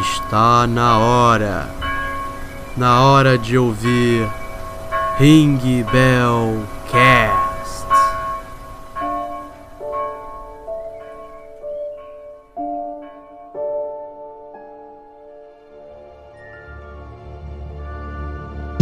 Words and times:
Está 0.00 0.66
na 0.66 0.98
hora. 0.98 1.68
Na 2.76 3.02
hora 3.02 3.38
de 3.38 3.56
ouvir 3.56 4.28
Ring 5.18 5.84
Bell 5.92 6.64
Cast. 6.90 7.86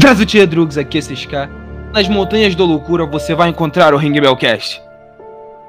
Brazutia 0.01 0.47
Drugs, 0.47 0.79
aqui 0.79 0.99
é. 0.99 1.49
Nas 1.93 2.09
montanhas 2.09 2.55
da 2.55 2.65
loucura 2.65 3.05
você 3.05 3.35
vai 3.35 3.51
encontrar 3.51 3.93
o 3.93 3.99
Ring 3.99 4.19
Bell 4.19 4.37
Cast. 4.37 4.83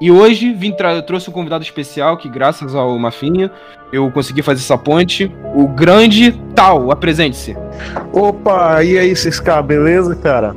E 0.04 0.10
hoje 0.10 0.52
vim 0.52 0.76
eu 0.78 1.02
trouxe 1.02 1.30
um 1.30 1.32
convidado 1.32 1.64
especial 1.64 2.18
que, 2.18 2.28
graças 2.28 2.74
ao 2.74 2.98
Mafinha, 2.98 3.50
eu 3.90 4.10
consegui 4.10 4.42
fazer 4.42 4.60
essa 4.60 4.76
ponte. 4.76 5.34
O 5.54 5.66
grande 5.66 6.30
Tal, 6.54 6.90
apresente-se. 6.90 7.56
Opa, 8.12 8.84
e 8.84 8.98
aí, 8.98 9.16
Cisca, 9.16 9.62
beleza, 9.62 10.14
cara? 10.14 10.54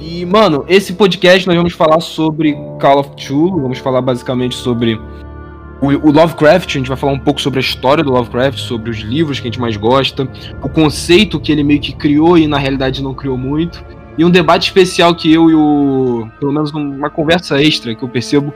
E, 0.00 0.24
mano, 0.24 0.64
esse 0.66 0.94
podcast 0.94 1.46
nós 1.46 1.58
vamos 1.58 1.74
falar 1.74 2.00
sobre 2.00 2.54
Call 2.80 3.00
of 3.00 3.10
Cthulhu, 3.10 3.60
vamos 3.60 3.76
falar 3.80 4.00
basicamente 4.00 4.54
sobre 4.54 4.98
o, 5.82 5.88
o 5.88 6.10
Lovecraft, 6.10 6.70
a 6.70 6.78
gente 6.78 6.88
vai 6.88 6.96
falar 6.96 7.12
um 7.12 7.18
pouco 7.18 7.38
sobre 7.38 7.58
a 7.58 7.62
história 7.62 8.02
do 8.02 8.10
Lovecraft, 8.10 8.60
sobre 8.60 8.88
os 8.88 9.00
livros 9.00 9.40
que 9.40 9.46
a 9.46 9.50
gente 9.50 9.60
mais 9.60 9.76
gosta, 9.76 10.26
o 10.62 10.70
conceito 10.70 11.38
que 11.38 11.52
ele 11.52 11.62
meio 11.62 11.80
que 11.80 11.92
criou 11.92 12.38
e 12.38 12.46
na 12.46 12.56
realidade 12.56 13.02
não 13.02 13.12
criou 13.12 13.36
muito, 13.36 13.84
e 14.20 14.24
um 14.24 14.28
debate 14.30 14.64
especial 14.64 15.14
que 15.14 15.32
eu 15.32 15.48
e 15.48 15.54
o. 15.54 16.28
pelo 16.38 16.52
menos 16.52 16.70
uma 16.72 17.08
conversa 17.08 17.58
extra 17.58 17.94
que 17.94 18.02
eu 18.02 18.08
percebo 18.08 18.52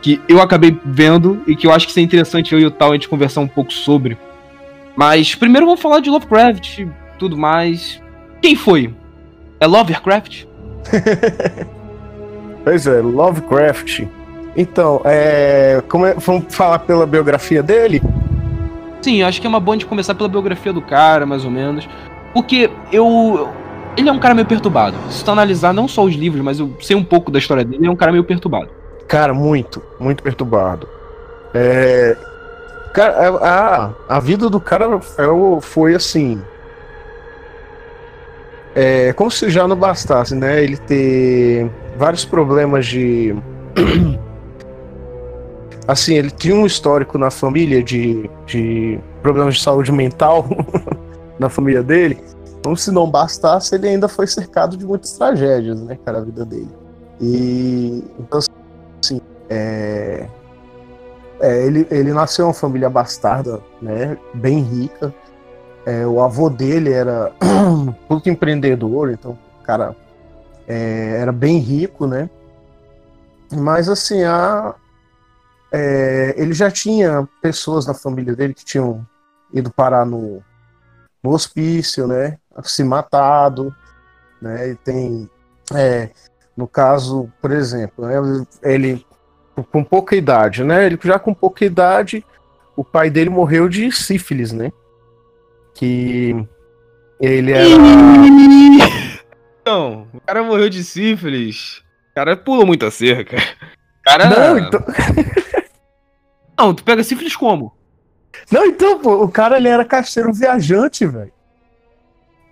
que 0.00 0.20
eu 0.28 0.40
acabei 0.40 0.78
vendo 0.84 1.42
e 1.44 1.56
que 1.56 1.66
eu 1.66 1.72
acho 1.72 1.88
que 1.88 1.92
seria 1.92 2.06
interessante 2.06 2.52
eu 2.52 2.60
e 2.60 2.64
o 2.64 2.70
Tal 2.70 2.92
a 2.92 2.94
gente 2.94 3.08
conversar 3.08 3.40
um 3.40 3.48
pouco 3.48 3.72
sobre. 3.72 4.16
Mas 4.94 5.34
primeiro 5.34 5.66
vamos 5.66 5.80
falar 5.80 5.98
de 5.98 6.08
Lovecraft, 6.08 6.86
tudo 7.18 7.36
mais. 7.36 8.00
Quem 8.40 8.54
foi? 8.54 8.94
É 9.58 9.66
Lovecraft? 9.66 10.44
Pois 12.64 12.86
é, 12.86 13.00
Lovecraft. 13.00 14.02
Então, 14.54 15.00
é, 15.04 15.82
como 15.88 16.04
é- 16.04 16.14
vamos 16.14 16.54
falar 16.54 16.80
pela 16.80 17.06
biografia 17.06 17.62
dele? 17.62 18.02
Sim, 19.00 19.22
acho 19.22 19.40
que 19.40 19.46
é 19.46 19.48
uma 19.50 19.60
boa 19.60 19.74
gente 19.74 19.86
começar 19.86 20.14
pela 20.14 20.28
biografia 20.28 20.70
do 20.72 20.82
cara, 20.82 21.24
mais 21.24 21.46
ou 21.46 21.50
menos. 21.50 21.88
Porque 22.34 22.68
eu. 22.92 23.48
Ele 23.98 24.08
é 24.08 24.12
um 24.12 24.18
cara 24.20 24.32
meio 24.32 24.46
perturbado. 24.46 24.96
Se 25.10 25.24
tu 25.24 25.32
analisar 25.32 25.74
não 25.74 25.88
só 25.88 26.04
os 26.04 26.14
livros, 26.14 26.40
mas 26.40 26.60
eu 26.60 26.72
sei 26.80 26.94
um 26.94 27.02
pouco 27.02 27.32
da 27.32 27.38
história 27.40 27.64
dele, 27.64 27.78
ele 27.78 27.88
é 27.88 27.90
um 27.90 27.96
cara 27.96 28.12
meio 28.12 28.22
perturbado. 28.22 28.68
Cara, 29.08 29.34
muito, 29.34 29.82
muito 29.98 30.22
perturbado. 30.22 30.88
É, 31.52 32.16
cara, 32.94 33.28
a, 33.28 33.86
a, 33.86 33.90
a 34.08 34.20
vida 34.20 34.48
do 34.48 34.60
cara 34.60 35.00
ela 35.18 35.60
foi 35.60 35.96
assim. 35.96 36.40
É, 38.72 39.12
como 39.14 39.32
se 39.32 39.50
já 39.50 39.66
não 39.66 39.74
bastasse, 39.74 40.36
né? 40.36 40.62
Ele 40.62 40.76
ter 40.76 41.68
vários 41.96 42.24
problemas 42.24 42.86
de. 42.86 43.34
Assim, 45.88 46.16
ele 46.18 46.30
tinha 46.30 46.54
um 46.54 46.66
histórico 46.66 47.16
na 47.16 47.30
família 47.30 47.82
de, 47.82 48.28
de 48.44 48.98
problemas 49.22 49.54
de 49.54 49.62
saúde 49.62 49.90
mental 49.90 50.46
na 51.40 51.48
família 51.48 51.82
dele. 51.82 52.22
Como 52.68 52.76
se 52.76 52.90
não 52.90 53.10
bastasse, 53.10 53.74
ele 53.74 53.88
ainda 53.88 54.08
foi 54.08 54.26
cercado 54.26 54.76
de 54.76 54.84
muitas 54.84 55.12
tragédias, 55.12 55.80
né, 55.80 55.98
cara, 56.04 56.18
a 56.18 56.20
vida 56.20 56.44
dele. 56.44 56.68
E 57.18 58.04
então, 58.18 58.40
assim, 59.02 59.22
é, 59.48 60.28
é, 61.40 61.64
ele, 61.64 61.86
ele 61.90 62.12
nasceu 62.12 62.44
em 62.44 62.48
uma 62.48 62.52
família 62.52 62.90
bastarda, 62.90 63.58
né, 63.80 64.18
bem 64.34 64.60
rica. 64.60 65.14
É, 65.86 66.06
o 66.06 66.20
avô 66.20 66.50
dele 66.50 66.92
era 66.92 67.32
muito 68.06 68.28
empreendedor, 68.28 69.12
então 69.12 69.38
cara 69.64 69.96
é, 70.66 71.16
era 71.22 71.32
bem 71.32 71.56
rico, 71.60 72.06
né? 72.06 72.28
Mas 73.50 73.88
assim, 73.88 74.24
a, 74.24 74.74
é, 75.72 76.34
ele 76.36 76.52
já 76.52 76.70
tinha 76.70 77.26
pessoas 77.40 77.86
na 77.86 77.94
família 77.94 78.36
dele 78.36 78.52
que 78.52 78.62
tinham 78.66 79.06
ido 79.54 79.72
parar 79.72 80.04
no, 80.04 80.42
no 81.22 81.30
hospício, 81.30 82.06
né? 82.06 82.38
Se 82.64 82.82
matado, 82.82 83.74
né? 84.40 84.70
E 84.70 84.74
tem, 84.76 85.28
é, 85.74 86.10
no 86.56 86.66
caso, 86.66 87.30
por 87.40 87.50
exemplo, 87.50 88.06
né, 88.06 88.46
ele 88.62 89.06
com 89.72 89.82
pouca 89.82 90.14
idade, 90.14 90.62
né? 90.62 90.86
Ele 90.86 90.98
já 91.02 91.18
com 91.18 91.34
pouca 91.34 91.64
idade, 91.64 92.24
o 92.76 92.84
pai 92.84 93.10
dele 93.10 93.30
morreu 93.30 93.68
de 93.68 93.90
sífilis, 93.90 94.52
né? 94.52 94.72
Que 95.74 96.34
ele 97.20 97.52
era. 97.52 97.68
Não, 99.66 100.08
o 100.14 100.20
cara 100.20 100.42
morreu 100.42 100.68
de 100.68 100.82
sífilis. 100.82 101.82
O 102.10 102.14
cara 102.14 102.36
pula 102.36 102.64
muita 102.64 102.90
cerca. 102.90 103.36
O 103.36 104.02
cara. 104.02 104.28
Não, 104.28 104.58
então, 104.58 104.80
Não, 106.58 106.74
tu 106.74 106.82
pega 106.82 107.04
sífilis 107.04 107.36
como? 107.36 107.77
Não, 108.50 108.66
então, 108.66 108.98
pô, 108.98 109.22
o 109.22 109.28
cara 109.28 109.56
ele 109.56 109.68
era 109.68 109.84
caixeiro 109.84 110.32
viajante, 110.32 111.06
velho. 111.06 111.32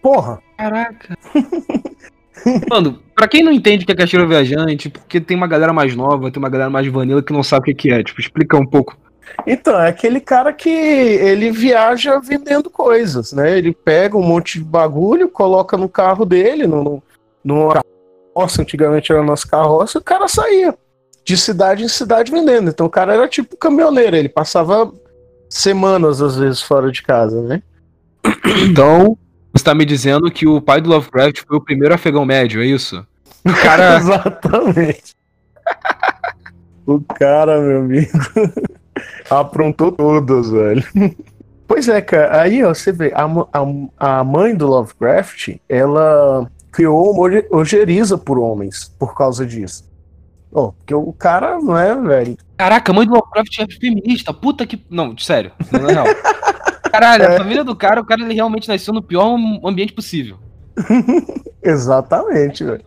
Porra. 0.03 0.41
Caraca. 0.57 1.17
Mano, 2.71 3.01
pra 3.15 3.27
quem 3.27 3.43
não 3.43 3.51
entende 3.51 3.83
o 3.83 3.87
que 3.87 3.93
é 3.93 3.97
caixeiro 3.97 4.29
viajante, 4.29 4.89
porque 4.89 5.21
tem 5.21 5.37
uma 5.37 5.47
galera 5.47 5.73
mais 5.73 5.97
nova, 5.97 6.31
tem 6.31 6.41
uma 6.41 6.49
galera 6.49 6.71
mais 6.71 6.87
vanilla 6.87 7.23
que 7.23 7.33
não 7.33 7.43
sabe 7.43 7.73
o 7.73 7.75
que 7.75 7.91
é. 7.91 8.03
Tipo, 8.03 8.21
explica 8.21 8.57
um 8.57 8.67
pouco. 8.67 8.97
Então, 9.47 9.79
é 9.81 9.89
aquele 9.89 10.21
cara 10.21 10.53
que 10.53 10.71
ele 10.71 11.51
viaja 11.51 12.19
vendendo 12.21 12.71
coisas, 12.71 13.33
né? 13.33 13.59
Ele 13.59 13.73
pega 13.73 14.17
um 14.17 14.23
monte 14.23 14.59
de 14.59 14.65
bagulho, 14.65 15.29
coloca 15.29 15.77
no 15.77 15.89
carro 15.89 16.25
dele, 16.25 16.67
no, 16.67 16.85
no, 16.85 17.03
numa 17.45 17.83
carroça, 18.35 18.63
antigamente 18.63 19.11
era 19.11 19.23
nossa 19.23 19.47
carroça, 19.47 19.99
e 19.99 20.01
o 20.01 20.05
cara 20.05 20.29
saía 20.29 20.75
de 21.25 21.37
cidade 21.37 21.83
em 21.83 21.89
cidade 21.89 22.31
vendendo. 22.31 22.71
Então 22.71 22.87
o 22.87 22.91
cara 22.91 23.15
era 23.15 23.27
tipo 23.27 23.57
caminhoneiro, 23.57 24.17
ele 24.17 24.29
passava 24.29 24.93
semanas 25.49 26.21
às 26.21 26.37
vezes 26.37 26.63
fora 26.63 26.91
de 26.91 27.03
casa, 27.03 27.41
né? 27.43 27.63
Então, 28.69 29.17
você 29.53 29.65
tá 29.65 29.75
me 29.75 29.85
dizendo 29.85 30.31
que 30.31 30.47
o 30.47 30.61
pai 30.61 30.81
do 30.81 30.91
Lovecraft 30.91 31.45
foi 31.47 31.57
o 31.57 31.61
primeiro 31.61 31.95
afegão 31.95 32.25
médio, 32.25 32.63
é 32.63 32.67
isso? 32.67 33.05
O 33.45 33.53
cara. 33.63 33.97
Exatamente. 33.97 35.15
o 36.87 37.01
cara, 37.01 37.61
meu 37.61 37.81
amigo, 37.81 38.11
aprontou 39.31 39.93
todas, 39.93 40.51
velho. 40.51 40.85
Pois 41.67 41.89
é, 41.89 42.01
cara, 42.01 42.43
aí 42.43 42.63
ó, 42.63 42.73
você 42.73 42.93
vê, 42.93 43.13
a, 43.15 43.25
a, 43.25 44.21
a 44.21 44.25
mãe 44.25 44.55
do 44.55 44.67
Lovecraft, 44.67 45.57
ela 45.69 46.49
criou 46.71 47.13
uma 47.13 47.43
ojeriza 47.51 48.19
por 48.19 48.39
homens 48.39 48.93
por 48.99 49.15
causa 49.15 49.45
disso. 49.47 49.85
Ó, 50.59 50.73
porque 50.73 50.95
o 50.95 51.13
cara, 51.13 51.59
não 51.61 51.77
é, 51.77 51.95
velho? 51.95 52.39
Caraca, 52.57 52.91
a 52.91 52.95
mãe 52.95 53.07
do 53.07 53.13
Lovecraft 53.13 53.59
é 53.59 53.67
feminista, 53.79 54.33
puta 54.33 54.65
que. 54.65 54.83
Não, 54.89 55.17
sério, 55.19 55.53
na 55.71 55.79
real. 55.87 56.07
Caralho, 56.91 57.29
a 57.29 57.33
É. 57.33 57.37
família 57.39 57.63
do 57.63 57.77
cara, 57.77 58.01
o 58.01 58.07
cara 58.07 58.23
ele 58.23 58.33
realmente 58.33 58.67
nasceu 58.67 58.95
no 58.95 59.03
pior 59.03 59.37
ambiente 59.63 59.93
possível. 59.93 60.39
Exatamente, 61.63 62.65
velho. 62.65 62.85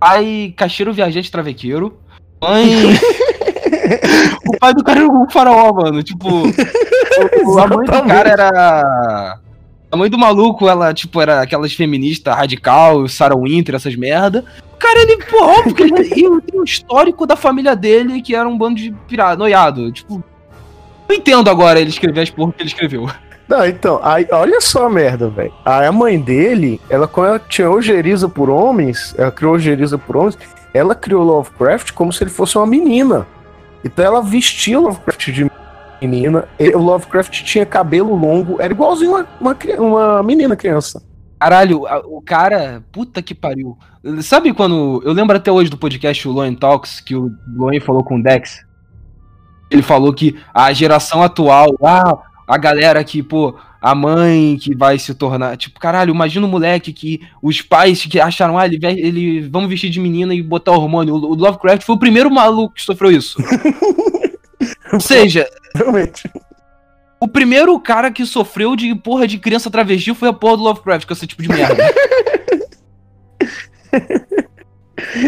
Pai, 0.00 0.52
caixeiro 0.56 0.92
viajante 0.92 1.30
travequeiro. 1.30 1.98
Mãe. 2.42 2.66
o 4.48 4.58
pai 4.58 4.74
do 4.74 4.82
cara 4.84 5.00
era 5.00 5.08
um 5.08 5.28
faraó, 5.30 5.72
mano. 5.72 6.02
Tipo, 6.02 6.28
o- 6.28 7.58
a 7.58 7.66
mãe 7.66 7.86
do 7.86 8.02
cara 8.08 8.28
era. 8.28 9.38
A 9.90 9.96
mãe 9.96 10.10
do 10.10 10.18
maluco, 10.18 10.68
ela, 10.68 10.92
tipo, 10.92 11.20
era 11.20 11.40
aquelas 11.40 11.72
feministas 11.72 12.34
radical, 12.34 13.08
Sarah 13.08 13.36
Winter, 13.36 13.74
essas 13.74 13.94
merda. 13.96 14.44
Cara, 14.78 15.00
ele, 15.00 15.16
pô, 15.24 15.42
óbvio 15.44 15.74
que 15.74 15.82
ele, 15.82 16.04
tem 16.40 16.60
um 16.60 16.64
histórico 16.64 17.26
da 17.26 17.36
família 17.36 17.74
dele 17.74 18.22
que 18.22 18.34
era 18.34 18.48
um 18.48 18.56
bando 18.56 18.76
de 18.76 18.92
pirado, 19.08 19.40
noiado. 19.40 19.90
Tipo, 19.90 20.22
eu 21.08 21.14
entendo 21.16 21.50
agora 21.50 21.80
ele 21.80 21.90
escrever 21.90 22.20
as 22.20 22.30
porra 22.30 22.52
que 22.52 22.62
ele 22.62 22.68
escreveu. 22.68 23.08
Não, 23.48 23.66
então, 23.66 23.98
aí, 24.02 24.28
olha 24.30 24.60
só 24.60 24.86
a 24.86 24.90
merda, 24.90 25.28
velho. 25.30 25.52
A 25.64 25.90
mãe 25.90 26.20
dele, 26.20 26.78
ela 26.90 27.08
quando 27.08 27.28
ela 27.28 27.38
tinha 27.38 27.70
ojeriza 27.70 28.28
por 28.28 28.50
homens, 28.50 29.14
ela 29.16 29.30
criou 29.30 29.54
ojeriza 29.54 29.96
por 29.96 30.18
homens, 30.18 30.38
ela 30.74 30.94
criou 30.94 31.24
Lovecraft 31.24 31.92
como 31.92 32.12
se 32.12 32.22
ele 32.22 32.30
fosse 32.30 32.58
uma 32.58 32.66
menina. 32.66 33.26
Então 33.82 34.04
ela 34.04 34.20
vestia 34.20 34.78
Lovecraft 34.78 35.30
de 35.30 35.50
menina, 36.00 36.46
e 36.58 36.68
o 36.68 36.78
Lovecraft 36.78 37.42
tinha 37.42 37.64
cabelo 37.64 38.14
longo, 38.14 38.60
era 38.60 38.72
igualzinho 38.72 39.12
uma, 39.12 39.26
uma, 39.40 39.56
uma 39.78 40.22
menina 40.22 40.54
criança. 40.54 41.02
Caralho, 41.38 41.84
o 42.06 42.20
cara, 42.20 42.82
puta 42.90 43.22
que 43.22 43.34
pariu. 43.34 43.78
Sabe 44.22 44.52
quando. 44.52 45.00
Eu 45.04 45.12
lembro 45.12 45.36
até 45.36 45.52
hoje 45.52 45.70
do 45.70 45.78
podcast 45.78 46.26
o 46.26 46.32
Loen 46.32 46.54
Talks, 46.54 47.00
que 47.00 47.14
o 47.14 47.30
Loen 47.54 47.80
falou 47.80 48.02
com 48.02 48.16
o 48.16 48.22
Dex. 48.22 48.64
Ele 49.70 49.82
falou 49.82 50.12
que 50.12 50.36
a 50.52 50.72
geração 50.72 51.22
atual, 51.22 51.76
ah, 51.84 52.18
a 52.46 52.58
galera 52.58 53.04
que, 53.04 53.22
pô, 53.22 53.54
a 53.80 53.94
mãe 53.94 54.56
que 54.56 54.74
vai 54.74 54.98
se 54.98 55.14
tornar. 55.14 55.56
Tipo, 55.56 55.78
caralho, 55.78 56.12
imagina 56.12 56.46
um 56.46 56.50
moleque 56.50 56.92
que 56.92 57.20
os 57.42 57.62
pais 57.62 58.04
que 58.04 58.18
acharam, 58.18 58.58
ah, 58.58 58.66
ele, 58.66 58.78
ele 58.82 59.40
vamos 59.48 59.68
vestir 59.68 59.90
de 59.90 60.00
menina 60.00 60.34
e 60.34 60.42
botar 60.42 60.72
hormônio. 60.72 61.14
O 61.14 61.32
o 61.32 61.34
Lovecraft 61.34 61.84
foi 61.84 61.94
o 61.94 61.98
primeiro 62.00 62.30
maluco 62.30 62.74
que 62.74 62.82
sofreu 62.82 63.10
isso. 63.10 63.38
Ou 64.92 65.00
seja, 65.00 65.46
Realmente. 65.74 66.28
O 67.20 67.26
primeiro 67.26 67.78
cara 67.80 68.10
que 68.10 68.24
sofreu 68.24 68.76
de 68.76 68.94
porra 68.94 69.26
de 69.26 69.38
criança 69.38 69.70
travesti 69.70 70.14
foi 70.14 70.28
a 70.28 70.32
porra 70.32 70.56
do 70.56 70.62
Lovecraft, 70.62 71.06
com 71.06 71.12
esse 71.12 71.26
tipo 71.26 71.42
de 71.42 71.48
merda. 71.48 71.82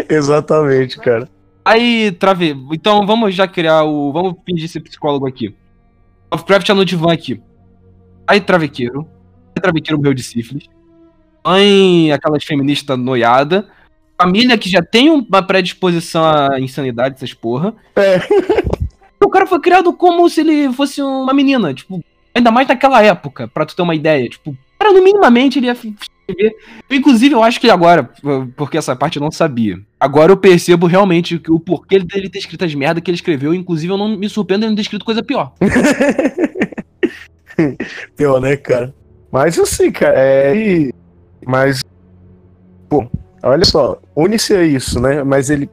Exatamente, 0.09 0.99
cara. 0.99 1.29
Aí, 1.65 2.13
trave... 2.13 2.57
Então 2.73 3.07
vamos 3.07 3.35
já 3.35 3.47
criar 3.47 3.85
o. 3.85 4.13
Vamos 4.13 4.35
fingir 4.47 4.69
ser 4.69 4.81
psicólogo 4.81 5.27
aqui. 5.27 5.55
Lovecraft 6.33 6.69
é 6.69 6.75
no 6.75 6.85
divã 6.85 7.13
aqui. 7.13 7.41
Aí, 8.27 8.41
travequeiro. 8.41 9.07
Aí, 9.55 9.61
travequeiro 9.61 9.99
morreu 9.99 10.15
de 10.15 10.23
sífilis. 10.23 10.65
Mãe, 11.45 12.13
aquelas 12.13 12.45
feministas 12.45 12.99
noiada. 12.99 13.69
Família 14.21 14.59
que 14.59 14.69
já 14.69 14.83
tem 14.83 15.11
uma 15.11 15.43
predisposição 15.43 16.25
à 16.25 16.61
insanidade, 16.61 17.17
essas 17.17 17.35
porra. 17.35 17.75
É. 17.97 18.21
O 19.22 19.28
cara 19.28 19.46
foi 19.46 19.61
criado 19.61 19.93
como 19.93 20.28
se 20.28 20.40
ele 20.40 20.72
fosse 20.72 21.02
uma 21.02 21.34
menina, 21.34 21.75
tipo, 21.75 22.02
ainda 22.34 22.50
mais 22.50 22.67
naquela 22.67 23.02
época, 23.02 23.49
pra 23.49 23.67
tu 23.67 23.76
ter 23.76 23.82
uma 23.82 23.94
ideia. 23.94 24.28
Tipo, 24.28 24.56
cara, 24.78 24.93
no 24.93 25.02
minimamente 25.02 25.58
ele 25.58 25.67
ia 25.67 25.72
escrever. 25.72 26.56
Inclusive, 26.90 27.34
eu 27.34 27.43
acho 27.43 27.61
que 27.61 27.70
agora, 27.70 28.11
porque 28.56 28.78
essa 28.78 28.96
parte 28.96 29.17
eu 29.17 29.22
não 29.22 29.31
sabia. 29.31 29.78
Agora 29.99 30.32
eu 30.32 30.37
percebo 30.37 30.87
realmente 30.87 31.40
o 31.49 31.61
porquê 31.61 31.99
dele 31.99 32.31
ter 32.31 32.38
escrito 32.38 32.64
as 32.64 32.75
merdas 32.75 33.02
que 33.02 33.11
ele 33.11 33.17
escreveu. 33.17 33.52
Inclusive, 33.52 33.93
eu 33.93 33.99
não 33.99 34.17
me 34.17 34.28
surpreendo 34.28 34.64
ele 34.64 34.75
ter 34.75 34.82
escrito 34.82 35.05
coisa 35.05 35.22
pior. 35.22 35.52
pior, 38.17 38.40
né, 38.40 38.56
cara? 38.56 38.94
Mas 39.31 39.58
assim, 39.58 39.93
cara, 39.93 40.14
é. 40.17 40.90
Mas. 41.46 41.82
Pô, 42.88 43.06
olha 43.43 43.64
só, 43.64 44.00
une-se 44.17 44.55
a 44.55 44.64
isso, 44.64 45.00
né? 45.00 45.22
Mas 45.22 45.50
ele. 45.50 45.69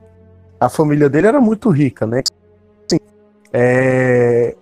A 0.59 0.69
família 0.69 1.07
dele 1.07 1.27
era 1.27 1.39
muito 1.39 1.69
rica, 1.69 2.05
né? 2.05 2.21
É, 3.53 4.55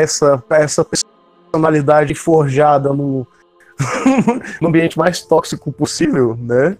essa, 0.00 0.42
essa 0.50 0.84
personalidade 0.84 2.14
forjada 2.14 2.92
no, 2.92 3.26
no 4.60 4.68
ambiente 4.68 4.98
mais 4.98 5.22
tóxico 5.22 5.72
possível, 5.72 6.36
né? 6.36 6.76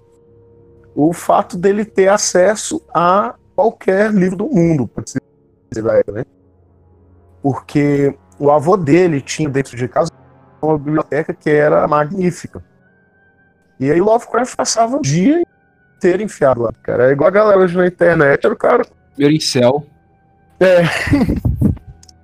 O 0.95 1.13
fato 1.13 1.57
dele 1.57 1.85
ter 1.85 2.09
acesso 2.09 2.81
a 2.93 3.35
qualquer 3.55 4.13
livro 4.13 4.37
do 4.37 4.47
mundo, 4.47 4.89
né? 6.13 6.25
Porque 7.43 8.17
o 8.39 8.51
avô 8.51 8.77
dele 8.77 9.21
tinha 9.21 9.49
dentro 9.49 9.77
de 9.77 9.89
casa 9.89 10.11
uma 10.63 10.79
biblioteca 10.79 11.35
que 11.35 11.51
era 11.51 11.87
magnífica. 11.87 12.63
E 13.79 13.91
aí 13.91 14.01
Lovecraft 14.01 14.57
passava 14.57 14.97
o 14.97 15.03
dia 15.03 15.43
inteiro 15.97 16.23
enfiado 16.23 16.63
lá, 16.63 16.73
cara. 16.83 17.09
É 17.09 17.13
igual 17.13 17.29
a 17.29 17.33
galera 17.33 17.61
hoje 17.61 17.77
na 17.77 17.87
internet, 17.87 18.45
era 18.45 18.55
o 18.55 18.57
cara. 18.57 18.87
Em 19.19 19.41
céu. 19.41 19.87
É. 20.61 20.83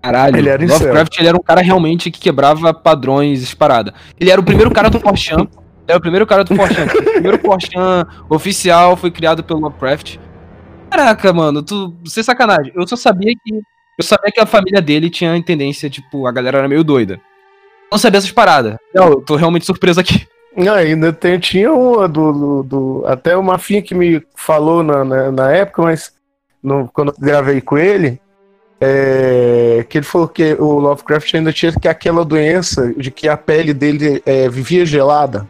Caralho, 0.03 0.39
ele 0.39 0.49
era 0.49 0.67
Lovecraft 0.67 1.19
ele 1.19 1.29
era 1.29 1.37
um 1.37 1.43
cara 1.43 1.61
realmente 1.61 2.11
que 2.11 2.19
quebrava 2.19 2.73
padrões 2.73 3.41
disparada. 3.41 3.93
Ele 4.19 4.31
era 4.31 4.41
o 4.41 4.45
primeiro 4.45 4.71
cara 4.71 4.89
do 4.89 4.99
Forchan. 4.99 5.41
Ele 5.41 5.89
era 5.89 5.99
o 5.99 6.01
primeiro 6.01 6.27
cara 6.27 6.43
do 6.43 6.55
Forchan. 6.55 6.87
o 6.87 7.03
primeiro 7.13 7.39
Forchan 7.39 8.07
oficial 8.29 8.97
foi 8.97 9.11
criado 9.11 9.45
pelo 9.45 9.61
Lovecraft. 9.61 10.17
Caraca, 10.91 11.33
mano, 11.33 11.63
tu. 11.63 11.95
Sem 12.07 12.23
sacanagem. 12.23 12.73
Eu 12.75 12.87
só 12.87 12.97
sabia 12.97 13.33
que. 13.45 13.55
Eu 13.99 14.05
sabia 14.05 14.33
que 14.33 14.41
a 14.41 14.47
família 14.47 14.81
dele 14.81 15.11
tinha 15.11 15.41
tendência, 15.43 15.91
tipo, 15.91 16.27
a 16.27 16.33
galera 16.33 16.59
era 16.59 16.69
meio 16.69 16.83
doida. 16.83 17.21
Não 17.93 17.99
sabia 17.99 18.19
essas 18.19 18.33
paradas. 18.33 18.77
Não, 18.95 19.09
eu 19.09 19.21
tô 19.21 19.37
realmente 19.37 19.67
surpreso 19.67 20.01
aqui. 20.01 20.27
Não, 20.57 20.75
ainda 20.75 21.13
tem, 21.13 21.39
tinha 21.39 21.73
uma 21.73 22.09
do, 22.09 22.33
do, 22.33 22.63
do, 22.63 23.05
Até 23.07 23.37
o 23.37 23.43
Mafinha 23.43 23.83
que 23.83 23.95
me 23.95 24.23
falou 24.35 24.83
na, 24.83 25.05
na, 25.05 25.31
na 25.31 25.53
época, 25.53 25.83
mas 25.83 26.13
no, 26.63 26.89
quando 26.93 27.09
eu 27.09 27.15
gravei 27.19 27.61
com 27.61 27.79
ele, 27.79 28.21
é, 28.81 29.85
que 29.89 29.99
ele 29.99 30.07
falou 30.07 30.27
que 30.27 30.55
o 30.55 30.79
Lovecraft 30.79 31.35
ainda 31.35 31.53
tinha 31.53 31.73
que 31.73 31.87
aquela 31.87 32.25
doença 32.25 32.93
de 32.97 33.11
que 33.11 33.29
a 33.29 33.37
pele 33.37 33.75
dele 33.75 34.23
é, 34.25 34.49
vivia 34.49 34.87
gelada. 34.87 35.47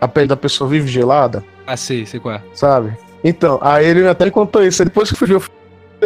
A 0.00 0.08
pele 0.08 0.26
da 0.26 0.36
pessoa 0.36 0.68
vive 0.68 0.88
gelada. 0.88 1.44
Ah, 1.64 1.76
sei, 1.76 2.04
sei 2.04 2.18
qual 2.18 2.34
é. 2.34 2.42
Sabe? 2.54 2.96
Então, 3.22 3.58
aí 3.62 3.86
ele 3.86 4.06
até 4.08 4.28
contou 4.30 4.64
isso. 4.64 4.84
Depois 4.84 5.10
que 5.10 5.16
fugiu, 5.16 5.36
eu 5.36 5.40
falei, 5.40 5.54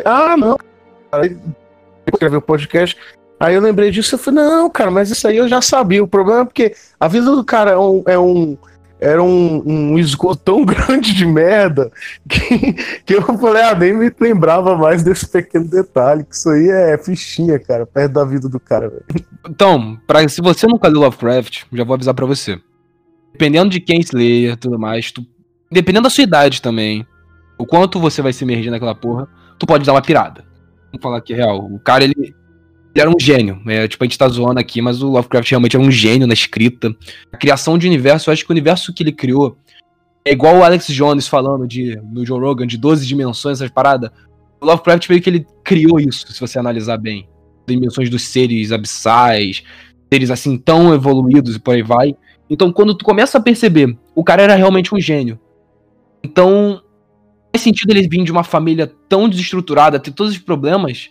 ah, 0.04 0.36
não. 0.36 0.58
Aí, 1.12 1.34
gravei 2.20 2.38
o 2.38 2.42
podcast. 2.42 2.96
Aí 3.40 3.54
eu 3.54 3.60
lembrei 3.60 3.90
disso 3.90 4.16
e 4.16 4.18
falei, 4.18 4.44
não, 4.44 4.68
cara, 4.68 4.90
mas 4.90 5.10
isso 5.10 5.26
aí 5.26 5.38
eu 5.38 5.48
já 5.48 5.62
sabia. 5.62 6.04
O 6.04 6.08
problema 6.08 6.42
é 6.42 6.44
porque 6.44 6.74
a 7.00 7.08
vida 7.08 7.24
do 7.24 7.44
cara 7.44 7.70
é 7.70 7.78
um, 7.78 8.02
é 8.06 8.18
um 8.18 8.56
era 9.00 9.22
um, 9.22 9.62
um 9.66 9.98
esgoto 9.98 10.42
tão 10.42 10.64
grande 10.66 11.12
de 11.14 11.26
merda 11.26 11.90
que, 12.28 12.72
que 13.04 13.14
eu 13.14 13.22
falei, 13.38 13.62
ah, 13.62 13.74
nem 13.74 13.92
me 13.92 14.10
lembrava 14.18 14.76
mais 14.76 15.02
desse 15.02 15.26
pequeno 15.26 15.68
detalhe, 15.68 16.24
que 16.24 16.34
isso 16.34 16.48
aí 16.48 16.68
é 16.68 16.98
fichinha, 16.98 17.58
cara, 17.58 17.86
perto 17.86 18.12
da 18.12 18.24
vida 18.24 18.48
do 18.48 18.58
cara, 18.58 18.88
velho. 18.88 19.04
Então, 19.48 19.98
pra, 20.06 20.26
se 20.28 20.40
você 20.40 20.66
nunca 20.66 20.88
leu 20.88 21.00
Lovecraft, 21.00 21.64
já 21.72 21.84
vou 21.84 21.94
avisar 21.94 22.14
para 22.14 22.26
você. 22.26 22.58
Dependendo 23.32 23.70
de 23.70 23.80
quem 23.80 24.02
se 24.02 24.16
lê 24.16 24.50
e 24.52 24.56
tudo 24.56 24.78
mais, 24.78 25.12
tu, 25.12 25.24
dependendo 25.70 26.04
da 26.04 26.10
sua 26.10 26.24
idade 26.24 26.62
também, 26.62 27.06
o 27.58 27.66
quanto 27.66 28.00
você 28.00 28.22
vai 28.22 28.32
se 28.32 28.44
emergir 28.44 28.70
naquela 28.70 28.94
porra, 28.94 29.28
tu 29.58 29.66
pode 29.66 29.84
dar 29.84 29.92
uma 29.92 30.02
pirada. 30.02 30.44
Vamos 30.86 31.02
falar 31.02 31.18
aqui 31.18 31.34
real. 31.34 31.64
O 31.66 31.78
cara, 31.78 32.04
ele 32.04 32.34
era 33.00 33.10
um 33.10 33.18
gênio. 33.18 33.60
É, 33.66 33.86
tipo, 33.86 34.02
a 34.02 34.06
gente 34.06 34.18
tá 34.18 34.28
zoando 34.28 34.60
aqui, 34.60 34.80
mas 34.80 35.02
o 35.02 35.08
Lovecraft 35.08 35.50
realmente 35.50 35.76
era 35.76 35.84
um 35.84 35.90
gênio 35.90 36.26
na 36.26 36.34
escrita. 36.34 36.94
A 37.32 37.36
criação 37.36 37.76
de 37.76 37.86
universo, 37.86 38.30
eu 38.30 38.32
acho 38.32 38.44
que 38.44 38.50
o 38.50 38.54
universo 38.54 38.92
que 38.92 39.02
ele 39.02 39.12
criou 39.12 39.56
é 40.24 40.32
igual 40.32 40.56
o 40.56 40.64
Alex 40.64 40.88
Jones 40.88 41.28
falando 41.28 41.68
de, 41.68 42.00
no 42.12 42.24
John 42.24 42.40
Rogan, 42.40 42.66
de 42.66 42.76
12 42.76 43.06
dimensões, 43.06 43.60
essas 43.60 43.70
paradas. 43.70 44.10
O 44.60 44.66
Lovecraft 44.66 45.08
meio 45.08 45.22
que 45.22 45.30
ele 45.30 45.46
criou 45.62 46.00
isso, 46.00 46.32
se 46.32 46.40
você 46.40 46.58
analisar 46.58 46.96
bem. 46.96 47.28
Dimensões 47.66 48.10
dos 48.10 48.22
seres 48.22 48.72
abissais, 48.72 49.62
seres 50.12 50.30
assim 50.30 50.56
tão 50.56 50.92
evoluídos 50.92 51.56
e 51.56 51.60
por 51.60 51.74
aí 51.74 51.82
vai. 51.82 52.14
Então, 52.48 52.72
quando 52.72 52.94
tu 52.94 53.04
começa 53.04 53.38
a 53.38 53.40
perceber, 53.40 53.96
o 54.14 54.24
cara 54.24 54.42
era 54.42 54.54
realmente 54.54 54.94
um 54.94 55.00
gênio. 55.00 55.38
Então, 56.24 56.82
faz 57.52 57.62
sentido 57.62 57.90
ele 57.90 58.08
vir 58.08 58.24
de 58.24 58.32
uma 58.32 58.44
família 58.44 58.92
tão 59.08 59.28
desestruturada, 59.28 60.00
ter 60.00 60.12
todos 60.12 60.32
os 60.32 60.38
problemas, 60.38 61.10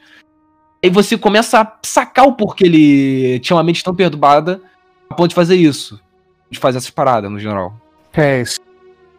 Aí 0.85 0.89
você 0.91 1.17
começa 1.17 1.61
a 1.61 1.77
sacar 1.81 2.27
o 2.27 2.33
porquê 2.33 2.65
ele 2.65 3.39
tinha 3.39 3.57
uma 3.57 3.63
mente 3.63 3.83
tão 3.83 3.95
perturbada 3.95 4.61
a 5.09 5.15
ponto 5.15 5.29
de 5.29 5.35
fazer 5.35 5.55
isso. 5.55 5.99
De 6.47 6.59
fazer 6.59 6.77
essas 6.77 6.91
paradas, 6.91 7.31
no 7.31 7.39
geral. 7.39 7.73
É, 8.13 8.39
isso, 8.39 8.59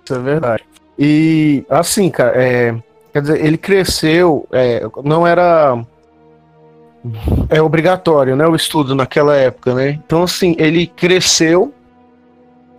é 0.08 0.18
verdade. 0.20 0.62
E, 0.96 1.64
assim, 1.68 2.08
cara, 2.08 2.40
é, 2.40 2.72
quer 3.12 3.20
dizer, 3.20 3.44
ele 3.44 3.58
cresceu, 3.58 4.46
é, 4.52 4.86
não 5.02 5.26
era 5.26 5.76
é 7.50 7.60
obrigatório, 7.60 8.36
né, 8.36 8.46
o 8.46 8.54
estudo 8.54 8.94
naquela 8.94 9.34
época, 9.34 9.74
né? 9.74 10.00
Então, 10.06 10.22
assim, 10.22 10.54
ele 10.60 10.86
cresceu 10.86 11.74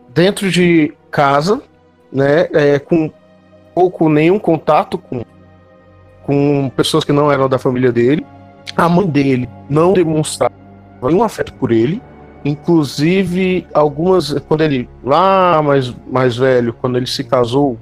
dentro 0.08 0.50
de 0.50 0.94
casa, 1.12 1.62
né, 2.10 2.48
é, 2.54 2.80
com 2.80 3.12
pouco 3.76 4.08
nenhum 4.08 4.40
contato 4.40 4.98
com, 4.98 5.26
com 6.24 6.70
pessoas 6.70 7.04
que 7.04 7.12
não 7.12 7.30
eram 7.30 7.50
da 7.50 7.60
família 7.60 7.92
dele 7.92 8.26
a 8.78 8.88
mãe 8.88 9.08
dele 9.08 9.50
não 9.70 9.94
demonstrava 9.94 10.54
nenhum 11.02 11.24
afeto 11.24 11.54
por 11.56 11.72
ele. 11.72 12.02
Inclusive, 12.46 13.68
algumas. 13.74 14.32
Quando 14.48 14.62
ele, 14.62 14.88
lá 15.04 15.62
mais, 15.62 15.94
mais 16.10 16.38
velho, 16.38 16.72
quando 16.74 16.98
ele 16.98 17.08
se 17.08 17.24
casou, 17.24 17.78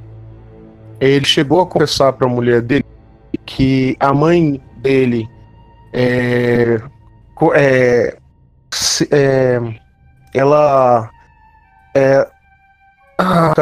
ele 0.99 1.25
chegou 1.25 1.61
a 1.61 1.67
confessar 1.67 2.13
para 2.13 2.25
a 2.25 2.29
mulher 2.29 2.61
dele 2.61 2.85
que 3.45 3.95
a 3.99 4.13
mãe 4.13 4.61
dele 4.77 5.27
é, 5.93 6.81
é, 7.53 8.17
é 9.11 9.61
ela 10.33 11.09
é, 11.95 12.27
ah, 13.19 13.53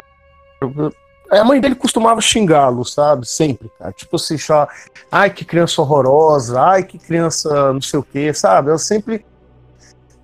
a 1.30 1.44
mãe 1.44 1.60
dele 1.60 1.76
costumava 1.76 2.22
xingá-lo, 2.22 2.86
sabe? 2.86 3.28
Sempre, 3.28 3.70
cara. 3.80 3.92
Tipo 3.92 4.16
assim, 4.16 4.38
só, 4.38 4.68
ai 5.12 5.30
que 5.30 5.46
criança 5.46 5.82
horrorosa, 5.82 6.62
ai 6.62 6.84
que 6.84 6.98
criança 6.98 7.74
não 7.74 7.82
sei 7.82 8.00
o 8.00 8.04
que, 8.04 8.34
sabe? 8.34 8.70
Ela 8.70 8.78
sempre 8.78 9.26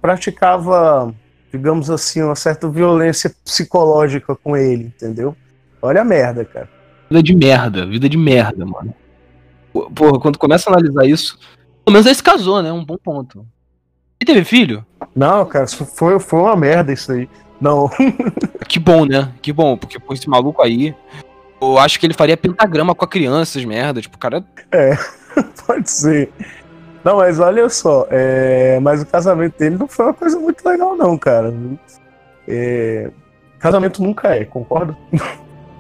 praticava, 0.02 1.14
digamos 1.52 1.90
assim, 1.90 2.22
uma 2.22 2.36
certa 2.36 2.70
violência 2.70 3.34
psicológica 3.44 4.36
com 4.36 4.56
ele, 4.56 4.86
entendeu? 4.86 5.36
Olha 5.82 6.02
a 6.02 6.06
merda, 6.06 6.46
cara. 6.46 6.70
Vida 7.10 7.24
de 7.24 7.36
merda, 7.36 7.86
vida 7.86 8.08
de 8.10 8.18
merda, 8.18 8.66
mano. 8.66 8.94
Porra, 9.96 10.20
quando 10.20 10.38
começa 10.38 10.70
a 10.70 10.74
analisar 10.74 11.06
isso, 11.06 11.40
pelo 11.86 11.94
menos 11.94 12.06
ele 12.06 12.16
se 12.16 12.24
casou, 12.24 12.62
né? 12.62 12.72
Um 12.72 12.86
bom 12.86 12.98
ponto. 12.98 13.46
E 14.22 14.26
teve 14.26 14.44
filho? 14.44 14.86
Não, 15.16 15.46
cara, 15.46 15.66
foi, 15.68 16.20
foi 16.20 16.40
uma 16.40 16.56
merda 16.56 16.92
isso 16.92 17.12
aí. 17.12 17.30
Não. 17.60 17.90
que 18.68 18.80
bom, 18.80 19.06
né? 19.06 19.32
Que 19.42 19.52
bom, 19.52 19.78
porque 19.78 20.00
por 20.00 20.14
esse 20.14 20.30
maluco 20.30 20.62
aí, 20.62 20.96
eu 21.62 21.78
acho 21.78 22.00
que 22.00 22.06
ele 22.06 22.14
faria 22.14 22.38
pentagrama 22.38 22.96
com 22.96 23.06
a 23.06 23.08
criança, 23.08 23.60
essas 23.60 23.66
merda. 23.66 24.02
Tipo, 24.02 24.16
o 24.16 24.20
cara. 24.20 24.44
É, 24.72 24.98
pode 25.66 25.90
ser. 25.90 26.32
Não, 27.04 27.18
mas 27.18 27.40
olha 27.40 27.70
só, 27.70 28.08
é... 28.10 28.80
mas 28.82 29.02
o 29.02 29.06
casamento 29.06 29.58
dele 29.58 29.78
não 29.78 29.88
foi 29.88 30.06
uma 30.06 30.14
coisa 30.14 30.38
muito 30.38 30.64
legal, 30.68 30.96
não, 30.96 31.18
cara. 31.18 31.54
É... 32.48 33.10
Casamento 33.58 34.02
nunca 34.02 34.36
é, 34.36 34.46
concorda? 34.46 34.98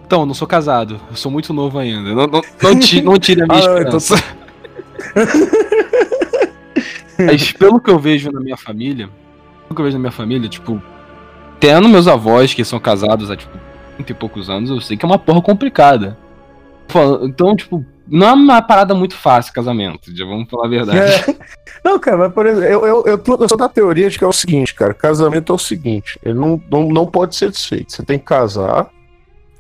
Então, 0.05 0.25
não 0.25 0.33
sou 0.33 0.47
casado, 0.47 0.99
eu 1.09 1.15
sou 1.15 1.31
muito 1.31 1.53
novo 1.53 1.77
ainda. 1.77 2.15
Não, 2.15 2.25
não, 2.25 2.41
não, 2.61 2.79
tire, 2.79 3.01
não 3.05 3.19
tire 3.19 3.41
a 3.41 3.45
minha 3.45 3.59
ah, 3.59 3.79
esperança. 3.79 4.15
Não, 7.19 7.25
Mas 7.27 7.51
pelo 7.51 7.79
que 7.79 7.89
eu 7.89 7.99
vejo 7.99 8.31
na 8.31 8.39
minha 8.39 8.57
família, 8.57 9.09
pelo 9.63 9.75
que 9.75 9.81
eu 9.81 9.85
vejo 9.85 9.97
na 9.97 10.01
minha 10.01 10.11
família, 10.11 10.49
tipo, 10.49 10.81
tendo 11.59 11.89
meus 11.89 12.07
avós 12.07 12.53
que 12.53 12.63
são 12.63 12.79
casados 12.79 13.29
há, 13.29 13.35
tipo, 13.35 13.57
30 13.95 14.11
e 14.11 14.15
poucos 14.15 14.49
anos, 14.49 14.69
eu 14.69 14.79
sei 14.81 14.95
que 14.95 15.05
é 15.05 15.07
uma 15.07 15.19
porra 15.19 15.41
complicada. 15.41 16.17
Então, 17.21 17.55
tipo, 17.55 17.85
não 18.07 18.27
é 18.27 18.33
uma 18.33 18.61
parada 18.61 18.95
muito 18.95 19.15
fácil 19.15 19.53
casamento, 19.53 20.15
já 20.15 20.25
vamos 20.25 20.49
falar 20.49 20.65
a 20.65 20.69
verdade. 20.69 20.97
É. 20.97 21.35
Não, 21.83 21.99
cara, 21.99 22.17
mas 22.17 22.33
por 22.33 22.45
exemplo, 22.45 22.65
eu, 22.65 22.85
eu, 22.85 23.03
eu, 23.05 23.17
tô, 23.17 23.35
eu 23.35 23.47
sou 23.47 23.57
da 23.57 23.69
teoria 23.69 24.09
de 24.09 24.17
que 24.17 24.23
é 24.23 24.27
o 24.27 24.33
seguinte, 24.33 24.73
cara, 24.73 24.93
casamento 24.93 25.53
é 25.53 25.55
o 25.55 25.59
seguinte, 25.59 26.19
ele 26.23 26.33
não, 26.33 26.61
não, 26.69 26.89
não 26.89 27.05
pode 27.05 27.35
ser 27.35 27.51
desfeito. 27.51 27.93
Você 27.93 28.03
tem 28.03 28.17
que 28.17 28.25
casar, 28.25 28.89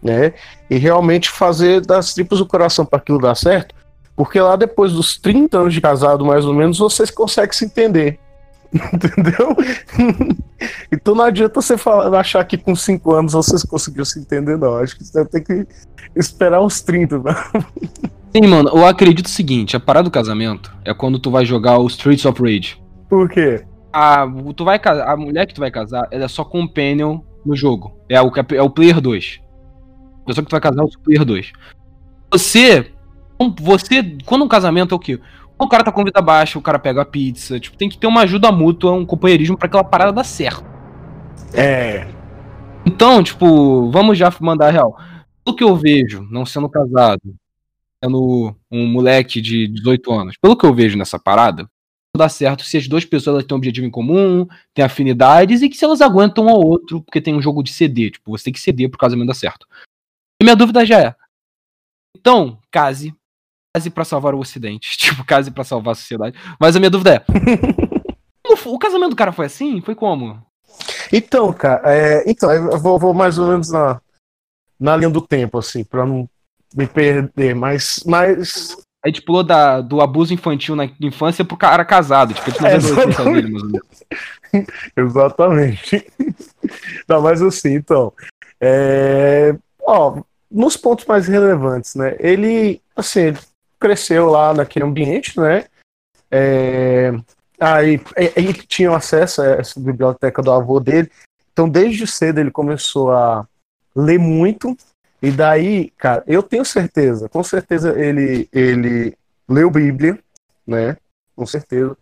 né? 0.01 0.33
E 0.69 0.77
realmente 0.77 1.29
fazer 1.29 1.81
das 1.81 2.13
tripas 2.13 2.39
do 2.39 2.45
coração 2.45 2.85
para 2.85 2.97
aquilo 2.97 3.19
dar 3.19 3.35
certo, 3.35 3.75
porque 4.15 4.39
lá 4.39 4.55
depois 4.55 4.91
dos 4.91 5.17
30 5.17 5.59
anos 5.59 5.73
de 5.73 5.79
casado, 5.79 6.25
mais 6.25 6.45
ou 6.45 6.53
menos, 6.53 6.79
vocês 6.79 7.11
conseguem 7.11 7.53
se 7.53 7.65
entender. 7.65 8.19
Entendeu? 8.93 9.55
então 10.91 11.15
não 11.15 11.25
adianta 11.25 11.61
você 11.61 11.77
falar, 11.77 12.19
achar 12.19 12.43
que 12.45 12.57
com 12.57 12.75
5 12.75 13.13
anos 13.13 13.33
vocês 13.33 13.63
conseguiram 13.63 14.05
se 14.05 14.19
entender, 14.19 14.57
não. 14.57 14.77
Acho 14.77 14.97
que 14.97 15.03
você 15.03 15.25
tem 15.25 15.43
que 15.43 15.67
esperar 16.15 16.61
uns 16.61 16.81
30. 16.81 17.19
Né? 17.19 17.35
Sim, 18.35 18.47
mano, 18.47 18.69
eu 18.69 18.85
acredito 18.85 19.25
o 19.25 19.29
seguinte: 19.29 19.75
a 19.75 19.79
parada 19.79 20.03
do 20.03 20.11
casamento 20.11 20.71
é 20.85 20.93
quando 20.93 21.19
tu 21.19 21.31
vai 21.31 21.45
jogar 21.45 21.79
o 21.79 21.87
Streets 21.87 22.25
of 22.25 22.41
Rage. 22.41 22.81
Por 23.09 23.27
quê? 23.27 23.65
A, 23.91 24.27
tu 24.55 24.63
vai, 24.63 24.79
a 24.83 25.17
mulher 25.17 25.47
que 25.47 25.53
tu 25.53 25.61
vai 25.61 25.71
casar 25.71 26.07
ela 26.11 26.25
é 26.25 26.27
só 26.27 26.43
companion 26.43 27.21
no 27.43 27.55
jogo. 27.55 27.97
É 28.07 28.21
o, 28.21 28.31
é 28.53 28.61
o 28.61 28.69
player 28.69 29.01
2. 29.01 29.41
A 30.21 30.25
pessoa 30.27 30.43
que 30.43 30.49
tu 30.49 30.51
vai 30.51 30.61
casar 30.61 30.83
é 30.83 30.85
o 30.85 30.99
player 31.03 31.25
2. 31.25 31.51
Você. 32.31 32.91
Você. 33.61 34.17
Quando 34.25 34.45
um 34.45 34.47
casamento 34.47 34.93
é 34.93 34.95
o 34.95 34.99
quê? 34.99 35.19
O 35.59 35.67
cara 35.67 35.83
tá 35.83 35.91
com 35.91 36.05
vida 36.05 36.21
baixa, 36.21 36.57
o 36.57 36.61
cara 36.61 36.79
pega 36.79 37.01
a 37.01 37.05
pizza. 37.05 37.59
Tipo, 37.59 37.75
tem 37.75 37.89
que 37.89 37.97
ter 37.97 38.07
uma 38.07 38.21
ajuda 38.21 38.51
mútua, 38.51 38.93
um 38.93 39.05
companheirismo 39.05 39.57
para 39.57 39.67
aquela 39.67 39.83
parada 39.83 40.13
dar 40.13 40.23
certo. 40.23 40.63
É. 41.53 42.07
Então, 42.85 43.21
tipo, 43.21 43.91
vamos 43.91 44.17
já 44.17 44.33
mandar 44.39 44.67
a 44.67 44.71
real. 44.71 44.97
Pelo 45.43 45.55
que 45.55 45.63
eu 45.63 45.75
vejo, 45.75 46.25
não 46.31 46.45
sendo 46.45 46.69
casado, 46.69 47.35
sendo 48.01 48.55
um 48.71 48.87
moleque 48.87 49.41
de 49.41 49.67
18 49.67 50.11
anos, 50.13 50.37
pelo 50.37 50.55
que 50.55 50.65
eu 50.65 50.73
vejo 50.73 50.97
nessa 50.97 51.19
parada, 51.19 51.69
dá 52.15 52.29
certo 52.29 52.63
se 52.63 52.77
as 52.77 52.87
duas 52.87 53.05
pessoas 53.05 53.43
têm 53.43 53.55
um 53.55 53.57
objetivo 53.57 53.85
em 53.85 53.91
comum, 53.91 54.47
têm 54.73 54.83
afinidades 54.83 55.61
e 55.61 55.69
que 55.69 55.77
se 55.77 55.85
elas 55.85 56.01
aguentam 56.01 56.45
um 56.45 56.49
ao 56.49 56.61
outro, 56.61 57.01
porque 57.01 57.21
tem 57.21 57.35
um 57.35 57.41
jogo 57.41 57.61
de 57.61 57.73
CD. 57.73 58.11
Tipo, 58.11 58.31
você 58.31 58.45
tem 58.45 58.53
que 58.53 58.59
ceder 58.59 58.89
pro 58.89 58.97
casamento 58.97 59.27
dar 59.27 59.33
certo. 59.33 59.67
E 60.41 60.43
minha 60.43 60.55
dúvida 60.55 60.85
já 60.85 61.01
é: 61.01 61.15
então, 62.15 62.59
case, 62.71 63.13
case 63.75 63.89
para 63.89 64.05
salvar 64.05 64.33
o 64.33 64.39
Ocidente. 64.39 64.97
Tipo, 64.97 65.23
case 65.23 65.51
para 65.51 65.63
salvar 65.63 65.93
a 65.93 65.95
sociedade. 65.95 66.37
Mas 66.59 66.75
a 66.75 66.79
minha 66.79 66.89
dúvida 66.89 67.15
é: 67.15 67.23
o 68.65 68.79
casamento 68.79 69.11
do 69.11 69.15
cara 69.15 69.31
foi 69.31 69.45
assim? 69.45 69.81
Foi 69.81 69.95
como? 69.95 70.41
Então, 71.11 71.51
cara, 71.51 71.81
é, 71.85 72.23
então, 72.29 72.51
eu 72.51 72.79
vou, 72.79 72.99
vou, 72.99 73.13
mais 73.13 73.37
ou 73.37 73.47
menos 73.47 73.71
na, 73.71 73.99
na 74.79 74.95
linha 74.95 75.09
do 75.09 75.21
tempo, 75.21 75.57
assim, 75.57 75.83
pra 75.83 76.05
não 76.05 76.29
me 76.75 76.87
perder, 76.87 77.55
mas. 77.55 78.03
mas... 78.05 78.77
A 79.03 79.07
gente 79.07 79.21
pulou 79.21 79.43
da, 79.43 79.79
do 79.79 80.01
abuso 80.01 80.33
infantil 80.33 80.75
na 80.75 80.83
infância 80.99 81.45
pro 81.45 81.55
cara 81.55 81.85
casado, 81.85 82.33
tipo, 82.33 82.49
a 82.65 82.77
gente 82.77 82.91
não 82.91 83.31
é, 83.31 83.41
dele, 83.41 83.79
Exatamente. 84.95 86.05
Não, 87.07 87.21
mas 87.21 87.41
assim, 87.41 87.75
então. 87.75 88.11
É... 88.59 89.55
Ó, 89.81 90.21
nos 90.51 90.75
pontos 90.75 91.05
mais 91.05 91.27
relevantes, 91.29 91.95
né? 91.95 92.17
Ele, 92.19 92.81
assim, 92.93 93.21
ele 93.21 93.37
cresceu 93.79 94.29
lá 94.29 94.53
naquele 94.53 94.85
ambiente, 94.85 95.39
né? 95.39 95.65
É, 96.29 97.11
aí 97.59 97.99
ele 98.35 98.53
tinha 98.53 98.95
acesso 98.95 99.41
a 99.41 99.47
essa 99.47 99.79
biblioteca 99.79 100.41
do 100.41 100.51
avô 100.51 100.79
dele. 100.79 101.09
Então, 101.51 101.67
desde 101.67 102.05
cedo 102.05 102.39
ele 102.39 102.51
começou 102.51 103.11
a 103.11 103.47
ler 103.95 104.19
muito. 104.19 104.77
E 105.21 105.31
daí, 105.31 105.89
cara, 105.97 106.23
eu 106.25 106.41
tenho 106.41 106.63
certeza, 106.63 107.27
com 107.27 107.43
certeza 107.43 107.99
ele 107.99 108.47
ele 108.53 109.17
leu 109.47 109.69
Bíblia, 109.69 110.17
né? 110.65 110.95
Com 111.35 111.45
certeza. 111.45 111.97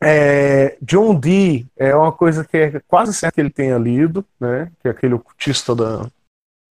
É, 0.00 0.76
John 0.82 1.18
Dee 1.18 1.66
é 1.76 1.94
uma 1.96 2.12
coisa 2.12 2.44
que 2.44 2.56
é 2.56 2.80
quase 2.86 3.14
certo 3.14 3.36
que 3.36 3.40
ele 3.40 3.50
tenha 3.50 3.78
lido, 3.78 4.24
né? 4.38 4.70
Que 4.80 4.88
é 4.88 4.90
aquele 4.90 5.14
ocultista 5.14 5.74
da, 5.74 6.08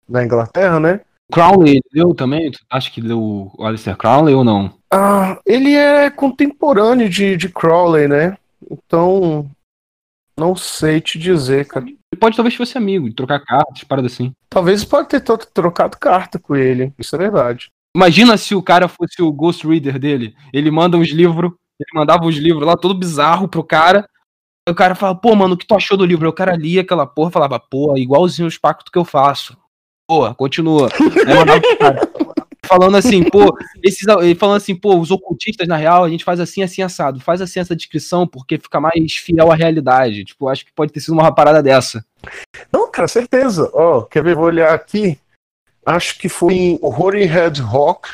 da 0.08 0.24
Inglaterra, 0.24 0.80
né? 0.80 1.00
Crowley 1.30 1.80
leu 1.92 2.14
também? 2.14 2.50
Acho 2.68 2.92
que 2.92 3.00
leu 3.00 3.52
o 3.56 3.64
Alistair 3.64 3.96
Crowley 3.96 4.34
ou 4.34 4.44
não? 4.44 4.72
Ah, 4.92 5.38
ele 5.46 5.74
é 5.74 6.10
contemporâneo 6.10 7.08
de, 7.08 7.36
de 7.36 7.48
Crowley, 7.48 8.08
né? 8.08 8.36
Então, 8.70 9.48
não 10.36 10.56
sei 10.56 11.00
te 11.00 11.18
dizer, 11.18 11.66
cara. 11.66 11.86
Ele 11.86 12.18
pode 12.18 12.36
talvez 12.36 12.54
fosse 12.54 12.76
amigo, 12.76 13.12
trocar 13.14 13.40
cartas, 13.40 13.84
parada 13.84 14.08
assim. 14.08 14.32
Talvez 14.48 14.84
pode 14.84 15.08
ter 15.08 15.20
trocado 15.20 15.96
carta 15.96 16.38
com 16.38 16.56
ele, 16.56 16.92
isso 16.98 17.14
é 17.14 17.18
verdade. 17.18 17.68
Imagina 17.94 18.36
se 18.36 18.54
o 18.54 18.62
cara 18.62 18.88
fosse 18.88 19.22
o 19.22 19.32
Ghost 19.32 19.66
Reader 19.66 19.98
dele. 19.98 20.34
Ele 20.52 20.70
manda 20.70 20.98
os 20.98 21.10
livros, 21.10 21.52
ele 21.78 21.90
mandava 21.94 22.26
os 22.26 22.36
livros 22.36 22.66
lá, 22.66 22.76
todo 22.76 22.94
bizarro 22.94 23.48
pro 23.48 23.64
cara. 23.64 24.08
O 24.68 24.74
cara 24.74 24.94
fala, 24.94 25.14
pô, 25.14 25.34
mano, 25.34 25.54
o 25.54 25.56
que 25.56 25.66
tu 25.66 25.74
achou 25.74 25.96
do 25.96 26.04
livro? 26.04 26.26
Aí 26.26 26.30
o 26.30 26.34
cara 26.34 26.56
lia 26.56 26.82
aquela 26.82 27.06
porra 27.06 27.30
falava, 27.30 27.58
pô, 27.58 27.96
igualzinho 27.96 28.46
os 28.46 28.58
pactos 28.58 28.90
que 28.92 28.98
eu 28.98 29.04
faço 29.04 29.56
continua. 30.34 30.88
falando 32.70 32.96
assim, 32.96 33.24
pô, 33.28 33.52
esses, 33.82 34.06
falando 34.38 34.56
assim, 34.56 34.76
pô, 34.76 34.96
os 34.96 35.10
ocultistas, 35.10 35.66
na 35.66 35.76
real, 35.76 36.04
a 36.04 36.08
gente 36.08 36.22
faz 36.22 36.38
assim, 36.38 36.62
assim, 36.62 36.82
assado. 36.82 37.20
Faz 37.20 37.40
assim 37.40 37.58
essa 37.58 37.74
descrição, 37.74 38.28
porque 38.28 38.58
fica 38.58 38.80
mais 38.80 39.14
fiel 39.16 39.50
à 39.50 39.56
realidade. 39.56 40.24
Tipo, 40.24 40.48
acho 40.48 40.64
que 40.64 40.72
pode 40.72 40.92
ter 40.92 41.00
sido 41.00 41.14
uma 41.14 41.34
parada 41.34 41.60
dessa. 41.60 42.04
Não, 42.72 42.88
cara, 42.90 43.08
certeza. 43.08 43.68
Ó, 43.72 43.98
oh, 43.98 44.02
quer 44.04 44.22
ver? 44.22 44.36
Vou 44.36 44.44
olhar 44.44 44.72
aqui. 44.72 45.18
Acho 45.84 46.16
que 46.18 46.28
foi 46.28 46.54
em 46.54 46.78
Horror 46.80 47.14
Red 47.14 47.60
Rock. 47.60 48.08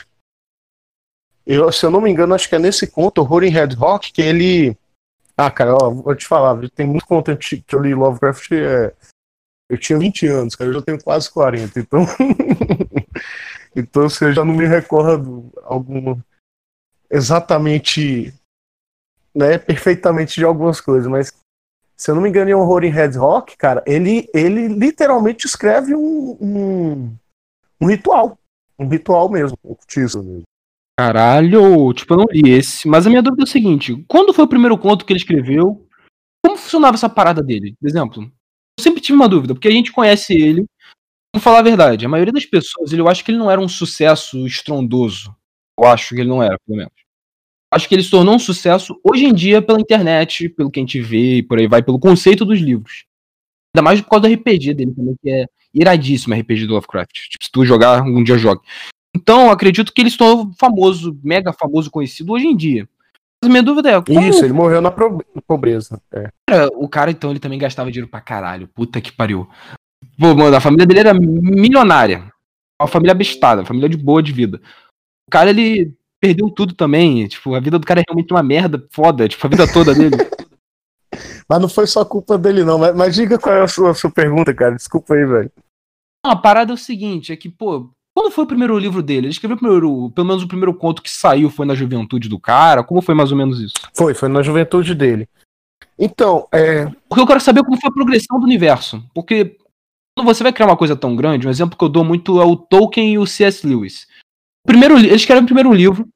Eu, 1.47 1.71
se 1.71 1.85
eu 1.85 1.91
não 1.91 2.01
me 2.01 2.11
engano, 2.11 2.35
acho 2.35 2.49
que 2.49 2.55
é 2.55 2.59
nesse 2.59 2.87
conto, 2.87 3.21
Horror 3.21 3.43
Red 3.43 3.75
Rock, 3.77 4.13
que 4.13 4.23
ele. 4.23 4.77
Ah, 5.37 5.51
cara, 5.51 5.75
ó, 5.75 5.91
vou 5.91 6.15
te 6.15 6.27
falar, 6.27 6.59
tem 6.71 6.87
muito 6.87 7.07
conteúdo 7.07 7.39
que 7.39 7.63
eu 7.71 7.83
li 7.83 7.95
Lovecraft 7.95 8.53
é, 8.53 8.95
eu 9.69 9.79
tinha 9.79 9.99
20 9.99 10.27
anos, 10.27 10.55
cara, 10.55 10.71
eu 10.71 10.75
já 10.75 10.83
tenho 10.83 11.03
quase 11.03 11.31
40, 11.31 11.81
então. 11.81 12.05
então, 13.75 14.05
assim, 14.05 14.27
eu 14.27 14.33
já 14.33 14.45
não 14.45 14.55
me 14.55 14.67
recordo 14.67 15.51
alguma. 15.63 16.25
Exatamente. 17.11 18.33
Né, 19.35 19.59
perfeitamente 19.59 20.37
de 20.37 20.45
algumas 20.47 20.81
coisas, 20.81 21.07
mas 21.07 21.31
se 21.97 22.11
eu 22.11 22.15
não 22.15 22.23
me 22.23 22.29
engano, 22.29 22.51
em 22.51 22.55
Horror 22.55 22.85
em 22.85 22.91
Red 22.91 23.17
Rock, 23.17 23.57
cara, 23.57 23.83
ele, 23.87 24.29
ele 24.35 24.69
literalmente 24.69 25.47
escreve 25.47 25.95
um, 25.95 26.37
um, 26.41 27.17
um 27.81 27.87
ritual. 27.87 28.39
Um 28.79 28.87
ritual 28.87 29.31
mesmo, 29.31 29.57
um 29.65 29.73
ocultismo 29.73 30.23
mesmo. 30.23 30.43
Caralho, 30.99 31.93
tipo, 31.95 32.15
eu 32.15 32.19
não 32.19 32.27
li 32.31 32.51
esse. 32.51 32.87
Mas 32.87 33.07
a 33.07 33.11
minha 33.11 33.23
dúvida 33.23 33.43
é 33.43 33.45
o 33.45 33.49
seguinte: 33.49 34.05
quando 34.07 34.35
foi 34.35 34.45
o 34.45 34.49
primeiro 34.49 34.77
conto 34.77 35.05
que 35.05 35.13
ele 35.13 35.21
escreveu? 35.21 35.87
Como 36.45 36.59
funcionava 36.59 36.95
essa 36.95 37.09
parada 37.09 37.43
dele? 37.43 37.75
Por 37.81 37.89
exemplo, 37.89 38.31
sempre 38.81 39.01
tive 39.01 39.17
uma 39.17 39.29
dúvida, 39.29 39.55
porque 39.55 39.69
a 39.69 39.73
gente 39.73 39.93
conhece 39.93 40.35
ele. 40.35 40.67
Vamos 41.35 41.45
falar 41.45 41.59
a 41.59 41.63
verdade, 41.63 42.07
a 42.07 42.09
maioria 42.09 42.33
das 42.33 42.47
pessoas, 42.47 42.93
ele, 42.93 43.03
eu 43.03 43.09
acho 43.09 43.25
que 43.25 43.31
ele 43.31 43.39
não 43.39 43.51
era 43.51 43.61
um 43.61 43.69
sucesso 43.69 44.47
estrondoso. 44.47 45.35
Eu 45.79 45.87
acho 45.87 46.15
que 46.15 46.21
ele 46.21 46.29
não 46.29 46.43
era, 46.43 46.59
pelo 46.67 46.79
menos. 46.79 46.93
Acho 47.73 47.89
que 47.89 47.95
ele 47.95 48.03
se 48.03 48.11
tornou 48.11 48.35
um 48.35 48.39
sucesso 48.39 48.99
hoje 49.05 49.25
em 49.27 49.35
dia 49.35 49.61
pela 49.61 49.81
internet, 49.81 50.49
pelo 50.49 50.71
que 50.71 50.81
a 50.81 50.83
gente 50.83 51.01
vê 51.01 51.39
e 51.39 51.43
por 51.43 51.59
aí 51.59 51.67
vai, 51.67 51.83
pelo 51.83 51.99
conceito 51.99 52.45
dos 52.45 52.59
livros. 52.59 53.05
Ainda 53.75 53.83
mais 53.83 54.01
por 54.01 54.09
causa 54.09 54.29
do 54.29 54.35
RPG 54.35 54.73
dele 54.73 54.95
também, 54.95 55.17
que 55.21 55.31
é 55.31 55.47
iradíssimo 55.75 56.35
RPG 56.35 56.67
do 56.67 56.75
Lovecraft. 56.75 57.13
Tipo, 57.13 57.45
se 57.45 57.53
tu 57.53 57.67
jogar, 57.67 58.03
um 58.03 58.25
dia 58.25 58.39
jogue. 58.39 58.63
Então, 59.15 59.51
acredito 59.51 59.93
que 59.93 60.01
ele 60.01 60.11
se 60.11 60.17
tornou 60.17 60.53
famoso, 60.59 61.19
mega 61.23 61.53
famoso, 61.53 61.91
conhecido 61.91 62.33
hoje 62.33 62.47
em 62.47 62.57
dia. 62.57 62.89
Minha 63.49 63.63
dúvida 63.63 63.91
é. 63.91 64.01
Como... 64.01 64.21
Isso, 64.21 64.45
ele 64.45 64.53
morreu 64.53 64.81
na 64.81 64.93
pobreza. 65.47 66.01
É. 66.13 66.29
Cara, 66.49 66.69
o 66.75 66.89
cara, 66.89 67.11
então, 67.11 67.31
ele 67.31 67.41
também 67.41 67.59
gastava 67.59 67.91
dinheiro 67.91 68.11
pra 68.11 68.21
caralho. 68.21 68.69
Puta 68.69 69.01
que 69.01 69.13
pariu. 69.13 69.49
Pô, 70.19 70.35
mano, 70.35 70.57
a 70.57 70.61
família 70.61 70.87
dele 70.87 71.01
era 71.01 71.15
milionária. 71.15 72.31
Uma 72.81 72.89
família 72.89 73.15
bestada, 73.15 73.63
uma 73.63 73.67
família 73.67 73.89
de 73.89 73.97
boa 73.97 74.23
de 74.23 74.33
vida. 74.33 74.61
O 75.29 75.31
cara, 75.31 75.51
ele 75.51 75.95
perdeu 76.21 76.51
tudo 76.51 76.75
também. 76.75 77.27
Tipo, 77.27 77.55
a 77.55 77.61
vida 77.61 77.79
do 77.79 77.87
cara 77.87 78.01
é 78.01 78.05
realmente 78.07 78.33
uma 78.33 78.43
merda 78.43 78.87
foda. 78.91 79.29
Tipo, 79.29 79.47
a 79.47 79.51
vida 79.51 79.73
toda 79.73 79.95
dele. 79.95 80.17
mas 81.49 81.61
não 81.61 81.69
foi 81.69 81.87
só 81.87 82.05
culpa 82.05 82.37
dele, 82.39 82.65
não. 82.65 82.79
Mas, 82.79 82.95
mas 82.95 83.15
diga 83.15 83.39
qual 83.39 83.55
é 83.55 83.63
a 83.63 83.69
sua, 83.69 83.91
a 83.91 83.95
sua 83.95 84.11
pergunta, 84.11 84.55
cara. 84.55 84.75
Desculpa 84.75 85.15
aí, 85.15 85.25
velho. 85.25 85.53
A 86.25 86.35
parada 86.35 86.73
é 86.73 86.75
o 86.75 86.79
seguinte, 86.79 87.33
é 87.33 87.37
que, 87.37 87.49
pô, 87.49 87.89
quando 88.17 88.33
foi 88.33 88.45
o 88.45 88.47
primeiro 88.47 88.79
livro 88.79 89.03
dele? 89.03 89.27
Ele 89.27 89.33
escreveu 89.33 89.59
primeiro, 89.59 90.11
pelo 90.13 90.27
menos 90.27 90.43
o 90.43 90.49
primeiro 90.49 90.73
conto 90.73 91.03
que 91.03 91.11
saiu 91.11 91.51
foi 91.51 91.67
na 91.67 91.75
juventude 91.75 92.31
do 92.31 92.41
cara? 92.41 92.83
Como 92.83 93.03
foi 93.03 93.15
mais 93.15 93.31
ou 93.31 93.37
menos 93.37 93.61
isso? 93.61 93.75
Foi, 93.95 94.15
foi 94.15 94.31
na 94.31 94.41
juventude 94.41 94.95
dele. 94.95 95.29
Então, 95.99 96.49
é. 96.51 96.87
Porque 97.11 97.21
eu 97.21 97.27
quero 97.27 97.41
saber 97.43 97.63
como 97.63 97.79
foi 97.79 97.91
a 97.91 97.93
progressão 97.93 98.41
do 98.41 98.47
universo. 98.47 99.05
Porque 99.15 99.59
quando 100.17 100.29
você 100.29 100.43
vai 100.43 100.51
criar 100.51 100.67
uma 100.67 100.79
coisa 100.79 100.97
tão 100.97 101.15
grande, 101.15 101.47
um 101.47 101.51
exemplo 101.51 101.77
que 101.77 101.85
eu 101.85 101.91
dou 101.91 102.03
muito 102.03 102.41
é 102.41 102.45
o 102.47 102.57
Tolkien 102.57 103.13
e 103.13 103.19
o 103.19 103.27
C.S. 103.27 103.67
Lewis. 103.67 104.07
Primeiro, 104.67 104.97
eles 104.97 105.13
escrevem 105.13 105.43
o 105.43 105.47
primeiro 105.47 105.71
livro, 105.75 106.09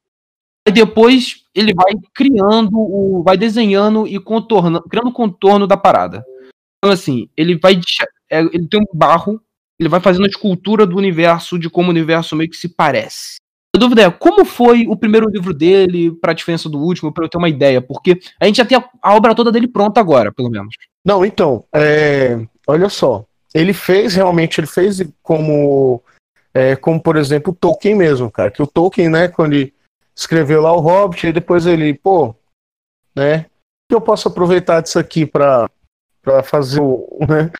E 0.67 0.71
depois 0.71 1.43
ele 1.53 1.71
vai 1.71 1.93
criando, 2.15 2.71
o, 2.73 3.21
vai 3.23 3.37
desenhando 3.37 4.07
e 4.07 4.19
contornando, 4.19 4.89
criando 4.89 5.09
o 5.09 5.13
contorno 5.13 5.67
da 5.67 5.77
parada. 5.77 6.25
Então, 6.79 6.91
assim, 6.91 7.29
ele 7.37 7.59
vai. 7.59 7.79
É, 8.27 8.39
ele 8.39 8.67
tem 8.67 8.81
um 8.81 8.97
barro, 8.97 9.39
ele 9.81 9.89
vai 9.89 9.99
fazendo 9.99 10.25
a 10.25 10.29
escultura 10.29 10.85
do 10.85 10.95
universo, 10.95 11.57
de 11.57 11.67
como 11.67 11.87
o 11.87 11.91
universo 11.91 12.35
meio 12.35 12.49
que 12.49 12.55
se 12.55 12.69
parece. 12.69 13.37
A 13.75 13.79
dúvida 13.79 14.03
é, 14.03 14.11
como 14.11 14.45
foi 14.45 14.85
o 14.85 14.95
primeiro 14.95 15.27
livro 15.27 15.55
dele, 15.55 16.11
pra 16.11 16.33
diferença 16.33 16.69
do 16.69 16.77
último, 16.77 17.11
pra 17.11 17.25
eu 17.25 17.29
ter 17.29 17.39
uma 17.39 17.49
ideia? 17.49 17.81
Porque 17.81 18.19
a 18.39 18.45
gente 18.45 18.57
já 18.57 18.65
tem 18.65 18.77
a, 18.77 18.87
a 19.01 19.15
obra 19.15 19.33
toda 19.33 19.51
dele 19.51 19.67
pronta 19.67 19.99
agora, 19.99 20.31
pelo 20.31 20.51
menos. 20.51 20.75
Não, 21.03 21.25
então, 21.25 21.65
é, 21.73 22.45
olha 22.67 22.89
só. 22.89 23.25
Ele 23.55 23.73
fez, 23.73 24.13
realmente, 24.13 24.59
ele 24.59 24.67
fez 24.67 25.01
como, 25.23 26.03
é, 26.53 26.75
como 26.75 27.01
por 27.01 27.17
exemplo, 27.17 27.51
o 27.51 27.55
Tolkien 27.55 27.95
mesmo, 27.95 28.29
cara. 28.29 28.51
Que 28.51 28.61
o 28.61 28.67
Tolkien, 28.67 29.09
né, 29.09 29.29
quando 29.29 29.53
ele 29.53 29.73
escreveu 30.15 30.61
lá 30.61 30.71
o 30.73 30.79
Hobbit, 30.79 31.25
e 31.25 31.33
depois 31.33 31.65
ele, 31.65 31.95
pô, 31.95 32.35
né, 33.15 33.47
que 33.89 33.95
eu 33.95 34.01
posso 34.01 34.27
aproveitar 34.27 34.81
disso 34.81 34.99
aqui 34.99 35.25
pra 35.25 35.67
fazer, 36.43 36.81
né, 37.27 37.51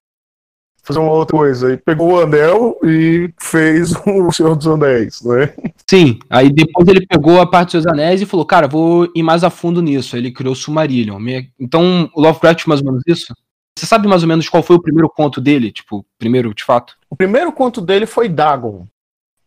fazer 0.84 1.00
uma 1.00 1.12
outra 1.12 1.38
coisa. 1.38 1.74
E 1.74 1.78
pegou 1.78 2.14
o 2.14 2.22
anel 2.22 2.78
e 2.84 3.32
fez 3.40 3.94
o 4.06 4.32
Senhor 4.32 4.56
dos 4.56 4.68
Anéis, 4.68 5.22
né? 5.22 5.54
Sim, 5.90 6.20
aí 6.30 6.50
depois 6.50 6.88
ele 6.88 7.06
pegou 7.06 7.40
a 7.40 7.46
parte 7.46 7.78
dos 7.78 7.88
anéis 7.88 8.22
e 8.22 8.26
falou, 8.26 8.46
cara, 8.46 8.68
vou 8.68 9.10
ir 9.16 9.24
mais 9.24 9.44
a 9.44 9.50
fundo 9.50 9.82
nisso. 9.82 10.16
Aí 10.16 10.22
ele 10.22 10.32
criou 10.32 10.54
o 10.54 10.56
Silmarillion. 10.56 11.20
Então, 11.60 12.10
o 12.16 12.22
Lovecraft 12.22 12.66
mais 12.68 12.82
ou 12.82 12.88
menos 12.88 13.04
isso? 13.08 13.34
Você 13.78 13.86
sabe 13.86 14.08
mais 14.08 14.22
ou 14.22 14.28
menos 14.28 14.50
qual 14.50 14.62
foi 14.62 14.76
o 14.76 14.82
primeiro 14.82 15.10
conto 15.10 15.40
dele? 15.40 15.72
Tipo, 15.72 16.06
primeiro, 16.18 16.54
de 16.54 16.64
fato? 16.64 16.98
O 17.10 17.16
primeiro 17.16 17.52
conto 17.52 17.82
dele 17.82 18.06
foi 18.06 18.28
Dagon, 18.28 18.86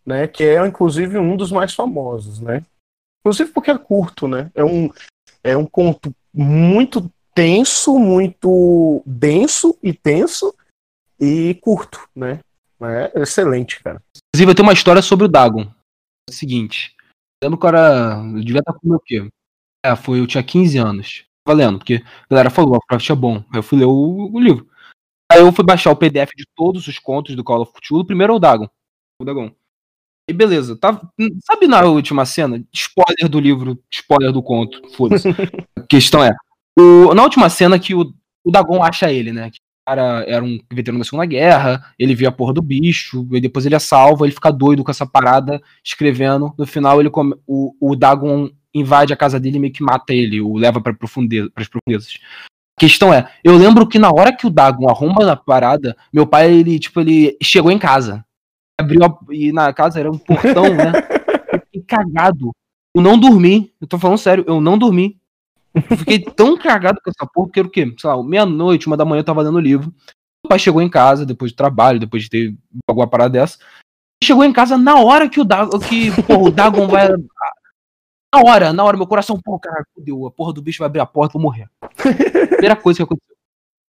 né? 0.04 0.26
Que 0.26 0.44
é, 0.44 0.66
inclusive, 0.66 1.18
um 1.18 1.36
dos 1.36 1.52
mais 1.52 1.74
famosos, 1.74 2.40
né? 2.40 2.62
Inclusive 3.20 3.50
porque 3.52 3.70
é 3.70 3.78
curto, 3.78 4.26
né? 4.26 4.50
É 4.54 4.64
um, 4.64 4.90
é 5.42 5.56
um 5.56 5.66
conto 5.66 6.14
muito 6.32 7.10
tenso, 7.34 7.98
muito 7.98 9.02
denso 9.04 9.76
e 9.82 9.92
tenso, 9.92 10.54
e 11.20 11.54
curto, 11.54 12.08
né? 12.14 12.40
É 12.82 13.22
excelente, 13.22 13.82
cara. 13.82 14.02
Inclusive, 14.34 14.50
eu 14.50 14.54
tenho 14.54 14.68
uma 14.68 14.72
história 14.72 15.00
sobre 15.00 15.24
o 15.24 15.28
Dagon. 15.28 15.62
É 15.62 16.30
o 16.30 16.34
seguinte. 16.34 16.94
Lembro 17.42 17.58
que 17.58 17.64
eu 17.64 17.68
era. 17.68 18.16
Eu 18.34 18.44
devia 18.44 18.60
estar 18.60 18.72
com 18.72 18.86
o 18.86 18.90
meu 18.90 19.00
quê? 19.00 19.28
É, 19.84 19.94
foi, 19.94 20.20
eu 20.20 20.26
tinha 20.26 20.42
15 20.42 20.78
anos. 20.78 21.24
Valendo, 21.46 21.78
porque 21.78 21.96
a 21.96 22.26
galera 22.30 22.48
falou, 22.48 22.70
o 22.70 22.72
Warcraft 22.72 23.10
é 23.10 23.14
bom. 23.14 23.36
Aí 23.52 23.58
eu 23.58 23.62
fui 23.62 23.78
ler 23.78 23.84
o, 23.84 24.30
o, 24.32 24.40
livro. 24.40 24.66
Aí 25.30 25.40
eu 25.40 25.52
fui 25.52 25.64
baixar 25.64 25.90
o 25.90 25.96
PDF 25.96 26.30
de 26.34 26.46
todos 26.56 26.88
os 26.88 26.98
contos 26.98 27.36
do 27.36 27.44
Call 27.44 27.60
of 27.60 27.72
Cthulhu. 27.72 28.06
Primeiro 28.06 28.32
é 28.32 28.36
o 28.36 28.38
Dagon. 28.38 28.68
O 29.20 29.24
Dagon. 29.24 29.54
E 30.26 30.32
beleza, 30.32 30.74
tá, 30.74 30.98
sabe 31.44 31.66
na 31.66 31.82
última 31.82 32.24
cena? 32.24 32.64
Spoiler 32.72 33.28
do 33.28 33.38
livro, 33.38 33.78
spoiler 33.90 34.32
do 34.32 34.42
conto. 34.42 34.80
Foda-se. 34.96 35.28
a 35.78 35.82
questão 35.82 36.24
é: 36.24 36.34
o, 36.78 37.14
na 37.14 37.22
última 37.22 37.50
cena 37.50 37.78
que 37.78 37.94
o, 37.94 38.10
o 38.42 38.50
Dagon 38.50 38.82
acha 38.82 39.12
ele, 39.12 39.32
né? 39.32 39.50
Que 39.50 39.58
cara 39.84 40.24
era 40.26 40.44
um 40.44 40.58
veterano 40.72 40.98
da 40.98 41.04
Segunda 41.04 41.26
Guerra, 41.26 41.84
ele 41.98 42.14
vê 42.14 42.26
a 42.26 42.32
porra 42.32 42.52
do 42.52 42.62
bicho, 42.62 43.26
e 43.32 43.40
depois 43.40 43.66
ele 43.66 43.74
é 43.74 43.78
salvo, 43.78 44.24
ele 44.24 44.32
fica 44.32 44.50
doido 44.50 44.82
com 44.82 44.90
essa 44.90 45.06
parada, 45.06 45.60
escrevendo. 45.84 46.52
No 46.56 46.66
final, 46.66 47.00
ele 47.00 47.10
come, 47.10 47.34
o, 47.46 47.74
o 47.80 47.94
Dagon 47.94 48.50
invade 48.74 49.12
a 49.12 49.16
casa 49.16 49.38
dele 49.38 49.56
e 49.56 49.60
meio 49.60 49.72
que 49.72 49.82
mata 49.82 50.12
ele, 50.12 50.40
o 50.40 50.56
leva 50.56 50.80
para 50.80 50.94
profundeza, 50.94 51.50
as 51.54 51.68
profundezas. 51.68 52.18
A 52.76 52.80
questão 52.80 53.14
é, 53.14 53.30
eu 53.44 53.56
lembro 53.56 53.86
que 53.86 53.98
na 53.98 54.10
hora 54.10 54.34
que 54.34 54.46
o 54.46 54.50
Dagon 54.50 54.88
arromba 54.88 55.24
na 55.24 55.36
parada, 55.36 55.96
meu 56.12 56.26
pai, 56.26 56.52
ele, 56.52 56.78
tipo, 56.78 57.00
ele 57.00 57.36
chegou 57.42 57.70
em 57.70 57.78
casa. 57.78 58.24
Abriu 58.80 59.04
a, 59.04 59.16
e 59.30 59.52
na 59.52 59.72
casa 59.72 60.00
era 60.00 60.10
um 60.10 60.18
portão, 60.18 60.74
né? 60.74 60.92
Eu 61.52 61.60
fiquei 61.60 61.82
cagado. 61.82 62.50
Eu 62.96 63.00
não 63.00 63.16
dormi. 63.18 63.72
Eu 63.80 63.86
tô 63.86 63.96
falando 63.96 64.18
sério, 64.18 64.44
eu 64.48 64.60
não 64.60 64.76
dormi. 64.76 65.20
Eu 65.74 65.96
fiquei 65.96 66.20
tão 66.20 66.56
cagado 66.56 67.00
com 67.02 67.10
essa 67.10 67.28
porra 67.32 67.50
que 67.50 67.58
era 67.58 67.68
o 67.68 67.70
quê? 67.70 67.92
Sei 67.98 68.08
lá, 68.08 68.22
meia-noite, 68.22 68.86
uma 68.86 68.96
da 68.96 69.04
manhã 69.04 69.20
eu 69.20 69.24
tava 69.24 69.42
lendo 69.42 69.58
livro. 69.58 69.92
Meu 70.44 70.48
pai 70.48 70.58
chegou 70.58 70.80
em 70.80 70.88
casa, 70.88 71.26
depois 71.26 71.52
do 71.52 71.56
trabalho, 71.56 71.98
depois 71.98 72.22
de 72.22 72.30
ter 72.30 72.56
alguma 72.88 73.08
parada 73.08 73.30
dessa. 73.30 73.58
Chegou 74.22 74.44
em 74.44 74.52
casa 74.52 74.78
na 74.78 74.96
hora 75.00 75.28
que 75.28 75.40
o 75.40 75.44
Dagon, 75.44 75.78
que, 75.80 76.10
porra, 76.22 76.42
o 76.42 76.50
Dagon 76.50 76.86
vai. 76.86 77.08
Na 77.08 78.40
hora, 78.44 78.72
na 78.72 78.84
hora, 78.84 78.96
meu 78.96 79.06
coração, 79.06 79.40
pô, 79.42 79.58
cara, 79.58 79.84
fudeu, 79.94 80.26
a 80.26 80.30
porra 80.30 80.52
do 80.52 80.62
bicho 80.62 80.78
vai 80.78 80.86
abrir 80.86 81.00
a 81.00 81.06
porta, 81.06 81.34
vou 81.34 81.42
morrer. 81.42 81.68
Primeira 81.96 82.76
coisa 82.76 82.98
que 82.98 83.02
aconteceu. 83.02 83.34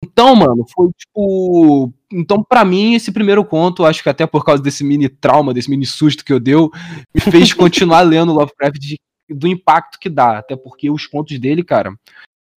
Então, 0.04 0.36
mano, 0.36 0.66
foi 0.74 0.90
tipo. 0.98 1.92
Então, 2.12 2.44
para 2.44 2.64
mim, 2.64 2.94
esse 2.94 3.12
primeiro 3.12 3.44
conto, 3.44 3.86
acho 3.86 4.04
que 4.04 4.10
até 4.10 4.28
por 4.28 4.46
causa 4.46 4.62
desse 4.62 4.84
mini 4.84 5.10
trauma, 5.10 5.54
desse 5.54 5.70
mini 5.70 5.86
susto 5.86 6.24
que 6.24 6.32
eu 6.32 6.40
deu, 6.40 6.70
me 7.14 7.20
fez 7.20 7.52
continuar 7.54 8.02
lendo 8.02 8.34
Lovecraft 8.34 8.78
de 8.80 9.00
do 9.30 9.48
impacto 9.48 10.00
que 10.00 10.10
dá. 10.10 10.38
Até 10.38 10.56
porque 10.56 10.90
os 10.90 11.08
contos 11.08 11.40
dele, 11.40 11.64
cara, 11.64 11.94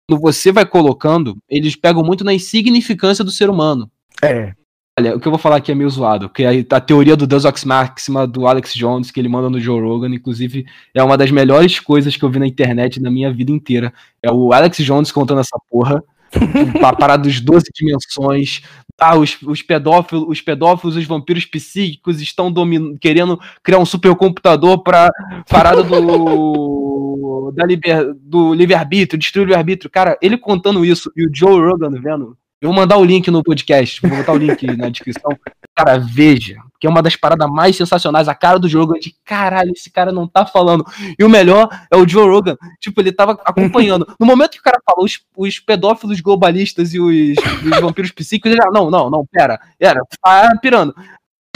quando 0.08 0.22
você 0.22 0.52
vai 0.52 0.66
colocando, 0.66 1.38
eles 1.50 1.76
pegam 1.76 2.04
muito 2.04 2.24
na 2.24 2.34
insignificância 2.34 3.24
do 3.24 3.32
ser 3.32 3.50
humano. 3.50 3.92
É. 4.24 4.54
Olha, 5.00 5.16
o 5.16 5.20
que 5.20 5.28
eu 5.28 5.32
vou 5.32 5.38
falar 5.38 5.58
aqui 5.58 5.72
é 5.72 5.76
meio 5.76 5.90
zoado, 5.90 6.28
porque 6.28 6.44
a, 6.44 6.76
a 6.76 6.82
teoria 6.82 7.16
do 7.16 7.28
Deus 7.28 7.46
Ex 7.46 7.64
Maxima 7.64 8.26
do 8.26 8.48
Alex 8.48 8.74
Jones, 8.74 9.12
que 9.12 9.20
ele 9.20 9.30
manda 9.30 9.48
no 9.48 9.60
Joe 9.60 9.80
Rogan, 9.80 10.16
inclusive, 10.16 10.66
é 10.92 11.04
uma 11.04 11.16
das 11.16 11.30
melhores 11.30 11.80
coisas 11.80 12.18
que 12.18 12.24
eu 12.24 12.32
vi 12.32 12.40
na 12.40 12.48
internet 12.48 13.00
na 13.00 13.12
minha 13.12 13.32
vida 13.32 13.52
inteira. 13.52 13.94
É 14.24 14.32
o 14.32 14.52
Alex 14.52 14.78
Jones 14.78 15.12
contando 15.12 15.42
essa 15.42 15.56
porra. 15.70 16.04
a 16.84 16.96
parada 16.96 17.24
dos 17.24 17.40
12 17.40 17.66
dimensões, 17.74 18.62
ah, 19.00 19.18
os, 19.18 19.38
os, 19.44 19.62
pedófilos, 19.62 20.26
os 20.28 20.42
pedófilos, 20.42 20.96
os 20.96 21.06
vampiros 21.06 21.46
psíquicos 21.46 22.22
estão 22.22 22.54
querendo 23.00 23.40
criar 23.64 23.80
um 23.80 23.86
supercomputador 23.86 24.84
para 24.84 25.10
parada 25.50 25.84
do 25.84 27.52
da 27.56 27.66
liber... 27.66 28.14
do 28.20 28.54
livre-arbítrio, 28.54 29.20
destruir 29.20 29.44
o 29.44 29.46
livre-arbítrio. 29.46 29.90
Cara, 29.90 30.18
ele 30.22 30.38
contando 30.38 30.84
isso 30.84 31.12
e 31.16 31.26
o 31.26 31.32
Joe 31.34 31.60
Rogan 31.60 31.92
vendo. 32.02 32.38
Eu 32.60 32.70
vou 32.70 32.76
mandar 32.76 32.98
o 32.98 33.06
link 33.06 33.30
no 33.30 33.44
podcast, 33.44 34.02
vou 34.02 34.18
botar 34.18 34.34
o 34.34 34.38
link 34.38 34.66
na 34.76 34.90
descrição. 34.90 35.30
Cara, 35.76 36.00
veja, 36.00 36.58
que 36.80 36.88
é 36.88 36.90
uma 36.90 37.04
das 37.04 37.16
paradas 37.16 37.48
mais 37.48 37.76
sensacionais. 37.76 38.28
A 38.28 38.34
cara 38.34 38.58
do 38.58 38.68
Joe 38.68 38.82
Rogan 38.82 39.00
de 39.00 39.16
caralho, 39.24 39.72
esse 39.76 39.92
cara 39.92 40.12
não 40.12 40.28
tá 40.28 40.44
falando. 40.44 40.84
E 41.20 41.24
o 41.24 41.30
melhor 41.30 41.70
é 41.92 41.96
o 41.96 42.08
Joe 42.08 42.28
Rogan, 42.28 42.58
tipo, 42.80 43.00
ele 43.00 43.12
tava 43.12 43.34
acompanhando. 43.46 44.12
No 44.20 44.26
momento 44.26 44.54
que 44.54 44.60
o 44.60 44.64
cara 44.64 44.82
fala 44.84 45.06
os, 45.06 45.20
os 45.36 45.60
pedófilos 45.60 46.20
globalistas 46.20 46.96
e 46.96 47.00
os, 47.00 47.38
os 47.38 47.80
vampiros 47.80 48.12
psíquicos, 48.12 48.52
ele, 48.52 48.62
ah, 48.64 48.72
não, 48.72 48.90
não, 48.90 49.08
não, 49.08 49.24
pera, 49.28 49.60
era, 49.80 50.02
tá 50.20 50.58
pirando. 50.60 50.96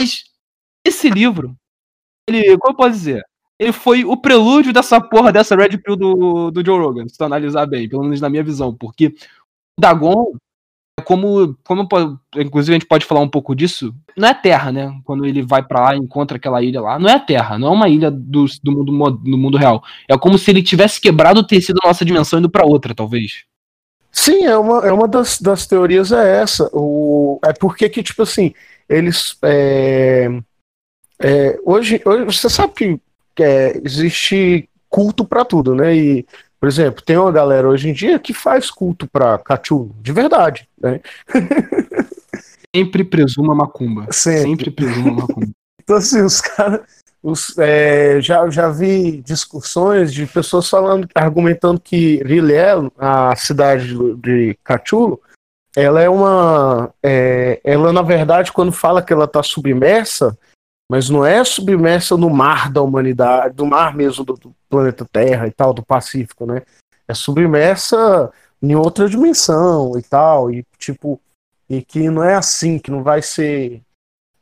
Mas 0.00 0.24
esse 0.86 1.10
livro, 1.10 1.56
ele, 2.28 2.56
como 2.58 2.74
eu 2.74 2.76
posso 2.76 2.90
dizer? 2.90 3.24
Ele 3.58 3.72
foi 3.72 4.04
o 4.04 4.16
prelúdio 4.16 4.72
dessa 4.72 5.00
porra, 5.00 5.32
dessa 5.32 5.56
Red 5.56 5.78
Pill 5.78 5.96
do, 5.96 6.50
do 6.52 6.64
Joe 6.64 6.78
Rogan, 6.78 7.08
se 7.08 7.18
tu 7.18 7.24
analisar 7.24 7.66
bem, 7.66 7.88
pelo 7.88 8.04
menos 8.04 8.20
na 8.20 8.30
minha 8.30 8.44
visão, 8.44 8.72
porque 8.72 9.08
o 9.76 9.80
Dagon 9.80 10.32
como, 11.00 11.56
como 11.64 11.88
inclusive 12.36 12.72
a 12.72 12.78
gente 12.78 12.88
pode 12.88 13.06
falar 13.06 13.20
um 13.20 13.28
pouco 13.28 13.54
disso, 13.54 13.94
não 14.16 14.28
é 14.28 14.34
terra, 14.34 14.70
né? 14.70 15.00
Quando 15.04 15.24
ele 15.24 15.42
vai 15.42 15.62
para 15.62 15.80
lá 15.80 15.94
e 15.94 15.98
encontra 15.98 16.36
aquela 16.36 16.62
ilha 16.62 16.80
lá, 16.80 16.98
não 16.98 17.08
é 17.08 17.18
terra, 17.18 17.58
não 17.58 17.68
é 17.68 17.70
uma 17.70 17.88
ilha 17.88 18.10
do, 18.10 18.44
do, 18.62 18.92
mundo, 18.92 19.10
do 19.18 19.38
mundo 19.38 19.56
real. 19.56 19.82
É 20.08 20.16
como 20.18 20.36
se 20.36 20.50
ele 20.50 20.62
tivesse 20.62 21.00
quebrado 21.00 21.40
o 21.40 21.46
tecido 21.46 21.80
da 21.82 21.88
nossa 21.88 22.04
dimensão 22.04 22.38
indo 22.38 22.50
para 22.50 22.66
outra, 22.66 22.94
talvez. 22.94 23.44
Sim, 24.10 24.44
é 24.44 24.56
uma, 24.58 24.86
é 24.86 24.92
uma 24.92 25.08
das, 25.08 25.40
das 25.40 25.66
teorias 25.66 26.12
é 26.12 26.42
essa. 26.42 26.68
O, 26.74 27.40
é 27.42 27.54
porque 27.54 27.88
que, 27.88 28.02
tipo 28.02 28.22
assim, 28.22 28.52
eles. 28.86 29.38
É, 29.42 30.28
é, 31.18 31.58
hoje, 31.64 32.02
hoje, 32.04 32.24
você 32.24 32.50
sabe 32.50 32.74
que 32.74 33.42
é, 33.42 33.80
existe 33.82 34.68
culto 34.90 35.24
para 35.24 35.46
tudo, 35.46 35.74
né? 35.74 35.96
E 35.96 36.26
por 36.62 36.68
exemplo, 36.68 37.02
tem 37.02 37.16
uma 37.16 37.32
galera 37.32 37.68
hoje 37.68 37.90
em 37.90 37.92
dia 37.92 38.20
que 38.20 38.32
faz 38.32 38.70
culto 38.70 39.08
pra 39.08 39.36
Cthulhu, 39.36 39.92
de 40.00 40.12
verdade, 40.12 40.68
né? 40.80 41.00
Sempre 42.72 43.02
presuma 43.02 43.52
macumba. 43.52 44.06
Sempre, 44.12 44.42
Sempre 44.42 44.70
presuma 44.70 45.12
macumba. 45.12 45.48
então, 45.82 45.96
assim, 45.96 46.22
os 46.22 46.40
caras. 46.40 46.82
É, 47.58 48.20
já, 48.20 48.48
já 48.48 48.68
vi 48.68 49.20
discussões 49.22 50.14
de 50.14 50.24
pessoas 50.24 50.68
falando, 50.68 51.08
argumentando 51.16 51.80
que 51.80 52.22
Rilel, 52.22 52.92
a 52.96 53.34
cidade 53.34 53.92
de 54.18 54.56
Cthulhu, 54.62 55.20
ela 55.76 56.00
é 56.00 56.08
uma. 56.08 56.94
É, 57.02 57.60
ela, 57.64 57.92
na 57.92 58.02
verdade, 58.02 58.52
quando 58.52 58.70
fala 58.70 59.02
que 59.02 59.12
ela 59.12 59.24
está 59.24 59.42
submersa, 59.42 60.38
mas 60.92 61.08
não 61.08 61.24
é 61.24 61.42
submersa 61.42 62.18
no 62.18 62.28
mar 62.28 62.70
da 62.70 62.82
humanidade, 62.82 63.54
do 63.54 63.64
mar 63.64 63.96
mesmo 63.96 64.22
do, 64.22 64.34
do 64.34 64.54
planeta 64.68 65.08
Terra 65.10 65.46
e 65.46 65.50
tal, 65.50 65.72
do 65.72 65.82
Pacífico, 65.82 66.44
né? 66.44 66.60
É 67.08 67.14
submersa 67.14 68.30
em 68.62 68.74
outra 68.74 69.08
dimensão 69.08 69.98
e 69.98 70.02
tal, 70.02 70.50
e 70.50 70.62
tipo, 70.76 71.18
e 71.66 71.80
que 71.80 72.10
não 72.10 72.22
é 72.22 72.34
assim, 72.34 72.78
que 72.78 72.90
não 72.90 73.02
vai 73.02 73.22
ser. 73.22 73.80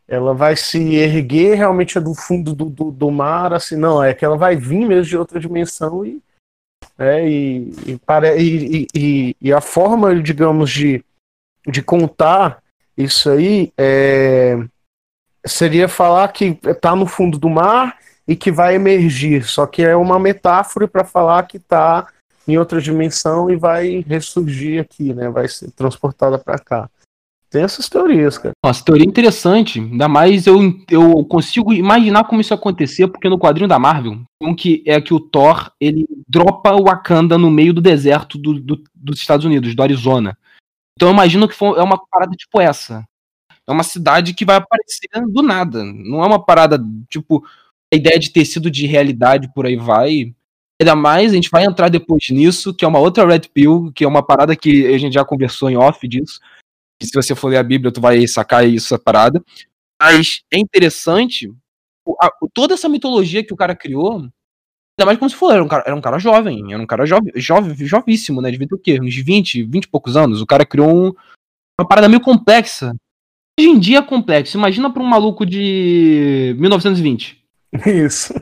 Ela 0.09 0.35
vai 0.35 0.57
se 0.57 0.97
erguer 0.97 1.55
realmente 1.55 2.01
do 2.01 2.17
fundo 2.17 2.53
do, 2.53 2.65
do, 2.65 2.91
do 2.91 3.11
mar, 3.13 3.53
assim, 3.55 3.77
não, 3.77 4.03
é 4.03 4.13
que 4.13 4.25
ela 4.25 4.37
vai 4.37 4.57
vir 4.57 4.85
mesmo 4.85 5.05
de 5.05 5.17
outra 5.17 5.39
dimensão 5.39 6.05
e. 6.05 6.21
É, 6.99 7.29
e, 7.29 7.73
e, 7.87 8.01
e, 8.41 8.87
e, 8.93 9.37
e 9.41 9.53
a 9.53 9.61
forma, 9.61 10.21
digamos, 10.21 10.69
de, 10.69 11.05
de 11.65 11.81
contar 11.81 12.61
isso 12.97 13.31
aí 13.31 13.73
é 13.79 14.59
seria 15.47 15.89
falar 15.89 16.29
que 16.29 16.59
está 16.65 16.95
no 16.95 17.07
fundo 17.07 17.39
do 17.39 17.49
mar 17.49 17.99
e 18.27 18.37
que 18.37 18.51
vai 18.51 18.75
emergir, 18.75 19.45
só 19.45 19.67
que 19.67 19.83
é 19.83 19.97
uma 19.97 20.19
metáfora 20.19 20.87
para 20.87 21.05
falar 21.05 21.45
que 21.45 21.57
está 21.57 22.07
em 22.47 22.59
outra 22.59 22.81
dimensão 22.81 23.51
e 23.51 23.57
vai 23.57 24.05
ressurgir 24.07 24.81
aqui, 24.81 25.15
né? 25.15 25.29
Vai 25.29 25.49
ser 25.49 25.71
transportada 25.73 26.39
para 26.39 26.59
cá. 26.59 26.91
Tem 27.51 27.63
essas 27.63 27.89
teorias, 27.89 28.39
cara. 28.39 28.53
Nossa, 28.65 28.85
teoria 28.85 29.05
interessante. 29.05 29.81
Ainda 29.81 30.07
mais 30.07 30.47
eu, 30.47 30.61
eu 30.89 31.25
consigo 31.25 31.73
imaginar 31.73 32.25
como 32.25 32.41
isso 32.41 32.55
acontecer, 32.55 33.09
porque 33.09 33.29
no 33.29 33.39
quadrinho 33.39 33.69
da 33.69 33.79
Marvel, 33.79 34.21
um 34.41 34.55
que 34.55 34.85
é 34.87 35.01
que 35.01 35.13
o 35.13 35.19
Thor 35.19 35.73
ele 35.81 36.07
dropa 36.29 36.73
o 36.73 36.85
Wakanda 36.85 37.37
no 37.37 37.51
meio 37.51 37.75
do 37.75 37.81
deserto 37.81 38.39
do, 38.39 38.61
do, 38.61 38.81
dos 38.95 39.19
Estados 39.19 39.45
Unidos, 39.45 39.75
do 39.75 39.83
Arizona. 39.83 40.39
Então 40.97 41.09
eu 41.09 41.13
imagino 41.13 41.49
que 41.49 41.55
foi, 41.55 41.77
é 41.77 41.83
uma 41.83 41.99
parada 41.99 42.37
tipo 42.37 42.61
essa. 42.61 43.05
É 43.69 43.73
uma 43.73 43.83
cidade 43.83 44.35
que 44.35 44.45
vai 44.45 44.57
aparecer 44.57 45.09
do 45.29 45.43
nada. 45.43 45.85
Não 45.85 46.23
é 46.23 46.27
uma 46.27 46.45
parada, 46.45 46.79
tipo, 47.09 47.45
a 47.93 47.97
ideia 47.97 48.19
de 48.19 48.33
ter 48.33 48.45
sido 48.45 48.71
de 48.71 48.87
realidade 48.87 49.53
por 49.55 49.67
aí 49.67 49.77
vai. 49.77 50.35
Ainda 50.81 50.97
mais, 50.97 51.33
a 51.33 51.35
gente 51.35 51.51
vai 51.51 51.65
entrar 51.65 51.89
depois 51.89 52.29
nisso, 52.31 52.75
que 52.75 52.85
é 52.85 52.89
uma 52.89 52.99
outra 52.99 53.27
Red 53.27 53.49
Pill, 53.53 53.93
que 53.95 54.05
é 54.05 54.09
uma 54.09 54.25
parada 54.25 54.57
que 54.57 54.87
a 54.87 54.99
gente 54.99 55.15
já 55.15 55.25
conversou 55.25 55.69
em 55.69 55.77
off 55.77 56.07
disso 56.09 56.41
que 57.01 57.07
se 57.07 57.15
você 57.15 57.35
for 57.35 57.49
ler 57.49 57.57
a 57.57 57.63
Bíblia, 57.63 57.91
tu 57.91 58.01
vai 58.01 58.27
sacar 58.29 58.69
isso, 58.69 58.95
essa 58.95 59.03
parada. 59.03 59.43
Mas 60.01 60.43
é 60.53 60.59
interessante 60.59 61.51
a, 62.21 62.31
toda 62.53 62.75
essa 62.75 62.89
mitologia 62.89 63.43
que 63.43 63.55
o 63.55 63.57
cara 63.57 63.75
criou, 63.75 64.17
ainda 64.17 65.07
mais 65.07 65.19
como 65.19 65.31
se 65.31 65.37
for, 65.37 65.53
era 65.53 65.65
um 65.65 65.69
cara, 65.69 65.85
era 65.87 65.97
um 65.97 66.01
cara 66.01 66.19
jovem, 66.19 66.73
era 66.73 66.83
um 66.83 66.87
cara 66.87 67.07
jovem, 67.07 67.33
jovem, 67.37 67.75
jovíssimo, 67.87 68.43
né? 68.43 68.51
Devia 68.51 68.69
ter 68.69 68.75
o 68.75 68.79
quê? 68.79 69.01
Uns 69.01 69.17
20, 69.17 69.63
20 69.63 69.85
e 69.85 69.89
poucos 69.89 70.15
anos. 70.15 70.43
O 70.43 70.47
cara 70.47 70.67
criou 70.67 70.95
um, 70.95 71.13
uma 71.81 71.89
parada 71.89 72.09
meio 72.09 72.21
complexa. 72.21 72.95
Hoje 73.61 73.69
em 73.69 73.79
dia 73.79 73.99
é 73.99 74.03
complexo. 74.03 74.57
Imagina 74.57 74.91
pra 74.91 75.03
um 75.03 75.07
maluco 75.07 75.45
de 75.45 76.57
1920. 76.59 77.45
Isso. 77.87 78.33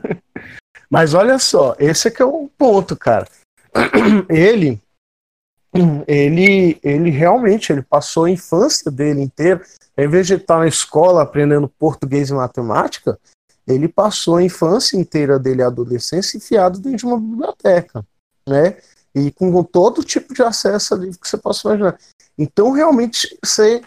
Mas 0.89 1.13
olha 1.13 1.37
só, 1.37 1.75
esse 1.77 2.07
é 2.07 2.11
que 2.11 2.21
é 2.21 2.25
o 2.25 2.49
ponto, 2.57 2.95
cara. 2.95 3.27
Ele 4.29 4.81
ele, 6.07 6.79
ele 6.81 7.11
realmente 7.11 7.71
ele 7.71 7.83
passou 7.83 8.25
a 8.25 8.31
infância 8.31 8.89
dele 8.89 9.21
inteira, 9.21 9.61
em 9.95 10.07
vez 10.07 10.25
de 10.25 10.33
estar 10.33 10.57
na 10.57 10.67
escola 10.67 11.21
aprendendo 11.21 11.69
português 11.69 12.31
e 12.31 12.33
matemática, 12.33 13.19
ele 13.67 13.87
passou 13.87 14.37
a 14.37 14.43
infância 14.43 14.97
inteira 14.97 15.37
dele, 15.37 15.61
a 15.61 15.67
adolescência, 15.67 16.37
enfiado 16.37 16.79
dentro 16.79 16.97
de 16.97 17.05
uma 17.05 17.19
biblioteca, 17.19 18.03
né? 18.47 18.77
E 19.13 19.29
com 19.29 19.63
todo 19.63 20.03
tipo 20.03 20.33
de 20.33 20.41
acesso 20.41 20.95
a 20.95 20.97
livro 20.97 21.19
que 21.19 21.29
você 21.29 21.37
possa 21.37 21.67
imaginar. 21.67 21.99
Então, 22.35 22.71
realmente, 22.71 23.37
você 23.45 23.83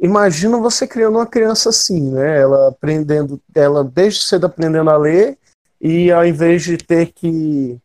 imagina 0.00 0.58
você 0.58 0.86
criando 0.86 1.16
uma 1.16 1.26
criança 1.26 1.70
assim, 1.70 2.12
né? 2.12 2.40
Ela 2.40 2.68
aprendendo, 2.68 3.40
ela 3.54 3.82
desde 3.82 4.22
cedo 4.22 4.46
aprendendo 4.46 4.90
a 4.90 4.96
ler, 4.96 5.38
e 5.80 6.10
ao 6.10 6.26
invés 6.26 6.62
de 6.62 6.76
ter 6.76 7.12
que 7.12 7.78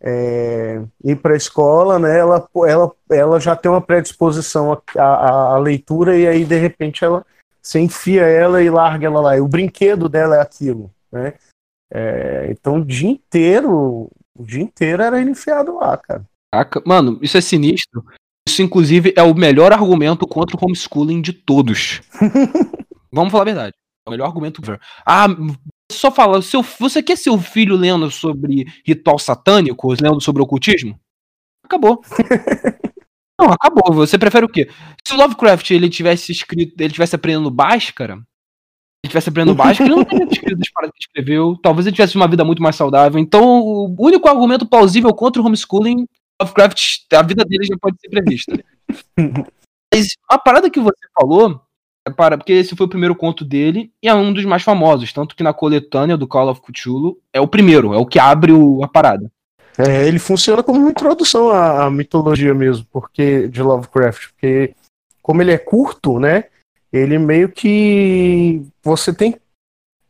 é, 0.00 0.82
ir 1.04 1.16
para 1.16 1.34
a 1.34 1.36
escola, 1.36 1.98
né, 1.98 2.18
ela, 2.18 2.48
ela, 2.66 2.92
ela 3.10 3.40
já 3.40 3.56
tem 3.56 3.70
uma 3.70 3.80
predisposição 3.80 4.80
à, 4.96 5.56
leitura 5.58 6.16
e 6.16 6.26
aí 6.26 6.44
de 6.44 6.56
repente 6.56 7.04
ela 7.04 7.24
se 7.60 7.78
enfia 7.78 8.22
ela 8.22 8.62
e 8.62 8.70
larga 8.70 9.06
ela 9.06 9.20
lá. 9.20 9.36
E 9.36 9.40
o 9.40 9.48
brinquedo 9.48 10.08
dela 10.08 10.36
é 10.36 10.40
aquilo, 10.40 10.90
né? 11.10 11.34
É, 11.90 12.48
então 12.50 12.76
o 12.76 12.84
dia 12.84 13.10
inteiro, 13.10 14.10
o 14.36 14.44
dia 14.44 14.62
inteiro 14.62 15.02
era 15.02 15.20
ele 15.20 15.30
enfiado 15.30 15.76
lá, 15.76 15.96
cara. 15.96 16.24
Mano, 16.84 17.18
isso 17.22 17.36
é 17.36 17.40
sinistro. 17.40 18.04
Isso, 18.48 18.62
inclusive, 18.62 19.12
é 19.14 19.22
o 19.22 19.34
melhor 19.34 19.74
argumento 19.74 20.26
contra 20.26 20.56
o 20.56 20.64
homeschooling 20.64 21.20
de 21.20 21.34
todos. 21.34 22.00
Vamos 23.12 23.30
falar 23.30 23.42
a 23.42 23.44
verdade. 23.44 23.74
É 24.06 24.08
o 24.08 24.10
melhor 24.10 24.24
argumento. 24.24 24.62
Ah, 25.04 25.26
só 25.92 26.10
fala, 26.10 26.40
seu, 26.40 26.62
você 26.62 27.02
quer 27.02 27.16
seu 27.16 27.38
filho 27.38 27.76
lendo 27.76 28.10
sobre 28.10 28.64
ritual 28.86 29.18
satânico, 29.18 29.94
lendo 30.00 30.18
sobre 30.22 30.40
ocultismo? 30.40 30.98
Acabou. 31.62 32.00
Não, 33.38 33.50
acabou. 33.52 33.92
Você 33.92 34.16
prefere 34.18 34.46
o 34.46 34.48
quê? 34.48 34.70
Se 35.06 35.12
o 35.12 35.16
Lovecraft 35.18 35.70
ele 35.70 35.90
tivesse 35.90 36.32
escrito, 36.32 36.80
ele 36.80 36.92
tivesse 36.92 37.16
aprendendo 37.16 37.50
Bhaskara, 37.50 38.14
ele 38.14 39.10
tivesse 39.10 39.28
aprendendo 39.28 39.54
Bhaskara, 39.54 39.90
ele 39.90 39.94
não 39.94 40.04
teria 40.04 40.24
escrito 40.24 40.60
as 40.60 40.70
paradas 40.70 40.94
que 40.96 41.02
escreveu. 41.02 41.54
Talvez 41.62 41.86
ele 41.86 41.94
tivesse 41.94 42.16
uma 42.16 42.26
vida 42.26 42.44
muito 42.46 42.62
mais 42.62 42.76
saudável. 42.76 43.20
Então, 43.20 43.60
o 43.60 43.94
único 43.98 44.26
argumento 44.26 44.66
plausível 44.66 45.12
contra 45.12 45.42
o 45.42 45.44
homeschooling, 45.44 46.06
Lovecraft, 46.40 47.00
a 47.12 47.22
vida 47.22 47.44
dele 47.44 47.64
já 47.64 47.76
pode 47.80 47.98
ser 48.00 48.08
prevista. 48.08 48.52
Mas 49.92 50.16
a 50.28 50.38
parada 50.38 50.70
que 50.70 50.80
você 50.80 51.06
falou 51.18 51.60
é 52.06 52.10
para, 52.10 52.36
porque 52.36 52.52
esse 52.52 52.76
foi 52.76 52.86
o 52.86 52.90
primeiro 52.90 53.14
conto 53.14 53.44
dele 53.44 53.92
e 54.02 54.08
é 54.08 54.14
um 54.14 54.32
dos 54.32 54.44
mais 54.44 54.62
famosos, 54.62 55.12
tanto 55.12 55.34
que 55.34 55.42
na 55.42 55.52
coletânea 55.52 56.16
do 56.16 56.26
Call 56.26 56.48
of 56.48 56.60
Cthulhu 56.60 57.18
é 57.32 57.40
o 57.40 57.48
primeiro, 57.48 57.92
é 57.92 57.98
o 57.98 58.06
que 58.06 58.18
abre 58.18 58.52
o, 58.52 58.82
a 58.82 58.88
parada. 58.88 59.30
É, 59.76 60.08
ele 60.08 60.18
funciona 60.18 60.62
como 60.62 60.80
uma 60.80 60.90
introdução 60.90 61.50
à, 61.50 61.84
à, 61.84 61.90
mitologia 61.90 62.52
mesmo, 62.52 62.86
porque 62.90 63.46
de 63.48 63.62
Lovecraft, 63.62 64.28
porque 64.28 64.74
como 65.22 65.40
ele 65.40 65.52
é 65.52 65.58
curto, 65.58 66.18
né? 66.18 66.44
Ele 66.92 67.18
meio 67.18 67.48
que 67.48 68.62
você 68.82 69.12
tem 69.12 69.36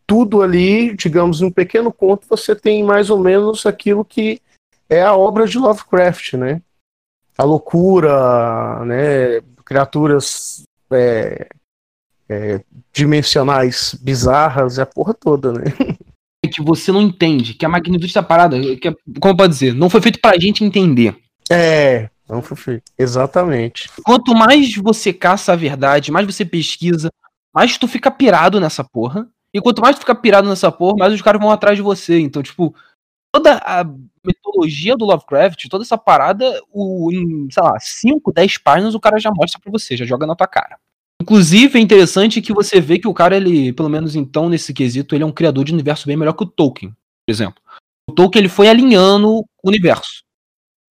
tudo 0.07 0.41
ali, 0.41 0.97
digamos, 0.97 1.43
em 1.43 1.47
um 1.47 1.51
pequeno 1.51 1.93
conto, 1.93 2.27
você 2.27 2.57
tem 2.57 2.83
mais 2.83 3.11
ou 3.11 3.19
menos 3.19 3.67
aquilo 3.67 4.05
que 4.05 4.41
é 4.89 5.03
a 5.03 5.15
obra 5.15 5.47
de 5.47 5.59
Lovecraft, 5.59 6.35
né? 6.35 6.63
A 7.37 7.45
loucura, 7.45 8.85
né? 8.85 9.41
Criaturas 9.65 10.63
é, 10.91 11.49
é, 12.29 12.61
dimensionais 12.93 13.95
bizarras, 14.01 14.79
é 14.79 14.83
a 14.83 14.87
porra 14.87 15.15
toda, 15.15 15.53
né? 15.53 15.65
É 16.41 16.47
que 16.47 16.63
você 16.63 16.93
não 16.93 17.03
entende, 17.03 17.53
que 17.53 17.67
a 17.67 17.69
magnitude 17.69 18.15
da 18.15 18.23
parada, 18.23 18.57
que 18.77 18.87
é, 18.87 18.95
como 19.21 19.37
pode 19.37 19.53
dizer, 19.53 19.75
não 19.75 19.91
foi 19.91 20.01
feito 20.01 20.21
pra 20.21 20.39
gente 20.39 20.63
entender. 20.63 21.17
É, 21.51 22.09
não 22.29 22.41
foi 22.41 22.57
feito. 22.57 22.85
Exatamente. 22.97 23.91
Quanto 24.05 24.33
mais 24.37 24.73
você 24.77 25.13
caça 25.13 25.53
a 25.53 25.57
verdade, 25.57 26.13
mais 26.13 26.25
você 26.25 26.45
pesquisa, 26.45 27.11
mais 27.53 27.77
tu 27.77 27.89
fica 27.89 28.09
pirado 28.09 28.61
nessa 28.61 28.85
porra. 28.85 29.27
E 29.53 29.61
quanto 29.61 29.83
mais 29.83 29.97
tu 29.97 30.01
fica 30.01 30.15
pirado 30.15 30.49
nessa 30.49 30.71
porra, 30.71 30.99
mais 30.99 31.13
os 31.13 31.23
caras 31.23 31.41
vão 31.41 31.51
atrás 31.51 31.77
de 31.77 31.83
você. 31.83 32.21
Então, 32.21 32.41
tipo, 32.41 32.73
toda 33.33 33.59
a 33.59 33.85
mitologia 34.25 34.97
do 34.97 35.05
Lovecraft, 35.05 35.69
toda 35.69 35.85
essa 35.85 35.99
parada, 35.99 36.61
o, 36.71 37.11
em, 37.13 37.49
sei 37.51 37.63
lá, 37.63 37.79
5, 37.79 38.33
10 38.33 38.59
páginas, 38.59 38.95
o 38.95 39.01
cara 39.01 39.19
já 39.19 39.31
mostra 39.31 39.61
pra 39.61 39.71
você, 39.71 39.97
já 39.97 40.05
joga 40.05 40.27
na 40.27 40.35
tua 40.35 40.47
cara. 40.47 40.79
Inclusive, 41.21 41.79
é 41.79 41.83
interessante 41.83 42.41
que 42.41 42.53
você 42.53 42.81
vê 42.81 42.99
que 42.99 43.09
o 43.09 43.15
cara, 43.15 43.37
ele, 43.37 43.73
pelo 43.73 43.89
menos 43.89 44.15
então, 44.15 44.49
nesse 44.49 44.73
quesito, 44.73 45.15
ele 45.15 45.25
é 45.25 45.27
um 45.27 45.33
criador 45.33 45.65
de 45.65 45.73
universo 45.73 46.07
bem 46.07 46.17
melhor 46.17 46.33
que 46.33 46.45
o 46.45 46.47
Tolkien, 46.47 46.91
por 46.91 47.33
exemplo. 47.33 47.63
O 48.09 48.13
Tolkien, 48.13 48.43
ele 48.43 48.49
foi 48.49 48.69
alinhando 48.69 49.29
o 49.29 49.47
universo. 49.65 50.23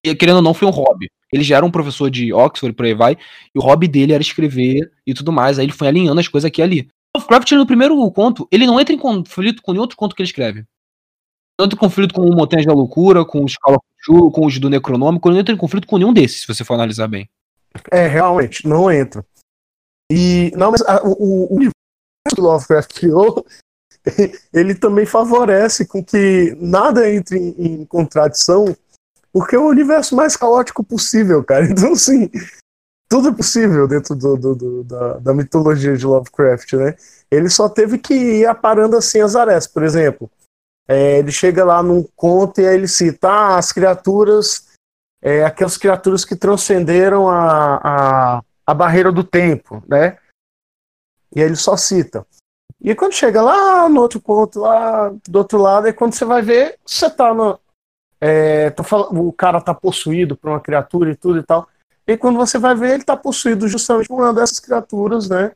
E, 0.04 0.14
querendo 0.14 0.36
ou 0.36 0.42
não, 0.42 0.54
foi 0.54 0.68
um 0.68 0.72
hobby. 0.72 1.10
Ele 1.32 1.42
já 1.42 1.56
era 1.56 1.66
um 1.66 1.70
professor 1.70 2.10
de 2.10 2.32
Oxford, 2.32 2.74
por 2.74 2.86
aí 2.86 2.94
vai, 2.94 3.16
e 3.54 3.58
o 3.58 3.62
hobby 3.62 3.88
dele 3.88 4.12
era 4.12 4.22
escrever 4.22 4.90
e 5.06 5.12
tudo 5.12 5.32
mais. 5.32 5.58
Aí 5.58 5.64
ele 5.64 5.72
foi 5.72 5.88
alinhando 5.88 6.20
as 6.20 6.28
coisas 6.28 6.46
aqui 6.46 6.60
e 6.60 6.64
ali. 6.64 6.88
Lovecraft, 7.14 7.52
no 7.52 7.66
primeiro 7.66 8.10
conto, 8.12 8.46
ele 8.52 8.66
não 8.66 8.78
entra 8.78 8.94
em 8.94 8.98
conflito 8.98 9.62
com 9.62 9.72
nenhum 9.72 9.82
outro 9.82 9.96
conto 9.96 10.14
que 10.14 10.22
ele 10.22 10.28
escreve. 10.28 10.64
Não 11.58 11.66
entra 11.66 11.76
em 11.76 11.80
conflito 11.80 12.14
com 12.14 12.22
o 12.22 12.34
Montanhas 12.34 12.66
da 12.66 12.72
Loucura, 12.72 13.24
com 13.24 13.44
os 13.44 13.56
Call 13.56 13.74
of 13.74 14.32
com 14.32 14.46
os 14.46 14.58
do 14.58 14.70
Necronômico, 14.70 15.28
não 15.28 15.38
entra 15.38 15.52
em 15.52 15.58
conflito 15.58 15.86
com 15.86 15.98
nenhum 15.98 16.14
desses, 16.14 16.40
se 16.42 16.46
você 16.46 16.64
for 16.64 16.74
analisar 16.74 17.08
bem. 17.08 17.28
É, 17.90 18.06
realmente, 18.06 18.66
não 18.66 18.90
entra. 18.90 19.24
E 20.10 20.50
não, 20.56 20.70
mas 20.70 20.80
a, 20.82 21.02
o, 21.04 21.52
o 21.52 21.54
universo 21.54 21.74
que 22.34 22.40
Lovecraft 22.40 22.94
criou, 22.94 23.44
ele 24.52 24.74
também 24.74 25.04
favorece 25.04 25.86
com 25.86 26.02
que 26.02 26.56
nada 26.60 27.10
entre 27.10 27.38
em, 27.38 27.54
em 27.58 27.84
contradição, 27.84 28.74
porque 29.32 29.56
é 29.56 29.58
o 29.58 29.68
universo 29.68 30.16
mais 30.16 30.36
caótico 30.36 30.82
possível, 30.82 31.42
cara. 31.44 31.66
Então, 31.70 31.92
assim, 31.92 32.30
tudo 33.08 33.28
é 33.28 33.32
possível 33.32 33.86
dentro 33.86 34.14
do, 34.14 34.36
do, 34.36 34.54
do 34.54 34.84
da, 34.84 35.18
da, 35.18 35.34
mitologia 35.34 35.96
de 35.96 36.06
Lovecraft, 36.06 36.72
né? 36.74 36.96
Ele 37.30 37.50
só 37.50 37.68
teve 37.68 37.98
que 37.98 38.14
ir 38.14 38.46
aparando 38.46 38.96
assim 38.96 39.20
as 39.20 39.36
arestas. 39.36 39.72
Por 39.72 39.82
exemplo, 39.82 40.30
é, 40.88 41.18
ele 41.18 41.30
chega 41.30 41.64
lá 41.64 41.82
num 41.82 42.02
conto 42.16 42.62
e 42.62 42.66
aí 42.66 42.74
ele 42.74 42.88
cita 42.88 43.28
ah, 43.28 43.58
as 43.58 43.70
criaturas, 43.70 44.68
é, 45.20 45.44
aquelas 45.44 45.76
criaturas 45.76 46.24
que 46.24 46.34
transcenderam 46.34 47.28
a, 47.28 47.76
a, 47.76 48.42
a 48.66 48.74
barreira 48.74 49.12
do 49.12 49.22
tempo, 49.22 49.82
né? 49.86 50.16
E 51.36 51.42
ele 51.42 51.56
só 51.56 51.76
cita. 51.76 52.26
E 52.80 52.94
quando 52.94 53.12
chega 53.12 53.42
lá 53.42 53.86
no 53.88 54.00
outro 54.00 54.18
ponto, 54.18 54.60
lá 54.60 55.12
do 55.28 55.36
outro 55.36 55.58
lado, 55.58 55.88
é 55.88 55.92
quando 55.92 56.14
você 56.14 56.24
vai 56.24 56.40
ver, 56.40 56.78
você 56.86 57.10
tá 57.10 57.34
no. 57.34 57.60
É, 58.20 58.74
falando, 58.82 59.28
o 59.28 59.32
cara 59.32 59.60
tá 59.60 59.74
possuído 59.74 60.36
por 60.36 60.50
uma 60.50 60.60
criatura 60.60 61.10
e 61.10 61.16
tudo 61.16 61.38
e 61.38 61.42
tal. 61.42 61.68
E 62.06 62.16
quando 62.16 62.36
você 62.36 62.58
vai 62.58 62.74
ver, 62.74 62.94
ele 62.94 63.04
tá 63.04 63.16
possuído 63.16 63.68
justamente 63.68 64.08
por 64.08 64.22
uma 64.22 64.32
dessas 64.32 64.58
criaturas, 64.58 65.28
né? 65.28 65.52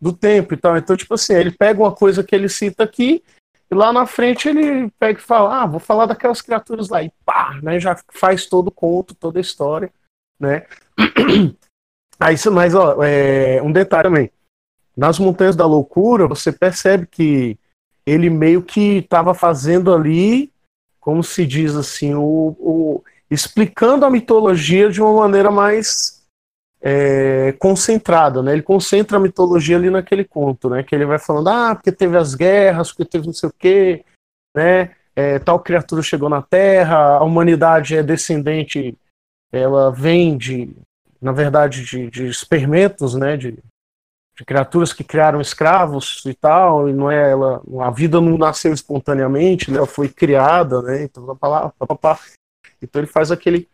Do 0.00 0.12
tempo 0.12 0.54
e 0.54 0.56
tal. 0.56 0.76
Então, 0.76 0.96
tipo 0.96 1.14
assim, 1.14 1.34
ele 1.34 1.50
pega 1.50 1.80
uma 1.80 1.92
coisa 1.92 2.22
que 2.22 2.34
ele 2.34 2.48
cita 2.48 2.84
aqui, 2.84 3.22
e 3.70 3.74
lá 3.74 3.92
na 3.92 4.04
frente 4.04 4.48
ele 4.48 4.90
pega 4.98 5.18
e 5.18 5.22
fala: 5.22 5.62
Ah, 5.62 5.66
vou 5.66 5.78
falar 5.80 6.06
daquelas 6.06 6.42
criaturas 6.42 6.88
lá. 6.88 7.02
E 7.02 7.12
pá, 7.24 7.58
né? 7.62 7.78
Já 7.78 7.96
faz 8.12 8.46
todo 8.46 8.68
o 8.68 8.72
conto, 8.72 9.14
toda 9.14 9.38
a 9.38 9.40
história, 9.40 9.92
né? 10.38 10.66
Aí, 12.18 12.36
mas, 12.52 12.74
ó, 12.74 13.02
é, 13.02 13.62
um 13.62 13.72
detalhe 13.72 14.08
também. 14.08 14.30
Nas 14.94 15.18
Montanhas 15.18 15.56
da 15.56 15.64
Loucura, 15.64 16.26
você 16.26 16.52
percebe 16.52 17.06
que 17.06 17.58
ele 18.04 18.28
meio 18.28 18.62
que 18.62 18.98
estava 18.98 19.32
fazendo 19.32 19.94
ali, 19.94 20.52
como 20.98 21.22
se 21.22 21.46
diz 21.46 21.74
assim, 21.74 22.14
o, 22.14 22.56
o, 22.58 23.04
explicando 23.30 24.04
a 24.04 24.10
mitologia 24.10 24.90
de 24.90 25.00
uma 25.00 25.14
maneira 25.14 25.50
mais 25.50 26.19
é, 26.80 27.52
concentrada, 27.52 28.42
né? 28.42 28.52
Ele 28.52 28.62
concentra 28.62 29.18
a 29.18 29.20
mitologia 29.20 29.76
ali 29.76 29.90
naquele 29.90 30.24
conto, 30.24 30.70
né? 30.70 30.82
Que 30.82 30.94
ele 30.94 31.04
vai 31.04 31.18
falando, 31.18 31.48
ah, 31.48 31.74
porque 31.74 31.92
teve 31.92 32.16
as 32.16 32.34
guerras, 32.34 32.90
porque 32.90 33.04
teve 33.04 33.26
não 33.26 33.34
sei 33.34 33.48
o 33.48 33.52
quê, 33.52 34.04
né? 34.56 34.94
É, 35.14 35.38
tal 35.38 35.60
criatura 35.60 36.02
chegou 36.02 36.28
na 36.28 36.40
Terra, 36.40 37.16
a 37.18 37.24
humanidade 37.24 37.96
é 37.96 38.02
descendente, 38.02 38.96
ela 39.52 39.90
vem 39.90 40.38
de, 40.38 40.74
na 41.20 41.32
verdade, 41.32 41.84
de, 41.84 42.08
de 42.10 42.26
experimentos, 42.26 43.14
né? 43.14 43.36
De, 43.36 43.58
de 44.34 44.44
criaturas 44.46 44.92
que 44.94 45.04
criaram 45.04 45.40
escravos 45.40 46.22
e 46.24 46.32
tal, 46.32 46.88
e 46.88 46.94
não 46.94 47.10
é 47.10 47.30
ela, 47.30 47.60
a 47.82 47.90
vida 47.90 48.20
não 48.22 48.38
nasceu 48.38 48.72
espontaneamente, 48.72 49.70
né? 49.70 49.76
Ela 49.76 49.86
foi 49.86 50.08
criada, 50.08 50.80
né? 50.80 51.02
Então, 51.02 51.36
pá, 51.36 51.70
pá, 51.78 51.94
pá, 51.94 52.20
então 52.80 53.02
ele 53.02 53.10
faz 53.10 53.30
aquele 53.30 53.68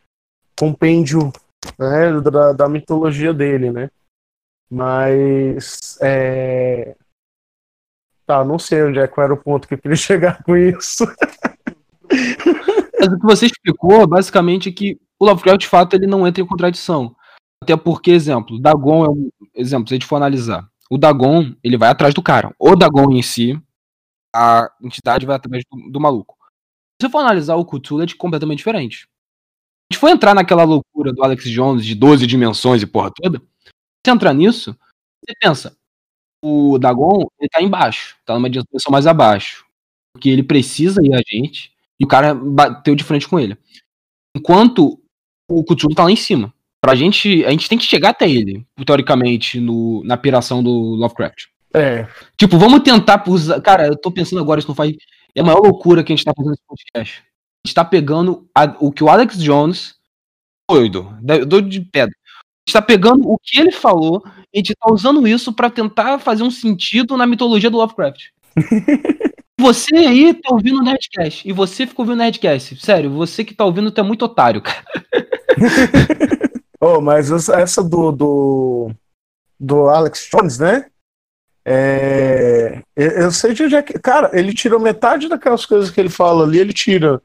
compêndio 0.58 1.32
né, 1.78 2.20
da, 2.20 2.52
da 2.52 2.68
mitologia 2.68 3.32
dele, 3.32 3.70
né? 3.70 3.90
Mas 4.70 5.98
é... 6.00 6.96
tá, 8.26 8.44
não 8.44 8.58
sei 8.58 8.82
onde 8.82 8.98
é 8.98 9.06
qual 9.06 9.24
era 9.24 9.34
o 9.34 9.42
ponto 9.42 9.68
que 9.68 9.74
eu 9.74 9.78
queria 9.78 9.96
chegar 9.96 10.42
com 10.42 10.56
isso. 10.56 11.04
Mas 12.98 13.08
o 13.12 13.18
que 13.18 13.26
você 13.26 13.46
explicou, 13.46 14.06
basicamente, 14.06 14.68
é 14.68 14.72
que 14.72 14.98
o 15.18 15.26
Lovecraft, 15.26 15.60
de 15.60 15.68
fato, 15.68 15.94
ele 15.94 16.06
não 16.06 16.26
entra 16.26 16.42
em 16.42 16.46
contradição. 16.46 17.14
Até 17.62 17.76
porque, 17.76 18.10
exemplo, 18.10 18.60
Dagon 18.60 19.04
é 19.04 19.08
um 19.08 19.30
exemplo, 19.54 19.88
se 19.88 19.94
a 19.94 19.96
gente 19.96 20.06
for 20.06 20.16
analisar. 20.16 20.68
O 20.90 20.98
Dagon, 20.98 21.54
ele 21.64 21.76
vai 21.76 21.88
atrás 21.88 22.14
do 22.14 22.22
cara. 22.22 22.54
O 22.58 22.76
Dagon 22.76 23.10
em 23.12 23.22
si, 23.22 23.60
a 24.34 24.70
entidade 24.82 25.26
vai 25.26 25.36
atrás 25.36 25.62
do, 25.70 25.90
do 25.90 26.00
maluco. 26.00 26.36
Se 27.00 27.06
você 27.06 27.10
for 27.10 27.18
analisar 27.18 27.56
o 27.56 27.64
Cthulhu, 27.64 28.02
é 28.02 28.06
completamente 28.16 28.58
diferente. 28.58 29.08
Gente 29.96 30.00
for 30.00 30.08
entrar 30.10 30.34
naquela 30.34 30.62
loucura 30.62 31.10
do 31.10 31.24
Alex 31.24 31.44
Jones 31.44 31.84
de 31.84 31.94
12 31.94 32.26
dimensões 32.26 32.82
e 32.82 32.86
porra 32.86 33.10
toda, 33.10 33.40
se 34.04 34.12
entrar 34.12 34.34
nisso, 34.34 34.76
você 35.24 35.34
pensa, 35.40 35.74
o 36.44 36.78
Dagon, 36.78 37.26
ele 37.40 37.48
tá 37.48 37.62
embaixo, 37.62 38.14
tá 38.26 38.34
numa 38.34 38.50
dimensão 38.50 38.92
mais 38.92 39.06
abaixo. 39.06 39.64
Porque 40.12 40.28
ele 40.28 40.42
precisa 40.42 41.00
ir 41.02 41.14
a 41.14 41.20
gente, 41.26 41.72
e 41.98 42.04
o 42.04 42.08
cara 42.08 42.34
bateu 42.34 42.94
de 42.94 43.02
frente 43.02 43.26
com 43.26 43.40
ele. 43.40 43.56
Enquanto 44.36 45.00
o 45.48 45.64
Cthulhu 45.64 45.94
tá 45.94 46.04
lá 46.04 46.10
em 46.10 46.16
cima. 46.16 46.52
Pra 46.78 46.94
gente, 46.94 47.42
a 47.46 47.50
gente 47.50 47.68
tem 47.68 47.78
que 47.78 47.84
chegar 47.84 48.10
até 48.10 48.28
ele, 48.30 48.66
teoricamente, 48.84 49.58
no, 49.58 50.04
na 50.04 50.18
piração 50.18 50.62
do 50.62 50.70
Lovecraft. 50.70 51.46
É. 51.72 52.06
Tipo, 52.36 52.58
vamos 52.58 52.80
tentar 52.80 53.24
usar. 53.26 53.62
Cara, 53.62 53.86
eu 53.86 53.96
tô 53.96 54.10
pensando 54.10 54.40
agora, 54.40 54.58
isso 54.58 54.68
não 54.68 54.74
faz. 54.74 54.94
É 55.34 55.40
a 55.40 55.44
maior 55.44 55.60
loucura 55.60 56.04
que 56.04 56.12
a 56.12 56.16
gente 56.16 56.24
tá 56.24 56.34
fazendo 56.36 56.50
nesse 56.50 56.66
podcast. 56.66 57.24
A 57.66 57.68
gente 57.68 57.74
tá 57.74 57.84
pegando 57.84 58.48
a, 58.54 58.76
o 58.78 58.92
que 58.92 59.02
o 59.02 59.08
Alex 59.08 59.42
Jones. 59.42 59.96
Doido, 60.70 61.12
doido 61.20 61.68
de 61.68 61.80
pedra. 61.80 62.14
A 62.14 62.68
gente 62.68 62.72
tá 62.74 62.80
pegando 62.80 63.28
o 63.28 63.36
que 63.42 63.58
ele 63.58 63.72
falou, 63.72 64.22
a 64.24 64.56
gente 64.56 64.72
tá 64.72 64.92
usando 64.92 65.26
isso 65.26 65.52
para 65.52 65.68
tentar 65.68 66.20
fazer 66.20 66.44
um 66.44 66.50
sentido 66.50 67.16
na 67.16 67.26
mitologia 67.26 67.68
do 67.68 67.78
Lovecraft. 67.78 68.26
Você 69.58 69.96
aí 69.96 70.32
tá 70.32 70.50
ouvindo 70.52 70.78
o 70.78 70.82
Nerdcast. 70.82 71.48
E 71.48 71.50
você 71.50 71.86
ficou 71.86 72.04
ouvindo 72.04 72.20
o 72.20 72.22
Nerdcast. 72.22 72.76
Sério, 72.76 73.10
você 73.10 73.42
que 73.42 73.54
tá 73.54 73.64
ouvindo, 73.64 73.90
é 73.96 74.02
muito 74.02 74.26
otário, 74.26 74.60
cara. 74.60 74.84
Oh, 76.78 77.00
mas 77.00 77.30
essa 77.48 77.82
do, 77.82 78.12
do, 78.12 78.90
do 79.58 79.88
Alex 79.88 80.28
Jones, 80.30 80.58
né? 80.58 80.84
É, 81.64 82.82
eu 82.94 83.32
sei 83.32 83.54
de 83.54 83.62
onde 83.62 83.76
é 83.76 83.82
que. 83.82 83.98
Cara, 83.98 84.30
ele 84.38 84.52
tirou 84.52 84.78
metade 84.78 85.26
daquelas 85.26 85.64
coisas 85.64 85.90
que 85.90 85.98
ele 85.98 86.10
fala 86.10 86.44
ali, 86.44 86.58
ele 86.58 86.74
tira 86.74 87.20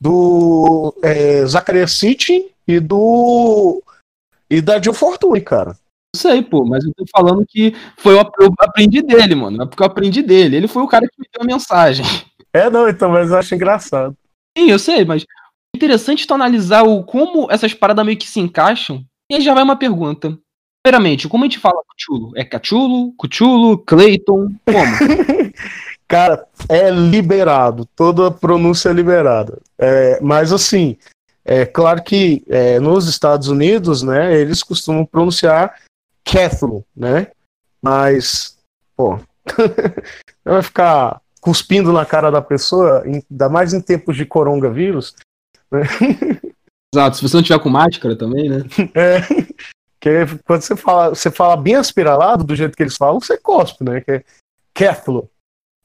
do 0.00 0.94
é, 1.02 1.44
Zacarias 1.46 1.92
City 1.92 2.46
e 2.66 2.80
do. 2.80 3.82
E 4.48 4.60
da 4.60 4.80
Jill 4.80 4.94
Fortune, 4.94 5.40
cara. 5.40 5.76
Não 6.14 6.20
sei, 6.20 6.42
pô, 6.42 6.64
mas 6.64 6.84
eu 6.84 6.92
tô 6.96 7.04
falando 7.14 7.44
que 7.46 7.74
foi 7.96 8.14
eu 8.14 8.54
aprendi 8.58 9.02
dele, 9.02 9.34
mano. 9.34 9.62
É 9.62 9.66
porque 9.66 9.82
eu 9.82 9.86
aprendi 9.86 10.22
dele. 10.22 10.56
Ele 10.56 10.68
foi 10.68 10.82
o 10.82 10.88
cara 10.88 11.06
que 11.06 11.20
me 11.20 11.26
deu 11.32 11.42
a 11.42 11.46
mensagem. 11.46 12.04
É, 12.52 12.70
não, 12.70 12.88
então, 12.88 13.10
mas 13.10 13.30
eu 13.30 13.36
acho 13.36 13.54
engraçado. 13.54 14.16
Sim, 14.56 14.70
eu 14.70 14.78
sei, 14.78 15.04
mas 15.04 15.26
interessante 15.74 16.26
tu 16.26 16.32
analisar 16.32 16.84
o, 16.84 17.04
como 17.04 17.50
essas 17.50 17.74
paradas 17.74 18.04
meio 18.06 18.16
que 18.16 18.26
se 18.26 18.40
encaixam. 18.40 19.04
E 19.30 19.34
aí 19.34 19.42
já 19.42 19.52
vai 19.52 19.62
uma 19.62 19.76
pergunta. 19.76 20.38
Primeiramente, 20.82 21.28
como 21.28 21.44
a 21.44 21.46
gente 21.46 21.58
fala 21.58 21.82
Cuchulo? 21.86 22.32
É 22.36 22.44
Cachulo, 22.44 23.12
Cuchulo, 23.16 23.78
Clayton? 23.78 24.54
Como? 24.64 25.52
Cara, 26.08 26.46
é 26.68 26.90
liberado. 26.90 27.86
Toda 27.96 28.30
pronúncia 28.30 28.90
é 28.90 28.92
liberada. 28.92 29.60
É, 29.78 30.20
mas 30.20 30.52
assim, 30.52 30.96
é 31.44 31.64
claro 31.64 32.02
que 32.02 32.44
é, 32.48 32.78
nos 32.78 33.08
Estados 33.08 33.48
Unidos, 33.48 34.02
né, 34.02 34.38
eles 34.38 34.62
costumam 34.62 35.04
pronunciar 35.04 35.80
Cathro, 36.24 36.84
né? 36.94 37.28
Mas, 37.80 38.58
pô, 38.96 39.18
vai 40.44 40.62
ficar 40.62 41.20
cuspindo 41.40 41.92
na 41.92 42.04
cara 42.04 42.30
da 42.30 42.42
pessoa, 42.42 43.02
ainda 43.02 43.48
mais 43.48 43.72
em 43.72 43.80
tempos 43.80 44.16
de 44.16 44.26
coronavírus, 44.26 45.14
né? 45.70 45.82
Exato, 46.92 47.16
se 47.16 47.22
você 47.22 47.36
não 47.36 47.42
tiver 47.42 47.58
com 47.60 47.68
máscara 47.68 48.16
também, 48.16 48.48
né? 48.48 48.64
É. 48.94 49.20
Que 50.00 50.26
quando 50.44 50.62
você 50.62 50.76
fala, 50.76 51.08
você 51.10 51.30
fala 51.30 51.56
bem 51.56 51.74
aspiralado, 51.74 52.44
do 52.44 52.54
jeito 52.54 52.76
que 52.76 52.82
eles 52.82 52.96
falam, 52.96 53.20
você 53.20 53.36
cospe, 53.38 53.84
né? 53.84 54.00
Que 54.00 54.10
é 54.12 54.24
Cathlo, 54.74 55.30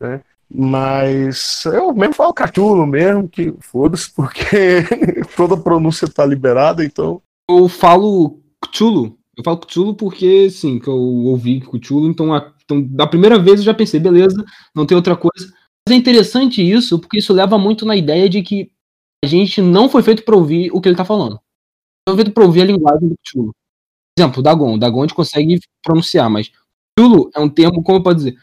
né? 0.02 0.22
Mas 0.54 1.64
eu 1.66 1.94
mesmo 1.94 2.14
falo 2.14 2.34
Catulo 2.34 2.86
mesmo, 2.86 3.30
que 3.30 3.54
foda-se, 3.62 4.12
porque 4.12 4.84
toda 5.38 5.56
pronúncia 5.56 6.10
tá 6.10 6.26
liberada, 6.26 6.84
então. 6.84 7.22
Eu 7.50 7.70
falo 7.70 8.42
Cthulhu. 8.62 9.18
Eu 9.38 9.44
falo 9.46 9.60
Cthulhu 9.60 9.96
porque, 9.96 10.50
sim, 10.50 10.78
que 10.78 10.90
eu 10.90 10.98
ouvi 10.98 11.62
Cthulhu, 11.62 12.10
então, 12.10 12.34
a, 12.34 12.52
então 12.66 12.82
da 12.82 13.08
primeira 13.08 13.40
vez 13.40 13.60
eu 13.60 13.66
já 13.66 13.74
pensei, 13.74 14.00
beleza, 14.00 14.44
não 14.76 14.86
tem 14.86 14.96
outra 14.96 15.16
coisa. 15.16 15.54
Mas 15.88 15.96
é 15.96 16.00
interessante 16.00 16.62
isso, 16.62 17.00
porque 17.00 17.20
isso 17.20 17.32
leva 17.32 17.58
muito 17.58 17.86
na 17.86 17.96
ideia 17.96 18.28
de 18.28 18.42
que 18.42 18.70
a 19.24 19.28
gente 19.28 19.62
não 19.62 19.88
foi 19.88 20.04
feito 20.04 20.24
para 20.24 20.36
ouvir 20.36 20.70
o 20.74 20.82
que 20.82 20.90
ele 20.90 20.98
tá 20.98 21.06
falando. 21.06 21.40
Foi 22.08 22.16
feito 22.16 22.32
para 22.32 22.44
ouvir 22.44 22.62
a 22.62 22.66
linguagem 22.66 23.08
do 23.08 23.16
Cthulhu. 23.24 23.56
Por 24.16 24.22
exemplo, 24.22 24.44
Dagon. 24.44 24.78
Dagon 24.78 25.00
a 25.00 25.04
gente 25.04 25.16
consegue 25.16 25.60
pronunciar, 25.82 26.30
mas 26.30 26.52
Cthulhu 26.98 27.30
é 27.34 27.40
um 27.40 27.50
termo, 27.50 27.82
como 27.82 28.00
eu 28.00 28.04
posso 28.04 28.18
dizer? 28.18 28.38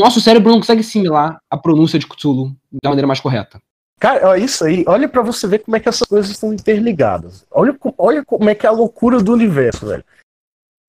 Nosso 0.00 0.20
cérebro 0.20 0.50
não 0.50 0.60
consegue 0.60 0.80
assimilar 0.80 1.40
a 1.50 1.56
pronúncia 1.56 1.98
de 1.98 2.06
Cthulhu 2.06 2.56
da 2.82 2.88
maneira 2.88 3.06
mais 3.06 3.20
correta. 3.20 3.60
Cara, 4.00 4.30
olha 4.30 4.42
isso 4.42 4.64
aí. 4.64 4.82
Olha 4.86 5.06
para 5.06 5.20
você 5.20 5.46
ver 5.46 5.58
como 5.58 5.76
é 5.76 5.80
que 5.80 5.88
essas 5.88 6.08
coisas 6.08 6.30
estão 6.30 6.54
interligadas. 6.54 7.46
Olha, 7.50 7.76
olha 7.98 8.24
como 8.24 8.48
é 8.48 8.54
que 8.54 8.64
é 8.64 8.68
a 8.68 8.72
loucura 8.72 9.20
do 9.20 9.32
universo, 9.32 9.86
velho. 9.86 10.04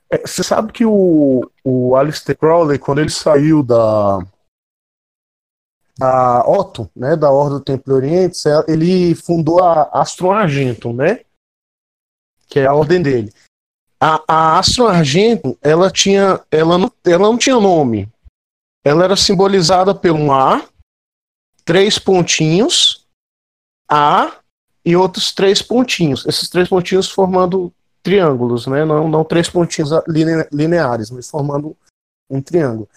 É, 0.10 0.26
você 0.26 0.44
sabe 0.44 0.72
que 0.72 0.86
o, 0.86 1.42
o 1.64 1.96
Alistair 1.96 2.38
Crowley, 2.38 2.80
quando 2.80 3.00
ele 3.00 3.10
saiu 3.10 3.62
da, 3.62 4.20
a 6.00 6.50
Otto, 6.50 6.90
né, 6.96 7.16
da 7.16 7.30
Ordem 7.32 7.58
do 7.58 7.64
Templo 7.64 7.94
Oriente, 7.94 8.40
ele 8.68 9.14
fundou 9.16 9.62
a 9.62 9.90
Astro 9.94 10.32
Argentum, 10.32 10.94
né, 10.94 11.22
que 12.48 12.60
é 12.60 12.66
a 12.66 12.74
ordem 12.74 13.02
dele. 13.02 13.32
A, 14.00 14.24
a 14.28 14.60
Astro 14.60 14.88
Argentum, 14.88 15.56
ela 15.62 15.92
tinha, 15.92 16.42
ela 16.50 16.78
não, 16.78 16.92
ela 17.06 17.24
não 17.24 17.38
tinha 17.38 17.60
nome. 17.60 18.10
Ela 18.84 19.04
era 19.04 19.16
simbolizada 19.16 19.94
pelo 19.94 20.32
A, 20.32 20.66
três 21.64 22.00
pontinhos, 22.00 23.06
A 23.90 24.40
e 24.84 24.96
outros 24.96 25.32
três 25.32 25.62
pontinhos. 25.62 26.26
Esses 26.26 26.50
três 26.50 26.68
pontinhos 26.68 27.10
formando 27.10 27.72
triângulos, 28.02 28.66
né? 28.68 28.84
Não, 28.84 29.08
não 29.08 29.24
três 29.24 29.50
pontinhos 29.50 29.92
lineares, 30.52 31.12
mas 31.12 31.30
formando 31.30 31.76
um 32.30 32.42
triângulo. 32.42 32.90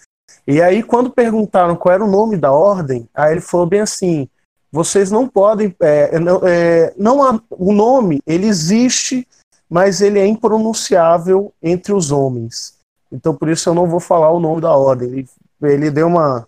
E 0.46 0.60
aí, 0.60 0.82
quando 0.82 1.10
perguntaram 1.10 1.76
qual 1.76 1.94
era 1.94 2.04
o 2.04 2.10
nome 2.10 2.36
da 2.36 2.52
ordem, 2.52 3.08
aí 3.14 3.32
ele 3.32 3.40
falou 3.40 3.66
bem 3.66 3.80
assim: 3.80 4.28
vocês 4.70 5.10
não 5.10 5.28
podem. 5.28 5.74
É, 5.80 6.18
não, 6.18 6.40
é, 6.42 6.92
não 6.96 7.22
há, 7.22 7.40
o 7.50 7.72
nome, 7.72 8.20
ele 8.26 8.46
existe, 8.46 9.26
mas 9.68 10.00
ele 10.00 10.18
é 10.18 10.26
impronunciável 10.26 11.52
entre 11.62 11.92
os 11.92 12.10
homens. 12.10 12.74
Então, 13.10 13.34
por 13.34 13.48
isso 13.48 13.68
eu 13.68 13.74
não 13.74 13.86
vou 13.86 14.00
falar 14.00 14.30
o 14.30 14.40
nome 14.40 14.60
da 14.60 14.74
ordem. 14.74 15.08
Ele, 15.08 15.28
ele 15.66 15.90
deu 15.90 16.06
uma, 16.06 16.46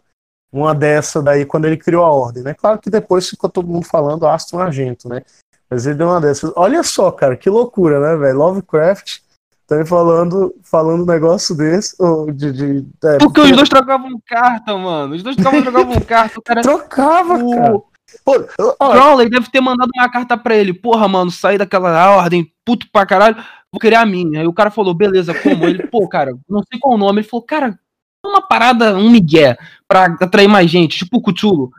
uma 0.52 0.74
dessa 0.74 1.22
daí 1.22 1.44
quando 1.44 1.66
ele 1.66 1.76
criou 1.76 2.04
a 2.04 2.10
ordem, 2.10 2.42
né? 2.42 2.54
Claro 2.54 2.78
que 2.78 2.90
depois 2.90 3.28
ficou 3.28 3.50
todo 3.50 3.68
mundo 3.68 3.86
falando 3.86 4.26
Aston 4.26 4.60
Argento, 4.60 5.08
né? 5.08 5.22
Mas 5.68 5.86
ele 5.86 5.96
deu 5.96 6.08
uma 6.08 6.20
dessas. 6.20 6.52
Olha 6.54 6.82
só, 6.82 7.10
cara, 7.10 7.36
que 7.36 7.50
loucura, 7.50 8.00
né, 8.00 8.16
velho? 8.16 8.38
Lovecraft 8.38 9.20
Tá 9.66 9.84
falando, 9.84 10.54
falando 10.62 11.02
um 11.02 11.06
negócio 11.06 11.56
desse. 11.56 11.96
Ou 11.98 12.30
de, 12.30 12.52
de 12.52 12.86
é, 13.04 13.18
porque, 13.18 13.40
os 13.40 13.50
dois 13.50 13.68
trocavam 13.68 14.10
carta, 14.24 14.76
mano. 14.76 15.14
Os 15.14 15.24
dois 15.24 15.34
trocavam, 15.34 15.62
trocavam 15.62 16.00
carta. 16.06 16.38
O 16.38 16.42
cara, 16.42 16.62
Trocava, 16.62 17.34
o... 17.34 17.50
cara. 17.50 17.82
Pô, 18.24 18.34
Crowley 18.92 19.28
deve 19.28 19.50
ter 19.50 19.60
mandado 19.60 19.90
uma 19.92 20.08
carta 20.08 20.38
pra 20.38 20.54
ele. 20.54 20.72
Porra, 20.72 21.08
mano, 21.08 21.32
saí 21.32 21.58
daquela 21.58 22.16
ordem, 22.16 22.48
puto 22.64 22.86
pra 22.92 23.04
caralho, 23.04 23.36
vou 23.72 23.80
querer 23.80 23.96
a 23.96 24.06
minha. 24.06 24.40
Aí 24.40 24.46
o 24.46 24.52
cara 24.52 24.70
falou, 24.70 24.94
beleza, 24.94 25.34
como? 25.34 25.64
Ele, 25.64 25.84
pô, 25.88 26.08
cara, 26.08 26.32
não 26.48 26.62
sei 26.62 26.78
qual 26.78 26.94
o 26.94 26.98
nome. 26.98 27.20
Ele 27.20 27.28
falou, 27.28 27.44
cara, 27.44 27.76
uma 28.26 28.42
parada, 28.42 28.96
um 28.96 29.10
migué, 29.10 29.56
pra 29.88 30.06
atrair 30.20 30.48
mais 30.48 30.70
gente, 30.70 30.98
tipo 30.98 31.18
o 31.18 31.22
Cthulhu. 31.22 31.70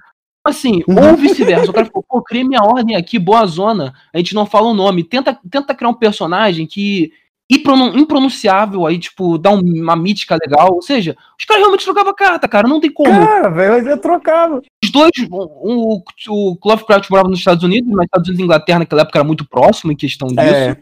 Assim, 0.46 0.82
Uhum. 0.88 1.10
ou 1.12 1.18
vice-versa. 1.18 1.70
O 1.70 1.74
cara 1.74 1.86
ficou, 1.86 2.04
pô, 2.08 2.22
criei 2.22 2.44
minha 2.44 2.62
ordem 2.64 2.96
aqui, 2.96 3.20
boa 3.20 3.46
zona. 3.46 3.94
A 4.14 4.18
gente 4.18 4.34
não 4.34 4.46
fala 4.46 4.68
o 4.68 4.74
nome. 4.74 5.04
Tenta, 5.04 5.38
tenta 5.52 5.76
criar 5.76 5.90
um 5.90 5.94
personagem 5.94 6.66
que. 6.66 7.12
impronun- 7.50 7.98
impronunciável, 7.98 8.86
aí, 8.86 9.00
tipo, 9.00 9.38
dá 9.38 9.50
um- 9.52 9.62
uma 9.62 9.96
mítica 9.96 10.36
legal. 10.42 10.74
Ou 10.74 10.82
seja, 10.82 11.16
os 11.40 11.46
caras 11.46 11.62
realmente 11.64 11.86
trocavam 11.86 12.14
carta, 12.14 12.46
cara. 12.48 12.68
Não 12.68 12.80
tem 12.82 12.92
como. 12.92 13.10
Cara, 13.10 13.50
velho, 13.50 13.72
mas 13.74 13.88
eu 13.88 13.98
trocava. 13.98 14.62
Os 14.84 14.92
dois, 14.92 15.12
o, 15.32 15.98
o, 15.98 16.04
o 16.30 16.58
Lovecraft 16.66 17.10
morava 17.10 17.30
nos 17.30 17.40
Estados 17.40 17.64
Unidos, 17.64 17.90
mas 17.94 18.04
Estados 18.06 18.28
Unidos 18.28 18.42
e 18.42 18.44
Inglaterra 18.44 18.80
naquela 18.80 19.02
época 19.04 19.20
era 19.20 19.26
muito 19.28 19.48
próximo 19.48 19.92
em 19.94 19.96
questão 19.96 20.28
disso. 20.28 20.42
É. 20.42 20.78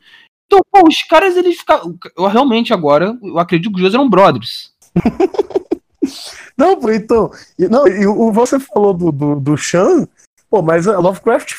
Então, 0.47 0.59
pô, 0.71 0.87
os 0.87 1.01
caras, 1.03 1.35
eles 1.37 1.57
ficavam. 1.57 1.95
Eu 2.17 2.25
realmente 2.27 2.73
agora, 2.73 3.15
eu 3.23 3.37
acredito 3.39 3.69
que 3.71 3.75
os 3.77 3.81
dois 3.81 3.93
eram 3.93 4.09
brothers. 4.09 4.71
Não, 6.57 6.79
então. 6.91 7.31
Não, 7.69 7.87
e 7.87 8.05
você 8.31 8.59
falou 8.59 8.93
do, 8.93 9.11
do, 9.11 9.39
do 9.39 9.57
Chan, 9.57 10.07
pô, 10.49 10.61
mas 10.61 10.87
a 10.87 10.97
Lovecraft 10.99 11.53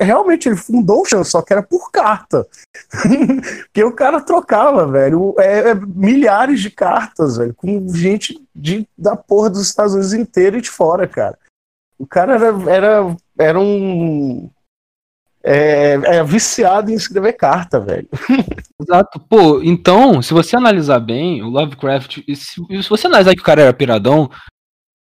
realmente 0.00 0.48
ele 0.48 0.56
fundou 0.56 1.02
o 1.02 1.04
Chan, 1.06 1.24
só 1.24 1.40
que 1.40 1.52
era 1.52 1.62
por 1.62 1.90
carta. 1.90 2.46
Porque 3.64 3.82
o 3.82 3.92
cara 3.92 4.20
trocava, 4.20 4.86
velho, 4.86 5.34
é, 5.38 5.70
é 5.70 5.74
milhares 5.74 6.60
de 6.60 6.70
cartas, 6.70 7.38
velho, 7.38 7.54
com 7.54 7.88
gente 7.94 8.38
de, 8.54 8.86
da 8.96 9.16
porra 9.16 9.48
dos 9.48 9.62
Estados 9.62 9.94
Unidos 9.94 10.12
inteiro 10.12 10.58
e 10.58 10.60
de 10.60 10.70
fora, 10.70 11.06
cara. 11.08 11.38
O 11.98 12.06
cara 12.06 12.34
era, 12.34 12.70
era, 12.70 13.16
era 13.38 13.60
um. 13.60 14.50
É, 15.44 15.94
é 16.18 16.24
viciado 16.24 16.90
em 16.90 16.94
escrever 16.94 17.32
carta, 17.32 17.80
velho. 17.80 18.08
Exato. 18.80 19.18
Pô, 19.18 19.60
então, 19.62 20.22
se 20.22 20.32
você 20.32 20.56
analisar 20.56 21.00
bem, 21.00 21.42
o 21.42 21.48
Lovecraft, 21.48 22.18
e 22.28 22.36
se, 22.36 22.64
e 22.70 22.82
se 22.82 22.88
você 22.88 23.06
analisar 23.06 23.34
que 23.34 23.40
o 23.40 23.44
cara 23.44 23.62
era 23.62 23.72
piradão, 23.72 24.30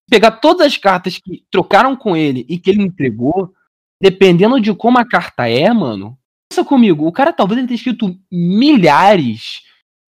pegar 0.10 0.32
todas 0.32 0.68
as 0.68 0.78
cartas 0.78 1.18
que 1.18 1.44
trocaram 1.52 1.96
com 1.96 2.16
ele 2.16 2.46
e 2.50 2.58
que 2.58 2.70
ele 2.70 2.82
entregou, 2.82 3.54
dependendo 4.02 4.60
de 4.60 4.74
como 4.74 4.98
a 4.98 5.08
carta 5.08 5.50
é, 5.50 5.72
mano, 5.74 6.18
pensa 6.50 6.64
comigo, 6.64 7.06
o 7.06 7.12
cara 7.12 7.32
talvez 7.32 7.58
ele 7.58 7.68
tenha 7.68 7.78
escrito 7.78 8.18
milhares 8.32 9.62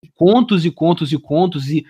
de 0.04 0.12
contos 0.14 0.66
e 0.66 0.72
contos 0.72 1.12
e 1.12 1.18
contos 1.18 1.70
e 1.70 1.86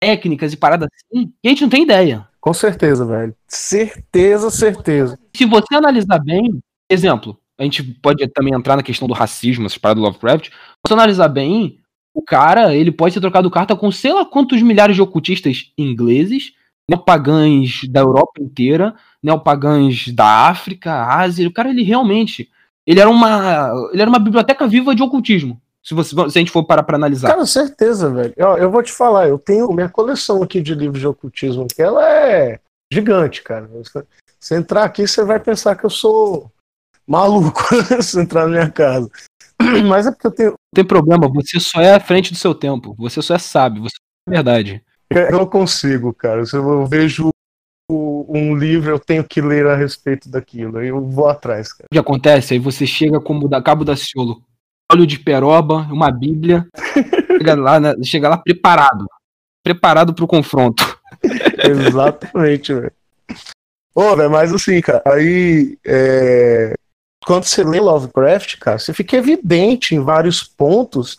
técnicas 0.00 0.52
e 0.52 0.56
paradas 0.56 0.88
assim, 0.94 1.32
e 1.42 1.48
a 1.48 1.50
gente 1.50 1.62
não 1.62 1.68
tem 1.68 1.82
ideia. 1.82 2.28
Com 2.40 2.54
certeza, 2.54 3.04
velho. 3.04 3.34
Certeza, 3.48 4.50
certeza. 4.50 5.18
Se 5.36 5.44
você 5.44 5.74
analisar 5.74 6.18
bem, 6.20 6.60
exemplo, 6.88 7.38
a 7.58 7.64
gente 7.64 7.82
pode 7.82 8.26
também 8.28 8.54
entrar 8.54 8.76
na 8.76 8.82
questão 8.82 9.08
do 9.08 9.14
racismo, 9.14 9.66
essas 9.66 9.78
paradas 9.78 10.00
do 10.00 10.06
Lovecraft. 10.06 10.50
Se 10.86 10.92
analisar 10.92 11.28
bem, 11.28 11.80
o 12.14 12.22
cara, 12.22 12.74
ele 12.74 12.92
pode 12.92 13.14
ter 13.14 13.20
trocado 13.20 13.50
carta 13.50 13.74
com 13.74 13.90
sei 13.90 14.12
lá 14.12 14.24
quantos 14.24 14.62
milhares 14.62 14.94
de 14.94 15.02
ocultistas 15.02 15.72
ingleses, 15.76 16.52
neopagãs 16.88 17.80
da 17.90 18.00
Europa 18.00 18.40
inteira, 18.40 18.94
neopagãs 19.22 20.08
da 20.08 20.48
África, 20.48 21.04
Ásia. 21.04 21.48
O 21.48 21.52
cara, 21.52 21.70
ele 21.70 21.82
realmente, 21.82 22.48
ele 22.86 23.00
era 23.00 23.10
uma, 23.10 23.72
ele 23.92 24.02
era 24.02 24.10
uma 24.10 24.20
biblioteca 24.20 24.66
viva 24.68 24.94
de 24.94 25.02
ocultismo. 25.02 25.60
Se, 25.82 25.94
você, 25.94 26.14
se 26.14 26.38
a 26.38 26.40
gente 26.40 26.50
for 26.50 26.64
parar 26.64 26.82
pra 26.82 26.96
analisar. 26.96 27.28
Cara, 27.28 27.46
certeza, 27.46 28.10
velho. 28.10 28.34
Ó, 28.40 28.56
eu 28.56 28.70
vou 28.70 28.82
te 28.82 28.92
falar, 28.92 29.28
eu 29.28 29.38
tenho 29.38 29.72
minha 29.72 29.88
coleção 29.88 30.42
aqui 30.42 30.60
de 30.60 30.74
livros 30.74 31.00
de 31.00 31.06
ocultismo, 31.06 31.66
que 31.66 31.82
ela 31.82 32.08
é 32.08 32.60
gigante, 32.92 33.42
cara. 33.42 33.68
Se 34.38 34.54
entrar 34.54 34.84
aqui, 34.84 35.06
você 35.06 35.24
vai 35.24 35.40
pensar 35.40 35.74
que 35.74 35.84
eu 35.84 35.90
sou 35.90 36.50
maluco 37.08 37.62
se 38.02 38.20
entrar 38.20 38.42
na 38.42 38.48
minha 38.48 38.70
casa. 38.70 39.10
Mas 39.88 40.06
é 40.06 40.10
porque 40.10 40.26
eu 40.26 40.30
tenho. 40.30 40.50
Não 40.50 40.56
tem 40.74 40.84
problema, 40.84 41.28
você 41.28 41.58
só 41.58 41.80
é 41.80 41.94
à 41.94 42.00
frente 42.00 42.30
do 42.32 42.38
seu 42.38 42.54
tempo. 42.54 42.94
Você 42.98 43.22
só 43.22 43.34
é 43.34 43.38
sábio, 43.38 43.82
você 43.82 43.96
é 44.28 44.30
verdade. 44.30 44.82
Eu 45.10 45.32
não 45.32 45.46
consigo, 45.46 46.12
cara. 46.12 46.44
Se 46.44 46.54
eu 46.54 46.86
vejo 46.86 47.30
um 47.90 48.54
livro, 48.54 48.90
eu 48.90 48.98
tenho 48.98 49.24
que 49.24 49.40
ler 49.40 49.66
a 49.66 49.74
respeito 49.74 50.28
daquilo. 50.28 50.78
Aí 50.78 50.88
eu 50.88 51.00
vou 51.00 51.28
atrás, 51.28 51.72
cara. 51.72 51.86
O 51.90 51.94
que 51.94 51.98
acontece? 51.98 52.54
Aí 52.54 52.60
você 52.60 52.86
chega 52.86 53.18
como 53.18 53.48
da 53.48 53.62
Cabo 53.62 53.84
da 53.84 53.96
Ciolo, 53.96 54.42
óleo 54.92 55.06
de 55.06 55.18
peroba, 55.18 55.88
uma 55.90 56.10
bíblia, 56.10 56.66
chega 57.38 57.54
lá, 57.54 57.80
né, 57.80 57.94
chega 58.02 58.28
lá 58.28 58.36
preparado. 58.36 59.06
Preparado 59.64 60.14
pro 60.14 60.26
confronto. 60.26 60.98
Exatamente, 61.64 62.74
velho. 62.74 62.92
Ô, 63.94 64.14
velho, 64.14 64.30
mas 64.30 64.52
assim, 64.52 64.80
cara, 64.82 65.02
aí. 65.06 65.78
é, 65.84 66.74
Quando 67.24 67.44
você 67.44 67.62
lê 67.64 67.80
Lovecraft, 67.80 68.58
cara, 68.58 68.78
você 68.78 68.92
fica 68.94 69.16
evidente 69.16 69.94
em 69.94 70.00
vários 70.00 70.42
pontos 70.42 71.18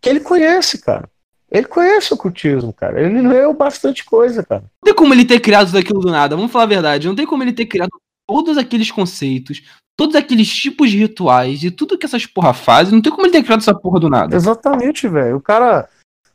que 0.00 0.08
ele 0.08 0.20
conhece, 0.20 0.78
cara. 0.78 1.08
Ele 1.50 1.66
conhece 1.66 2.12
o 2.12 2.14
ocultismo, 2.16 2.72
cara. 2.72 3.00
Ele 3.00 3.20
leu 3.22 3.52
bastante 3.54 4.04
coisa, 4.04 4.42
cara. 4.44 4.62
Não 4.62 4.84
tem 4.84 4.94
como 4.94 5.14
ele 5.14 5.24
ter 5.24 5.40
criado 5.40 5.66
tudo 5.66 5.78
aquilo 5.78 6.00
do 6.00 6.10
nada, 6.10 6.36
vamos 6.36 6.52
falar 6.52 6.64
a 6.64 6.68
verdade. 6.68 7.08
Não 7.08 7.16
tem 7.16 7.26
como 7.26 7.42
ele 7.42 7.52
ter 7.52 7.66
criado 7.66 7.90
todos 8.26 8.58
aqueles 8.58 8.90
conceitos, 8.90 9.62
todos 9.96 10.14
aqueles 10.14 10.48
tipos 10.54 10.90
de 10.90 10.98
rituais 10.98 11.62
e 11.62 11.70
tudo 11.70 11.96
que 11.98 12.04
essas 12.06 12.26
porra 12.26 12.52
fazem. 12.52 12.94
Não 12.94 13.02
tem 13.02 13.10
como 13.10 13.24
ele 13.26 13.32
ter 13.32 13.42
criado 13.42 13.60
essa 13.60 13.74
porra 13.74 13.98
do 13.98 14.10
nada. 14.10 14.36
Exatamente, 14.36 15.08
velho. 15.08 15.36
O 15.36 15.40
cara. 15.40 15.88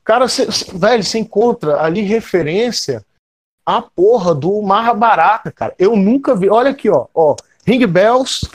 Cara, 0.03 0.27
cê- 0.27 0.51
cê- 0.51 0.75
velho, 0.77 1.01
você 1.03 1.19
encontra 1.19 1.79
ali 1.81 2.01
referência 2.01 3.05
à 3.65 3.81
porra 3.81 4.35
do 4.35 4.61
Mahabharata, 4.61 5.49
cara. 5.51 5.73
Eu 5.79 5.95
nunca 5.95 6.35
vi. 6.35 6.49
Olha 6.49 6.71
aqui, 6.71 6.89
ó. 6.89 7.07
ó 7.13 7.35
Ring 7.65 7.85
Bells, 7.87 8.45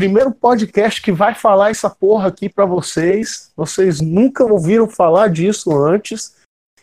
primeiro 0.00 0.30
podcast 0.32 1.02
que 1.02 1.10
vai 1.12 1.34
falar 1.34 1.70
essa 1.70 1.90
porra 1.90 2.28
aqui 2.28 2.48
pra 2.48 2.64
vocês. 2.64 3.52
Vocês 3.56 4.00
nunca 4.00 4.44
ouviram 4.44 4.88
falar 4.88 5.28
disso 5.28 5.76
antes. 5.76 6.36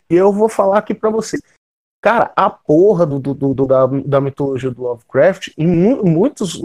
E 0.10 0.15
eu 0.15 0.32
vou 0.32 0.49
falar 0.49 0.80
aqui 0.80 0.93
pra 0.93 1.10
vocês. 1.10 1.41
Cara, 2.01 2.32
a 2.36 2.49
porra 2.49 3.06
do, 3.06 3.17
do- 3.19 3.34
do- 3.54 3.65
da, 3.65 3.88
da 3.88 4.21
mitologia 4.21 4.69
do 4.69 4.82
Lovecraft, 4.84 5.49
em 5.58 5.65
mu- 5.67 6.04
muitos 6.06 6.62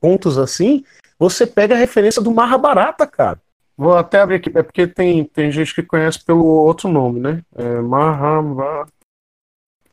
pontos 0.00 0.38
assim, 0.38 0.84
você 1.18 1.44
pega 1.46 1.74
a 1.74 1.78
referência 1.78 2.22
do 2.22 2.30
Mahabharata, 2.30 3.06
cara. 3.06 3.40
Vou 3.76 3.96
até 3.96 4.20
abrir 4.20 4.36
aqui, 4.36 4.50
é 4.56 4.62
porque 4.62 4.86
tem, 4.86 5.24
tem 5.24 5.50
gente 5.50 5.74
que 5.74 5.82
conhece 5.82 6.24
pelo 6.24 6.44
outro 6.44 6.88
nome, 6.88 7.18
né? 7.20 7.42
É 7.54 7.80
Mahabharata. 7.80 8.92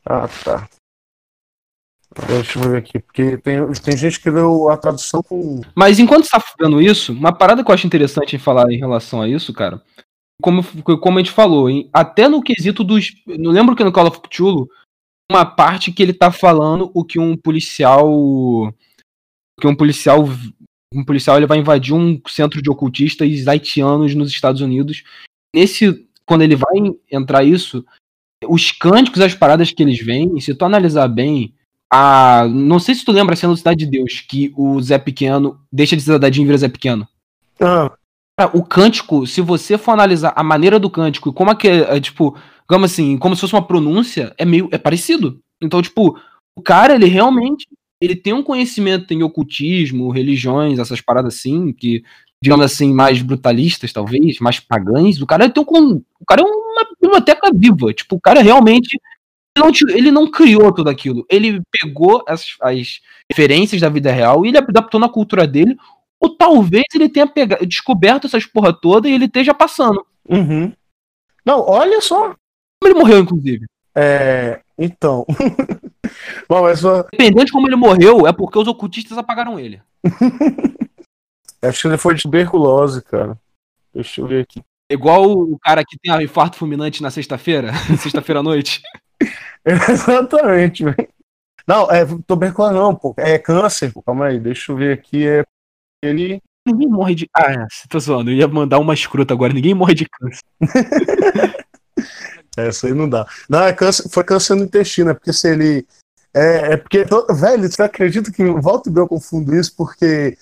Ah, 0.04 0.28
tá. 0.44 0.68
Deixa 2.26 2.58
eu 2.58 2.70
ver 2.70 2.78
aqui, 2.78 2.98
porque 2.98 3.36
tem, 3.38 3.58
tem 3.72 3.96
gente 3.96 4.18
que 4.18 4.30
leu 4.30 4.70
a 4.70 4.76
tradução 4.76 5.22
com. 5.22 5.60
Mas 5.74 5.98
enquanto 5.98 6.24
você 6.24 6.30
tá 6.30 6.42
vendo 6.58 6.80
isso, 6.80 7.12
uma 7.12 7.32
parada 7.32 7.62
que 7.62 7.70
eu 7.70 7.74
acho 7.74 7.86
interessante 7.86 8.34
em 8.34 8.38
falar 8.38 8.72
em 8.72 8.78
relação 8.78 9.20
a 9.20 9.28
isso, 9.28 9.52
cara, 9.52 9.82
como, 10.40 10.62
como 10.98 11.18
a 11.18 11.20
gente 11.20 11.30
falou, 11.30 11.68
em- 11.68 11.90
até 11.92 12.28
no 12.28 12.42
quesito 12.42 12.82
dos. 12.82 13.12
Não 13.26 13.50
lembro 13.50 13.76
que 13.76 13.84
no 13.84 13.92
Call 13.92 14.06
of 14.06 14.20
Cthulhu, 14.20 14.68
uma 15.30 15.44
parte 15.44 15.92
que 15.92 16.02
ele 16.02 16.14
tá 16.14 16.30
falando 16.30 16.90
o 16.94 17.04
que 17.04 17.18
um 17.18 17.36
policial. 17.36 18.08
Que 19.60 19.66
um 19.66 19.76
policial. 19.76 20.24
Um 20.94 21.04
policial 21.04 21.36
ele 21.36 21.46
vai 21.46 21.58
invadir 21.58 21.92
um 21.94 22.18
centro 22.28 22.62
de 22.62 22.70
ocultistas 22.70 23.46
haitianos 23.46 24.14
nos 24.14 24.30
Estados 24.30 24.60
Unidos. 24.62 25.02
Nesse. 25.54 26.06
Quando 26.24 26.42
ele 26.42 26.56
vai 26.56 26.74
entrar 27.08 27.44
isso, 27.44 27.84
os 28.48 28.72
cânticos, 28.72 29.20
as 29.20 29.32
paradas 29.32 29.70
que 29.70 29.80
eles 29.80 30.00
veem, 30.00 30.40
se 30.40 30.52
tu 30.52 30.64
analisar 30.64 31.06
bem, 31.06 31.54
a. 31.90 32.46
Não 32.48 32.78
sei 32.78 32.94
se 32.94 33.04
tu 33.04 33.12
lembra 33.12 33.34
a 33.34 33.36
cena 33.36 33.52
do 33.52 33.56
Cidade 33.56 33.84
de 33.84 33.90
Deus, 33.90 34.20
que 34.20 34.52
o 34.56 34.80
Zé 34.80 34.98
Pequeno 34.98 35.58
deixa 35.72 35.96
de 35.96 36.02
ser 36.02 36.18
Dadinho 36.18 36.44
e 36.44 36.46
vira 36.46 36.58
Zé 36.58 36.68
Pequeno. 36.68 37.06
Ah, 38.38 38.50
o 38.52 38.62
cântico, 38.62 39.26
se 39.26 39.40
você 39.40 39.78
for 39.78 39.92
analisar 39.92 40.32
a 40.36 40.42
maneira 40.42 40.78
do 40.78 40.90
cântico 40.90 41.30
e 41.30 41.32
como 41.32 41.50
é 41.50 41.54
que 41.54 41.66
é, 41.66 41.96
é, 41.96 42.00
tipo, 42.00 42.36
digamos 42.68 42.92
assim, 42.92 43.16
como 43.16 43.34
se 43.34 43.40
fosse 43.40 43.54
uma 43.54 43.66
pronúncia, 43.66 44.34
é 44.36 44.44
meio 44.44 44.68
é 44.72 44.78
parecido. 44.78 45.40
Então, 45.62 45.80
tipo, 45.80 46.18
o 46.54 46.62
cara, 46.62 46.94
ele 46.94 47.06
realmente 47.06 47.66
ele 47.98 48.14
tem 48.14 48.34
um 48.34 48.42
conhecimento 48.42 49.12
em 49.14 49.22
ocultismo, 49.22 50.10
religiões, 50.10 50.78
essas 50.78 51.00
paradas 51.00 51.34
assim, 51.34 51.72
que 51.72 52.02
digamos 52.42 52.66
assim, 52.66 52.92
mais 52.92 53.22
brutalistas, 53.22 53.92
talvez, 53.92 54.38
mais 54.38 54.60
pagãs. 54.60 55.20
O 55.20 55.26
cara 55.26 55.48
tem 55.48 55.62
um, 55.62 56.02
o 56.20 56.24
cara 56.26 56.42
é 56.42 56.44
uma 56.44 56.86
biblioteca 57.00 57.50
viva, 57.52 57.92
tipo, 57.94 58.16
o 58.16 58.20
cara 58.20 58.42
realmente 58.42 59.00
não, 59.56 59.70
ele 59.90 60.10
não 60.10 60.30
criou 60.30 60.72
tudo 60.72 60.90
aquilo. 60.90 61.24
Ele 61.30 61.60
pegou 61.70 62.24
as, 62.28 62.56
as 62.60 63.00
referências 63.30 63.80
da 63.80 63.88
vida 63.88 64.12
real 64.12 64.44
e 64.44 64.48
ele 64.48 64.58
adaptou 64.58 65.00
na 65.00 65.08
cultura 65.08 65.46
dele. 65.46 65.76
Ou 66.20 66.36
talvez 66.36 66.84
ele 66.94 67.08
tenha 67.08 67.26
pega- 67.26 67.64
descoberto 67.66 68.26
essas 68.26 68.46
porra 68.46 68.72
toda 68.72 69.08
e 69.08 69.12
ele 69.12 69.26
esteja 69.26 69.52
passando. 69.54 70.04
uhum. 70.28 70.72
Não, 71.44 71.60
olha 71.60 72.00
só. 72.00 72.34
Como 72.80 72.92
ele 72.92 72.94
morreu, 72.98 73.20
inclusive. 73.20 73.66
É, 73.94 74.60
então. 74.76 75.24
Bom, 76.48 76.62
mas 76.62 76.80
só, 76.80 77.02
Dependendo 77.04 77.44
de 77.44 77.52
como 77.52 77.68
ele 77.68 77.76
morreu, 77.76 78.26
é 78.26 78.32
porque 78.32 78.58
os 78.58 78.66
ocultistas 78.68 79.16
apagaram 79.16 79.58
ele. 79.58 79.80
acho 81.62 81.82
que 81.82 81.88
ele 81.88 81.96
foi 81.98 82.14
de 82.14 82.22
tuberculose, 82.22 83.02
cara. 83.02 83.38
Deixa 83.94 84.20
eu 84.20 84.26
ver 84.26 84.42
aqui. 84.42 84.60
Igual 84.90 85.30
o 85.32 85.58
cara 85.58 85.82
que 85.84 85.98
tem 85.98 86.12
a 86.12 86.22
infarto 86.22 86.56
fulminante 86.56 87.02
na 87.02 87.10
sexta-feira, 87.10 87.72
sexta-feira 87.98 88.40
à 88.40 88.42
noite. 88.42 88.82
Exatamente, 89.90 90.84
velho. 90.84 91.08
Não, 91.66 91.90
é 91.90 92.06
tuberculose 92.26 92.74
não, 92.74 92.94
pô. 92.94 93.12
É 93.16 93.38
câncer. 93.38 93.92
Pô. 93.92 94.00
Calma 94.00 94.26
aí, 94.26 94.38
deixa 94.38 94.70
eu 94.70 94.76
ver 94.76 94.96
aqui. 94.96 95.26
É 95.26 95.44
ele. 96.02 96.40
Ninguém 96.64 96.88
morre 96.88 97.14
de. 97.14 97.28
Ah, 97.34 97.66
você 97.68 97.88
tá 97.88 97.98
zoando. 97.98 98.30
Eu 98.30 98.36
ia 98.36 98.48
mandar 98.48 98.78
uma 98.78 98.94
escrota 98.94 99.34
agora. 99.34 99.52
Ninguém 99.52 99.74
morre 99.74 99.94
de 99.94 100.06
câncer. 100.08 100.44
Essa 102.56 102.86
aí 102.86 102.94
não 102.94 103.08
dá. 103.08 103.26
Não, 103.48 103.62
é 103.62 103.72
câncer, 103.72 104.08
foi 104.08 104.24
câncer 104.24 104.54
no 104.54 104.64
intestino, 104.64 105.10
é 105.10 105.14
porque 105.14 105.32
se 105.32 105.48
ele. 105.48 105.86
É, 106.32 106.72
é 106.72 106.76
porque. 106.76 107.04
Velho, 107.34 107.70
você 107.70 107.82
acredita 107.82 108.32
que 108.32 108.44
volta 108.44 108.88
e 108.88 108.94
eu 108.94 109.08
confundo 109.08 109.54
isso, 109.54 109.74
porque 109.76 110.38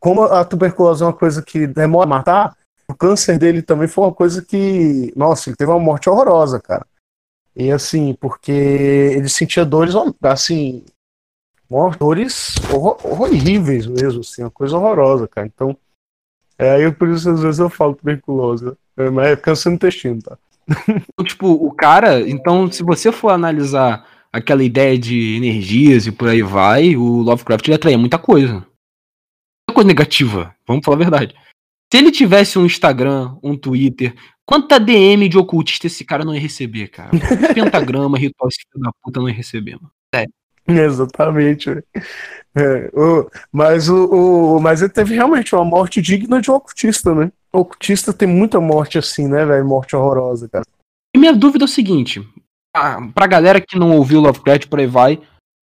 como 0.00 0.24
a 0.24 0.44
tuberculose 0.44 1.02
é 1.02 1.06
uma 1.06 1.12
coisa 1.12 1.42
que 1.42 1.66
demora 1.66 2.06
a 2.06 2.08
matar, 2.08 2.56
o 2.88 2.94
câncer 2.94 3.38
dele 3.38 3.62
também 3.62 3.88
foi 3.88 4.04
uma 4.04 4.12
coisa 4.14 4.42
que. 4.42 5.12
Nossa, 5.16 5.48
ele 5.48 5.56
teve 5.56 5.70
uma 5.70 5.80
morte 5.80 6.10
horrorosa, 6.10 6.60
cara. 6.60 6.86
E 7.58 7.72
assim, 7.72 8.14
porque 8.14 8.52
ele 8.52 9.28
sentia 9.28 9.64
dores, 9.64 9.94
assim. 10.22 10.84
Dores 11.98 12.54
horríveis 13.12 13.86
mesmo, 13.86 14.20
assim, 14.20 14.42
uma 14.42 14.50
coisa 14.50 14.76
horrorosa, 14.76 15.26
cara. 15.26 15.46
Então, 15.46 15.76
é 16.56 16.70
aí 16.70 16.92
por 16.92 17.08
isso 17.08 17.28
às 17.28 17.42
vezes 17.42 17.58
eu 17.58 17.68
falo 17.68 17.94
tuberculose, 17.94 18.64
né? 18.64 19.10
Mas 19.10 19.26
é 19.26 19.36
câncer 19.36 19.68
no 19.70 19.74
intestino, 19.74 20.22
tá? 20.22 20.38
Então, 20.88 21.24
tipo, 21.24 21.48
o 21.48 21.72
cara, 21.72 22.20
então, 22.20 22.70
se 22.70 22.82
você 22.82 23.10
for 23.10 23.30
analisar 23.30 24.06
aquela 24.32 24.62
ideia 24.62 24.96
de 24.98 25.36
energias 25.36 26.06
e 26.06 26.12
por 26.12 26.28
aí 26.28 26.42
vai, 26.42 26.96
o 26.96 27.22
Lovecraft 27.22 27.66
ele 27.66 27.74
atraía 27.74 27.98
muita 27.98 28.18
coisa. 28.18 28.52
Muita 28.52 29.74
coisa 29.74 29.88
negativa, 29.88 30.54
vamos 30.66 30.84
falar 30.84 30.96
a 30.96 31.00
verdade. 31.00 31.34
Se 31.92 31.98
ele 31.98 32.10
tivesse 32.10 32.58
um 32.58 32.66
Instagram, 32.66 33.36
um 33.42 33.56
Twitter, 33.56 34.14
quanta 34.44 34.78
DM 34.78 35.28
de 35.28 35.38
ocultista 35.38 35.86
esse 35.86 36.04
cara 36.04 36.24
não 36.24 36.34
ia 36.34 36.40
receber, 36.40 36.88
cara? 36.88 37.10
Pentagrama, 37.54 38.16
ritual 38.18 38.48
esse 38.48 38.60
filho 38.70 38.84
da 38.84 38.90
puta 39.02 39.20
não 39.20 39.28
ia 39.28 39.34
receber, 39.34 39.76
mano. 39.76 39.90
Sério. 40.14 40.32
Exatamente. 40.68 41.70
É, 42.54 42.90
o, 42.92 43.30
mas, 43.50 43.88
o, 43.88 44.56
o, 44.56 44.60
mas 44.60 44.82
ele 44.82 44.92
teve 44.92 45.14
realmente 45.14 45.54
uma 45.54 45.64
morte 45.64 46.02
digna 46.02 46.42
de 46.42 46.50
um 46.50 46.54
ocultista, 46.54 47.14
né? 47.14 47.32
O 47.50 47.60
ocultista 47.60 48.12
tem 48.12 48.28
muita 48.28 48.60
morte 48.60 48.98
assim, 48.98 49.26
né, 49.26 49.46
velho? 49.46 49.66
Morte 49.66 49.96
horrorosa, 49.96 50.46
cara. 50.48 50.64
E 51.14 51.18
minha 51.18 51.32
dúvida 51.32 51.64
é 51.64 51.66
o 51.66 51.68
seguinte: 51.68 52.22
pra, 52.70 53.00
pra 53.14 53.26
galera 53.26 53.60
que 53.60 53.78
não 53.78 53.96
ouviu 53.96 54.20
Lovecraft, 54.20 54.66
por 54.66 54.78
aí 54.78 54.86
vai, 54.86 55.18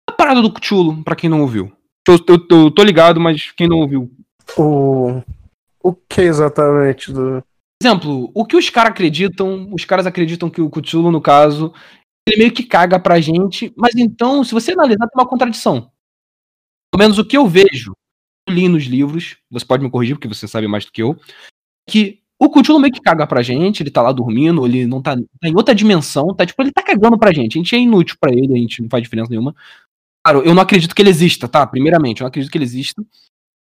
a 0.10 0.14
parada 0.14 0.42
do 0.42 0.52
Cthulhu, 0.52 1.04
pra 1.04 1.16
quem 1.16 1.30
não 1.30 1.42
ouviu. 1.42 1.72
Eu, 2.08 2.16
eu, 2.28 2.48
eu, 2.50 2.72
tô 2.72 2.84
ligado, 2.84 3.20
mas 3.20 3.52
quem 3.52 3.68
não 3.68 3.80
ouviu. 3.80 4.10
O, 4.58 5.22
o 5.86 5.94
que 5.94 6.22
exatamente? 6.22 7.14
Do... 7.14 7.44
Exemplo, 7.82 8.32
o 8.34 8.44
que 8.44 8.58
os 8.58 8.70
caras 8.72 8.92
acreditam, 8.92 9.72
os 9.72 9.86
caras 9.86 10.08
acreditam 10.08 10.50
que 10.50 10.60
o 10.60 10.70
Cthulhu, 10.70 11.12
no 11.12 11.22
caso, 11.22 11.72
ele 12.28 12.38
meio 12.40 12.52
que 12.52 12.64
caga 12.64 13.00
pra 13.00 13.22
gente, 13.22 13.72
mas 13.78 13.96
então, 13.96 14.44
se 14.44 14.52
você 14.52 14.72
analisar, 14.72 15.08
tem 15.08 15.22
uma 15.22 15.30
contradição. 15.30 15.92
Pelo 16.92 17.04
menos 17.04 17.20
o 17.20 17.26
que 17.26 17.38
eu 17.38 17.46
vejo, 17.46 17.94
eu 18.48 18.56
li 18.56 18.68
nos 18.68 18.86
livros, 18.86 19.38
você 19.52 19.64
pode 19.64 19.84
me 19.84 19.92
corrigir 19.92 20.16
porque 20.16 20.28
você 20.28 20.48
sabe 20.48 20.68
mais 20.68 20.86
do 20.86 20.92
que 20.92 21.04
eu, 21.04 21.16
que 21.88 22.20
o 22.40 22.50
Cthulhu 22.50 22.80
meio 22.80 22.92
que 22.92 23.02
caga 23.02 23.28
pra 23.28 23.44
gente, 23.44 23.84
ele 23.84 23.92
tá 23.92 24.02
lá 24.02 24.12
dormindo, 24.12 24.66
ele 24.66 24.88
não 24.88 25.04
tá, 25.04 25.16
tá, 25.16 25.48
em 25.48 25.56
outra 25.56 25.76
dimensão, 25.76 26.34
tá 26.34 26.48
tipo, 26.48 26.60
ele 26.64 26.72
tá 26.72 26.82
cagando 26.82 27.20
pra 27.20 27.32
gente, 27.32 27.58
a 27.58 27.62
gente 27.62 27.76
é 27.76 27.80
inútil 27.80 28.18
pra 28.20 28.34
ele, 28.34 28.54
a 28.54 28.58
gente 28.58 28.82
não 28.82 28.90
faz 28.90 29.04
diferença 29.04 29.30
nenhuma. 29.30 29.56
Claro, 30.26 30.42
eu 30.42 30.56
não 30.56 30.64
acredito 30.64 30.96
que 30.96 31.02
ele 31.04 31.12
exista, 31.12 31.48
tá? 31.48 31.68
Primeiramente, 31.68 32.22
eu 32.22 32.26
não 32.26 32.30
acredito 32.30 32.52
que 32.52 32.58
ele 32.58 32.66
exista. 32.66 33.06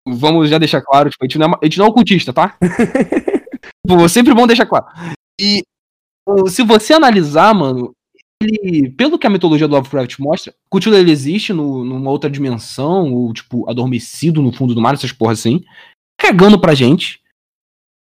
Vamos 0.07 0.49
já 0.49 0.59
deixar 0.59 0.81
claro, 0.83 1.11
tipo, 1.11 1.25
a 1.25 1.27
gente 1.27 1.39
não 1.39 1.47
é, 1.47 1.55
a 1.63 1.65
gente 1.65 1.79
não 1.79 1.87
é 1.87 1.89
ocultista, 1.89 2.33
tá? 2.33 2.57
Pô, 3.87 4.09
sempre 4.09 4.35
bom 4.35 4.47
deixar 4.47 4.67
claro. 4.67 4.87
E 5.41 5.63
se 6.49 6.63
você 6.63 6.93
analisar, 6.93 7.55
mano, 7.55 7.95
ele, 8.41 8.91
pelo 8.91 9.19
que 9.19 9.27
a 9.27 9.31
mitologia 9.31 9.67
do 9.67 9.75
Lovecraft 9.75 10.19
mostra, 10.19 10.55
Cthulhu 10.71 10.97
ele 10.97 11.11
existe 11.11 11.53
no, 11.53 11.85
numa 11.85 12.11
outra 12.11 12.31
dimensão, 12.31 13.13
ou 13.13 13.33
tipo, 13.33 13.69
adormecido 13.69 14.41
no 14.41 14.53
fundo 14.53 14.75
do 14.75 14.81
mar, 14.81 14.95
essas 14.95 15.13
porras 15.13 15.41
assim, 15.41 15.65
cagando 16.19 16.61
pra 16.61 16.75
gente. 16.75 17.21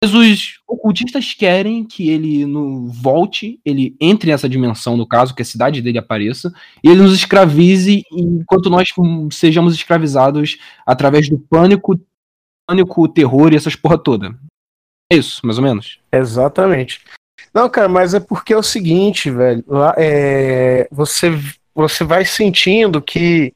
Mas 0.04 0.14
os 0.14 0.60
ocultistas 0.68 1.34
querem 1.34 1.86
que 1.86 2.10
ele 2.10 2.46
no, 2.46 2.88
volte, 2.88 3.58
ele 3.64 3.96
entre 4.02 4.32
nessa 4.32 4.50
dimensão, 4.50 4.98
no 4.98 5.08
caso, 5.08 5.34
que 5.34 5.42
a 5.42 5.46
cidade 5.46 5.82
dele 5.82 5.98
apareça, 5.98 6.54
e 6.84 6.90
ele 6.90 7.02
nos 7.02 7.14
escravize 7.14 8.04
enquanto 8.12 8.70
nós 8.70 8.90
sejamos 9.32 9.74
escravizados 9.74 10.58
através 10.86 11.30
do 11.30 11.40
pânico, 11.40 11.98
pânico, 12.68 13.08
terror 13.08 13.54
e 13.54 13.56
essas 13.56 13.78
porra 13.78 13.98
toda. 13.98 14.38
É 15.10 15.16
isso, 15.16 15.40
mais 15.46 15.58
ou 15.58 15.64
menos? 15.64 16.02
Exatamente. 16.12 17.00
Não, 17.54 17.70
cara, 17.70 17.88
mas 17.88 18.14
é 18.14 18.20
porque 18.20 18.52
é 18.52 18.58
o 18.58 18.62
seguinte, 18.62 19.32
velho. 19.32 19.64
Lá, 19.66 19.96
é, 19.98 20.86
você, 20.92 21.30
você 21.74 22.04
vai 22.04 22.26
sentindo 22.26 23.02
que 23.02 23.54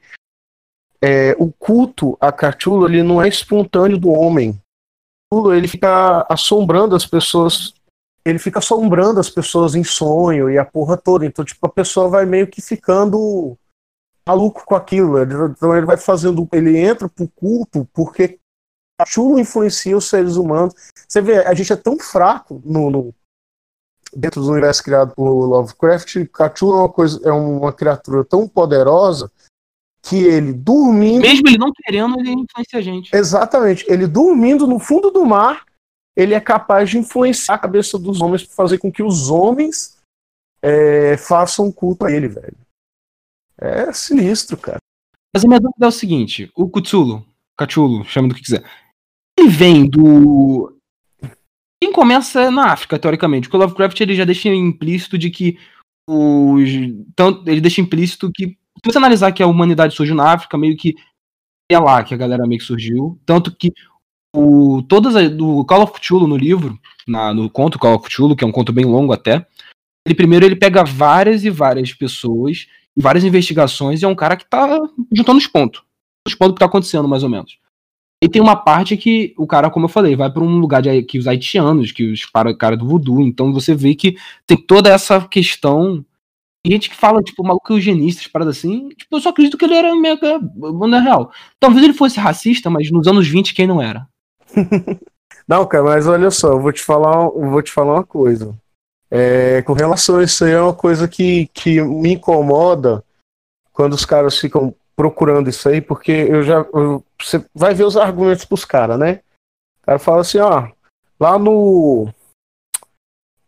é, 1.02 1.36
o 1.38 1.52
culto 1.52 2.18
a 2.22 2.32
Cthulhu 2.32 2.88
ele 2.88 3.04
não 3.04 3.22
é 3.22 3.28
espontâneo 3.28 3.98
do 3.98 4.12
homem 4.12 4.58
ele 5.54 5.68
fica 5.68 6.26
assombrando 6.30 6.96
as 6.96 7.06
pessoas. 7.06 7.74
Ele 8.26 8.40
fica 8.40 8.60
assombrando 8.60 9.20
as 9.20 9.30
pessoas 9.30 9.74
em 9.76 9.84
sonho 9.84 10.50
e 10.50 10.58
a 10.58 10.66
porra 10.66 10.98
toda. 10.98 11.26
Então, 11.26 11.46
tipo, 11.46 11.66
a 11.66 11.70
pessoa 11.70 12.10
vai 12.10 12.26
meio 12.26 12.48
que 12.48 12.62
ficando 12.62 13.58
maluco 14.28 14.66
com 14.66 14.76
aquilo. 14.76 15.22
Então 15.22 15.76
ele 15.76 15.86
vai 15.86 15.98
fazendo. 15.98 16.48
Ele 16.52 16.78
entra 16.78 17.08
pro 17.08 17.28
culto 17.30 17.88
porque 17.94 18.40
a 19.00 19.06
chuva 19.06 19.40
influencia 19.40 19.96
os 19.96 20.06
seres 20.06 20.36
humanos. 20.36 20.74
Você 21.08 21.22
vê, 21.22 21.38
a 21.46 21.54
gente 21.54 21.72
é 21.72 21.76
tão 21.76 21.98
fraco 22.00 22.62
no, 22.66 22.90
no 22.90 23.16
dentro 24.14 24.42
do 24.42 24.52
universo 24.52 24.84
criado 24.84 25.14
por 25.14 25.30
Lovecraft. 25.30 26.26
Cthulhu 26.28 26.78
é 26.78 26.80
uma, 26.80 26.90
coisa, 26.90 27.22
é 27.24 27.32
uma 27.32 27.72
criatura 27.72 28.26
tão 28.26 28.48
poderosa 28.48 29.32
que 30.08 30.16
ele 30.16 30.54
dormindo. 30.54 31.22
Mesmo 31.22 31.48
ele 31.48 31.58
não 31.58 31.72
querendo, 31.72 32.20
ele 32.20 32.32
influencia 32.32 32.80
a 32.80 32.82
gente. 32.82 33.16
Exatamente. 33.16 33.86
Ele 33.90 34.08
dormindo 34.08 34.66
no 34.66 34.80
fundo 34.80 35.12
do 35.12 35.26
mar, 35.26 35.66
ele 36.16 36.34
é 36.34 36.40
capaz 36.40 36.90
de 36.90 36.98
influenciar 36.98 37.56
a 37.56 37.60
cabeça 37.60 38.00
dos 38.00 38.22
homens 38.22 38.44
para 38.44 38.56
fazer 38.56 38.78
com 38.78 38.92
que 38.92 39.04
os 39.04 39.30
homens 39.30 39.98
é, 40.62 41.18
façam 41.18 41.72
culto 41.72 42.06
a 42.06 42.12
ele, 42.12 42.28
velho. 42.28 42.58
É 43.60 43.92
sinistro, 43.92 44.56
cara. 44.56 44.80
Mas 45.34 45.44
a 45.44 45.48
minha 45.48 45.60
dúvida 45.60 45.86
é 45.86 45.90
o 45.90 45.92
seguinte: 45.92 46.52
o 46.56 46.70
Cthulhu, 46.70 47.26
Cthulhu, 47.60 48.06
chama 48.06 48.30
do 48.30 48.36
que 48.36 48.42
quiser, 48.42 48.64
ele 49.38 49.50
vem 49.50 49.90
do. 49.90 50.74
Quem 51.82 51.92
começa 51.92 52.50
na 52.50 52.72
África, 52.72 52.98
teoricamente. 52.98 53.50
O 53.54 53.58
Lovecraft 53.58 54.00
ele 54.02 54.16
já 54.16 54.26
deixa 54.26 54.50
implícito 54.50 55.18
de 55.18 55.30
que 55.30 55.60
os. 56.08 56.70
Tanto, 57.16 57.48
ele 57.50 57.62
deixa 57.62 57.82
implícito 57.82 58.32
que 58.32 58.58
se 58.84 58.92
você 58.92 58.98
analisar 58.98 59.32
que 59.32 59.44
a 59.44 59.48
humanidade 59.48 59.96
surgiu 59.96 60.16
na 60.16 60.32
África, 60.32 60.58
meio 60.58 60.78
que 60.78 60.96
é 61.70 61.78
lá 61.78 62.04
que 62.04 62.14
a 62.14 62.18
galera 62.18 62.48
meio 62.48 62.60
que 62.60 62.66
surgiu. 62.66 63.20
Tanto 63.26 63.56
que 63.56 63.74
o 64.36 64.82
todas 64.84 65.32
do 65.32 65.66
Call 65.66 65.84
of 65.84 65.94
Cthulhu 65.94 66.28
no 66.28 66.38
livro, 66.38 66.80
na, 67.08 67.34
no 67.34 67.50
conto 67.50 67.80
Call 67.80 67.96
of 67.96 68.08
Cthulhu, 68.08 68.36
que 68.36 68.44
é 68.44 68.48
um 68.48 68.52
conto 68.52 68.72
bem 68.72 68.86
longo 68.86 69.14
até, 69.14 69.46
ele 70.06 70.16
primeiro 70.16 70.46
ele 70.46 70.56
pega 70.56 70.84
várias 70.84 71.44
e 71.44 71.50
várias 71.50 71.94
pessoas, 71.94 72.68
várias 72.96 73.24
investigações, 73.24 74.02
e 74.02 74.06
é 74.06 74.08
um 74.08 74.16
cara 74.16 74.38
que 74.38 74.50
tá 74.50 74.80
juntando 75.12 75.38
os 75.38 75.48
pontos. 75.48 75.84
Os 76.28 76.36
pontos 76.36 76.54
que 76.54 76.60
tá 76.60 76.66
acontecendo, 76.66 77.08
mais 77.08 77.24
ou 77.24 77.30
menos. 77.30 77.58
E 78.24 78.28
tem 78.28 78.42
uma 78.42 78.56
parte 78.56 78.98
que 78.98 79.34
o 79.38 79.46
cara, 79.46 79.70
como 79.70 79.86
eu 79.86 79.90
falei, 79.90 80.16
vai 80.16 80.32
para 80.32 80.44
um 80.44 80.58
lugar 80.58 80.82
de, 80.82 81.04
que 81.04 81.20
os 81.20 81.28
haitianos, 81.28 81.92
que 81.92 82.04
os 82.12 82.26
para 82.26 82.56
cara 82.56 82.76
do 82.76 82.88
voodoo, 82.88 83.22
então 83.22 83.54
você 83.54 83.76
vê 83.76 83.94
que 83.94 84.18
tem 84.46 84.58
toda 84.58 84.90
essa 84.90 85.22
questão 85.28 86.04
gente 86.72 86.90
que 86.90 86.96
fala, 86.96 87.22
tipo, 87.22 87.44
maluco 87.44 87.74
eugenista, 87.74 88.30
paradas 88.32 88.58
assim. 88.58 88.90
Tipo, 88.90 89.18
eu 89.18 89.22
só 89.22 89.30
acredito 89.30 89.58
que 89.58 89.66
ele 89.66 89.76
era 89.76 89.96
mega 89.96 90.40
banda 90.40 91.00
real. 91.00 91.32
Talvez 91.60 91.84
ele 91.84 91.94
fosse 91.94 92.20
racista, 92.20 92.70
mas 92.70 92.92
nos 92.92 93.08
anos 93.08 93.28
20 93.28 93.54
quem 93.54 93.68
não 93.68 93.82
era? 93.82 94.08
não, 95.48 95.66
cara, 95.66 95.84
mas 95.84 96.08
olha 96.08 96.32
só, 96.32 96.54
eu 96.54 96.62
vou 96.62 96.72
te 96.72 96.82
falar, 96.82 97.30
vou 97.30 97.62
te 97.62 97.72
falar 97.72 97.96
uma 97.96 98.04
coisa. 98.04 98.56
É, 99.10 99.62
com 99.62 99.74
relação 99.74 100.18
a 100.18 100.24
isso 100.24 100.44
aí, 100.44 100.52
é 100.52 100.62
uma 100.62 100.74
coisa 100.74 101.08
que, 101.08 101.48
que 101.54 101.82
me 101.82 102.14
incomoda 102.14 103.04
quando 103.72 103.94
os 103.94 104.04
caras 104.04 104.38
ficam 104.38 104.76
procurando 104.96 105.50
isso 105.50 105.70
aí, 105.70 105.80
porque 105.80 106.12
eu 106.12 106.44
já. 106.44 106.66
Eu, 106.74 107.04
você 107.22 107.46
vai 107.54 107.74
ver 107.74 107.84
os 107.84 107.96
argumentos 107.96 108.44
pros 108.44 108.66
caras, 108.66 109.00
né? 109.00 109.22
O 109.82 109.86
cara 109.86 110.00
fala 110.00 110.22
assim, 110.22 110.40
ó, 110.40 110.68
lá 111.20 111.38
no. 111.38 112.12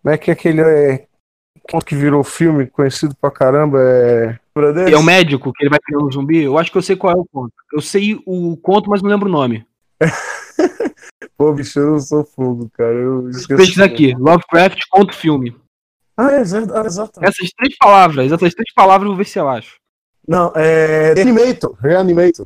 Como 0.02 0.14
é 0.14 0.18
que 0.18 0.30
é 0.30 0.34
aquele. 0.34 0.62
É, 0.62 1.08
conto 1.70 1.86
que 1.86 1.96
virou 1.96 2.24
filme, 2.24 2.68
conhecido 2.68 3.16
pra 3.20 3.32
caramba, 3.32 3.80
é. 3.82 4.40
É 4.92 4.98
o 4.98 5.04
médico 5.04 5.54
que 5.54 5.64
ele 5.64 5.70
vai 5.70 5.80
criar 5.80 6.00
um 6.00 6.12
zumbi? 6.12 6.44
Eu 6.44 6.58
acho 6.58 6.72
que 6.72 6.78
eu 6.78 6.82
sei 6.82 6.96
qual 6.96 7.14
é 7.14 7.18
o 7.18 7.26
conto. 7.26 7.54
Eu 7.72 7.82
sei 7.82 8.20
o 8.26 8.58
conto, 8.58 8.90
mas 8.90 9.02
não 9.02 9.10
lembro 9.10 9.30
o 9.30 9.32
nome. 9.32 9.66
Pô, 11.38 11.54
bicho, 11.54 11.80
eu 11.80 11.92
não 11.92 12.00
sou 12.00 12.26
fogo, 12.26 12.70
cara. 12.74 12.94
Eu 12.94 13.30
esqueci. 13.30 13.82
aqui, 13.82 14.14
Lovecraft 14.18 14.80
conto 14.90 15.16
filme. 15.16 15.56
Ah, 16.18 16.34
é, 16.34 16.42
exato. 16.42 16.74
Essas 17.22 17.50
três 17.56 17.78
palavras, 17.78 18.30
essas 18.30 18.54
três 18.54 18.74
palavras 18.76 19.06
eu 19.06 19.10
vou 19.10 19.18
ver 19.18 19.26
se 19.26 19.40
eu 19.40 19.48
acho. 19.48 19.78
Não, 20.28 20.52
é. 20.56 21.14
Reanimator, 21.14 21.78
Reanimator. 21.82 22.46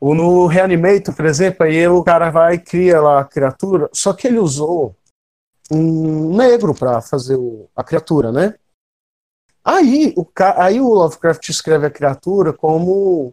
No 0.00 0.46
Reanimator, 0.46 1.14
por 1.14 1.24
exemplo, 1.24 1.64
aí 1.64 1.86
o 1.86 2.02
cara 2.02 2.30
vai 2.30 2.54
e 2.54 2.58
cria 2.58 3.00
lá 3.00 3.20
a 3.20 3.24
criatura, 3.24 3.88
só 3.92 4.12
que 4.12 4.26
ele 4.26 4.38
usou 4.38 4.96
um 5.70 6.36
negro 6.36 6.74
para 6.74 7.00
fazer 7.00 7.36
o, 7.36 7.68
a 7.74 7.82
criatura, 7.82 8.30
né? 8.30 8.54
Aí 9.64 10.12
o, 10.16 10.26
aí 10.56 10.80
o 10.80 10.88
Lovecraft 10.88 11.48
escreve 11.48 11.86
a 11.86 11.90
criatura 11.90 12.52
como 12.52 13.32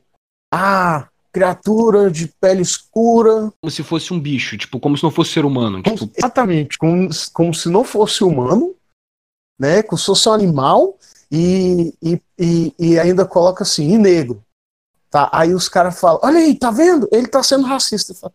ah, 0.54 1.10
criatura 1.32 2.10
de 2.10 2.28
pele 2.28 2.62
escura. 2.62 3.52
Como 3.62 3.72
se 3.72 3.84
fosse 3.84 4.14
um 4.14 4.20
bicho, 4.20 4.58
tipo, 4.58 4.80
como 4.80 4.98
se 4.98 5.04
não 5.04 5.12
fosse 5.12 5.32
ser 5.32 5.46
humano. 5.46 5.82
Tipo... 5.82 6.10
Exatamente, 6.16 6.78
como, 6.78 7.10
como 7.34 7.54
se 7.54 7.70
não 7.70 7.84
fosse 7.84 8.24
humano, 8.24 8.76
né? 9.60 9.84
Como 9.84 9.98
se 9.98 10.06
fosse 10.06 10.30
um 10.30 10.34
animal 10.34 10.98
e, 11.32 11.94
e, 12.02 12.22
e, 12.38 12.76
e 12.80 13.00
ainda 13.00 13.26
coloca 13.26 13.64
assim, 13.64 13.90
e 13.92 13.98
negro. 13.98 14.44
Tá? 15.10 15.30
Aí 15.34 15.54
os 15.54 15.68
caras 15.68 16.00
falam, 16.00 16.22
olha 16.24 16.40
aí, 16.40 16.58
tá 16.58 16.72
vendo? 16.72 17.08
Ele 17.12 17.28
tá 17.28 17.44
sendo 17.44 17.66
racista. 17.66 18.14
Falo, 18.14 18.34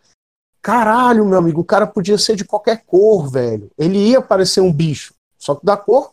Caralho, 0.67 1.25
meu 1.25 1.39
amigo, 1.39 1.61
o 1.61 1.65
cara 1.65 1.87
podia 1.87 2.19
ser 2.19 2.35
de 2.35 2.45
qualquer 2.45 2.83
cor, 2.85 3.31
velho. 3.31 3.71
Ele 3.79 3.99
ia 3.99 4.21
parecer 4.21 4.61
um 4.61 4.73
bicho, 4.73 5.15
só 5.39 5.55
que 5.55 5.65
da 5.65 5.77
cor 5.77 6.13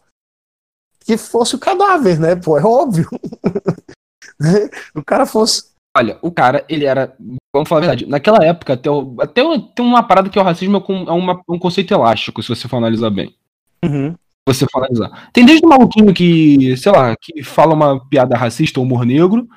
que 1.04 1.18
fosse 1.18 1.56
o 1.56 1.60
cadáver, 1.60 2.20
né? 2.20 2.36
Pô, 2.36 2.56
é 2.56 2.64
óbvio. 2.64 3.10
o 4.94 5.04
cara 5.04 5.26
fosse. 5.26 5.72
Olha, 5.98 6.20
o 6.22 6.32
cara, 6.32 6.64
ele 6.70 6.86
era. 6.86 7.18
Vamos 7.52 7.68
falar 7.68 7.80
a 7.80 7.88
verdade. 7.88 8.06
Naquela 8.06 8.46
época, 8.46 8.74
até, 8.74 8.92
até 9.22 9.42
tem 9.76 9.84
uma 9.84 10.04
parada 10.04 10.30
que 10.30 10.38
é 10.38 10.42
o 10.44 10.46
racismo 10.46 10.78
é, 10.78 10.92
é 10.92 11.12
uma, 11.12 11.42
um 11.50 11.58
conceito 11.58 11.92
elástico, 11.92 12.44
se 12.44 12.50
você 12.50 12.68
for 12.68 12.78
analisar 12.78 13.10
bem. 13.10 13.36
Uhum. 13.84 14.14
Você 14.48 14.68
for 14.72 14.84
analisar. 14.84 15.32
Tem 15.34 15.48
desde 15.48 15.66
o 15.66 15.70
maluquinho 15.70 16.14
que, 16.14 16.78
sei 16.78 16.92
lá, 16.92 17.16
que 17.20 17.42
fala 17.42 17.74
uma 17.74 18.08
piada 18.08 18.38
racista 18.38 18.80
ou 18.80 18.86
humor 18.86 19.04
negro, 19.04 19.50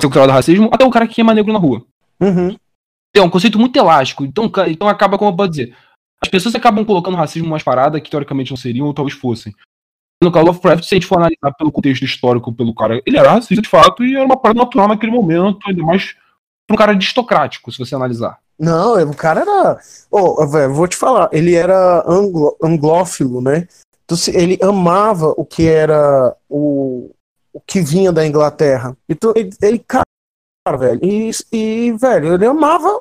seu 0.00 0.10
do 0.10 0.32
racismo, 0.32 0.70
até 0.72 0.84
o 0.84 0.90
cara 0.90 1.06
que 1.06 1.14
queima 1.14 1.32
negro 1.32 1.52
na 1.52 1.58
rua. 1.60 1.86
Uhum. 2.20 2.56
É 3.18 3.22
um 3.22 3.30
conceito 3.30 3.58
muito 3.58 3.76
elástico. 3.76 4.24
Então, 4.24 4.50
então 4.68 4.88
acaba, 4.88 5.18
como 5.18 5.30
eu 5.30 5.36
posso 5.36 5.50
dizer, 5.50 5.76
as 6.22 6.28
pessoas 6.28 6.54
acabam 6.54 6.84
colocando 6.84 7.16
racismo 7.16 7.48
umas 7.48 7.62
paradas 7.62 8.00
que 8.00 8.10
teoricamente 8.10 8.50
não 8.50 8.56
seriam 8.56 8.86
ou 8.86 8.94
talvez 8.94 9.16
fossem. 9.16 9.54
No 10.22 10.32
Call 10.32 10.48
of 10.48 10.60
Craft, 10.60 10.84
se 10.84 10.94
a 10.94 10.96
gente 10.96 11.06
for 11.06 11.18
analisar 11.18 11.52
pelo 11.56 11.70
contexto 11.70 12.04
histórico, 12.04 12.52
pelo 12.52 12.74
cara, 12.74 13.00
ele 13.06 13.16
era 13.16 13.30
racista 13.30 13.62
de 13.62 13.68
fato 13.68 14.04
e 14.04 14.16
era 14.16 14.24
uma 14.24 14.36
parada 14.36 14.58
natural 14.58 14.88
naquele 14.88 15.12
momento, 15.12 15.58
ainda 15.66 15.82
mais 15.82 16.16
um 16.70 16.74
cara 16.74 16.92
aristocrático, 16.92 17.70
se 17.70 17.78
você 17.78 17.94
analisar. 17.94 18.38
Não, 18.58 19.00
o 19.00 19.14
cara 19.14 19.42
era. 19.42 19.78
Oh, 20.10 20.44
véio, 20.46 20.74
vou 20.74 20.88
te 20.88 20.96
falar, 20.96 21.28
ele 21.32 21.54
era 21.54 22.02
anglo, 22.06 22.56
anglófilo, 22.62 23.40
né? 23.40 23.68
Então, 24.04 24.18
ele 24.34 24.58
amava 24.60 25.32
o 25.36 25.44
que 25.44 25.66
era 25.68 26.34
o, 26.48 27.14
o 27.52 27.60
que 27.60 27.80
vinha 27.80 28.10
da 28.10 28.26
Inglaterra. 28.26 28.96
Então 29.08 29.32
ele, 29.36 29.50
ele 29.62 29.78
cara, 29.78 30.04
velho, 30.76 31.00
e, 31.02 31.30
e, 31.52 31.92
velho, 31.92 32.34
ele 32.34 32.46
amava 32.46 33.00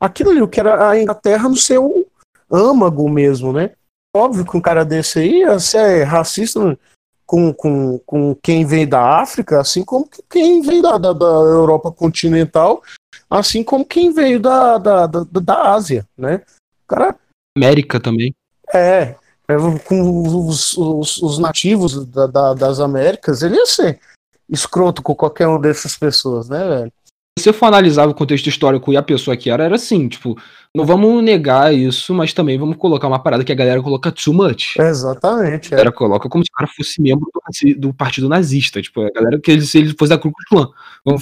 aquilo 0.00 0.30
ali, 0.30 0.42
o 0.42 0.48
que 0.48 0.60
era 0.60 0.90
a 0.90 1.00
Inglaterra 1.00 1.48
no 1.48 1.56
seu 1.56 2.06
âmago 2.50 3.08
mesmo, 3.08 3.52
né? 3.52 3.72
Óbvio 4.14 4.44
que 4.44 4.56
um 4.56 4.60
cara 4.60 4.84
desse 4.84 5.18
aí 5.18 5.40
ia 5.40 5.58
ser 5.58 6.04
racista 6.04 6.78
com, 7.26 7.52
com, 7.52 7.98
com 7.98 8.34
quem 8.36 8.64
vem 8.64 8.86
da 8.86 9.20
África, 9.20 9.60
assim 9.60 9.84
como 9.84 10.08
quem 10.30 10.62
vem 10.62 10.80
da, 10.80 10.96
da, 10.96 11.12
da 11.12 11.26
Europa 11.26 11.90
continental, 11.90 12.82
assim 13.28 13.64
como 13.64 13.84
quem 13.84 14.12
veio 14.12 14.40
da, 14.40 14.78
da, 14.78 15.06
da, 15.06 15.24
da 15.24 15.72
Ásia, 15.72 16.06
né? 16.16 16.42
O 16.84 16.88
cara. 16.88 17.16
América 17.56 18.00
também. 18.00 18.34
É, 18.72 19.16
é 19.48 19.56
com 19.84 20.46
os, 20.48 20.76
os, 20.76 21.22
os 21.22 21.38
nativos 21.38 22.06
da, 22.06 22.26
da, 22.26 22.54
das 22.54 22.80
Américas, 22.80 23.42
ele 23.42 23.56
ia 23.56 23.66
ser 23.66 24.00
escroto 24.48 25.02
com 25.02 25.14
qualquer 25.14 25.48
um 25.48 25.60
dessas 25.60 25.96
pessoas, 25.96 26.48
né, 26.48 26.66
velho? 26.66 26.92
Se 27.38 27.44
você 27.44 27.52
for 27.52 27.66
analisar 27.66 28.08
o 28.08 28.14
contexto 28.14 28.46
histórico 28.48 28.92
e 28.92 28.96
a 28.96 29.02
pessoa 29.02 29.36
que 29.36 29.50
era, 29.50 29.64
era 29.64 29.74
assim, 29.74 30.08
tipo, 30.08 30.40
não 30.74 30.86
vamos 30.86 31.22
negar 31.22 31.74
isso, 31.74 32.14
mas 32.14 32.32
também 32.32 32.58
vamos 32.58 32.76
colocar 32.76 33.06
uma 33.06 33.18
parada 33.18 33.44
que 33.44 33.52
a 33.52 33.54
galera 33.54 33.82
coloca 33.82 34.10
too 34.10 34.32
much. 34.32 34.76
Exatamente. 34.78 35.68
A 35.68 35.70
galera 35.72 35.90
é. 35.90 35.92
coloca 35.92 36.30
como 36.30 36.42
se 36.42 36.50
o 36.50 36.54
cara 36.54 36.70
fosse 36.74 37.00
membro 37.00 37.28
do, 37.30 37.80
do, 37.80 37.94
partido 37.94 38.26
nazista. 38.26 38.80
Tipo, 38.80 39.02
a 39.02 39.10
galera 39.10 39.38
que 39.38 39.50
ele, 39.50 39.60
se 39.60 39.78
ele 39.78 39.94
fosse 39.98 40.08
da 40.08 40.18
Ku 40.18 40.32
Klux 40.32 40.44
Klan. 40.48 40.70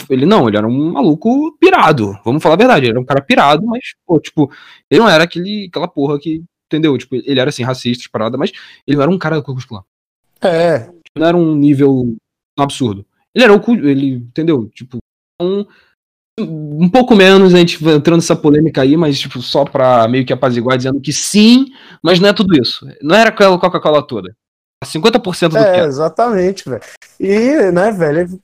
Ele 0.08 0.24
não, 0.24 0.46
ele 0.46 0.56
era 0.56 0.66
um 0.66 0.92
maluco 0.92 1.56
pirado. 1.58 2.16
Vamos 2.24 2.40
falar 2.40 2.54
a 2.54 2.58
verdade, 2.58 2.86
ele 2.86 2.92
era 2.92 3.00
um 3.00 3.04
cara 3.04 3.20
pirado, 3.20 3.66
mas, 3.66 3.82
pô, 4.06 4.20
tipo, 4.20 4.48
ele 4.88 5.00
não 5.00 5.08
era 5.08 5.24
aquele, 5.24 5.66
aquela 5.68 5.88
porra 5.88 6.18
que, 6.20 6.44
entendeu? 6.66 6.96
Tipo, 6.96 7.16
ele 7.16 7.40
era 7.40 7.50
assim, 7.50 7.64
racista, 7.64 8.08
parada, 8.12 8.38
mas 8.38 8.52
ele 8.86 8.96
não 8.96 9.02
era 9.02 9.10
um 9.10 9.18
cara 9.18 9.36
da 9.36 9.42
Ku 9.42 9.52
Klux 9.52 9.64
Klan. 9.64 9.82
É. 10.40 10.88
Não 11.16 11.26
era 11.26 11.36
um 11.36 11.56
nível 11.56 12.16
absurdo. 12.56 13.04
Ele 13.34 13.44
era 13.44 13.52
o. 13.52 13.72
Ele, 13.72 14.14
entendeu? 14.14 14.70
Tipo, 14.72 14.98
um 15.40 15.64
um 16.38 16.88
pouco 16.88 17.14
menos 17.14 17.54
a 17.54 17.58
gente 17.58 17.82
entrando 17.84 18.16
nessa 18.16 18.34
polêmica 18.34 18.82
aí, 18.82 18.96
mas 18.96 19.18
tipo, 19.18 19.40
só 19.40 19.64
pra 19.64 20.08
meio 20.08 20.26
que 20.26 20.32
apaziguar, 20.32 20.76
dizendo 20.76 21.00
que 21.00 21.12
sim, 21.12 21.66
mas 22.02 22.18
não 22.18 22.28
é 22.28 22.32
tudo 22.32 22.60
isso. 22.60 22.86
Não 23.02 23.14
era 23.14 23.28
aquela 23.30 23.58
Coca-Cola 23.58 24.06
toda. 24.06 24.34
50% 24.84 25.48
do 25.48 25.58
é, 25.58 25.80
que 25.80 25.86
exatamente, 25.86 26.68
velho. 26.68 26.82
E, 27.18 27.70
né, 27.72 27.90
velho, 27.92 28.40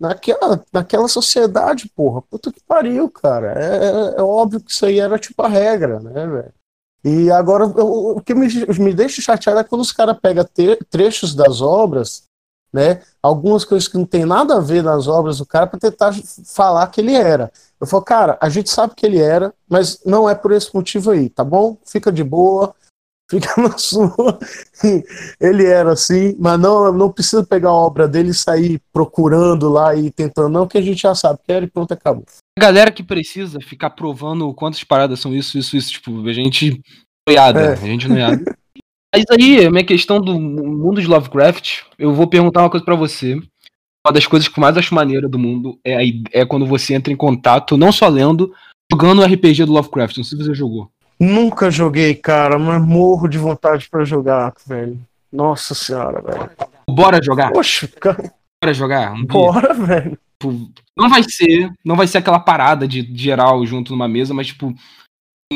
naquela, 0.00 0.64
naquela 0.72 1.08
sociedade, 1.08 1.90
porra, 1.94 2.22
puta 2.22 2.50
que 2.50 2.60
pariu, 2.66 3.10
cara. 3.10 3.52
É, 3.56 3.86
é, 3.86 4.20
é 4.20 4.22
óbvio 4.22 4.60
que 4.60 4.70
isso 4.70 4.86
aí 4.86 4.98
era 4.98 5.18
tipo 5.18 5.42
a 5.42 5.48
regra, 5.48 6.00
né, 6.00 6.26
velho? 6.26 6.52
E 7.04 7.30
agora, 7.30 7.66
o, 7.66 8.18
o 8.18 8.20
que 8.20 8.34
me, 8.34 8.46
me 8.78 8.94
deixa 8.94 9.20
chateado 9.20 9.58
é 9.58 9.64
quando 9.64 9.80
os 9.80 9.92
caras 9.92 10.16
pegam 10.20 10.46
trechos 10.88 11.34
das 11.34 11.60
obras 11.60 12.24
né? 12.72 13.02
Algumas 13.22 13.64
coisas 13.64 13.86
que 13.86 13.98
não 13.98 14.06
tem 14.06 14.24
nada 14.24 14.56
a 14.56 14.60
ver 14.60 14.82
nas 14.82 15.06
obras 15.06 15.38
do 15.38 15.46
cara 15.46 15.66
para 15.66 15.78
tentar 15.78 16.12
falar 16.46 16.86
que 16.86 17.00
ele 17.00 17.14
era. 17.14 17.52
Eu 17.80 17.86
falo, 17.86 18.02
cara, 18.02 18.38
a 18.40 18.48
gente 18.48 18.70
sabe 18.70 18.94
que 18.96 19.04
ele 19.04 19.18
era, 19.18 19.52
mas 19.68 20.00
não 20.06 20.28
é 20.28 20.34
por 20.34 20.52
esse 20.52 20.74
motivo 20.74 21.10
aí, 21.10 21.28
tá 21.28 21.44
bom? 21.44 21.76
Fica 21.84 22.10
de 22.10 22.24
boa, 22.24 22.74
fica 23.30 23.54
na 23.60 23.76
sua. 23.76 24.38
ele 25.40 25.66
era 25.66 25.92
assim, 25.92 26.34
mas 26.38 26.58
não, 26.58 26.92
não 26.92 27.10
precisa 27.10 27.44
pegar 27.44 27.70
a 27.70 27.74
obra 27.74 28.06
dele 28.06 28.30
e 28.30 28.34
sair 28.34 28.80
procurando 28.92 29.68
lá 29.68 29.94
e 29.94 30.10
tentando, 30.10 30.48
não, 30.48 30.66
que 30.66 30.78
a 30.78 30.82
gente 30.82 31.02
já 31.02 31.14
sabe 31.14 31.40
que 31.44 31.52
era 31.52 31.64
e 31.64 31.70
pronto, 31.70 31.92
acabou. 31.92 32.24
A 32.58 32.60
galera 32.60 32.92
que 32.92 33.02
precisa 33.02 33.58
ficar 33.60 33.90
provando 33.90 34.52
quantas 34.54 34.84
paradas 34.84 35.20
são 35.20 35.34
isso, 35.34 35.58
isso, 35.58 35.76
isso, 35.76 35.90
tipo, 35.90 36.26
a 36.28 36.32
gente 36.32 36.80
noiada, 37.28 37.60
é. 37.60 37.72
a 37.72 37.76
gente 37.76 38.08
noiada. 38.08 38.44
Mas 39.14 39.24
aí, 39.30 39.66
a 39.66 39.70
minha 39.70 39.84
questão 39.84 40.20
do 40.20 40.38
mundo 40.38 41.00
de 41.00 41.06
Lovecraft, 41.06 41.82
eu 41.98 42.14
vou 42.14 42.26
perguntar 42.26 42.62
uma 42.62 42.70
coisa 42.70 42.84
para 42.84 42.94
você. 42.94 43.34
Uma 44.04 44.12
das 44.12 44.26
coisas 44.26 44.48
que 44.48 44.58
mais 44.58 44.76
acho 44.76 44.94
maneira 44.94 45.28
do 45.28 45.38
mundo 45.38 45.78
é, 45.84 45.98
é 46.32 46.46
quando 46.46 46.66
você 46.66 46.94
entra 46.94 47.12
em 47.12 47.16
contato, 47.16 47.76
não 47.76 47.92
só 47.92 48.08
lendo, 48.08 48.52
jogando 48.90 49.20
o 49.20 49.24
RPG 49.24 49.66
do 49.66 49.72
Lovecraft. 49.72 50.16
Não 50.16 50.24
sei 50.24 50.38
se 50.38 50.44
você 50.44 50.54
jogou. 50.54 50.90
Nunca 51.20 51.70
joguei, 51.70 52.14
cara, 52.14 52.58
mas 52.58 52.82
morro 52.82 53.28
de 53.28 53.38
vontade 53.38 53.88
para 53.88 54.04
jogar, 54.04 54.52
velho. 54.66 54.98
Nossa 55.30 55.74
senhora, 55.74 56.20
velho. 56.20 56.50
Bora 56.88 57.22
jogar? 57.22 57.52
Poxa, 57.52 57.86
cara. 57.86 58.32
Bora 58.62 58.74
jogar? 58.74 59.12
Um 59.12 59.24
Bora, 59.24 59.72
velho. 59.74 60.18
Tipo, 60.42 60.70
não 60.96 61.08
vai 61.08 61.22
ser, 61.22 61.70
não 61.84 61.94
vai 61.94 62.06
ser 62.08 62.18
aquela 62.18 62.40
parada 62.40 62.88
de 62.88 63.08
geral 63.16 63.64
junto 63.64 63.92
numa 63.92 64.08
mesa, 64.08 64.34
mas 64.34 64.48
tipo, 64.48 64.74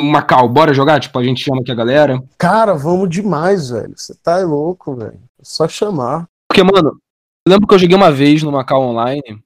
Macau, 0.02 0.48
bora 0.48 0.74
jogar? 0.74 1.00
Tipo, 1.00 1.18
a 1.18 1.24
gente 1.24 1.42
chama 1.42 1.60
aqui 1.60 1.70
a 1.70 1.74
galera. 1.74 2.22
Cara, 2.38 2.74
vamos 2.74 3.08
demais, 3.08 3.70
velho. 3.70 3.92
Você 3.96 4.14
tá 4.14 4.38
louco, 4.38 4.94
velho. 4.94 5.20
É 5.38 5.42
só 5.44 5.68
chamar. 5.68 6.28
Porque, 6.48 6.62
mano, 6.62 6.98
eu 7.46 7.52
lembro 7.52 7.66
que 7.66 7.74
eu 7.74 7.78
joguei 7.78 7.96
uma 7.96 8.10
vez 8.10 8.42
no 8.42 8.52
Macau 8.52 8.82
Online. 8.82 9.42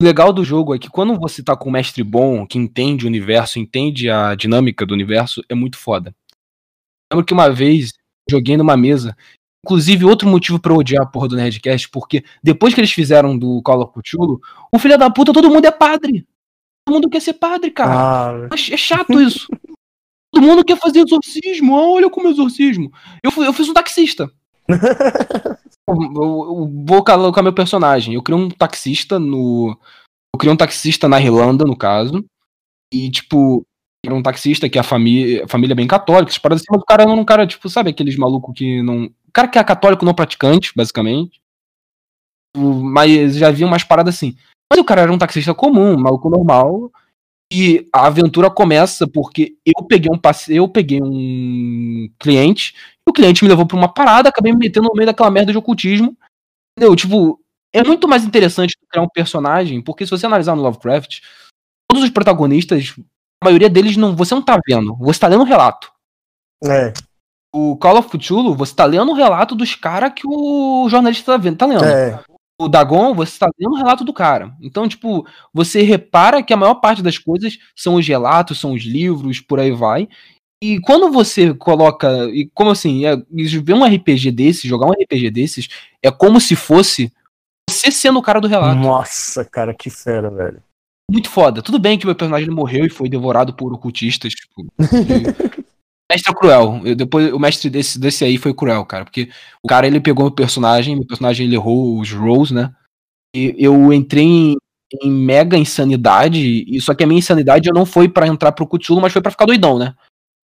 O 0.00 0.04
legal 0.04 0.32
do 0.32 0.44
jogo 0.44 0.74
é 0.74 0.78
que 0.78 0.88
quando 0.88 1.18
você 1.18 1.42
tá 1.42 1.56
com 1.56 1.68
um 1.68 1.72
mestre 1.72 2.02
bom, 2.02 2.46
que 2.46 2.58
entende 2.58 3.04
o 3.04 3.08
universo, 3.08 3.58
entende 3.58 4.08
a 4.08 4.34
dinâmica 4.34 4.86
do 4.86 4.94
universo, 4.94 5.42
é 5.48 5.54
muito 5.54 5.76
foda. 5.76 6.14
Lembro 7.12 7.26
que 7.26 7.34
uma 7.34 7.50
vez 7.50 7.92
joguei 8.30 8.56
numa 8.56 8.76
mesa. 8.76 9.16
Inclusive, 9.64 10.06
outro 10.06 10.26
motivo 10.26 10.58
pra 10.58 10.72
eu 10.72 10.78
odiar 10.78 11.02
a 11.02 11.06
porra 11.06 11.28
do 11.28 11.36
Nerdcast, 11.36 11.90
porque 11.90 12.24
depois 12.42 12.72
que 12.72 12.80
eles 12.80 12.92
fizeram 12.92 13.36
do 13.36 13.60
Call 13.62 13.82
of 13.82 13.92
Cthulhu, 13.92 14.40
o 14.72 14.78
filho 14.78 14.96
da 14.96 15.10
puta, 15.10 15.32
todo 15.32 15.50
mundo 15.50 15.66
é 15.66 15.70
padre. 15.70 16.26
Todo 16.86 16.94
mundo 16.94 17.10
quer 17.10 17.20
ser 17.20 17.34
padre, 17.34 17.70
cara. 17.70 18.48
Ah, 18.50 18.54
é 18.54 18.76
chato 18.76 19.20
isso. 19.20 19.48
Todo 20.32 20.46
mundo 20.46 20.64
quer 20.64 20.78
fazer 20.78 21.00
exorcismo. 21.00 21.74
Olha 21.74 22.08
como 22.10 22.28
exorcismo. 22.28 22.92
Eu, 23.22 23.30
eu 23.44 23.52
fiz 23.52 23.68
um 23.68 23.74
taxista. 23.74 24.30
eu, 25.88 25.96
eu, 25.96 26.84
vou 26.86 27.04
colocar 27.04 27.42
meu 27.42 27.52
personagem. 27.52 28.14
Eu 28.14 28.22
criei 28.22 28.40
um 28.40 28.48
taxista 28.48 29.18
no. 29.18 29.76
Eu 30.34 30.38
criei 30.38 30.52
um 30.52 30.56
taxista 30.56 31.08
na 31.08 31.20
Irlanda, 31.20 31.64
no 31.64 31.76
caso. 31.76 32.24
E, 32.92 33.10
tipo, 33.10 33.64
era 34.04 34.14
um 34.14 34.22
taxista 34.22 34.68
que 34.68 34.78
a 34.78 34.82
família, 34.82 35.44
a 35.44 35.48
família 35.48 35.74
é 35.74 35.76
bem 35.76 35.86
católica, 35.86 36.32
paradas 36.40 36.62
assim, 36.62 36.68
mas 36.70 36.82
o 36.82 36.86
cara 36.86 37.04
não 37.04 37.12
é 37.12 37.20
um 37.20 37.24
cara, 37.24 37.46
tipo, 37.46 37.68
sabe 37.68 37.90
aqueles 37.90 38.16
malucos 38.16 38.54
que 38.54 38.82
não. 38.82 39.04
O 39.04 39.32
cara 39.32 39.48
que 39.48 39.58
é 39.58 39.64
católico 39.64 40.04
não 40.04 40.14
praticante, 40.14 40.72
basicamente. 40.74 41.40
Mas 42.56 43.36
já 43.36 43.48
havia 43.48 43.66
umas 43.66 43.84
paradas 43.84 44.14
assim. 44.14 44.36
Mas 44.70 44.80
o 44.80 44.84
cara 44.84 45.02
era 45.02 45.12
um 45.12 45.18
taxista 45.18 45.54
comum, 45.54 45.94
um 45.94 46.00
maluco 46.00 46.30
normal. 46.30 46.90
E 47.52 47.88
a 47.92 48.06
aventura 48.06 48.48
começa 48.48 49.08
porque 49.08 49.56
eu 49.66 49.84
peguei 49.84 50.10
um 50.12 50.18
passe... 50.18 50.54
eu 50.54 50.68
peguei 50.68 51.00
um 51.02 52.08
cliente, 52.18 52.74
e 53.06 53.10
o 53.10 53.12
cliente 53.12 53.42
me 53.42 53.50
levou 53.50 53.66
para 53.66 53.76
uma 53.76 53.92
parada, 53.92 54.28
acabei 54.28 54.52
me 54.52 54.58
metendo 54.58 54.88
no 54.88 54.94
meio 54.94 55.06
daquela 55.06 55.30
merda 55.30 55.50
de 55.50 55.58
ocultismo. 55.58 56.16
Entendeu? 56.76 56.94
Tipo, 56.94 57.40
é 57.72 57.82
muito 57.82 58.06
mais 58.06 58.24
interessante 58.24 58.76
criar 58.88 59.02
um 59.02 59.08
personagem, 59.08 59.82
porque 59.82 60.04
se 60.04 60.10
você 60.10 60.26
analisar 60.26 60.54
no 60.54 60.62
Lovecraft, 60.62 61.20
todos 61.90 62.04
os 62.04 62.10
protagonistas, 62.10 62.94
a 63.42 63.46
maioria 63.46 63.68
deles 63.68 63.96
não, 63.96 64.14
você 64.14 64.34
não 64.34 64.42
tá 64.42 64.58
vendo, 64.66 64.96
você 64.96 65.18
tá 65.18 65.26
lendo 65.26 65.40
o 65.40 65.44
um 65.44 65.48
relato. 65.48 65.90
É. 66.64 66.92
O 67.52 67.76
Call 67.78 67.98
of 67.98 68.08
Cthulhu, 68.10 68.54
você 68.54 68.72
tá 68.74 68.84
lendo 68.84 69.10
o 69.10 69.14
relato 69.14 69.56
dos 69.56 69.74
caras 69.74 70.12
que 70.14 70.22
o 70.24 70.88
jornalista 70.88 71.32
tá 71.32 71.36
vendo, 71.38 71.56
tá 71.56 71.66
lendo. 71.66 71.84
É 71.84 72.22
o 72.64 72.68
Dagon, 72.68 73.14
você 73.14 73.32
está 73.32 73.50
lendo 73.58 73.72
o 73.72 73.76
relato 73.76 74.04
do 74.04 74.12
cara. 74.12 74.54
Então, 74.60 74.86
tipo, 74.86 75.26
você 75.52 75.82
repara 75.82 76.42
que 76.42 76.52
a 76.52 76.56
maior 76.56 76.74
parte 76.74 77.02
das 77.02 77.16
coisas 77.16 77.58
são 77.74 77.94
os 77.94 78.06
relatos, 78.06 78.60
são 78.60 78.72
os 78.72 78.82
livros, 78.82 79.40
por 79.40 79.58
aí 79.58 79.72
vai. 79.72 80.08
E 80.62 80.78
quando 80.80 81.10
você 81.10 81.54
coloca. 81.54 82.08
E 82.26 82.50
como 82.52 82.70
assim? 82.70 83.06
É, 83.06 83.16
ver 83.16 83.74
um 83.74 83.84
RPG 83.84 84.30
desses, 84.30 84.62
jogar 84.62 84.86
um 84.86 84.92
RPG 84.92 85.30
desses, 85.30 85.68
é 86.02 86.10
como 86.10 86.38
se 86.38 86.54
fosse 86.54 87.10
você 87.68 87.90
sendo 87.90 88.18
o 88.18 88.22
cara 88.22 88.40
do 88.40 88.48
relato. 88.48 88.78
Nossa, 88.78 89.44
cara, 89.44 89.72
que 89.72 89.88
fera, 89.88 90.28
velho. 90.28 90.62
Muito 91.10 91.30
foda. 91.30 91.62
Tudo 91.62 91.78
bem 91.78 91.98
que 91.98 92.06
meu 92.06 92.14
personagem 92.14 92.50
morreu 92.50 92.84
e 92.84 92.90
foi 92.90 93.08
devorado 93.08 93.54
por 93.54 93.72
ocultistas. 93.72 94.34
Tipo. 94.34 94.66
mestre 96.10 96.32
é 96.32 96.34
cruel. 96.34 96.80
Eu, 96.84 96.94
depois, 96.94 97.32
o 97.32 97.38
mestre 97.38 97.70
desse, 97.70 97.98
desse 97.98 98.24
aí 98.24 98.36
foi 98.36 98.52
cruel, 98.52 98.84
cara. 98.84 99.04
Porque 99.04 99.30
o 99.62 99.68
cara 99.68 99.86
ele 99.86 100.00
pegou 100.00 100.26
meu 100.26 100.34
personagem, 100.34 100.96
meu 100.96 101.06
personagem 101.06 101.46
ele 101.46 101.54
errou 101.54 101.98
os 101.98 102.12
rolls, 102.12 102.52
né? 102.52 102.74
E 103.34 103.54
eu 103.58 103.92
entrei 103.92 104.24
em, 104.24 104.56
em 105.02 105.10
mega 105.10 105.56
insanidade. 105.56 106.64
E 106.66 106.80
só 106.80 106.94
que 106.94 107.04
a 107.04 107.06
minha 107.06 107.18
insanidade 107.18 107.70
não 107.72 107.86
foi 107.86 108.08
para 108.08 108.26
entrar 108.26 108.52
pro 108.52 108.66
Cthulhu, 108.66 109.00
mas 109.00 109.12
foi 109.12 109.22
para 109.22 109.30
ficar 109.30 109.46
doidão, 109.46 109.78
né? 109.78 109.94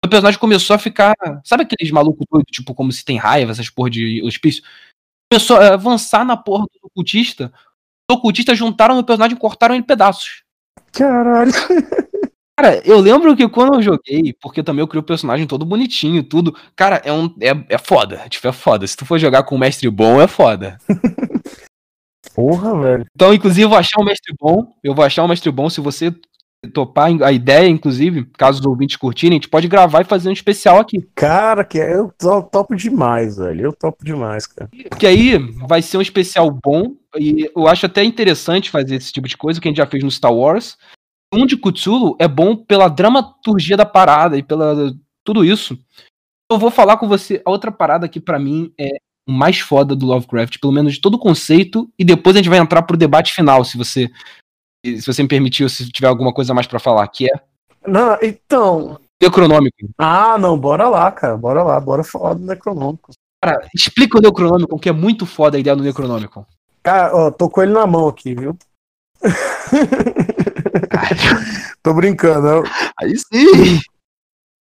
o 0.05 0.09
personagem 0.09 0.39
começou 0.39 0.75
a 0.75 0.79
ficar. 0.79 1.15
Sabe 1.43 1.63
aqueles 1.63 1.91
malucos 1.91 2.25
doidos, 2.29 2.51
tipo, 2.51 2.75
como 2.75 2.91
se 2.91 3.05
tem 3.05 3.17
raiva, 3.17 3.51
essas 3.51 3.69
porra 3.69 3.89
de 3.89 4.21
hospício? 4.23 4.63
Começou 5.31 5.57
a 5.57 5.73
avançar 5.73 6.25
na 6.25 6.35
porra 6.35 6.65
do 6.65 6.87
ocultista. 6.87 7.51
Os 8.09 8.17
ocultistas 8.17 8.57
juntaram 8.57 8.95
meu 8.95 9.03
personagem 9.03 9.37
e 9.37 9.39
cortaram 9.39 9.73
ele 9.73 9.83
em 9.83 9.87
pedaços. 9.87 10.43
Caralho. 10.91 11.51
Cara, 12.57 12.81
eu 12.85 12.99
lembro 12.99 13.35
que 13.35 13.47
quando 13.49 13.75
eu 13.75 13.81
joguei, 13.81 14.33
porque 14.39 14.61
também 14.61 14.81
eu 14.81 14.87
criei 14.87 15.01
o 15.01 15.05
personagem 15.05 15.47
todo 15.47 15.65
bonitinho 15.65 16.19
e 16.19 16.23
tudo. 16.23 16.55
Cara, 16.75 17.01
é 17.03 17.11
um. 17.11 17.25
É, 17.41 17.75
é 17.75 17.77
foda. 17.77 18.17
Tipo, 18.29 18.47
é 18.47 18.51
foda. 18.51 18.85
Se 18.85 18.95
tu 18.95 19.05
for 19.05 19.17
jogar 19.17 19.43
com 19.43 19.55
um 19.55 19.59
mestre 19.59 19.89
bom, 19.89 20.21
é 20.21 20.27
foda. 20.27 20.77
Porra, 22.35 22.79
velho. 22.79 23.05
Então, 23.15 23.33
inclusive, 23.33 23.63
eu 23.63 23.69
vou 23.69 23.77
achar 23.77 23.99
um 23.99 24.05
mestre 24.05 24.33
bom. 24.39 24.67
Eu 24.83 24.93
vou 24.93 25.03
achar 25.03 25.23
um 25.23 25.27
mestre 25.27 25.51
bom. 25.51 25.69
Se 25.69 25.81
você 25.81 26.13
topar 26.71 27.09
a 27.23 27.31
ideia, 27.31 27.67
inclusive, 27.67 28.25
caso 28.37 28.59
os 28.59 28.65
ouvintes 28.65 28.95
curtirem, 28.95 29.35
a 29.35 29.39
gente 29.39 29.49
pode 29.49 29.67
gravar 29.67 30.01
e 30.01 30.05
fazer 30.05 30.29
um 30.29 30.33
especial 30.33 30.79
aqui. 30.79 31.07
Cara, 31.15 31.63
que 31.63 31.77
eu 31.77 32.11
topo 32.19 32.75
demais, 32.75 33.37
velho. 33.37 33.65
Eu 33.65 33.73
topo 33.73 34.05
demais, 34.05 34.47
cara. 34.47 34.69
Porque 34.89 35.07
aí 35.07 35.37
vai 35.67 35.81
ser 35.81 35.97
um 35.97 36.01
especial 36.01 36.49
bom 36.51 36.95
e 37.17 37.49
eu 37.55 37.67
acho 37.67 37.85
até 37.85 38.03
interessante 38.03 38.69
fazer 38.69 38.95
esse 38.95 39.11
tipo 39.11 39.27
de 39.27 39.37
coisa 39.37 39.59
que 39.59 39.67
a 39.67 39.71
gente 39.71 39.77
já 39.77 39.85
fez 39.85 40.03
no 40.03 40.11
Star 40.11 40.33
Wars. 40.33 40.77
Um 41.33 41.45
de 41.45 41.57
Cthulhu 41.57 42.15
é 42.19 42.27
bom 42.27 42.55
pela 42.55 42.87
dramaturgia 42.87 43.75
da 43.75 43.85
parada 43.85 44.37
e 44.37 44.43
pela 44.43 44.93
tudo 45.23 45.43
isso. 45.43 45.77
Eu 46.51 46.59
vou 46.59 46.69
falar 46.69 46.97
com 46.97 47.07
você 47.07 47.41
a 47.43 47.49
outra 47.49 47.71
parada 47.71 48.07
que 48.07 48.19
para 48.19 48.37
mim 48.37 48.71
é 48.79 48.89
o 49.27 49.31
mais 49.31 49.59
foda 49.59 49.95
do 49.95 50.05
Lovecraft, 50.05 50.59
pelo 50.59 50.73
menos 50.73 50.93
de 50.93 51.01
todo 51.01 51.15
o 51.15 51.19
conceito, 51.19 51.89
e 51.97 52.03
depois 52.03 52.35
a 52.35 52.39
gente 52.39 52.49
vai 52.49 52.59
entrar 52.59 52.83
pro 52.83 52.97
debate 52.97 53.33
final, 53.33 53.63
se 53.63 53.77
você 53.77 54.11
se 54.85 55.05
você 55.05 55.23
me 55.23 55.29
permitiu, 55.29 55.69
se 55.69 55.89
tiver 55.89 56.07
alguma 56.07 56.33
coisa 56.33 56.53
mais 56.53 56.67
para 56.67 56.79
falar, 56.79 57.07
que 57.07 57.25
é. 57.25 57.41
Não, 57.87 58.17
então. 58.21 58.99
Necronômico. 59.21 59.77
Ah, 59.97 60.37
não, 60.37 60.57
bora 60.57 60.89
lá, 60.89 61.09
cara. 61.09 61.37
Bora 61.37 61.63
lá, 61.63 61.79
bora 61.79 62.03
falar 62.03 62.33
do 62.33 62.45
Necronômico. 62.45 63.11
Cara, 63.41 63.65
explica 63.73 64.17
o 64.17 64.21
Necronômico, 64.21 64.77
que 64.77 64.89
é 64.89 64.91
muito 64.91 65.25
foda 65.25 65.55
a 65.55 65.59
ideia 65.59 65.75
do 65.75 65.83
Necronômico. 65.83 66.45
Cara, 66.81 67.15
ó, 67.15 67.31
tô 67.31 67.49
com 67.49 67.61
ele 67.63 67.71
na 67.71 67.87
mão 67.87 68.09
aqui, 68.09 68.35
viu? 68.35 68.57
tô 71.81 71.93
brincando. 71.93 72.63
Aí 72.99 73.15
sim. 73.17 73.79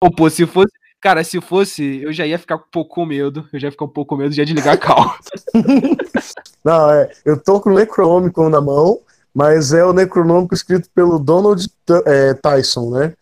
Pô, 0.00 0.10
pô, 0.10 0.30
se 0.30 0.46
fosse. 0.46 0.72
Cara, 1.00 1.24
se 1.24 1.40
fosse, 1.40 2.02
eu 2.02 2.12
já 2.12 2.26
ia 2.26 2.38
ficar 2.38 2.56
um 2.56 2.62
pouco 2.70 2.94
com 2.94 3.06
medo. 3.06 3.48
Eu 3.52 3.58
já 3.58 3.68
ia 3.68 3.72
ficar 3.72 3.86
um 3.86 3.88
pouco 3.88 4.10
com 4.10 4.16
medo 4.16 4.34
de 4.34 4.44
desligar 4.44 4.74
a 4.74 4.78
cal. 4.78 5.16
Não, 6.64 6.90
é. 6.90 7.10
Eu 7.24 7.42
tô 7.42 7.60
com 7.60 7.70
o 7.70 7.74
Necronômico 7.74 8.48
na 8.48 8.60
mão 8.60 9.00
mas 9.34 9.72
é 9.72 9.84
o 9.84 9.92
Necronômico 9.92 10.54
escrito 10.54 10.90
pelo 10.90 11.18
Donald 11.18 11.66
é, 12.06 12.34
Tyson, 12.34 12.90
né? 12.90 13.14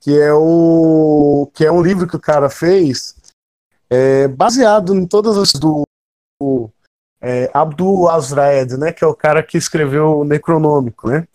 Que 0.00 0.18
é 0.18 0.32
o 0.32 1.50
que 1.54 1.64
é 1.64 1.72
um 1.72 1.82
livro 1.82 2.06
que 2.06 2.16
o 2.16 2.20
cara 2.20 2.50
fez 2.50 3.16
é, 3.88 4.28
baseado 4.28 4.94
em 4.94 5.06
todas 5.06 5.36
as 5.36 5.52
do 5.52 5.84
é, 7.20 7.50
Abdul 7.52 8.08
Azraed, 8.08 8.76
né? 8.76 8.92
Que 8.92 9.04
é 9.04 9.06
o 9.06 9.14
cara 9.14 9.42
que 9.42 9.56
escreveu 9.56 10.20
o 10.20 10.24
Necronômico, 10.24 11.08
né? 11.08 11.26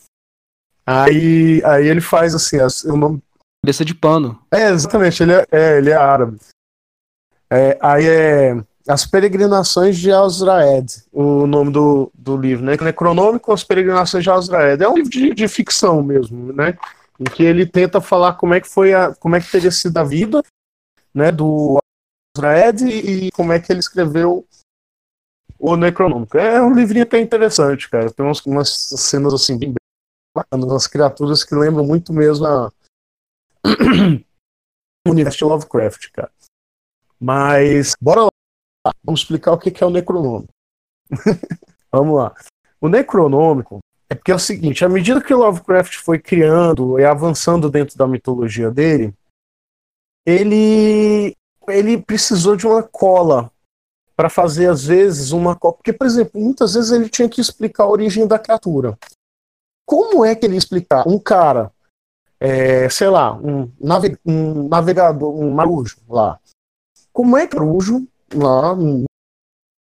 Aí, 0.85 1.61
aí 1.63 1.87
ele 1.87 2.01
faz 2.01 2.33
assim, 2.35 2.57
o 2.89 2.97
nome 2.97 3.21
cabeça 3.63 3.85
de 3.85 3.93
pano. 3.93 4.41
É, 4.51 4.69
exatamente, 4.69 5.21
ele 5.21 5.33
é, 5.33 5.45
é 5.51 5.77
ele 5.77 5.89
é 5.91 5.95
árabe. 5.95 6.39
É, 7.49 7.77
aí 7.81 8.07
é 8.07 8.63
as 8.87 9.05
Peregrinações 9.05 9.97
de 9.97 10.11
Azraed, 10.11 11.03
o 11.11 11.45
nome 11.45 11.71
do, 11.71 12.11
do 12.13 12.35
livro, 12.35 12.65
né? 12.65 12.75
Necronômico, 12.81 13.53
As 13.53 13.63
Peregrinações 13.63 14.23
de 14.23 14.29
Azraed. 14.29 14.83
É 14.83 14.89
um 14.89 14.95
livro 14.95 15.11
de, 15.11 15.33
de 15.33 15.47
ficção 15.47 16.01
mesmo, 16.01 16.51
né? 16.51 16.77
Em 17.19 17.23
que 17.25 17.43
ele 17.43 17.65
tenta 17.65 18.01
falar 18.01 18.33
como 18.33 18.53
é 18.53 18.59
que 18.59 18.67
foi 18.67 18.93
a, 18.93 19.13
como 19.15 19.35
é 19.35 19.39
que 19.39 19.51
teria 19.51 19.69
sido 19.69 19.95
a 19.97 20.03
vida, 20.03 20.41
né, 21.13 21.31
do 21.31 21.77
Azraed 22.35 22.87
e 22.87 23.31
como 23.31 23.51
é 23.51 23.59
que 23.59 23.71
ele 23.71 23.79
escreveu 23.79 24.45
o 25.61 25.77
Necronômico. 25.77 26.37
É 26.37 26.61
um 26.61 26.73
livrinho 26.73 27.03
até 27.03 27.19
interessante, 27.19 27.87
cara. 27.87 28.11
Tem 28.11 28.25
umas, 28.25 28.43
umas 28.45 28.69
cenas 28.69 29.33
assim 29.33 29.57
bem 29.57 29.73
bacanas, 30.35 30.67
umas 30.67 30.87
criaturas 30.87 31.43
que 31.43 31.53
lembram 31.53 31.85
muito 31.85 32.11
mesmo 32.11 32.47
a 32.47 32.71
universo 35.07 35.47
Lovecraft, 35.47 36.09
cara. 36.11 36.31
Mas 37.19 37.93
bora 38.01 38.23
lá 38.23 38.93
vamos 39.03 39.21
explicar 39.21 39.51
o 39.51 39.59
que 39.59 39.83
é 39.83 39.85
o 39.85 39.91
Necronômico. 39.91 40.51
vamos 41.91 42.15
lá. 42.15 42.35
O 42.79 42.89
Necronômico 42.89 43.79
é 44.09 44.15
porque 44.15 44.31
é 44.31 44.35
o 44.35 44.39
seguinte: 44.39 44.83
à 44.83 44.89
medida 44.89 45.21
que 45.21 45.33
o 45.33 45.37
Lovecraft 45.37 45.97
foi 45.97 46.17
criando 46.17 46.99
e 46.99 47.05
avançando 47.05 47.69
dentro 47.69 47.95
da 47.95 48.07
mitologia 48.07 48.71
dele, 48.71 49.13
ele, 50.25 51.35
ele 51.67 52.01
precisou 52.01 52.55
de 52.55 52.65
uma 52.65 52.81
cola 52.81 53.51
para 54.21 54.29
fazer, 54.29 54.69
às 54.69 54.85
vezes, 54.85 55.31
uma 55.31 55.55
cola. 55.55 55.73
Porque, 55.73 55.91
por 55.91 56.05
exemplo, 56.05 56.39
muitas 56.39 56.75
vezes 56.75 56.91
ele 56.91 57.09
tinha 57.09 57.27
que 57.27 57.41
explicar 57.41 57.85
a 57.85 57.89
origem 57.89 58.27
da 58.27 58.37
criatura. 58.37 58.95
Como 59.83 60.23
é 60.23 60.35
que 60.35 60.45
ele 60.45 60.55
explicar? 60.55 61.07
Um 61.07 61.17
cara, 61.17 61.71
é, 62.39 62.87
sei 62.87 63.09
lá, 63.09 63.33
um, 63.33 63.71
nave, 63.79 64.15
um 64.23 64.67
navegador, 64.67 65.33
um 65.33 65.49
marujo 65.49 65.97
lá. 66.07 66.39
Como 67.11 67.35
é 67.35 67.47
que 67.47 67.55
o 67.55 67.65
marujo 67.65 68.07
lá 68.31 68.75
no 68.75 69.05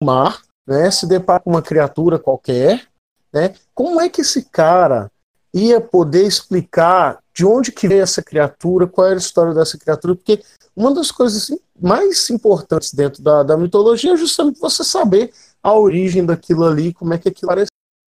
mar, 0.05 0.43
né, 0.67 0.91
se 0.91 1.07
depara 1.07 1.41
com 1.41 1.49
uma 1.49 1.63
criatura 1.63 2.19
qualquer, 2.19 2.87
né, 3.33 3.55
como 3.75 3.99
é 3.99 4.11
que 4.11 4.21
esse 4.21 4.43
cara 4.43 5.11
ia 5.55 5.81
poder 5.81 6.27
explicar 6.27 7.19
de 7.33 7.47
onde 7.47 7.73
que 7.73 7.89
veio 7.89 8.03
essa 8.03 8.23
criatura, 8.23 8.87
qual 8.87 9.07
era 9.07 9.17
a 9.17 9.19
história 9.19 9.55
dessa 9.55 9.79
criatura, 9.79 10.15
porque 10.15 10.43
uma 10.79 10.95
das 10.95 11.11
coisas 11.11 11.43
assim, 11.43 11.59
mais 11.81 12.31
importantes 12.31 12.95
dentro 12.95 13.23
da, 13.23 13.43
da 13.43 13.57
mitologia 13.57 14.13
é 14.13 14.17
justamente 14.17 14.61
você 14.61 14.85
saber 14.85 15.33
a 15.63 15.75
origem 15.75 16.25
daquilo 16.25 16.65
ali, 16.65 16.95
como 16.95 17.13
é 17.15 17.19
que 17.19 17.29
aquilo 17.29 17.49
parece. 17.49 17.71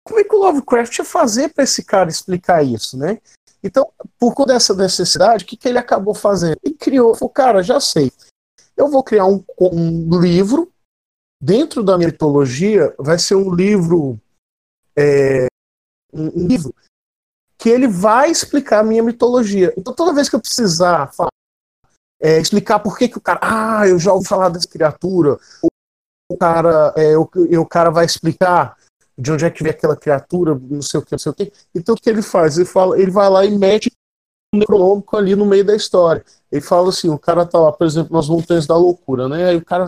Como 0.06 0.18
é 0.18 0.24
que 0.24 0.34
o 0.34 0.38
Lovecraft 0.38 0.98
ia 0.98 1.04
fazer 1.04 1.48
para 1.50 1.64
esse 1.64 1.84
cara 1.84 2.08
explicar 2.08 2.64
isso, 2.64 2.96
né? 2.96 3.20
Então, 3.62 3.88
por 4.18 4.34
conta 4.34 4.54
dessa 4.54 4.74
necessidade, 4.74 5.44
o 5.44 5.46
que, 5.46 5.56
que 5.56 5.68
ele 5.68 5.78
acabou 5.78 6.14
fazendo? 6.14 6.56
Ele 6.64 6.74
criou, 6.74 7.14
falou, 7.14 7.30
cara, 7.30 7.62
já 7.62 7.78
sei 7.78 8.10
eu 8.76 8.88
vou 8.88 9.02
criar 9.02 9.26
um, 9.26 9.44
um 9.60 10.20
livro 10.20 10.72
dentro 11.40 11.82
da 11.82 11.98
mitologia, 11.98 12.94
vai 12.98 13.18
ser 13.18 13.34
um 13.34 13.54
livro 13.54 14.18
é, 14.96 15.46
um 16.12 16.46
livro 16.46 16.74
que 17.58 17.68
ele 17.68 17.86
vai 17.86 18.30
explicar 18.30 18.80
a 18.80 18.84
minha 18.84 19.02
mitologia. 19.02 19.72
Então 19.76 19.94
toda 19.94 20.14
vez 20.14 20.28
que 20.28 20.34
eu 20.34 20.40
precisar 20.40 21.12
falar, 21.12 21.30
é, 22.22 22.38
explicar 22.38 22.78
por 22.78 22.96
que, 22.96 23.08
que 23.08 23.18
o 23.18 23.20
cara, 23.20 23.40
ah, 23.42 23.88
eu 23.88 23.98
já 23.98 24.12
ouvi 24.12 24.28
falar 24.28 24.48
dessa 24.48 24.68
criatura, 24.68 25.38
o 26.30 26.36
cara, 26.38 26.94
é, 26.96 27.18
o, 27.18 27.28
o 27.60 27.66
cara 27.66 27.90
vai 27.90 28.06
explicar 28.06 28.76
de 29.18 29.32
onde 29.32 29.44
é 29.44 29.50
que 29.50 29.62
vem 29.62 29.72
aquela 29.72 29.96
criatura, 29.96 30.54
não 30.54 30.80
sei 30.80 31.00
o 31.00 31.02
que, 31.02 31.12
não 31.12 31.18
sei 31.18 31.32
o 31.32 31.34
que. 31.34 31.52
Então 31.74 31.94
o 31.94 31.98
que 31.98 32.08
ele 32.08 32.22
faz? 32.22 32.56
Ele 32.56 32.64
fala, 32.64 32.98
ele 32.98 33.10
vai 33.10 33.28
lá 33.28 33.44
e 33.44 33.50
mete 33.50 33.90
um 34.54 34.58
necronômico 34.58 35.16
ali 35.16 35.34
no 35.34 35.44
meio 35.44 35.64
da 35.64 35.74
história. 35.74 36.24
Ele 36.50 36.62
fala 36.62 36.90
assim, 36.90 37.10
o 37.10 37.18
cara 37.18 37.44
tá 37.44 37.58
lá, 37.58 37.72
por 37.72 37.86
exemplo, 37.86 38.16
nas 38.16 38.28
montanhas 38.28 38.66
da 38.66 38.76
loucura, 38.76 39.28
né? 39.28 39.46
Aí 39.46 39.56
o 39.56 39.64
cara. 39.64 39.86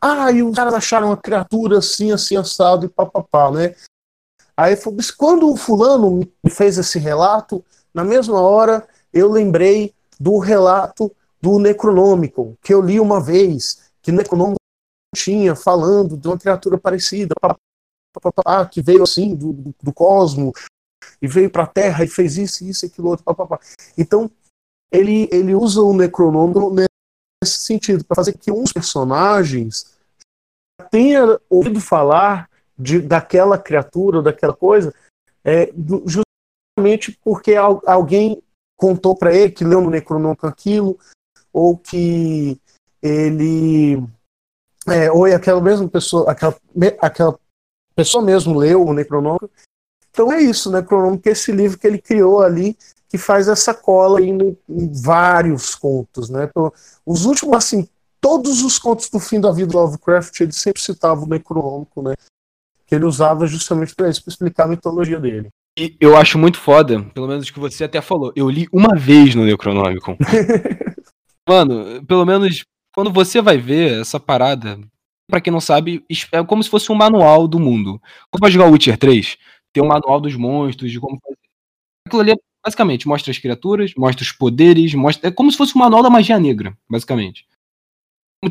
Ah, 0.00 0.30
e 0.32 0.42
os 0.42 0.54
caras 0.54 0.74
acharam 0.74 1.08
uma 1.08 1.16
criatura 1.16 1.78
assim, 1.78 2.10
assim, 2.10 2.36
assado 2.36 2.86
e 2.86 2.88
papapá, 2.88 3.50
né? 3.50 3.74
Aí 4.56 4.76
quando 5.16 5.50
o 5.50 5.56
fulano 5.56 6.20
me 6.42 6.50
fez 6.50 6.78
esse 6.78 6.98
relato, 6.98 7.64
na 7.92 8.04
mesma 8.04 8.40
hora 8.40 8.86
eu 9.12 9.30
lembrei 9.30 9.94
do 10.18 10.38
relato 10.38 11.10
do 11.44 11.58
Necronômico, 11.58 12.56
que 12.62 12.72
eu 12.72 12.80
li 12.80 12.98
uma 12.98 13.20
vez, 13.20 13.92
que 14.00 14.10
o 14.10 14.14
Necronômico 14.14 14.56
tinha 15.14 15.54
falando 15.54 16.16
de 16.16 16.26
uma 16.26 16.38
criatura 16.38 16.78
parecida, 16.78 17.34
papapá, 18.14 18.64
que 18.64 18.80
veio 18.80 19.02
assim 19.02 19.34
do, 19.34 19.52
do, 19.52 19.92
cosmo, 19.92 20.54
e 21.20 21.28
veio 21.28 21.50
para 21.50 21.64
a 21.64 21.66
Terra 21.66 22.02
e 22.02 22.08
fez 22.08 22.38
isso, 22.38 22.64
isso, 22.64 22.86
aquilo 22.86 23.08
outro, 23.08 23.26
papapá. 23.26 23.60
Então, 23.96 24.30
ele, 24.90 25.28
ele 25.30 25.54
usa 25.54 25.82
o 25.82 25.94
Necronômico 25.94 26.74
nesse 26.74 27.58
sentido, 27.58 28.02
para 28.06 28.16
fazer 28.16 28.38
que 28.38 28.50
uns 28.50 28.72
personagens 28.72 29.94
tenha 30.90 31.38
ouvido 31.50 31.78
falar 31.78 32.48
de, 32.78 33.00
daquela 33.00 33.58
criatura, 33.58 34.22
daquela 34.22 34.54
coisa, 34.54 34.94
é, 35.44 35.70
justamente 36.06 37.12
porque 37.22 37.54
alguém 37.54 38.42
contou 38.78 39.14
para 39.14 39.34
ele 39.34 39.52
que 39.52 39.62
leu 39.62 39.82
no 39.82 39.90
Necronômico 39.90 40.46
aquilo, 40.46 40.98
ou 41.54 41.78
que 41.78 42.60
ele 43.00 44.02
é, 44.88 45.10
ou 45.10 45.24
aquela 45.24 45.60
mesma 45.60 45.88
pessoa, 45.88 46.30
aquela, 46.30 46.54
aquela 47.00 47.38
pessoa 47.94 48.24
mesmo 48.24 48.58
leu 48.58 48.84
o 48.84 48.92
Necronômico. 48.92 49.50
Então 50.10 50.32
é 50.32 50.42
isso, 50.42 50.68
o 50.68 50.72
Necronômico 50.72 51.28
é 51.28 51.32
esse 51.32 51.52
livro 51.52 51.78
que 51.78 51.86
ele 51.86 51.98
criou 51.98 52.42
ali, 52.42 52.76
que 53.08 53.16
faz 53.16 53.48
essa 53.48 53.72
cola 53.72 54.20
em, 54.20 54.56
em 54.68 54.92
vários 54.92 55.74
contos, 55.74 56.28
né? 56.28 56.48
Então, 56.50 56.72
os 57.06 57.24
últimos, 57.24 57.56
assim, 57.56 57.88
todos 58.20 58.62
os 58.62 58.78
contos 58.78 59.08
do 59.08 59.20
fim 59.20 59.40
da 59.40 59.52
vida 59.52 59.68
do 59.68 59.78
Lovecraft, 59.78 60.40
ele 60.40 60.52
sempre 60.52 60.82
citava 60.82 61.22
o 61.22 61.28
Necronômico, 61.28 62.02
né? 62.02 62.14
Que 62.86 62.94
ele 62.94 63.04
usava 63.04 63.46
justamente 63.46 63.94
para 63.94 64.08
isso, 64.08 64.22
para 64.22 64.30
explicar 64.30 64.64
a 64.64 64.68
mitologia 64.68 65.18
dele. 65.18 65.48
E 65.76 65.96
eu 66.00 66.16
acho 66.16 66.38
muito 66.38 66.60
foda, 66.60 67.02
pelo 67.14 67.26
menos 67.26 67.50
que 67.50 67.58
você 67.58 67.84
até 67.84 68.00
falou. 68.00 68.32
Eu 68.36 68.48
li 68.48 68.68
uma 68.72 68.96
vez 68.96 69.34
no 69.34 69.44
Necronômico. 69.44 70.16
Mano, 71.48 72.04
pelo 72.06 72.24
menos 72.24 72.64
quando 72.94 73.12
você 73.12 73.42
vai 73.42 73.58
ver 73.58 74.00
essa 74.00 74.18
parada, 74.18 74.80
para 75.28 75.40
quem 75.40 75.52
não 75.52 75.60
sabe, 75.60 76.04
é 76.32 76.44
como 76.44 76.62
se 76.62 76.70
fosse 76.70 76.90
um 76.90 76.94
manual 76.94 77.46
do 77.48 77.58
mundo. 77.58 78.00
Quando 78.30 78.42
vai 78.42 78.50
jogar 78.50 78.70
Witcher 78.70 78.96
3, 78.96 79.36
tem 79.72 79.82
um 79.82 79.88
manual 79.88 80.20
dos 80.20 80.36
monstros, 80.36 80.90
de 80.90 81.00
como 81.00 81.18
fazer. 81.20 81.38
Aquilo 82.06 82.22
ali 82.22 82.34
basicamente 82.64 83.08
mostra 83.08 83.30
as 83.30 83.38
criaturas, 83.38 83.92
mostra 83.96 84.22
os 84.22 84.32
poderes, 84.32 84.94
mostra. 84.94 85.28
É 85.28 85.32
como 85.32 85.50
se 85.50 85.58
fosse 85.58 85.76
um 85.76 85.80
manual 85.80 86.02
da 86.02 86.10
magia 86.10 86.38
negra, 86.38 86.76
basicamente. 86.88 87.46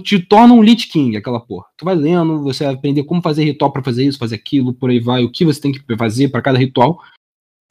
Te 0.04 0.20
torna 0.20 0.54
um 0.54 0.64
Lich 0.64 0.88
King, 0.88 1.16
aquela 1.16 1.40
porra. 1.40 1.68
Tu 1.78 1.86
vai 1.86 1.96
lendo, 1.96 2.42
você 2.42 2.66
vai 2.66 2.74
aprender 2.74 3.04
como 3.04 3.22
fazer 3.22 3.44
ritual 3.44 3.72
para 3.72 3.84
fazer 3.84 4.04
isso, 4.04 4.18
fazer 4.18 4.36
aquilo, 4.36 4.74
por 4.74 4.90
aí 4.90 5.00
vai, 5.00 5.24
o 5.24 5.32
que 5.32 5.46
você 5.46 5.62
tem 5.62 5.72
que 5.72 5.84
fazer 5.96 6.30
para 6.30 6.42
cada 6.42 6.58
ritual. 6.58 7.00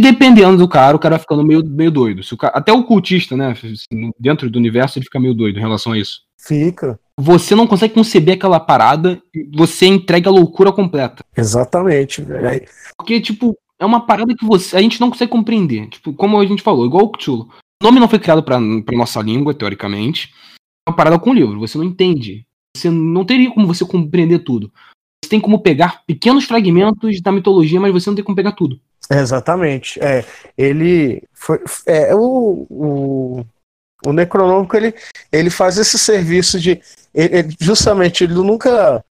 E 0.03 0.11
dependendo 0.11 0.57
do 0.57 0.67
cara, 0.67 0.97
o 0.97 0.99
cara 0.99 1.15
vai 1.15 1.21
ficando 1.21 1.45
meio, 1.45 1.63
meio 1.65 1.91
doido. 1.91 2.23
O 2.33 2.37
cara, 2.37 2.55
até 2.57 2.73
o 2.73 2.83
cultista, 2.83 3.37
né? 3.37 3.55
Dentro 4.19 4.51
do 4.51 4.59
universo, 4.59 4.99
ele 4.99 5.05
fica 5.05 5.21
meio 5.21 5.33
doido 5.33 5.59
em 5.59 5.63
relação 5.63 5.93
a 5.93 5.99
isso. 5.99 6.23
Fica. 6.37 6.99
Você 7.21 7.55
não 7.55 7.69
consegue 7.69 7.95
conceber 7.95 8.35
aquela 8.35 8.59
parada, 8.59 9.23
você 9.55 9.87
entrega 9.87 10.29
a 10.29 10.33
loucura 10.33 10.73
completa. 10.73 11.23
Exatamente, 11.37 12.21
velho. 12.21 12.67
Porque, 12.97 13.21
tipo, 13.21 13.57
é 13.79 13.87
uma 13.87 14.05
parada 14.05 14.35
que 14.35 14.45
você, 14.45 14.77
a 14.77 14.81
gente 14.81 15.01
não 15.01 15.09
consegue 15.09 15.31
compreender. 15.31 15.89
Tipo, 15.89 16.13
como 16.15 16.41
a 16.41 16.47
gente 16.47 16.63
falou, 16.63 16.85
igual 16.85 17.05
o 17.05 17.13
Cthulhu. 17.13 17.49
O 17.81 17.85
nome 17.85 18.01
não 18.01 18.09
foi 18.09 18.19
criado 18.19 18.43
pra, 18.43 18.59
pra 18.85 18.97
nossa 18.97 19.21
língua, 19.21 19.55
teoricamente. 19.55 20.33
É 20.85 20.91
uma 20.91 20.97
parada 20.97 21.17
com 21.17 21.31
o 21.31 21.35
livro, 21.35 21.61
você 21.61 21.79
não 21.79 21.85
entende. 21.85 22.45
Você 22.77 22.91
não 22.91 23.25
teria 23.25 23.53
como 23.53 23.69
você 23.69 23.85
compreender 23.85 24.41
tudo. 24.41 24.73
Você 25.23 25.31
tem 25.31 25.41
como 25.41 25.61
pegar 25.61 26.03
pequenos 26.07 26.45
fragmentos 26.45 27.21
da 27.21 27.33
mitologia, 27.33 27.81
mas 27.81 27.93
você 27.93 28.11
não 28.11 28.17
tem 28.17 28.25
como 28.25 28.37
pegar 28.37 28.53
tudo. 28.53 28.81
Exatamente. 29.11 30.01
É, 30.03 30.25
ele 30.57 31.23
foi. 31.33 31.61
É, 31.87 32.15
o, 32.15 32.67
o, 32.69 33.47
o 34.05 34.13
Necronômico 34.13 34.77
ele, 34.77 34.95
ele 35.31 35.51
faz 35.51 35.79
esse 35.79 35.99
serviço 35.99 36.59
de. 36.59 36.81
Ele, 37.15 37.55
justamente, 37.61 38.25
ele 38.25 38.35
nunca 38.35 39.05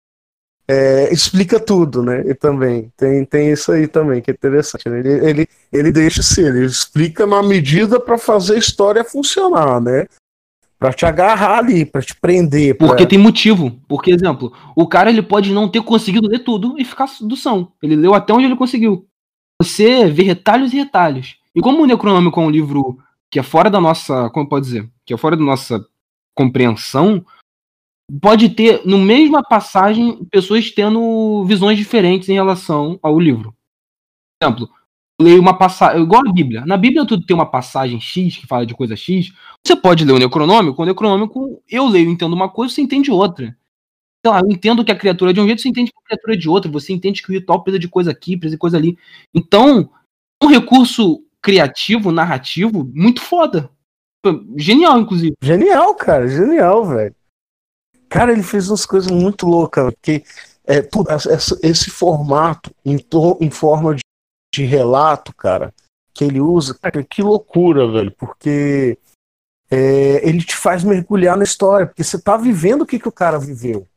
é, 0.69 1.11
explica 1.11 1.59
tudo, 1.59 2.03
né? 2.03 2.21
E 2.27 2.35
também 2.35 2.91
tem, 2.95 3.25
tem 3.25 3.51
isso 3.51 3.71
aí 3.71 3.87
também 3.87 4.21
que 4.21 4.29
é 4.29 4.33
interessante. 4.33 4.87
Né? 4.87 4.99
Ele, 4.99 5.29
ele, 5.29 5.47
ele 5.73 5.91
deixa 5.91 6.21
assim, 6.21 6.45
ele 6.45 6.63
explica 6.63 7.25
na 7.25 7.41
medida 7.41 7.99
para 7.99 8.19
fazer 8.19 8.53
a 8.53 8.59
história 8.59 9.03
funcionar, 9.03 9.81
né? 9.81 10.05
Pra 10.79 10.93
te 10.93 11.05
agarrar 11.05 11.57
ali, 11.57 11.85
pra 11.85 12.01
te 12.01 12.15
prender. 12.15 12.77
Pra... 12.77 12.87
Porque 12.87 13.05
tem 13.05 13.19
motivo. 13.19 13.79
Porque, 13.85 14.11
exemplo, 14.11 14.53
o 14.73 14.87
cara 14.87 15.09
ele 15.09 15.21
pode 15.21 15.51
não 15.51 15.67
ter 15.67 15.81
conseguido 15.81 16.29
ler 16.29 16.39
tudo 16.39 16.75
e 16.79 16.85
ficar 16.85 17.07
do 17.21 17.35
são. 17.35 17.73
Ele 17.83 17.97
leu 17.97 18.13
até 18.13 18.33
onde 18.33 18.45
ele 18.45 18.55
conseguiu. 18.55 19.05
Você 19.61 20.05
vê 20.07 20.23
retalhos 20.23 20.71
e 20.71 20.77
retalhos. 20.77 21.35
E 21.53 21.59
como 21.59 21.83
o 21.83 21.85
Necronômico 21.85 22.39
é 22.39 22.43
um 22.43 22.49
livro 22.49 22.97
que 23.29 23.39
é 23.39 23.43
fora 23.43 23.69
da 23.69 23.81
nossa, 23.81 24.29
como 24.29 24.47
pode 24.47 24.65
dizer, 24.65 24.89
que 25.05 25.13
é 25.13 25.17
fora 25.17 25.35
da 25.35 25.43
nossa 25.43 25.85
compreensão, 26.33 27.25
pode 28.21 28.49
ter, 28.49 28.81
no 28.85 28.97
mesma 28.97 29.43
passagem, 29.43 30.23
pessoas 30.31 30.71
tendo 30.71 31.43
visões 31.45 31.77
diferentes 31.77 32.29
em 32.29 32.33
relação 32.33 32.97
ao 33.03 33.19
livro. 33.19 33.53
Por 34.39 34.47
exemplo, 34.47 34.69
leio 35.21 35.41
uma 35.41 35.57
passagem, 35.57 36.01
igual 36.01 36.21
a 36.25 36.31
Bíblia. 36.31 36.65
Na 36.65 36.77
Bíblia 36.77 37.05
tudo 37.05 37.25
tem 37.25 37.35
uma 37.35 37.49
passagem 37.49 37.99
X 37.99 38.37
que 38.37 38.47
fala 38.47 38.65
de 38.65 38.73
coisa 38.73 38.95
X. 38.95 39.33
Você 39.65 39.75
pode 39.75 40.05
ler 40.05 40.13
o 40.13 40.19
Necronômico, 40.19 40.81
o 40.81 40.85
Necronômico 40.85 41.61
eu 41.69 41.87
leio, 41.87 42.09
entendo 42.09 42.33
uma 42.33 42.49
coisa, 42.49 42.73
você 42.73 42.81
entende 42.81 43.11
outra. 43.11 43.55
Então, 44.19 44.37
eu 44.37 44.51
entendo 44.51 44.83
que 44.83 44.91
a 44.91 44.97
criatura 44.97 45.31
é 45.31 45.33
de 45.33 45.39
um 45.39 45.45
jeito, 45.45 45.61
você 45.61 45.69
entende 45.69 45.91
que 45.91 45.99
a 45.99 46.07
criatura 46.07 46.33
é 46.33 46.37
de 46.37 46.49
outro, 46.49 46.71
você 46.71 46.91
entende 46.91 47.21
que 47.21 47.29
o 47.29 47.33
ritual 47.33 47.63
precisa 47.63 47.79
de 47.79 47.87
coisa 47.87 48.11
aqui, 48.11 48.35
precisa 48.35 48.55
de 48.55 48.59
coisa 48.59 48.77
ali. 48.77 48.97
Então, 49.33 49.89
um 50.43 50.47
recurso 50.47 51.23
criativo, 51.41 52.11
narrativo, 52.11 52.89
muito 52.93 53.21
foda. 53.21 53.69
Genial, 54.57 54.99
inclusive. 54.99 55.35
Genial, 55.41 55.95
cara, 55.95 56.27
genial, 56.27 56.85
velho. 56.85 57.15
Cara, 58.09 58.33
ele 58.33 58.43
fez 58.43 58.69
umas 58.69 58.85
coisas 58.85 59.09
muito 59.09 59.45
loucas, 59.45 59.93
porque 59.93 60.23
é, 60.67 60.87
esse 61.63 61.89
formato 61.89 62.71
em, 62.85 62.97
em 63.39 63.49
forma 63.49 63.95
de, 63.95 64.01
de, 64.53 64.63
relato, 64.63 65.33
cara, 65.33 65.73
que 66.13 66.23
ele 66.23 66.39
usa, 66.39 66.77
cara, 66.77 67.03
que 67.03 67.21
loucura, 67.21 67.89
velho, 67.91 68.11
porque 68.11 68.97
é, 69.69 70.27
ele 70.27 70.43
te 70.43 70.55
faz 70.55 70.83
mergulhar 70.83 71.37
na 71.37 71.43
história, 71.43 71.87
porque 71.87 72.03
você 72.03 72.19
tá 72.19 72.35
vivendo 72.37 72.81
o 72.81 72.85
que, 72.85 72.99
que 72.99 73.07
o 73.07 73.11
cara 73.11 73.39
viveu, 73.39 73.87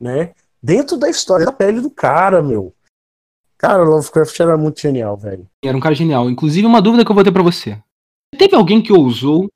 né? 0.00 0.34
Dentro 0.62 0.96
da 0.96 1.08
história 1.08 1.46
da 1.46 1.52
pele 1.52 1.80
do 1.80 1.90
cara, 1.90 2.42
meu. 2.42 2.74
Cara, 3.56 3.82
Lovecraft 3.82 4.40
era 4.40 4.56
muito 4.56 4.80
genial, 4.80 5.16
velho. 5.16 5.46
Era 5.62 5.76
um 5.76 5.80
cara 5.80 5.94
genial. 5.94 6.30
Inclusive, 6.30 6.66
uma 6.66 6.80
dúvida 6.80 7.04
que 7.04 7.10
eu 7.10 7.14
vou 7.14 7.24
ter 7.24 7.32
pra 7.32 7.42
você. 7.42 7.78
Teve 8.38 8.56
alguém 8.56 8.82
que 8.82 8.92
ousou 8.92 9.50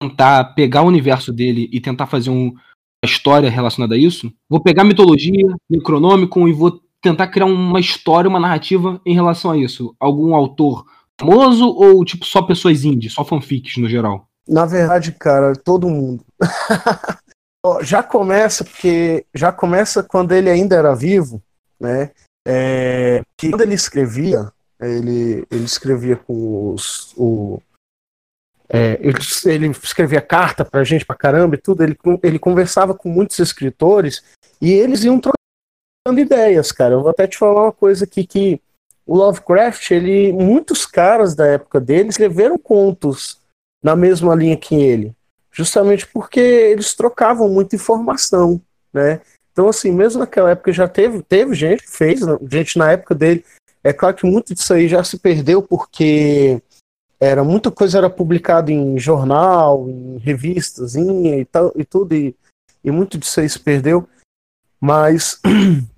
tentar 0.00 0.54
pegar 0.54 0.82
o 0.82 0.86
universo 0.86 1.32
dele 1.32 1.68
e 1.72 1.80
tentar 1.80 2.06
fazer 2.06 2.30
um, 2.30 2.48
uma 2.48 3.04
história 3.04 3.50
relacionada 3.50 3.94
a 3.94 3.98
isso? 3.98 4.32
Vou 4.48 4.62
pegar 4.62 4.84
mitologia, 4.84 5.46
Necronômico 5.68 6.46
e 6.46 6.52
vou 6.52 6.80
tentar 7.02 7.28
criar 7.28 7.46
uma 7.46 7.80
história, 7.80 8.28
uma 8.28 8.40
narrativa 8.40 9.00
em 9.04 9.14
relação 9.14 9.50
a 9.50 9.56
isso. 9.56 9.94
Algum 9.98 10.34
autor 10.34 10.84
famoso 11.20 11.66
ou, 11.66 12.04
tipo, 12.04 12.24
só 12.24 12.42
pessoas 12.42 12.84
indie, 12.84 13.10
só 13.10 13.24
fanfics 13.24 13.76
no 13.76 13.88
geral? 13.88 14.28
Na 14.46 14.64
verdade, 14.64 15.12
cara, 15.12 15.54
todo 15.54 15.88
mundo. 15.88 16.24
já 17.82 18.02
começa 18.02 18.64
porque 18.64 19.26
já 19.34 19.52
começa 19.52 20.02
quando 20.02 20.32
ele 20.32 20.48
ainda 20.48 20.74
era 20.74 20.94
vivo, 20.94 21.42
né? 21.78 22.10
é, 22.50 23.22
que 23.36 23.50
quando 23.50 23.60
ele 23.60 23.74
escrevia, 23.74 24.50
ele, 24.80 25.46
ele 25.50 25.64
escrevia 25.64 26.16
com 26.16 26.72
os. 26.72 27.12
O, 27.14 27.60
é, 28.70 28.98
ele, 29.02 29.18
ele, 29.44 29.68
escrevia 29.68 30.22
carta 30.22 30.64
pra 30.64 30.82
gente 30.82 31.04
pra 31.04 31.14
caramba 31.14 31.56
e 31.56 31.58
tudo, 31.58 31.82
ele, 31.82 31.96
ele 32.22 32.38
conversava 32.38 32.94
com 32.94 33.10
muitos 33.10 33.38
escritores 33.38 34.24
e 34.60 34.72
eles 34.72 35.04
iam 35.04 35.20
trocando 35.20 35.37
ideias, 36.16 36.72
cara. 36.72 36.94
Eu 36.94 37.02
vou 37.02 37.10
até 37.10 37.26
te 37.26 37.36
falar 37.36 37.64
uma 37.64 37.72
coisa 37.72 38.04
aqui 38.04 38.26
que 38.26 38.60
o 39.06 39.16
Lovecraft, 39.16 39.90
ele, 39.90 40.32
muitos 40.32 40.84
caras 40.84 41.34
da 41.34 41.46
época 41.46 41.80
dele 41.80 42.10
escreveram 42.10 42.58
contos 42.58 43.38
na 43.82 43.96
mesma 43.96 44.34
linha 44.34 44.56
que 44.56 44.74
ele, 44.74 45.14
justamente 45.50 46.06
porque 46.06 46.40
eles 46.40 46.94
trocavam 46.94 47.48
muita 47.48 47.76
informação, 47.76 48.60
né? 48.92 49.20
Então, 49.50 49.68
assim, 49.68 49.90
mesmo 49.90 50.20
naquela 50.20 50.50
época 50.50 50.72
já 50.72 50.86
teve, 50.86 51.22
teve 51.22 51.54
gente 51.54 51.82
que 51.82 51.90
fez, 51.90 52.20
né? 52.20 52.36
gente 52.50 52.78
na 52.78 52.92
época 52.92 53.14
dele. 53.14 53.44
É 53.82 53.92
claro 53.92 54.14
que 54.14 54.26
muito 54.26 54.54
disso 54.54 54.72
aí 54.74 54.86
já 54.86 55.02
se 55.02 55.18
perdeu 55.18 55.62
porque 55.62 56.62
era 57.18 57.42
muita 57.42 57.70
coisa 57.70 57.98
era 57.98 58.10
publicada 58.10 58.70
em 58.70 58.98
jornal, 58.98 59.88
em 59.88 60.18
revistas 60.18 60.94
e 60.94 61.44
tal 61.46 61.72
e 61.74 61.84
tudo 61.84 62.14
e, 62.14 62.36
e 62.84 62.90
muito 62.90 63.18
disso 63.18 63.40
aí 63.40 63.48
se 63.48 63.58
perdeu. 63.58 64.08
Mas 64.80 65.40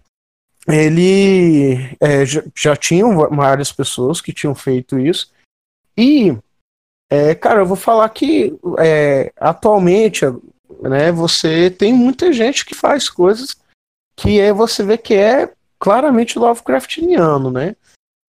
ele 0.71 1.97
é, 2.01 2.25
já, 2.25 2.43
já 2.55 2.77
várias 3.31 3.73
pessoas 3.73 4.21
que 4.21 4.33
tinham 4.33 4.55
feito 4.55 4.99
isso 4.99 5.33
e 5.97 6.37
é, 7.11 7.35
cara, 7.35 7.61
eu 7.61 7.67
vou 7.67 7.77
falar 7.77 8.09
que 8.11 8.57
é, 8.79 9.33
atualmente 9.37 10.25
né, 10.81 11.11
você 11.11 11.71
tem 11.71 11.93
muita 11.93 12.33
gente 12.33 12.65
que 12.65 12.75
faz 12.75 13.11
coisas 13.11 13.57
que 14.17 14.39
é 14.39 14.53
você 14.53 14.85
vê 14.85 14.97
que 14.97 15.15
é 15.15 15.53
claramente 15.79 16.39
Lovecraftiano, 16.39 17.51
né? 17.51 17.75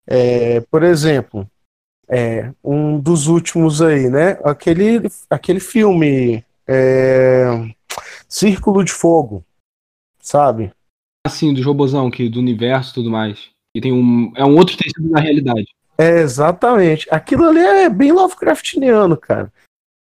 É, 0.06 0.60
por 0.62 0.82
exemplo, 0.82 1.48
é, 2.08 2.52
um 2.62 2.98
dos 2.98 3.26
últimos 3.26 3.82
aí, 3.82 4.08
né? 4.08 4.38
Aquele, 4.44 5.10
aquele 5.28 5.60
filme 5.60 6.44
é, 6.66 7.46
Círculo 8.28 8.84
de 8.84 8.92
Fogo, 8.92 9.44
sabe? 10.20 10.72
Assim, 11.26 11.52
do 11.52 11.62
robozão, 11.62 12.10
que, 12.10 12.28
do 12.28 12.38
universo 12.38 12.90
e 12.90 12.94
tudo 12.94 13.10
mais. 13.10 13.50
E 13.74 13.80
tem 13.80 13.92
um, 13.92 14.32
é 14.36 14.44
um 14.44 14.56
outro 14.56 14.76
tecido 14.76 15.08
na 15.10 15.20
realidade. 15.20 15.66
É, 15.98 16.20
exatamente. 16.20 17.06
Aquilo 17.10 17.48
ali 17.48 17.60
é 17.60 17.90
bem 17.90 18.10
Lovecraftiano, 18.10 19.16
cara. 19.16 19.52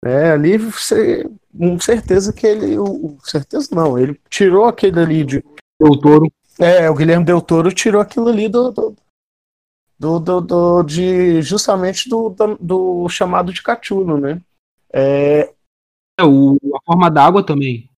É, 0.04 0.32
ali 0.32 0.58
você, 0.58 1.30
com 1.56 1.78
certeza 1.80 2.32
que 2.32 2.48
ele, 2.48 2.78
o, 2.80 3.18
certeza 3.22 3.76
não, 3.76 4.00
ele 4.00 4.20
tirou 4.30 4.66
aquele 4.66 5.00
ali 5.00 5.26
de 5.26 5.44
Del 5.80 6.00
Toro. 6.00 6.32
É, 6.58 6.90
o 6.90 6.96
Guilherme 6.96 7.26
Del 7.26 7.42
Toro 7.42 7.72
tirou 7.74 8.02
aquilo 8.02 8.30
ali 8.30 8.48
do, 8.48 8.72
do, 8.72 8.96
do, 10.00 10.20
do, 10.20 10.42
do 10.42 10.84
de 10.84 11.42
justamente 11.42 12.08
do, 12.08 12.30
do, 12.30 12.58
do, 12.58 13.10
chamado 13.10 13.52
de 13.52 13.62
Catulo, 13.62 14.18
né? 14.18 14.42
É, 14.92 15.54
É, 16.20 16.24
o, 16.24 16.58
a 16.76 16.82
forma 16.86 17.10
d'água 17.10 17.46
também. 17.46 17.90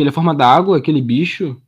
Ele 0.00 0.08
é 0.08 0.10
a 0.10 0.14
forma 0.14 0.34
d'água, 0.34 0.78
aquele 0.78 1.00
bicho. 1.00 1.60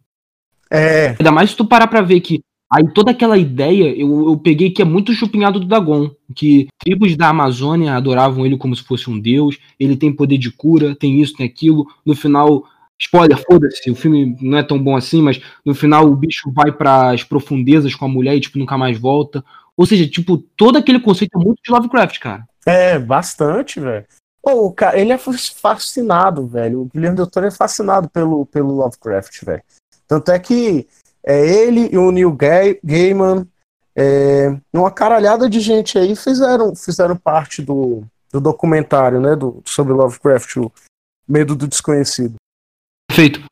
É, 0.70 1.16
Ainda 1.18 1.32
mais 1.32 1.50
se 1.50 1.56
tu 1.56 1.64
parar 1.64 1.86
pra 1.86 2.02
ver 2.02 2.20
que 2.20 2.40
aí 2.72 2.88
toda 2.92 3.12
aquela 3.12 3.38
ideia, 3.38 3.96
eu, 3.96 4.28
eu 4.28 4.36
peguei 4.36 4.70
que 4.70 4.82
é 4.82 4.84
muito 4.84 5.12
chupinhado 5.12 5.60
do 5.60 5.66
Dagon, 5.66 6.10
que 6.34 6.68
tribos 6.78 7.16
da 7.16 7.28
Amazônia 7.28 7.94
adoravam 7.94 8.44
ele 8.44 8.56
como 8.56 8.74
se 8.74 8.82
fosse 8.82 9.08
um 9.08 9.18
deus, 9.18 9.58
ele 9.78 9.96
tem 9.96 10.12
poder 10.12 10.38
de 10.38 10.50
cura, 10.50 10.94
tem 10.94 11.20
isso, 11.20 11.36
tem 11.36 11.46
aquilo. 11.46 11.86
No 12.04 12.14
final, 12.16 12.64
spoiler, 12.98 13.38
foda-se, 13.48 13.90
o 13.90 13.94
filme 13.94 14.36
não 14.40 14.58
é 14.58 14.62
tão 14.62 14.82
bom 14.82 14.96
assim, 14.96 15.22
mas 15.22 15.40
no 15.64 15.74
final 15.74 16.06
o 16.06 16.16
bicho 16.16 16.50
vai 16.52 16.72
para 16.72 17.12
as 17.12 17.22
profundezas 17.22 17.94
com 17.94 18.04
a 18.04 18.08
mulher 18.08 18.36
e 18.36 18.40
tipo 18.40 18.58
nunca 18.58 18.76
mais 18.76 18.98
volta. 18.98 19.44
Ou 19.76 19.84
seja, 19.84 20.08
tipo, 20.08 20.38
todo 20.56 20.78
aquele 20.78 20.98
conceito 20.98 21.38
é 21.38 21.44
muito 21.44 21.60
de 21.62 21.70
Lovecraft, 21.70 22.18
cara. 22.18 22.44
é, 22.64 22.98
bastante, 22.98 23.78
velho. 23.78 24.06
Pô, 24.42 24.72
cara, 24.72 24.98
ele 24.98 25.12
é 25.12 25.18
fascinado, 25.18 26.46
velho. 26.46 26.82
O 26.82 26.84
Guilherme 26.86 27.16
Del 27.16 27.26
Toro 27.26 27.46
é 27.46 27.50
fascinado 27.50 28.08
pelo, 28.08 28.46
pelo 28.46 28.74
Lovecraft, 28.76 29.44
velho. 29.44 29.62
Tanto 30.08 30.30
é 30.30 30.38
que 30.38 30.86
é 31.24 31.46
ele 31.46 31.88
e 31.92 31.98
o 31.98 32.10
Neil 32.10 32.32
Gay, 32.32 32.78
Gaiman, 32.82 33.46
é, 33.96 34.56
uma 34.72 34.90
caralhada 34.90 35.48
de 35.48 35.58
gente 35.60 35.98
aí 35.98 36.14
fizeram, 36.14 36.74
fizeram 36.76 37.16
parte 37.16 37.62
do, 37.62 38.04
do 38.30 38.40
documentário, 38.40 39.20
né, 39.20 39.34
do, 39.34 39.62
sobre 39.64 39.92
Lovecraft, 39.92 40.56
o 40.58 40.72
Medo 41.26 41.56
do 41.56 41.66
Desconhecido. 41.66 42.36
Perfeito. 43.08 43.42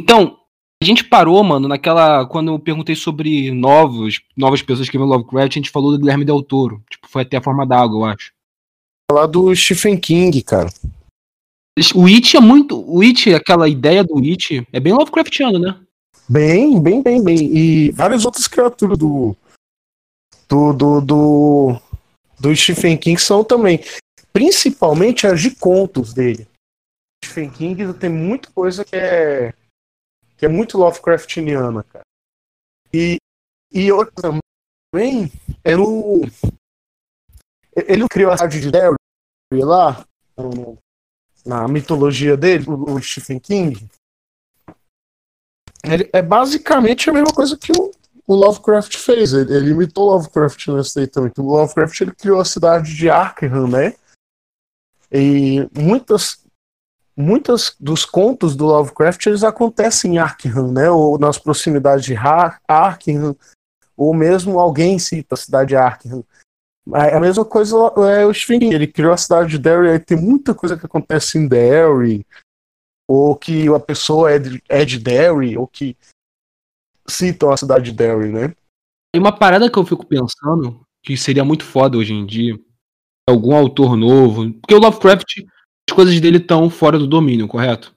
Então, 0.00 0.38
a 0.80 0.84
gente 0.84 1.02
parou, 1.02 1.42
mano, 1.42 1.66
naquela. 1.66 2.26
Quando 2.26 2.52
eu 2.52 2.58
perguntei 2.58 2.94
sobre 2.94 3.50
novos, 3.50 4.20
novas 4.36 4.60
pessoas 4.60 4.88
que 4.88 4.98
viram 4.98 5.08
Lovecraft, 5.08 5.52
a 5.52 5.58
gente 5.58 5.70
falou 5.70 5.92
do 5.92 5.98
Guilherme 5.98 6.24
Del 6.24 6.42
Toro. 6.42 6.82
Tipo, 6.90 7.08
foi 7.08 7.22
até 7.22 7.38
a 7.38 7.42
forma 7.42 7.66
d'água, 7.66 7.96
eu 7.96 8.04
acho. 8.04 8.32
Falar 9.10 9.26
do 9.26 9.54
Stephen 9.56 9.98
King, 9.98 10.42
cara. 10.42 10.68
O 11.94 12.06
It 12.06 12.36
é 12.36 12.40
muito. 12.40 12.78
O 12.86 13.00
It, 13.00 13.32
aquela 13.34 13.68
ideia 13.68 14.04
do 14.04 14.18
It, 14.18 14.66
é 14.70 14.78
bem 14.78 14.92
Lovecraftiano, 14.92 15.58
né? 15.58 15.80
Bem, 16.28 16.82
bem, 16.82 17.02
bem, 17.02 17.22
bem. 17.22 17.36
E 17.56 17.90
várias 17.92 18.24
outras 18.24 18.48
criaturas 18.48 18.98
do. 18.98 19.36
Do. 20.48 20.72
Do, 20.72 21.00
do, 21.00 21.82
do 22.38 22.56
Stephen 22.56 22.96
King 22.98 23.20
são 23.20 23.44
também. 23.44 23.80
Principalmente 24.32 25.26
as 25.26 25.40
de 25.40 25.54
contos 25.54 26.12
dele. 26.12 26.46
Stephen 27.24 27.50
King 27.50 27.94
tem 27.94 28.10
muita 28.10 28.50
coisa 28.50 28.84
que 28.84 28.96
é. 28.96 29.52
que 30.36 30.44
é 30.44 30.48
muito 30.48 30.78
Lovecraftiana, 30.78 31.84
cara. 31.84 32.04
E, 32.92 33.18
e 33.72 33.90
outra 33.92 34.12
também 34.92 35.30
é 35.62 35.76
no. 35.76 36.22
Ele 37.74 38.08
criou 38.08 38.32
a 38.32 38.36
cidade 38.36 38.60
de 38.60 38.70
Derry 38.70 38.96
lá, 39.52 40.04
na 41.44 41.68
mitologia 41.68 42.36
dele, 42.36 42.64
o 42.68 43.00
Stephen 43.00 43.38
King. 43.38 43.88
Ele 45.86 46.10
é 46.12 46.20
basicamente 46.20 47.08
a 47.08 47.12
mesma 47.12 47.32
coisa 47.32 47.56
que 47.56 47.72
o, 47.72 47.92
o 48.26 48.34
Lovecraft 48.34 48.96
fez. 48.96 49.32
Ele, 49.32 49.54
ele 49.54 49.70
imitou 49.70 50.10
Lovecraft 50.10 50.68
nesse 50.68 51.00
aí 51.00 51.06
também. 51.06 51.32
O 51.38 51.42
Lovecraft 51.42 52.00
ele 52.00 52.12
criou 52.12 52.40
a 52.40 52.44
cidade 52.44 52.94
de 52.94 53.08
Arkham, 53.08 53.68
né? 53.68 53.94
E 55.10 55.68
muitas, 55.72 56.44
muitas 57.16 57.76
dos 57.78 58.04
contos 58.04 58.56
do 58.56 58.66
Lovecraft 58.66 59.24
eles 59.26 59.44
acontecem 59.44 60.14
em 60.14 60.18
Arkham, 60.18 60.72
né? 60.72 60.90
Ou 60.90 61.18
nas 61.18 61.38
proximidades 61.38 62.04
de 62.04 62.16
Arkham, 62.16 63.36
ou 63.96 64.12
mesmo 64.12 64.58
alguém 64.58 64.98
cita 64.98 65.34
a 65.34 65.38
cidade 65.38 65.68
de 65.68 65.76
Arkham. 65.76 66.24
É 66.94 67.16
a 67.16 67.20
mesma 67.20 67.44
coisa 67.44 67.76
é 68.12 68.24
o 68.24 68.34
Stephen. 68.34 68.72
Ele 68.72 68.86
criou 68.86 69.12
a 69.12 69.16
cidade 69.16 69.50
de 69.50 69.58
Derry, 69.58 69.88
aí 69.88 69.98
tem 69.98 70.16
muita 70.16 70.54
coisa 70.54 70.76
que 70.76 70.86
acontece 70.86 71.38
em 71.38 71.48
Derry, 71.48 72.24
ou 73.08 73.36
que 73.36 73.68
a 73.68 73.78
pessoa 73.80 74.30
é 74.32 74.38
de, 74.38 74.62
é 74.68 74.84
de 74.84 74.98
Derry, 74.98 75.56
ou 75.56 75.66
que 75.66 75.96
citam 77.08 77.50
a 77.50 77.56
cidade 77.56 77.90
de 77.90 77.96
Derry, 77.96 78.30
né? 78.32 78.54
E 79.14 79.18
uma 79.18 79.32
parada 79.32 79.70
que 79.70 79.78
eu 79.78 79.84
fico 79.86 80.04
pensando, 80.06 80.80
que 81.02 81.16
seria 81.16 81.44
muito 81.44 81.64
foda 81.64 81.96
hoje 81.96 82.12
em 82.12 82.26
dia, 82.26 82.54
é 83.28 83.32
algum 83.32 83.54
autor 83.54 83.96
novo. 83.96 84.52
Porque 84.54 84.74
o 84.74 84.78
Lovecraft, 84.78 85.44
as 85.88 85.94
coisas 85.94 86.18
dele 86.20 86.38
estão 86.38 86.68
fora 86.68 86.98
do 86.98 87.06
domínio, 87.06 87.46
correto? 87.48 87.94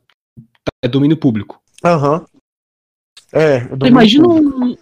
É 0.84 0.88
domínio 0.88 1.18
público. 1.18 1.60
Aham. 1.84 2.26
É, 3.34 3.72
eu 3.72 3.78
dou 3.78 3.88
Imagina 3.90 4.28
muito- 4.28 4.64
um. 4.64 4.78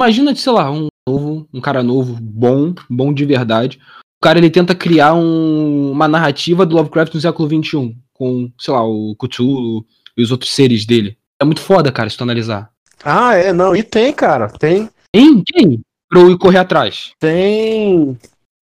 Imagina, 0.00 0.34
sei 0.34 0.52
lá, 0.52 0.70
um 0.70 0.88
novo, 1.08 1.48
um 1.52 1.60
cara 1.60 1.82
novo, 1.82 2.16
bom, 2.20 2.74
bom 2.88 3.12
de 3.12 3.24
verdade. 3.24 3.78
O 4.22 4.24
cara 4.24 4.38
ele 4.38 4.50
tenta 4.50 4.74
criar 4.74 5.14
um- 5.14 5.90
uma 5.92 6.08
narrativa 6.08 6.64
do 6.66 6.74
Lovecraft 6.76 7.14
no 7.14 7.20
século 7.20 7.48
XXI, 7.48 7.96
com, 8.20 8.52
sei 8.58 8.74
lá, 8.74 8.84
o 8.86 9.16
Cthulhu 9.16 9.82
e 10.14 10.22
os 10.22 10.30
outros 10.30 10.52
seres 10.54 10.84
dele. 10.84 11.16
É 11.40 11.44
muito 11.44 11.62
foda, 11.62 11.90
cara, 11.90 12.10
se 12.10 12.18
tu 12.18 12.22
analisar. 12.22 12.70
Ah, 13.02 13.34
é, 13.34 13.50
não, 13.50 13.74
e 13.74 13.82
tem, 13.82 14.12
cara, 14.12 14.46
tem. 14.50 14.90
Hein? 15.14 15.42
Quem? 15.46 15.80
Pra 16.06 16.20
eu 16.20 16.30
ir 16.30 16.36
correr 16.36 16.58
atrás. 16.58 17.12
Tem. 17.18 18.18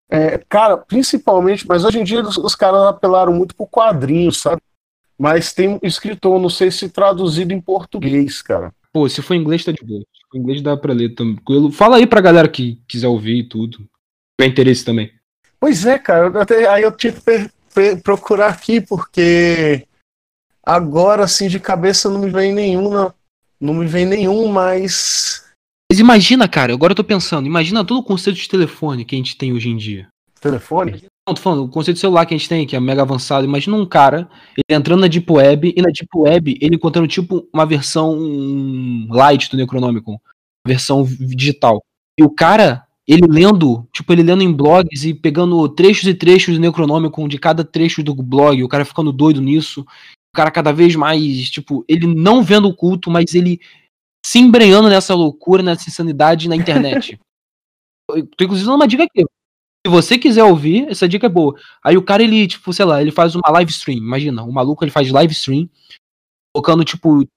É, 0.09 0.37
cara, 0.47 0.77
principalmente, 0.77 1.67
mas 1.67 1.83
hoje 1.83 1.99
em 1.99 2.03
dia 2.05 2.21
os, 2.21 2.37
os 2.37 2.55
caras 2.55 2.83
apelaram 2.83 3.33
muito 3.33 3.53
pro 3.53 3.67
quadrinho, 3.67 4.31
sabe? 4.31 4.61
Mas 5.19 5.51
tem 5.51 5.67
um 5.67 5.79
escritor, 5.83 6.39
não 6.39 6.49
sei 6.49 6.71
se 6.71 6.87
traduzido 6.87 7.53
em 7.53 7.59
português, 7.59 8.41
cara. 8.41 8.73
Pô, 8.93 9.09
se 9.09 9.21
for 9.21 9.33
em 9.33 9.41
inglês, 9.41 9.65
tá 9.65 9.71
de 9.73 9.83
boa. 9.83 9.99
Se 10.01 10.21
for 10.31 10.37
em 10.37 10.39
inglês, 10.41 10.61
dá 10.61 10.77
pra 10.77 10.93
ler 10.93 11.13
tranquilo. 11.15 11.69
Fala 11.71 11.97
aí 11.97 12.07
pra 12.07 12.21
galera 12.21 12.47
que 12.47 12.79
quiser 12.87 13.07
ouvir 13.07 13.39
e 13.39 13.43
tudo. 13.43 13.79
Tiver 14.39 14.51
interesse 14.51 14.85
também. 14.85 15.11
Pois 15.59 15.85
é, 15.85 15.97
cara, 15.99 16.41
até- 16.41 16.67
aí 16.67 16.83
eu 16.83 16.91
que 16.91 17.11
per- 17.11 17.51
procurar 18.03 18.49
aqui, 18.49 18.81
porque 18.81 19.87
agora, 20.63 21.23
assim, 21.23 21.47
de 21.47 21.59
cabeça 21.59 22.09
não 22.09 22.19
me 22.19 22.29
vem 22.29 22.53
nenhum, 22.53 22.89
não, 22.89 23.13
não 23.59 23.73
me 23.73 23.85
vem 23.85 24.05
nenhum, 24.05 24.47
mas. 24.47 25.43
Mas 25.91 25.99
imagina, 25.99 26.47
cara, 26.47 26.73
agora 26.73 26.91
eu 26.91 26.95
tô 26.97 27.03
pensando, 27.03 27.45
imagina 27.45 27.85
todo 27.85 27.99
o 27.99 28.03
conceito 28.03 28.37
de 28.37 28.49
telefone 28.49 29.05
que 29.05 29.15
a 29.15 29.17
gente 29.17 29.37
tem 29.37 29.53
hoje 29.53 29.69
em 29.69 29.77
dia. 29.77 30.07
Telefone? 30.39 31.03
Não, 31.27 31.33
tô 31.33 31.41
falando, 31.41 31.63
o 31.63 31.69
conceito 31.69 31.95
de 31.95 32.01
celular 32.01 32.25
que 32.25 32.33
a 32.33 32.37
gente 32.37 32.49
tem, 32.49 32.67
que 32.67 32.75
é 32.75 32.79
mega 32.79 33.01
avançado. 33.01 33.45
Imagina 33.45 33.77
um 33.77 33.85
cara, 33.85 34.29
ele 34.57 34.77
entrando 34.77 34.99
na 34.99 35.07
Deep 35.07 35.31
Web, 35.31 35.73
e 35.75 35.81
na 35.81 35.87
Deep 35.87 36.09
Web 36.13 36.57
ele 36.61 36.75
encontrando 36.75 37.07
tipo 37.07 37.47
uma 37.53 37.65
versão 37.65 38.17
light 39.09 39.49
do 39.49 39.55
Necronomicon, 39.55 40.19
versão 40.67 41.05
digital. 41.05 41.81
E 42.19 42.23
o 42.23 42.29
cara, 42.29 42.85
ele 43.07 43.27
lendo, 43.27 43.87
tipo, 43.91 44.13
ele 44.13 44.23
lendo 44.23 44.43
em 44.43 44.51
blogs 44.51 45.03
e 45.03 45.13
pegando 45.13 45.67
trechos 45.69 46.07
e 46.07 46.13
trechos 46.13 46.55
do 46.55 46.61
Necronomicon 46.61 47.27
de 47.27 47.37
cada 47.37 47.63
trecho 47.63 48.01
do 48.01 48.15
blog, 48.15 48.63
o 48.63 48.69
cara 48.69 48.85
ficando 48.85 49.11
doido 49.11 49.41
nisso. 49.41 49.81
O 49.81 50.35
cara 50.35 50.49
cada 50.49 50.71
vez 50.71 50.95
mais, 50.95 51.49
tipo, 51.49 51.85
ele 51.87 52.07
não 52.07 52.41
vendo 52.41 52.67
o 52.67 52.75
culto, 52.75 53.11
mas 53.11 53.35
ele 53.35 53.59
se 54.25 54.39
embrenhando 54.39 54.89
nessa 54.89 55.13
loucura, 55.13 55.61
nessa 55.61 55.89
insanidade 55.89 56.47
na 56.47 56.55
internet. 56.55 57.19
Eu 58.09 58.25
tô 58.27 58.43
inclusive 58.43 58.65
dando 58.65 58.75
uma 58.75 58.87
dica 58.87 59.03
aqui. 59.03 59.23
Se 59.85 59.91
você 59.91 60.17
quiser 60.17 60.43
ouvir, 60.43 60.87
essa 60.89 61.07
dica 61.07 61.25
é 61.25 61.29
boa. 61.29 61.59
Aí 61.83 61.97
o 61.97 62.03
cara, 62.03 62.23
ele, 62.23 62.47
tipo, 62.47 62.71
sei 62.71 62.85
lá, 62.85 63.01
ele 63.01 63.11
faz 63.11 63.35
uma 63.35 63.51
live 63.51 63.71
stream. 63.71 63.97
Imagina, 63.97 64.43
o 64.43 64.51
maluco 64.51 64.83
ele 64.83 64.91
faz 64.91 65.11
live 65.11 65.33
stream, 65.33 65.69
colocando, 66.53 66.85
tipo, 66.85 67.27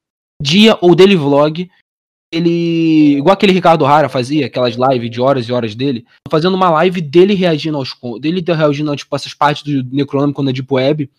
dia 0.40 0.78
ou 0.80 0.94
daily 0.94 1.16
vlog. 1.16 1.68
Ele. 2.32 3.16
Igual 3.18 3.34
aquele 3.34 3.52
Ricardo 3.52 3.84
Rara 3.84 4.08
fazia, 4.08 4.46
aquelas 4.46 4.76
lives 4.76 5.10
de 5.10 5.20
horas 5.20 5.48
e 5.48 5.52
horas 5.52 5.74
dele. 5.74 6.04
Fazendo 6.30 6.54
uma 6.54 6.70
live 6.70 7.00
dele 7.00 7.34
reagindo 7.34 7.76
aos. 7.76 7.94
Dele 8.20 8.44
reagindo 8.46 8.92
a, 8.92 8.96
tipo, 8.96 9.14
essas 9.14 9.34
partes 9.34 9.62
do 9.62 9.94
Necronômico 9.94 10.42
na 10.42 10.52
Deep 10.52 10.72
Web. 10.72 11.10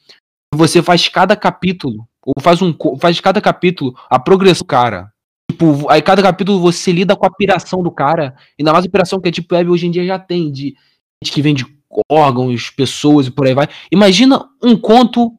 Você 0.54 0.82
faz 0.82 1.08
cada 1.08 1.36
capítulo. 1.36 2.08
Ou 2.26 2.42
faz 2.42 2.62
um. 2.62 2.76
Faz 3.00 3.20
cada 3.20 3.42
capítulo 3.42 3.96
a 4.10 4.20
progressão 4.20 4.64
do 4.64 4.66
cara. 4.66 5.12
Tipo, 5.50 5.90
aí 5.90 6.02
cada 6.02 6.22
capítulo 6.22 6.60
você 6.60 6.92
lida 6.92 7.16
com 7.16 7.26
a 7.26 7.32
piração 7.32 7.82
do 7.82 7.92
cara. 7.92 8.36
Ainda 8.60 8.74
mais 8.74 8.86
a 8.86 8.90
piração 8.90 9.20
que 9.20 9.30
a 9.30 9.32
Deep 9.32 9.54
Web 9.54 9.70
hoje 9.70 9.88
em 9.88 9.92
dia 9.92 10.06
já 10.06 10.20
tem. 10.20 10.52
De 10.52 10.76
gente 11.24 11.34
que 11.34 11.42
vende 11.42 11.66
órgãos, 12.12 12.70
pessoas 12.70 13.28
e 13.28 13.32
por 13.32 13.48
aí 13.48 13.54
vai. 13.54 13.68
Imagina 13.92 14.46
um 14.62 14.78
conto 14.78 15.34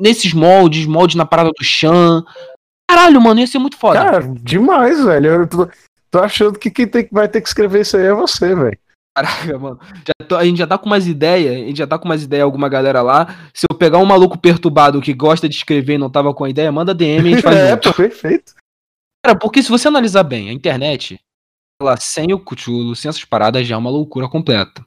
nesses 0.00 0.32
moldes, 0.32 0.86
moldes 0.86 1.16
na 1.16 1.26
parada 1.26 1.50
do 1.50 1.64
Chan. 1.64 2.24
Caralho, 2.94 3.20
mano, 3.20 3.40
ia 3.40 3.46
ser 3.46 3.58
muito 3.58 3.76
foda. 3.76 3.98
Cara, 4.02 4.20
demais, 4.40 5.02
velho. 5.04 5.26
Eu 5.26 5.48
tô, 5.48 5.68
tô 6.10 6.18
achando 6.20 6.58
que 6.58 6.70
quem 6.70 6.86
tem, 6.86 7.08
vai 7.10 7.28
ter 7.28 7.40
que 7.40 7.48
escrever 7.48 7.80
isso 7.80 7.96
aí 7.96 8.04
é 8.06 8.12
você, 8.14 8.54
velho. 8.54 8.78
Caraca, 9.16 9.58
mano. 9.58 9.78
Já 10.06 10.26
tô- 10.26 10.36
a 10.36 10.44
gente 10.44 10.58
já 10.58 10.66
tá 10.66 10.76
com 10.76 10.86
umas 10.86 11.06
ideias, 11.06 11.52
a 11.54 11.58
gente 11.58 11.76
já 11.78 11.86
tá 11.86 11.98
com 11.98 12.04
umas 12.04 12.22
ideias, 12.22 12.44
alguma 12.44 12.68
galera 12.68 13.00
lá. 13.02 13.26
Se 13.54 13.64
eu 13.70 13.76
pegar 13.76 13.98
um 13.98 14.04
maluco 14.04 14.36
perturbado 14.38 15.00
que 15.00 15.12
gosta 15.14 15.48
de 15.48 15.54
escrever 15.54 15.94
e 15.94 15.98
não 15.98 16.10
tava 16.10 16.34
com 16.34 16.44
a 16.44 16.50
ideia, 16.50 16.70
manda 16.72 16.92
DM 16.94 17.28
e 17.28 17.32
a 17.32 17.36
gente 17.36 17.42
faz 17.42 17.56
É, 17.58 17.70
junto. 17.70 17.94
perfeito. 17.94 18.54
Cara, 19.24 19.38
porque 19.38 19.62
se 19.62 19.70
você 19.70 19.88
analisar 19.88 20.22
bem, 20.24 20.50
a 20.50 20.52
internet, 20.52 21.18
ela 21.80 21.96
sem 21.96 22.32
o 22.32 22.38
Cthulhu, 22.38 22.94
sem 22.96 23.08
essas 23.08 23.24
paradas, 23.24 23.66
já 23.66 23.74
é 23.74 23.78
uma 23.78 23.90
loucura 23.90 24.28
completa. 24.28 24.84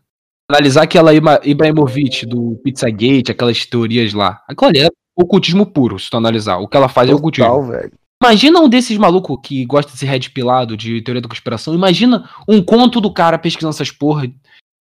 Analisar 0.49 0.84
aquela 0.84 1.12
Ibrahimovic 1.14 2.26
do 2.26 2.60
Pizzagate, 2.64 3.32
aquelas 3.32 3.66
teorias 3.66 4.14
lá. 4.14 4.41
Aquilo 4.47 4.70
ali 4.70 4.80
é 4.80 4.88
ocultismo 5.18 5.65
puro, 5.65 5.97
se 5.99 6.09
tu 6.09 6.18
analisar. 6.18 6.57
O 6.57 6.68
que 6.68 6.78
ela 6.78 6.88
faz 6.88 7.09
é 7.09 7.13
ocultismo. 7.15 7.49
Total, 7.49 7.65
velho. 7.68 7.91
Imagina 8.24 8.59
um 8.59 8.70
desses 8.70 8.97
malucos 8.97 9.38
que 9.43 9.63
gosta 9.65 9.91
de 9.91 9.97
ser 9.97 10.07
red 10.07 10.22
pilado 10.30 10.76
de 10.76 11.01
teoria 11.01 11.22
da 11.22 11.30
conspiração. 11.30 11.74
Imagina 11.76 12.28
um 12.47 12.61
conto 12.63 12.99
do 12.99 13.11
cara 13.13 13.38
pesquisando 13.38 13.74
essas 13.74 13.91
porra. 13.91 14.28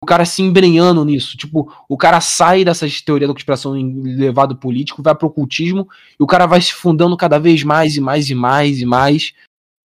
o 0.03 0.07
cara 0.07 0.25
se 0.25 0.43
embrenhando 0.43 1.05
nisso. 1.05 1.37
Tipo, 1.37 1.73
o 1.89 1.97
cara 1.97 2.21
sai 2.21 2.65
dessas 2.65 3.01
teorias 3.01 3.29
da 3.29 3.35
conspiração 3.35 3.77
em 3.77 4.03
levado 4.17 4.57
político, 4.57 5.03
vai 5.03 5.15
pro 5.15 5.29
ocultismo, 5.29 5.89
e 6.19 6.23
o 6.23 6.27
cara 6.27 6.45
vai 6.45 6.61
se 6.61 6.73
fundando 6.75 7.17
cada 7.17 7.39
vez 7.39 7.63
mais 7.63 7.97
e 7.97 8.01
mais 8.01 8.29
e 8.29 8.35
mais 8.35 8.81
e 8.81 8.85
mais. 8.85 9.33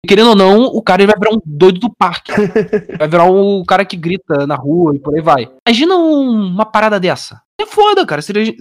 E, 0.04 0.08
querendo 0.08 0.30
ou 0.30 0.34
não, 0.36 0.62
o 0.64 0.80
cara 0.82 1.06
vai 1.06 1.14
virar 1.16 1.34
um 1.34 1.40
doido 1.44 1.78
do 1.78 1.90
parque. 1.94 2.32
vai 2.98 3.06
virar 3.08 3.30
o 3.30 3.62
cara 3.64 3.84
que 3.84 3.96
grita 3.96 4.46
na 4.46 4.54
rua 4.56 4.96
e 4.96 4.98
por 4.98 5.14
aí 5.14 5.20
vai. 5.20 5.48
Imagina 5.68 5.96
um- 5.96 6.46
uma 6.48 6.64
parada 6.64 6.98
dessa. 6.98 7.42
É 7.58 7.64
foda, 7.64 8.04
cara. 8.04 8.20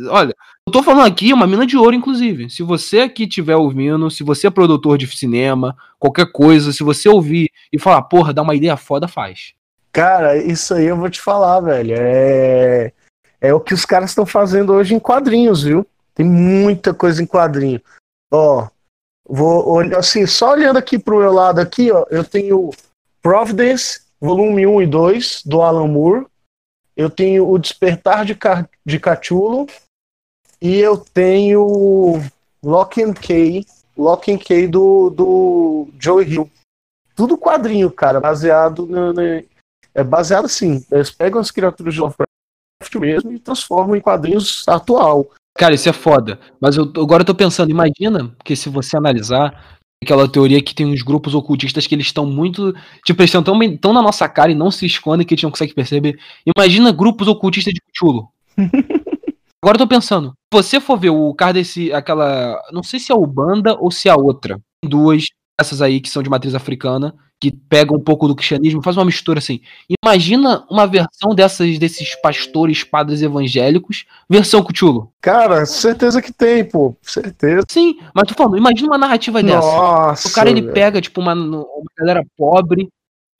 Olha, 0.10 0.34
eu 0.66 0.72
tô 0.72 0.82
falando 0.82 1.08
aqui 1.08 1.34
uma 1.34 1.46
mina 1.46 1.66
de 1.66 1.78
ouro, 1.78 1.96
inclusive. 1.96 2.50
Se 2.50 2.64
você 2.64 3.00
aqui 3.02 3.24
estiver 3.24 3.56
ouvindo, 3.56 4.10
se 4.10 4.24
você 4.24 4.48
é 4.48 4.50
produtor 4.50 4.98
de 4.98 5.06
cinema, 5.08 5.76
qualquer 6.00 6.32
coisa, 6.32 6.72
se 6.72 6.84
você 6.84 7.10
ouvir 7.10 7.52
e 7.72 7.78
falar, 7.78 8.04
porra, 8.04 8.34
dá 8.34 8.42
uma 8.42 8.56
ideia 8.56 8.78
foda, 8.78 9.08
faz. 9.08 9.54
Cara, 9.92 10.38
isso 10.38 10.74
aí 10.74 10.86
eu 10.86 10.98
vou 10.98 11.10
te 11.10 11.20
falar, 11.22 11.60
velho. 11.60 11.96
É, 11.98 12.92
é 13.42 13.54
o 13.54 13.60
que 13.60 13.74
os 13.74 13.86
caras 13.86 14.12
estão 14.12 14.26
fazendo 14.26 14.74
hoje 14.74 14.96
em 14.96 15.00
quadrinhos, 15.00 15.64
viu? 15.64 15.86
Tem 16.14 16.26
muita 16.26 16.94
coisa 16.94 17.22
em 17.22 17.28
quadrinho. 17.28 17.82
Ó, 18.32 18.68
vou 19.28 19.70
olhar 19.70 20.00
assim, 20.00 20.26
só 20.26 20.52
olhando 20.52 20.78
aqui 20.78 20.98
pro 20.98 21.20
meu 21.20 21.34
lado 21.34 21.60
aqui, 21.60 21.92
ó, 21.92 22.06
eu 22.10 22.24
tenho 22.24 22.72
Providence, 23.22 24.02
volume 24.22 24.66
1 24.66 24.82
e 24.84 24.88
2, 24.88 25.44
do 25.46 25.62
Alan 25.62 25.88
Moore. 25.88 26.26
Eu 26.96 27.10
tenho 27.10 27.50
O 27.50 27.58
Despertar 27.58 28.26
de, 28.26 28.36
Ca... 28.36 28.68
de. 28.86 29.00
E 30.62 30.78
eu 30.78 30.98
tenho 30.98 32.22
Lock 32.64 33.04
and 33.04 33.14
Key, 33.14 33.66
Lock 33.98 34.32
and 34.32 34.38
Key 34.38 34.68
do, 34.68 35.10
do 35.10 35.90
Joe 36.00 36.26
Hill. 36.26 36.50
Tudo 37.16 37.38
quadrinho, 37.38 37.92
cara, 37.92 38.20
baseado 38.20 38.86
na- 38.88 39.14
é 39.94 40.04
baseado 40.04 40.46
assim. 40.46 40.86
Eles 40.92 41.12
pegam 41.12 41.40
as 41.40 41.52
criaturas 41.52 41.94
de 41.94 42.00
Lovecraft 42.00 42.96
mesmo 43.00 43.32
e 43.32 43.40
transformam 43.40 43.96
em 43.96 44.02
quadrinhos 44.02 44.68
atual. 44.68 45.28
Cara, 45.58 45.74
isso 45.74 45.88
é 45.88 45.94
foda. 45.94 46.38
Mas 46.60 46.76
eu, 46.76 46.84
agora 46.84 47.22
eu 47.22 47.26
tô 47.26 47.34
pensando, 47.34 47.70
imagina 47.72 48.36
que 48.44 48.56
se 48.56 48.68
você 48.68 48.98
analisar 48.98 49.78
aquela 50.06 50.28
teoria 50.28 50.62
que 50.62 50.74
tem 50.74 50.86
uns 50.86 51.02
grupos 51.02 51.36
ocultistas 51.36 51.86
que 51.86 51.94
eles 51.96 52.06
estão 52.06 52.26
muito. 52.26 52.74
Tipo, 53.06 53.22
eles 53.22 53.30
estão 53.30 53.44
tão, 53.44 53.58
bem- 53.60 53.76
tão 53.76 53.92
na 53.92 54.02
nossa 54.02 54.28
cara 54.30 54.52
e 54.52 54.56
não 54.56 54.72
se 54.72 54.86
escondem 54.86 55.26
que 55.26 55.34
a 55.34 55.36
gente 55.36 55.44
não 55.44 55.52
consegue 55.52 55.74
perceber. 55.74 56.18
Imagina 56.56 56.92
grupos 56.92 57.28
ocultistas 57.28 57.74
de 57.74 57.82
Cthulhu. 57.82 58.28
agora 59.62 59.76
eu 59.76 59.80
tô 59.80 59.88
pensando, 59.88 60.30
se 60.30 60.36
você 60.52 60.80
for 60.80 60.98
ver 60.98 61.10
o 61.10 61.34
cara 61.34 61.54
desse. 61.54 61.92
aquela. 61.92 62.58
Não 62.72 62.84
sei 62.84 63.00
se 63.00 63.12
é 63.12 63.16
o 63.16 63.26
Banda 63.26 63.76
ou 63.80 63.92
se 63.92 64.08
é 64.08 64.12
a 64.12 64.16
outra. 64.16 64.60
Duas, 64.84 65.26
essas 65.60 65.82
aí 65.82 66.00
que 66.00 66.10
são 66.10 66.22
de 66.22 66.30
matriz 66.30 66.54
africana, 66.54 67.16
que 67.40 67.52
pegam 67.52 67.98
um 67.98 68.00
pouco 68.00 68.28
do 68.28 68.36
cristianismo, 68.36 68.82
faz 68.82 68.98
uma 68.98 69.06
mistura 69.06 69.40
assim. 69.40 69.60
Imagina 70.04 70.66
uma 70.70 70.88
versão 70.88 71.36
dessas, 71.36 71.78
desses 71.78 72.16
pastores, 72.22 72.84
padres 72.84 73.22
evangélicos, 73.22 74.06
versão 74.30 74.64
Cthulhu. 74.64 75.12
Cara, 75.22 75.66
certeza 75.66 76.22
que 76.22 76.32
tem, 76.32 76.64
pô. 76.64 76.96
Certeza. 77.02 77.66
Sim, 77.70 78.00
mas 78.14 78.28
tô 78.28 78.34
falando, 78.34 78.58
imagina 78.58 78.88
uma 78.88 78.98
narrativa 78.98 79.44
dessa. 79.44 79.60
Nossa. 79.60 80.28
O 80.28 80.32
cara 80.32 80.50
ele 80.50 80.62
velho. 80.62 80.74
pega, 80.74 81.02
tipo, 81.02 81.22
uma, 81.22 81.34
uma 81.34 81.64
galera 81.98 82.26
pobre. 82.38 82.90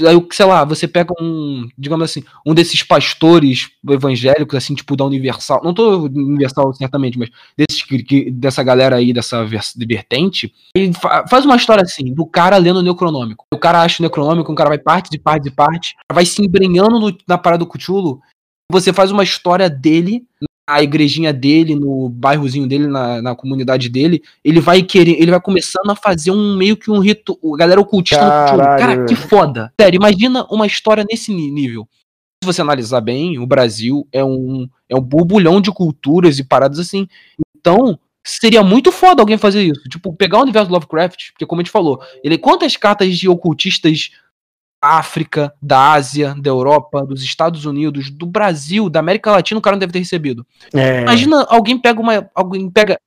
Aí, 0.02 0.28
sei 0.34 0.46
lá, 0.46 0.66
você 0.66 0.88
pega 0.90 1.14
um, 1.22 1.70
digamos 1.78 2.04
assim, 2.04 2.22
um 2.46 2.54
desses 2.54 2.84
pastores 2.84 3.70
evangélicos, 3.90 4.56
assim, 4.58 4.76
tipo, 4.76 4.94
da 4.96 5.06
Universal. 5.06 5.62
Não 5.64 5.74
tô 5.74 6.04
Universal, 6.08 6.74
certamente, 6.74 7.18
mas 7.18 7.30
desses, 7.58 7.82
que- 7.82 8.30
dessa 8.30 8.62
galera 8.62 8.98
aí, 8.98 9.14
dessa 9.14 9.46
vertente. 9.78 10.54
Fa- 11.00 11.26
faz 11.30 11.46
uma 11.46 11.56
história 11.56 11.82
assim, 11.84 12.14
do 12.14 12.26
cara 12.26 12.58
lendo 12.58 12.80
o 12.80 12.84
Necronômico. 12.84 13.46
O 13.54 13.58
cara 13.58 13.82
acha 13.84 14.02
o 14.02 14.06
Necronômico, 14.06 14.52
o 14.52 14.56
cara 14.56 14.70
vai 14.70 14.78
parte 14.78 15.10
de 15.10 15.18
parte 15.18 15.44
de 15.44 15.52
parte, 15.52 15.96
vai 16.12 16.26
se 16.26 16.42
embrenhando 16.44 17.00
no- 17.00 17.18
na 17.26 17.38
parada 17.38 17.64
do 17.64 17.70
Cthulhu. 17.70 18.20
Você 18.70 18.92
faz 18.92 19.12
uma 19.12 19.24
história 19.24 19.70
dele, 19.70 20.26
na 20.68 20.82
igrejinha 20.82 21.32
dele, 21.32 21.76
no 21.76 22.10
bairrozinho 22.10 22.68
dele, 22.68 22.88
na, 22.88 23.22
na 23.22 23.36
comunidade 23.36 23.88
dele, 23.90 24.24
ele 24.44 24.60
vai 24.60 24.82
querer, 24.82 25.22
ele 25.22 25.32
vai 25.32 25.40
começando 25.40 25.90
a 25.90 25.96
fazer 25.96 26.32
um 26.32 26.56
meio 26.58 26.76
que 26.76 26.90
um 26.90 27.00
rito, 27.00 27.38
a 27.54 27.58
galera 27.58 27.80
ocultista 27.80 28.24
no 28.24 28.46
Cthulhu. 28.46 28.64
Caralho, 28.64 28.80
Cara, 28.80 29.06
que 29.06 29.16
foda. 29.16 29.74
Sério, 29.80 29.98
imagina 29.98 30.46
uma 30.50 30.66
história 30.66 31.06
nesse 31.10 31.32
nível. 31.34 31.88
Se 32.44 32.48
você 32.48 32.62
analisar 32.62 33.02
bem, 33.02 33.40
o 33.40 33.46
Brasil 33.46 34.08
é 34.12 34.24
um 34.24 34.68
é 34.90 34.96
um 34.96 35.02
borbulhão 35.02 35.60
de 35.62 35.72
culturas 35.72 36.38
e 36.38 36.44
paradas 36.44 36.80
assim. 36.80 37.08
Então, 37.58 37.98
seria 38.24 38.64
muito 38.64 38.92
foda 38.92 39.22
alguém 39.22 39.38
fazer 39.38 39.64
isso. 39.64 39.82
Tipo, 39.90 40.14
pegar 40.14 40.40
o 40.40 40.42
universo 40.42 40.68
do 40.68 40.74
Lovecraft, 40.74 41.32
porque 41.32 41.46
como 41.46 41.62
a 41.62 41.64
gente 41.64 41.72
falou, 41.72 42.00
ele 42.24 42.38
quantas 42.38 42.76
cartas 42.76 43.18
de 43.18 43.30
ocultistas 43.30 44.12
África, 44.86 45.54
da 45.62 45.94
Ásia, 45.94 46.36
da 46.38 46.50
Europa, 46.50 47.06
dos 47.06 47.24
Estados 47.24 47.66
Unidos, 47.66 48.10
do 48.10 48.26
Brasil, 48.26 48.90
da 48.90 49.00
América 49.00 49.32
Latina, 49.32 49.58
o 49.58 49.62
cara 49.62 49.76
não 49.76 49.80
deve 49.80 49.94
ter 49.94 50.00
recebido. 50.00 50.46
É. 50.74 51.02
Imagina 51.02 51.46
alguém 51.50 51.80
pega 51.80 52.00
uma 52.00 52.30
alguém 52.34 52.70
pega 52.70 53.00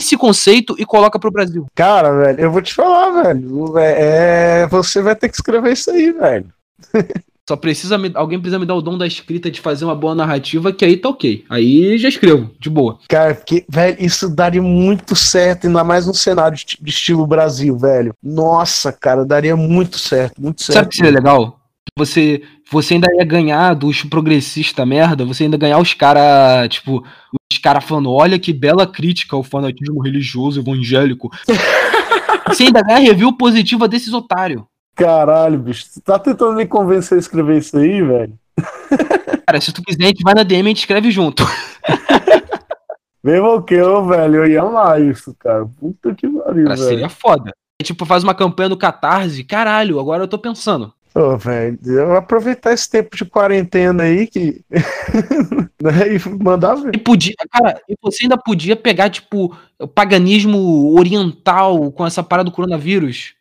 esse 0.00 0.16
conceito 0.16 0.74
e 0.78 0.84
coloca 0.84 1.18
pro 1.18 1.30
Brasil. 1.30 1.66
Cara, 1.74 2.12
velho, 2.12 2.40
eu 2.40 2.50
vou 2.50 2.60
te 2.62 2.74
falar, 2.74 3.22
velho. 3.22 3.78
É, 3.78 4.66
você 4.66 5.00
vai 5.00 5.14
ter 5.16 5.28
que 5.28 5.36
escrever 5.36 5.72
isso 5.72 5.90
aí, 5.90 6.12
velho. 6.12 6.52
Só 7.46 7.56
precisa 7.56 7.98
me, 7.98 8.10
alguém 8.14 8.40
precisa 8.40 8.58
me 8.58 8.64
dar 8.64 8.74
o 8.74 8.80
dom 8.80 8.96
da 8.96 9.06
escrita 9.06 9.50
de 9.50 9.60
fazer 9.60 9.84
uma 9.84 9.94
boa 9.94 10.14
narrativa, 10.14 10.72
que 10.72 10.82
aí 10.82 10.96
tá 10.96 11.10
ok. 11.10 11.44
Aí 11.50 11.98
já 11.98 12.08
escrevo, 12.08 12.50
de 12.58 12.70
boa. 12.70 12.98
Cara, 13.06 13.34
porque, 13.34 13.66
velho, 13.68 13.96
isso 14.00 14.34
daria 14.34 14.62
muito 14.62 15.14
certo, 15.14 15.66
ainda 15.66 15.84
mais 15.84 16.06
num 16.06 16.14
cenário 16.14 16.56
de, 16.56 16.64
de 16.80 16.90
estilo 16.90 17.26
Brasil, 17.26 17.76
velho. 17.76 18.14
Nossa, 18.22 18.90
cara, 18.90 19.26
daria 19.26 19.54
muito 19.54 19.98
certo, 19.98 20.40
muito 20.40 20.62
certo. 20.62 20.76
Sabe 20.76 20.86
o 20.86 20.90
que 20.90 20.96
seria 20.96 21.12
legal? 21.12 21.60
Você, 21.98 22.42
você 22.72 22.94
ainda 22.94 23.08
ia 23.14 23.24
ganhar 23.24 23.74
dos 23.74 24.02
progressistas 24.02 24.88
merda, 24.88 25.26
você 25.26 25.44
ainda 25.44 25.58
ganhar 25.58 25.78
os 25.78 25.92
caras, 25.92 26.66
tipo, 26.70 27.04
os 27.52 27.58
caras 27.58 27.84
falando, 27.84 28.10
olha 28.10 28.38
que 28.38 28.54
bela 28.54 28.86
crítica 28.86 29.36
ao 29.36 29.42
fanatismo 29.42 30.00
religioso 30.00 30.60
evangélico. 30.60 31.30
você 32.48 32.64
ainda 32.64 32.80
ganha 32.80 33.00
review 33.00 33.36
positiva 33.36 33.86
desses 33.86 34.14
otários. 34.14 34.62
Caralho, 34.94 35.58
bicho. 35.58 35.86
Tu 35.92 36.00
tá 36.00 36.18
tentando 36.18 36.54
me 36.54 36.66
convencer 36.66 37.16
a 37.16 37.20
escrever 37.20 37.58
isso 37.58 37.76
aí, 37.76 38.02
velho? 38.02 38.38
Cara, 39.46 39.60
se 39.60 39.72
tu 39.72 39.82
quiser, 39.82 40.04
a 40.04 40.08
gente 40.08 40.22
vai 40.22 40.34
na 40.34 40.42
DM 40.42 40.62
e 40.62 40.66
a 40.66 40.68
gente 40.68 40.78
escreve 40.78 41.10
junto. 41.10 41.44
Mesmo 43.22 43.62
que 43.62 43.74
eu, 43.74 44.06
velho, 44.06 44.36
eu 44.36 44.46
ia 44.46 44.60
amar 44.60 45.00
isso, 45.00 45.34
cara. 45.38 45.64
Puta 45.80 46.14
que 46.14 46.28
pariu, 46.28 46.64
velho. 46.64 46.76
seria 46.76 47.08
foda. 47.08 47.54
Tipo, 47.82 48.04
faz 48.04 48.22
uma 48.22 48.34
campanha 48.34 48.68
no 48.68 48.76
Catarse. 48.76 49.42
Caralho, 49.44 49.98
agora 49.98 50.24
eu 50.24 50.28
tô 50.28 50.38
pensando. 50.38 50.92
Ô, 51.14 51.36
velho, 51.38 51.78
eu 51.86 52.08
vou 52.08 52.16
aproveitar 52.16 52.72
esse 52.72 52.90
tempo 52.90 53.16
de 53.16 53.24
quarentena 53.24 54.02
aí 54.02 54.26
que. 54.26 54.62
né, 55.80 56.14
e 56.14 56.42
mandar 56.42 56.74
ver. 56.74 56.94
E 56.94 56.98
podia, 56.98 57.34
cara, 57.50 57.80
e 57.88 57.94
você 58.02 58.24
ainda 58.24 58.36
podia 58.36 58.76
pegar, 58.76 59.08
tipo, 59.08 59.56
o 59.78 59.88
paganismo 59.88 60.94
oriental 60.98 61.90
com 61.92 62.04
essa 62.04 62.22
parada 62.22 62.50
do 62.50 62.54
coronavírus. 62.54 63.34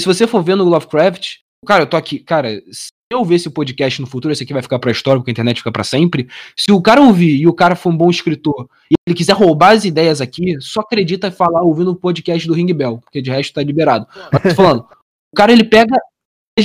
Se 0.00 0.06
você 0.06 0.26
for 0.26 0.42
vendo 0.42 0.64
o 0.64 0.68
Lovecraft, 0.68 1.36
cara, 1.66 1.82
eu 1.82 1.86
tô 1.86 1.96
aqui, 1.96 2.20
cara, 2.20 2.62
se 2.70 2.88
eu 3.12 3.24
ver 3.24 3.36
esse 3.36 3.50
podcast 3.50 4.00
no 4.00 4.06
futuro, 4.06 4.32
esse 4.32 4.44
aqui 4.44 4.52
vai 4.52 4.62
ficar 4.62 4.78
pra 4.78 4.92
história, 4.92 5.18
porque 5.18 5.30
a 5.30 5.32
internet 5.32 5.58
fica 5.58 5.72
pra 5.72 5.82
sempre. 5.82 6.28
Se 6.56 6.70
o 6.70 6.80
cara 6.80 7.00
ouvir 7.00 7.36
e 7.40 7.46
o 7.48 7.52
cara 7.52 7.74
for 7.74 7.90
um 7.90 7.96
bom 7.96 8.10
escritor 8.10 8.68
e 8.90 8.94
ele 9.06 9.16
quiser 9.16 9.32
roubar 9.32 9.72
as 9.72 9.84
ideias 9.84 10.20
aqui, 10.20 10.56
só 10.60 10.80
acredita 10.80 11.28
em 11.28 11.32
falar 11.32 11.62
ouvindo 11.62 11.90
o 11.90 11.96
podcast 11.96 12.46
do 12.46 12.54
Ring 12.54 12.72
Bell, 12.72 12.98
porque 12.98 13.20
de 13.20 13.30
resto 13.30 13.54
tá 13.54 13.62
liberado. 13.62 14.06
Mas 14.32 14.42
tô 14.42 14.54
falando, 14.54 14.80
o 15.32 15.36
cara 15.36 15.52
ele 15.52 15.64
pega. 15.64 15.96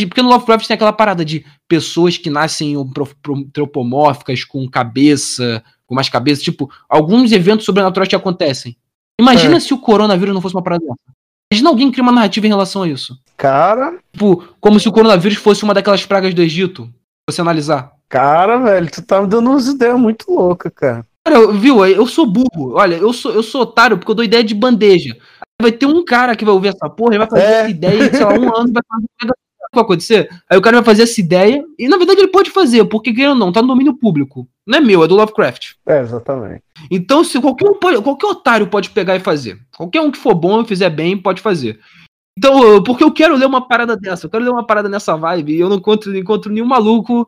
Porque 0.08 0.24
no 0.24 0.30
Lovecraft 0.30 0.68
tem 0.68 0.74
aquela 0.74 0.92
parada 0.92 1.24
de 1.24 1.46
pessoas 1.68 2.18
que 2.18 2.28
nascem 2.28 2.76
antro- 2.76 3.08
antropomórficas, 3.28 4.44
com 4.44 4.68
cabeça, 4.68 5.64
com 5.86 5.94
mais 5.94 6.10
cabeça, 6.10 6.42
tipo, 6.42 6.68
alguns 6.90 7.32
eventos 7.32 7.64
sobrenaturais 7.64 8.10
que 8.10 8.16
acontecem. 8.16 8.76
Imagina 9.22 9.58
É. 9.58 9.60
se 9.60 9.72
o 9.72 9.78
coronavírus 9.78 10.34
não 10.34 10.42
fosse 10.42 10.56
uma 10.56 10.64
parada 10.64 10.84
dessa. 10.84 11.16
Imagina 11.54 11.70
alguém 11.70 11.92
criar 11.92 12.04
uma 12.04 12.12
narrativa 12.12 12.48
em 12.48 12.50
relação 12.50 12.82
a 12.82 12.88
isso. 12.88 13.16
Cara, 13.38 13.98
Tipo, 14.12 14.44
como 14.60 14.80
se 14.80 14.88
o 14.90 14.92
coronavírus 14.92 15.38
fosse 15.38 15.64
uma 15.64 15.74
daquelas 15.74 16.04
pragas 16.06 16.34
do 16.34 16.42
Egito. 16.42 16.90
Você 17.30 17.42
analisar. 17.42 17.92
cara, 18.10 18.58
velho, 18.58 18.90
tu 18.92 19.02
tá 19.04 19.22
me 19.22 19.28
dando 19.28 19.50
umas 19.52 19.68
ideias 19.68 20.00
muito 20.00 20.32
loucas, 20.32 20.72
cara. 20.76 21.06
Cara, 21.26 21.40
eu- 21.40 21.54
viu? 21.54 21.86
Eu 21.86 22.06
sou 22.08 22.26
burro. 22.26 22.74
Olha, 22.74 22.96
eu 22.96 23.14
sou, 23.14 23.32
eu 23.32 23.42
sou 23.44 23.62
otário 23.62 23.98
porque 23.98 24.12
eu 24.12 24.16
dou 24.16 24.26
ideia 24.26 24.44
de 24.44 24.54
bandeja. 24.56 25.16
Vai 25.62 25.72
ter 25.72 25.86
um 25.86 26.04
cara 26.04 26.36
que 26.36 26.44
vai 26.44 26.54
ouvir 26.54 26.70
essa 26.70 26.90
porra 26.90 27.16
e 27.16 27.18
vai 27.20 27.28
fazer 27.30 27.42
É. 27.44 27.60
essa 27.62 27.70
ideia, 27.70 28.10
sei 28.14 28.24
lá, 28.26 28.34
um 28.34 28.56
ano 28.56 28.74
vai 28.74 28.84
fazer. 28.90 29.34
Vai 29.74 29.84
acontecer? 29.84 30.30
Aí 30.50 30.58
o 30.58 30.62
cara 30.62 30.78
vai 30.78 30.86
fazer 30.86 31.04
essa 31.04 31.20
ideia, 31.20 31.66
e 31.80 31.88
na 31.88 31.98
verdade 31.98 32.20
ele 32.20 32.28
pode 32.28 32.52
fazer, 32.52 32.86
porque 32.86 33.12
querendo 33.12 33.32
ou 33.32 33.36
não, 33.38 33.52
tá 33.52 33.62
no 33.62 33.68
domínio 33.68 33.96
público. 33.96 34.48
Não 34.66 34.78
é 34.78 34.82
meu, 34.82 35.04
é 35.04 35.08
do 35.08 35.16
Lovecraft. 35.16 35.74
É, 35.86 36.00
exatamente. 36.02 36.62
Então, 36.92 37.24
se 37.24 37.42
qualquer 37.42 37.70
um 37.70 37.74
pode- 37.80 38.02
qualquer 38.02 38.28
otário 38.28 38.68
pode 38.68 38.92
pegar 38.92 39.16
e 39.16 39.20
fazer. 39.20 39.60
Qualquer 39.76 40.02
um 40.02 40.12
que 40.12 40.18
for 40.18 40.36
bom 40.36 40.62
e 40.62 40.66
fizer 40.66 40.90
bem, 40.90 41.18
pode 41.18 41.42
fazer. 41.42 41.80
Então, 42.38 42.82
porque 42.84 43.04
eu 43.04 43.12
quero 43.12 43.36
ler 43.36 43.46
uma 43.46 43.68
parada 43.68 43.96
dessa, 43.98 44.26
eu 44.26 44.30
quero 44.30 44.44
ler 44.44 44.52
uma 44.52 44.66
parada 44.66 44.88
nessa 44.90 45.16
vibe, 45.16 45.54
e 45.54 45.60
eu 45.60 45.70
não 45.70 45.78
encontro, 45.78 46.16
encontro 46.16 46.52
nenhum 46.52 46.66
maluco 46.66 47.28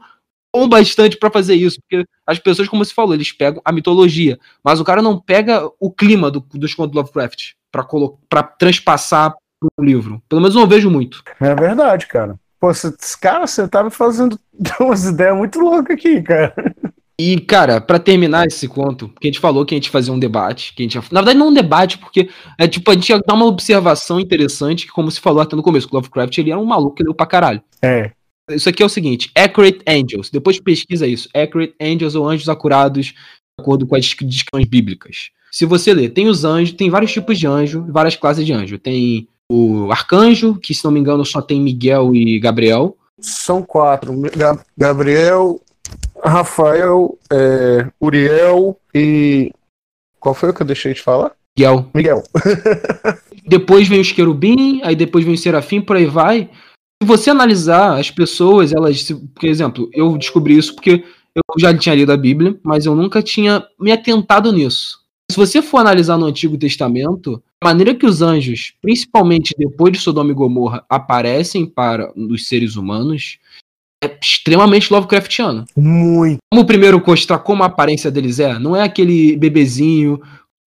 bom 0.56 0.70
bastante 0.70 1.18
pra 1.18 1.30
fazer 1.30 1.56
isso. 1.56 1.80
Porque 1.82 2.06
as 2.26 2.40
pessoas, 2.40 2.68
como 2.68 2.84
você 2.86 2.94
falou, 2.94 3.14
eles 3.14 3.32
pegam 3.32 3.62
a 3.66 3.72
mitologia, 3.72 4.40
mas 4.64 4.80
o 4.80 4.84
cara 4.86 5.02
não 5.02 5.20
pega 5.20 5.70
o 5.80 5.92
clima 5.92 6.32
do- 6.32 6.46
dos 6.54 6.74
contos 6.74 6.92
do 6.94 6.98
Lovecraft 6.98 7.54
pra 8.30 8.44
transpassar 8.44 9.36
pro 9.60 9.86
livro. 9.86 10.22
Pelo 10.28 10.42
menos 10.42 10.56
não 10.56 10.68
vejo 10.68 10.90
muito. 10.90 11.24
É 11.40 11.56
verdade, 11.56 12.08
cara. 12.08 12.36
Pô, 12.60 12.74
cê, 12.74 12.92
cara, 13.22 13.46
você 13.46 13.68
tá 13.68 13.84
me 13.84 13.90
fazendo 13.90 14.40
umas 14.80 15.06
ideias 15.06 15.36
muito 15.36 15.60
loucas 15.60 15.96
aqui, 15.96 16.22
cara. 16.22 16.54
E, 17.18 17.40
cara, 17.40 17.80
pra 17.80 17.98
terminar 17.98 18.46
esse 18.46 18.68
conto, 18.68 19.08
que 19.22 19.28
a 19.28 19.32
gente 19.32 19.40
falou 19.40 19.66
que 19.66 19.74
a 19.74 19.78
gente 19.78 19.90
fazia 19.90 20.14
um 20.14 20.20
debate, 20.20 20.74
que 20.74 20.82
a 20.82 20.84
gente 20.84 20.96
ia... 20.96 21.04
Na 21.12 21.22
verdade, 21.22 21.40
não 21.40 21.48
um 21.48 21.54
debate, 21.54 21.98
porque 21.98 22.30
é 22.60 22.68
tipo, 22.68 22.92
a 22.92 22.94
gente 22.94 23.10
ia 23.10 23.20
dar 23.26 23.36
uma 23.36 23.46
observação 23.46 24.20
interessante, 24.20 24.86
que, 24.86 24.92
como 24.92 25.10
se 25.10 25.22
falou 25.22 25.42
até 25.42 25.56
no 25.56 25.64
começo, 25.64 25.88
o 25.90 25.96
Lovecraft 25.96 26.38
ele 26.38 26.52
era 26.52 26.60
um 26.60 26.66
maluco 26.66 26.96
que 26.96 27.04
leu 27.04 27.14
pra 27.14 27.26
caralho. 27.26 27.62
É. 27.82 28.12
Isso 28.50 28.68
aqui 28.70 28.84
é 28.84 28.86
o 28.86 28.90
seguinte: 28.90 29.32
Accurate 29.34 29.80
Angels. 29.88 30.30
Depois 30.30 30.60
pesquisa 30.60 31.08
isso. 31.08 31.30
Accurate 31.34 31.74
Angels 31.82 32.16
ou 32.16 32.28
anjos 32.28 32.50
acurados, 32.50 33.08
de 33.08 33.16
acordo 33.60 33.88
com 33.88 33.96
as 33.96 34.06
descrições 34.06 34.68
bíblicas. 34.68 35.30
Se 35.56 35.66
você 35.66 35.94
ler, 35.94 36.10
tem 36.10 36.28
os 36.28 36.44
anjos, 36.44 36.76
tem 36.76 36.90
vários 36.90 37.14
tipos 37.14 37.40
de 37.40 37.48
anjo, 37.48 37.86
várias 37.88 38.18
classes 38.18 38.46
de 38.46 38.52
anjo. 38.52 38.78
Tem 38.78 39.26
o 39.50 39.90
arcanjo, 39.90 40.56
que 40.56 40.74
se 40.74 40.84
não 40.84 40.92
me 40.92 41.00
engano 41.00 41.24
só 41.24 41.42
tem 41.42 41.62
Miguel 41.62 42.14
e 42.14 42.38
Gabriel. 42.42 42.98
São 43.22 43.64
quatro: 43.64 44.14
Ga- 44.36 44.62
Gabriel, 44.78 45.62
Rafael, 46.22 47.18
é, 47.32 47.88
Uriel 48.02 48.78
e. 48.94 49.50
Qual 50.20 50.36
foi 50.36 50.50
o 50.50 50.54
que 50.54 50.62
eu 50.62 50.68
deixei 50.68 50.94
de 50.94 51.02
falar? 51.02 51.32
Miguel. 51.58 51.90
Miguel. 51.96 52.24
Depois 53.48 53.88
vem 53.88 54.02
os 54.02 54.12
querubim, 54.12 54.82
aí 54.84 54.94
depois 54.94 55.24
vem 55.24 55.36
o 55.36 55.38
serafim, 55.38 55.80
por 55.80 55.96
aí 55.96 56.06
vai. 56.06 56.50
Se 57.02 57.08
você 57.08 57.30
analisar 57.30 57.98
as 57.98 58.12
pessoas, 58.12 58.74
elas, 58.74 59.10
por 59.10 59.46
exemplo, 59.46 59.90
eu 59.94 60.18
descobri 60.18 60.58
isso 60.58 60.76
porque 60.76 61.06
eu 61.34 61.42
já 61.58 61.74
tinha 61.78 61.96
lido 61.96 62.12
a 62.12 62.18
Bíblia, 62.18 62.60
mas 62.62 62.86
eu 62.86 62.94
nunca 62.94 63.22
tinha 63.22 63.66
me 63.80 63.94
atentado 63.94 64.52
nisso. 64.52 65.05
Se 65.30 65.38
você 65.38 65.62
for 65.62 65.80
analisar 65.80 66.18
no 66.18 66.28
Antigo 66.28 66.58
Testamento, 66.58 67.42
a 67.62 67.68
maneira 67.68 67.96
que 67.96 68.06
os 68.06 68.22
anjos, 68.22 68.74
principalmente 68.82 69.56
depois 69.58 69.92
de 69.92 70.00
Sodoma 70.00 70.32
e 70.32 70.36
Gomorra, 70.36 70.86
aparecem 70.88 71.66
para 71.66 72.12
os 72.16 72.48
seres 72.48 72.76
humanos, 72.76 73.40
é 74.04 74.18
extremamente 74.22 74.94
Lovecraftiano. 74.94 75.66
Muito. 75.76 76.38
Vamos 76.54 76.68
primeiro 76.68 77.04
mostrar 77.06 77.40
como 77.40 77.64
a 77.64 77.66
aparência 77.66 78.12
deles 78.12 78.40
é? 78.40 78.60
Não 78.60 78.76
é 78.76 78.84
aquele 78.84 79.36
bebezinho, 79.36 80.22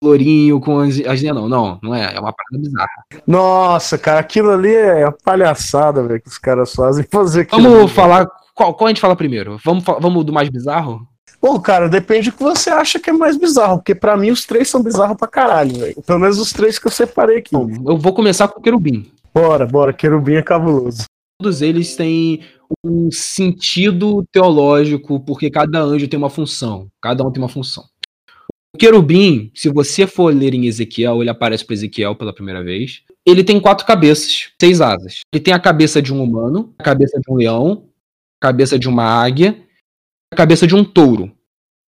lourinho 0.03 0.59
com 0.59 0.79
as, 0.79 0.99
as 0.99 1.23
não, 1.23 1.49
não, 1.49 1.79
não 1.81 1.95
é, 1.95 2.13
é 2.13 2.19
uma 2.19 2.33
parada 2.33 2.59
bizarra. 2.59 3.05
Nossa, 3.25 3.97
cara, 3.97 4.19
aquilo 4.19 4.51
ali 4.51 4.73
é 4.73 5.09
palhaçada, 5.23 6.03
velho, 6.03 6.21
que 6.21 6.29
os 6.29 6.37
caras 6.37 6.73
fazem 6.73 7.05
fazer 7.09 7.41
aquilo. 7.41 7.63
Vamos 7.63 7.79
ali. 7.79 7.89
falar. 7.89 8.27
Qual, 8.53 8.73
qual 8.75 8.85
a 8.85 8.89
gente 8.89 9.01
fala 9.01 9.15
primeiro? 9.15 9.57
Vamos, 9.63 9.83
vamos 9.83 10.25
do 10.25 10.31
mais 10.33 10.49
bizarro? 10.49 11.07
Pô, 11.43 11.59
cara, 11.59 11.89
depende 11.89 12.31
do 12.31 12.37
que 12.37 12.41
você 12.41 12.69
acha 12.69 12.97
que 12.97 13.09
é 13.09 13.13
mais 13.13 13.35
bizarro, 13.35 13.79
porque 13.79 13.93
pra 13.93 14.15
mim 14.15 14.31
os 14.31 14.45
três 14.45 14.69
são 14.69 14.81
bizarros 14.81 15.17
pra 15.17 15.27
caralho, 15.27 15.77
velho. 15.77 16.01
Pelo 16.01 16.19
menos 16.19 16.39
os 16.39 16.53
três 16.53 16.79
que 16.79 16.87
eu 16.87 16.91
separei 16.91 17.39
aqui. 17.39 17.51
Bom, 17.51 17.69
eu 17.85 17.97
vou 17.97 18.13
começar 18.13 18.47
com 18.47 18.61
o 18.61 18.63
querubim. 18.63 19.11
Bora, 19.35 19.65
bora, 19.65 19.91
querubim 19.91 20.35
é 20.35 20.41
cabuloso. 20.41 21.03
Todos 21.37 21.61
eles 21.61 21.97
têm 21.97 22.45
um 22.81 23.11
sentido 23.11 24.25
teológico, 24.31 25.19
porque 25.19 25.51
cada 25.51 25.81
anjo 25.81 26.07
tem 26.07 26.17
uma 26.17 26.29
função. 26.29 26.87
Cada 27.01 27.27
um 27.27 27.29
tem 27.29 27.43
uma 27.43 27.49
função. 27.49 27.83
O 28.73 28.77
querubim, 28.77 29.51
se 29.53 29.67
você 29.67 30.07
for 30.07 30.33
ler 30.33 30.53
em 30.53 30.65
Ezequiel, 30.65 31.19
ele 31.19 31.29
aparece 31.29 31.65
para 31.65 31.73
Ezequiel 31.73 32.15
pela 32.15 32.33
primeira 32.33 32.63
vez. 32.63 33.01
Ele 33.25 33.43
tem 33.43 33.59
quatro 33.59 33.85
cabeças, 33.85 34.51
seis 34.57 34.79
asas. 34.79 35.19
Ele 35.33 35.43
tem 35.43 35.53
a 35.53 35.59
cabeça 35.59 36.01
de 36.01 36.13
um 36.13 36.23
humano, 36.23 36.73
a 36.79 36.83
cabeça 36.83 37.19
de 37.19 37.29
um 37.29 37.35
leão, 37.35 37.89
a 38.41 38.47
cabeça 38.47 38.79
de 38.79 38.87
uma 38.87 39.03
águia, 39.03 39.61
cabeça 40.33 40.67
de 40.67 40.75
um 40.75 40.83
touro. 40.83 41.31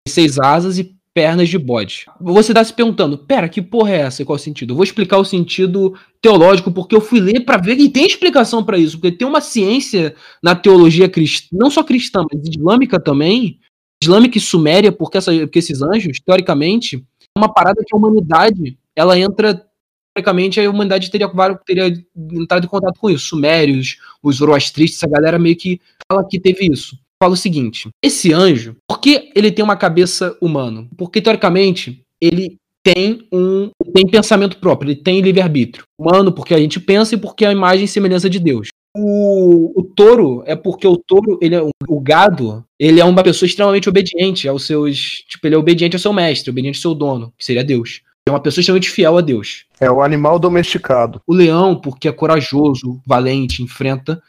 Seis 0.08 0.38
asas 0.40 0.78
e 0.78 0.96
pernas 1.16 1.48
de 1.48 1.58
bode. 1.58 2.06
Você 2.20 2.54
tá 2.54 2.62
se 2.62 2.74
perguntando, 2.74 3.18
pera, 3.18 3.48
que 3.48 3.62
porra 3.62 3.92
é 3.92 4.02
essa? 4.02 4.26
Qual 4.26 4.36
é 4.36 4.40
o 4.40 4.44
sentido? 4.44 4.72
Eu 4.72 4.76
vou 4.76 4.84
explicar 4.84 5.18
o 5.18 5.24
sentido 5.24 5.98
teológico, 6.22 6.74
porque 6.74 6.94
eu 6.94 7.00
fui 7.00 7.22
ler 7.22 7.46
pra 7.46 7.56
ver 7.56 7.80
e 7.80 7.88
tem 7.88 8.06
explicação 8.06 8.62
pra 8.62 8.78
isso, 8.78 9.00
porque 9.00 9.16
tem 9.16 9.26
uma 9.26 9.40
ciência 9.40 10.14
na 10.44 10.54
teologia 10.54 11.08
cristã, 11.08 11.48
não 11.54 11.72
só 11.72 11.84
cristã, 11.84 12.26
mas 12.30 12.46
islâmica 12.46 13.00
também, 13.00 13.58
islâmica 14.04 14.38
e 14.38 14.42
suméria, 14.42 14.92
porque, 14.92 15.18
essa, 15.18 15.32
porque 15.32 15.60
esses 15.60 15.82
anjos, 15.82 16.20
teoricamente, 16.20 16.98
é 16.98 17.40
uma 17.40 17.52
parada 17.52 17.82
que 17.86 17.96
a 17.96 17.98
humanidade, 17.98 18.78
ela 18.94 19.18
entra, 19.18 19.66
teoricamente, 20.14 20.60
a 20.60 20.70
humanidade 20.70 21.10
teria, 21.10 21.30
teria 21.66 21.94
entrado 22.34 22.66
em 22.66 22.70
contato 22.70 23.00
com 23.00 23.10
isso, 23.10 23.28
sumérios, 23.28 24.00
os 24.22 24.36
zoroastristas, 24.36 25.02
essa 25.02 25.10
galera 25.10 25.40
meio 25.40 25.56
que 25.56 25.80
fala 26.12 26.28
que 26.28 26.42
teve 26.42 26.70
isso. 26.70 27.00
Fala 27.22 27.34
o 27.34 27.38
seguinte, 27.38 27.90
esse 28.04 28.34
anjo, 28.34 28.76
por 28.88 29.00
que 29.00 29.32
ele 29.36 29.52
tem 29.52 29.64
uma 29.64 29.78
cabeça 29.78 30.38
humana? 30.42 30.88
Porque, 30.98 31.22
teoricamente, 31.22 32.02
ele 32.22 32.58
tem 32.84 33.28
um 33.32 33.70
tem 33.94 34.06
pensamento 34.06 34.60
próprio, 34.60 34.92
ele 34.92 35.02
tem 35.02 35.22
livre-arbítrio. 35.22 35.86
Humano, 35.98 36.32
porque 36.32 36.54
a 36.54 36.60
gente 36.60 36.80
pensa 36.80 37.16
e 37.16 37.18
porque 37.18 37.46
é 37.46 37.48
a 37.48 37.52
imagem 37.52 37.86
e 37.86 37.88
semelhança 37.88 38.30
de 38.30 38.40
Deus. 38.40 38.68
O, 38.96 39.74
o 39.80 39.84
touro 39.84 40.44
é 40.46 40.56
porque 40.56 40.86
o 40.88 40.98
touro, 40.98 41.40
ele 41.42 41.56
é 41.56 41.64
um- 41.64 41.70
o 41.88 42.00
gado, 42.00 42.64
ele 42.80 43.00
é 43.00 43.06
uma 43.06 43.24
pessoa 43.24 43.48
extremamente 43.48 43.90
obediente 43.90 44.48
aos 44.48 44.66
seus, 44.66 44.98
tipo, 45.28 45.48
ele 45.48 45.56
é 45.56 45.58
obediente 45.58 45.96
ao 45.96 46.00
seu 46.00 46.14
mestre, 46.14 46.52
obediente 46.52 46.76
ao 46.78 46.82
seu 46.82 46.94
dono, 46.94 47.34
que 47.38 47.44
seria 47.44 47.64
Deus. 47.64 48.02
É 48.28 48.32
uma 48.32 48.40
pessoa 48.40 48.62
extremamente 48.62 48.90
fiel 48.90 49.18
a 49.18 49.22
Deus. 49.22 49.66
É 49.80 49.90
o 49.90 50.02
animal 50.02 50.38
domesticado. 50.40 51.22
O 51.28 51.34
leão, 51.34 51.76
porque 51.80 52.08
é 52.08 52.12
corajoso, 52.12 53.02
valente, 53.06 53.64
enfrenta. 53.64 54.22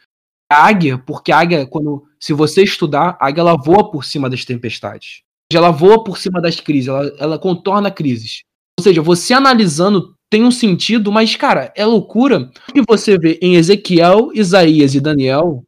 A 0.51 0.66
águia, 0.66 0.99
porque 0.99 1.32
a 1.32 1.39
águia, 1.39 1.66
quando, 1.66 2.05
se 2.20 2.32
você 2.32 2.62
estudar, 2.62 3.16
a 3.20 3.26
águia 3.26 3.40
ela 3.40 3.56
voa 3.56 3.90
por 3.90 4.04
cima 4.04 4.28
das 4.28 4.44
tempestades. 4.44 5.22
Ela 5.52 5.70
voa 5.70 6.02
por 6.02 6.18
cima 6.18 6.40
das 6.40 6.58
crises, 6.60 6.88
ela, 6.88 7.12
ela 7.18 7.38
contorna 7.38 7.90
crises. 7.90 8.42
Ou 8.78 8.82
seja, 8.82 9.00
você 9.00 9.32
analisando 9.32 10.16
tem 10.28 10.42
um 10.42 10.50
sentido, 10.50 11.12
mas, 11.12 11.36
cara, 11.36 11.72
é 11.76 11.84
loucura 11.84 12.50
que 12.72 12.82
você 12.86 13.16
vê 13.16 13.38
em 13.40 13.54
Ezequiel, 13.54 14.30
Isaías 14.34 14.94
e 14.94 15.00
Daniel, 15.00 15.62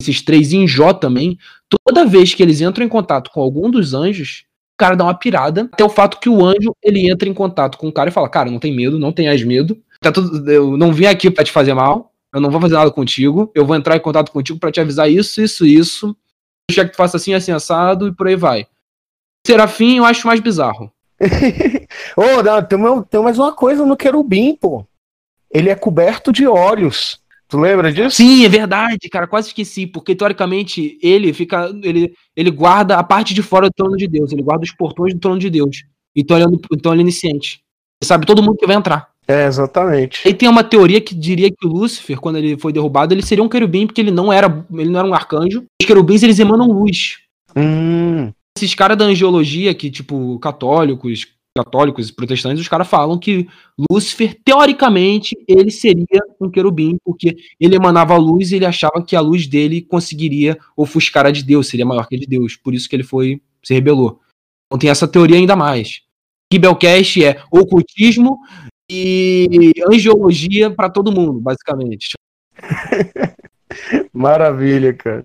esses 0.00 0.22
três 0.22 0.52
em 0.52 0.66
Jó 0.66 0.92
também, 0.92 1.36
toda 1.68 2.06
vez 2.06 2.32
que 2.32 2.42
eles 2.42 2.60
entram 2.60 2.84
em 2.84 2.88
contato 2.88 3.30
com 3.30 3.40
algum 3.40 3.70
dos 3.70 3.92
anjos, 3.92 4.44
o 4.74 4.78
cara 4.78 4.96
dá 4.96 5.04
uma 5.04 5.14
pirada, 5.14 5.68
até 5.72 5.84
o 5.84 5.88
fato 5.88 6.20
que 6.20 6.28
o 6.28 6.44
anjo, 6.44 6.74
ele 6.82 7.08
entra 7.08 7.28
em 7.28 7.34
contato 7.34 7.78
com 7.78 7.88
o 7.88 7.92
cara 7.92 8.10
e 8.10 8.12
fala, 8.12 8.28
cara, 8.28 8.50
não 8.50 8.58
tem 8.58 8.74
medo, 8.74 8.98
não 8.98 9.12
tenhas 9.12 9.42
medo, 9.42 9.80
tá 10.00 10.12
tudo, 10.12 10.50
eu 10.50 10.76
não 10.76 10.92
vim 10.92 11.06
aqui 11.06 11.30
pra 11.30 11.44
te 11.44 11.52
fazer 11.52 11.74
mal, 11.74 12.12
eu 12.34 12.40
não 12.40 12.50
vou 12.50 12.60
fazer 12.60 12.74
nada 12.74 12.90
contigo, 12.90 13.50
eu 13.54 13.64
vou 13.64 13.76
entrar 13.76 13.96
em 13.96 14.00
contato 14.00 14.32
contigo 14.32 14.58
pra 14.58 14.72
te 14.72 14.80
avisar 14.80 15.08
isso, 15.08 15.40
isso, 15.40 15.64
isso, 15.64 16.16
deixar 16.68 16.84
que 16.84 16.90
tu 16.90 16.96
faça 16.96 17.16
assim, 17.16 17.32
assim, 17.32 17.52
assado, 17.52 18.08
e 18.08 18.12
por 18.12 18.26
aí 18.26 18.34
vai. 18.34 18.66
Serafim 19.46 19.98
eu 19.98 20.04
acho 20.04 20.26
mais 20.26 20.40
bizarro. 20.40 20.92
Ô, 22.16 22.42
não, 22.42 23.02
tem, 23.04 23.22
mais 23.22 23.38
uma 23.38 23.52
coisa 23.52 23.86
no 23.86 23.96
querubim, 23.96 24.56
pô. 24.56 24.84
Ele 25.48 25.70
é 25.70 25.76
coberto 25.76 26.32
de 26.32 26.44
olhos. 26.44 27.22
Tu 27.46 27.56
lembra 27.56 27.92
disso? 27.92 28.16
Sim, 28.16 28.44
é 28.44 28.48
verdade, 28.48 29.08
cara, 29.08 29.28
quase 29.28 29.48
esqueci, 29.48 29.86
porque 29.86 30.16
teoricamente 30.16 30.98
ele 31.00 31.32
fica, 31.32 31.70
ele, 31.84 32.12
ele 32.34 32.50
guarda 32.50 32.96
a 32.96 33.04
parte 33.04 33.32
de 33.32 33.42
fora 33.42 33.68
do 33.68 33.72
trono 33.72 33.96
de 33.96 34.08
Deus, 34.08 34.32
ele 34.32 34.42
guarda 34.42 34.64
os 34.64 34.72
portões 34.72 35.14
do 35.14 35.20
trono 35.20 35.38
de 35.38 35.48
Deus. 35.48 35.84
Então 36.16 36.36
ele 36.36 36.46
é, 36.46 36.58
então 36.72 36.92
ele 36.92 37.02
é 37.02 37.04
onisciente. 37.04 37.62
Ele 38.02 38.08
sabe 38.08 38.26
todo 38.26 38.42
mundo 38.42 38.56
que 38.56 38.66
vai 38.66 38.74
entrar. 38.74 39.13
É, 39.26 39.46
exatamente. 39.46 40.26
Aí 40.26 40.34
tem 40.34 40.48
uma 40.48 40.62
teoria 40.62 41.00
que 41.00 41.14
diria 41.14 41.50
que 41.50 41.66
o 41.66 41.70
Lúcifer, 41.70 42.20
quando 42.20 42.36
ele 42.36 42.58
foi 42.58 42.72
derrubado, 42.72 43.14
ele 43.14 43.22
seria 43.22 43.42
um 43.42 43.48
querubim, 43.48 43.86
porque 43.86 44.00
ele 44.00 44.10
não 44.10 44.32
era, 44.32 44.66
ele 44.72 44.90
não 44.90 45.00
era 45.00 45.08
um 45.08 45.14
arcanjo. 45.14 45.64
Os 45.80 45.86
querubins, 45.86 46.22
eles 46.22 46.38
emanam 46.38 46.66
luz. 46.66 47.18
Hum, 47.56 48.32
Esses 48.56 48.74
caras 48.74 48.98
da 48.98 49.04
angiologia, 49.04 49.74
que, 49.74 49.90
tipo, 49.90 50.38
católicos, 50.40 51.26
católicos 51.56 52.08
e 52.08 52.12
protestantes, 52.12 52.60
os 52.60 52.68
caras 52.68 52.86
falam 52.86 53.18
que 53.18 53.48
Lúcifer, 53.90 54.36
teoricamente, 54.44 55.36
ele 55.48 55.70
seria 55.70 56.20
um 56.38 56.50
querubim, 56.50 56.96
porque 57.02 57.36
ele 57.58 57.76
emanava 57.76 58.16
luz 58.16 58.52
e 58.52 58.56
ele 58.56 58.66
achava 58.66 59.02
que 59.02 59.16
a 59.16 59.20
luz 59.20 59.46
dele 59.46 59.80
conseguiria 59.80 60.58
ofuscar 60.76 61.26
a 61.26 61.30
de 61.30 61.42
Deus, 61.42 61.68
seria 61.68 61.86
maior 61.86 62.06
que 62.08 62.16
a 62.16 62.18
de 62.18 62.26
Deus. 62.26 62.56
Por 62.56 62.74
isso 62.74 62.88
que 62.88 62.96
ele 62.96 63.04
foi, 63.04 63.40
se 63.62 63.72
rebelou. 63.72 64.20
Então 64.66 64.78
tem 64.78 64.90
essa 64.90 65.08
teoria 65.08 65.36
ainda 65.36 65.56
mais. 65.56 66.02
Kibelcast 66.52 67.24
é 67.24 67.42
ocultismo 67.50 68.38
e 68.90 69.72
angiologia 69.90 70.70
para 70.70 70.90
todo 70.90 71.12
mundo, 71.12 71.40
basicamente. 71.40 72.14
maravilha, 74.12 74.92
cara. 74.94 75.24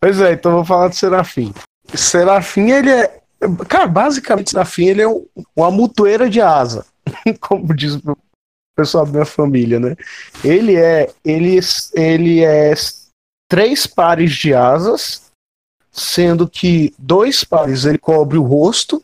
Pois 0.00 0.20
é, 0.20 0.32
então 0.32 0.52
vou 0.52 0.64
falar 0.64 0.88
do 0.88 0.94
Serafim. 0.94 1.52
Serafim, 1.94 2.70
ele 2.70 2.90
é. 2.90 3.20
Cara, 3.68 3.86
basicamente, 3.86 4.50
Serafim, 4.50 4.86
ele 4.86 5.02
é 5.02 5.08
um- 5.08 5.26
uma 5.56 5.70
mutueira 5.70 6.28
de 6.28 6.40
asa. 6.40 6.86
Como 7.40 7.74
diz 7.74 7.96
o 7.96 8.16
pessoal 8.76 9.04
da 9.04 9.12
minha 9.12 9.24
família, 9.24 9.78
né? 9.78 9.96
Ele 10.44 10.76
é. 10.76 11.10
Ele, 11.24 11.58
ele 11.94 12.44
é 12.44 12.72
três 13.48 13.86
pares 13.86 14.32
de 14.32 14.54
asas, 14.54 15.30
sendo 15.90 16.48
que 16.48 16.94
dois 16.98 17.44
pares 17.44 17.84
ele 17.84 17.98
cobre 17.98 18.38
o 18.38 18.42
rosto. 18.42 19.02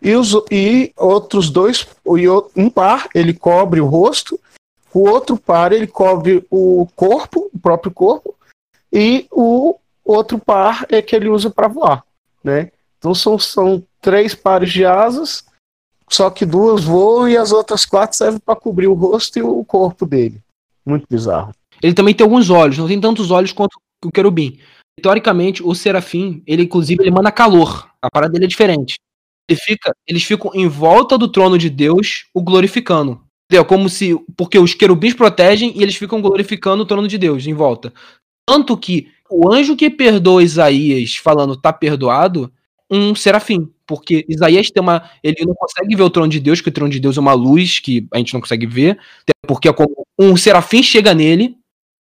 E, 0.00 0.14
os, 0.14 0.32
e 0.50 0.92
outros 0.96 1.50
dois, 1.50 1.86
e 2.16 2.28
um 2.56 2.70
par 2.70 3.08
ele 3.14 3.34
cobre 3.34 3.80
o 3.80 3.86
rosto, 3.86 4.38
o 4.94 5.08
outro 5.08 5.36
par 5.36 5.72
ele 5.72 5.86
cobre 5.86 6.44
o 6.50 6.88
corpo, 6.94 7.50
o 7.52 7.58
próprio 7.58 7.92
corpo, 7.92 8.34
e 8.92 9.26
o 9.30 9.76
outro 10.04 10.38
par 10.38 10.86
é 10.88 11.02
que 11.02 11.14
ele 11.14 11.28
usa 11.28 11.50
para 11.50 11.68
voar, 11.68 12.04
né? 12.42 12.70
Então 12.98 13.14
são, 13.14 13.38
são 13.38 13.82
três 14.00 14.34
pares 14.34 14.72
de 14.72 14.84
asas, 14.84 15.44
só 16.08 16.30
que 16.30 16.46
duas 16.46 16.84
voam 16.84 17.28
e 17.28 17.36
as 17.36 17.52
outras 17.52 17.84
quatro 17.84 18.16
servem 18.16 18.40
para 18.40 18.56
cobrir 18.56 18.86
o 18.86 18.94
rosto 18.94 19.38
e 19.38 19.42
o 19.42 19.64
corpo 19.64 20.06
dele. 20.06 20.40
Muito 20.86 21.06
bizarro. 21.08 21.52
ele 21.82 21.92
também 21.92 22.14
tem 22.14 22.24
alguns 22.24 22.48
olhos, 22.48 22.78
não 22.78 22.88
tem 22.88 23.00
tantos 23.00 23.30
olhos 23.30 23.52
quanto 23.52 23.78
o 24.04 24.10
querubim. 24.10 24.58
Teoricamente, 25.02 25.62
o 25.62 25.74
serafim, 25.74 26.42
ele 26.46 26.62
inclusive 26.62 27.02
ele 27.02 27.10
emana 27.10 27.30
calor. 27.30 27.88
A 28.02 28.10
parada 28.10 28.32
dele 28.32 28.46
é 28.46 28.48
diferente. 28.48 28.96
Ele 29.48 29.58
fica, 29.58 29.94
eles 30.06 30.22
ficam 30.24 30.50
em 30.54 30.68
volta 30.68 31.16
do 31.16 31.26
trono 31.26 31.56
de 31.56 31.70
Deus, 31.70 32.26
o 32.34 32.42
glorificando. 32.42 33.22
Entendeu? 33.46 33.64
Como 33.64 33.88
se. 33.88 34.14
Porque 34.36 34.58
os 34.58 34.74
querubins 34.74 35.14
protegem 35.14 35.72
e 35.74 35.82
eles 35.82 35.96
ficam 35.96 36.20
glorificando 36.20 36.82
o 36.82 36.86
trono 36.86 37.08
de 37.08 37.16
Deus 37.16 37.46
em 37.46 37.54
volta. 37.54 37.92
Tanto 38.46 38.76
que 38.76 39.08
o 39.30 39.50
anjo 39.52 39.76
que 39.76 39.88
perdoa 39.88 40.42
Isaías, 40.42 41.14
falando 41.16 41.56
tá 41.56 41.72
perdoado, 41.72 42.52
um 42.90 43.14
serafim. 43.14 43.70
Porque 43.86 44.26
Isaías 44.28 44.70
tem 44.70 44.82
uma. 44.82 45.10
Ele 45.22 45.46
não 45.46 45.54
consegue 45.54 45.96
ver 45.96 46.02
o 46.02 46.10
trono 46.10 46.28
de 46.28 46.40
Deus, 46.40 46.58
porque 46.58 46.68
o 46.68 46.74
trono 46.74 46.92
de 46.92 47.00
Deus 47.00 47.16
é 47.16 47.20
uma 47.20 47.32
luz 47.32 47.78
que 47.78 48.06
a 48.12 48.18
gente 48.18 48.34
não 48.34 48.40
consegue 48.40 48.66
ver. 48.66 48.98
Porque 49.46 49.66
é 49.66 49.74
um 50.18 50.36
serafim 50.36 50.82
chega 50.82 51.14
nele, 51.14 51.56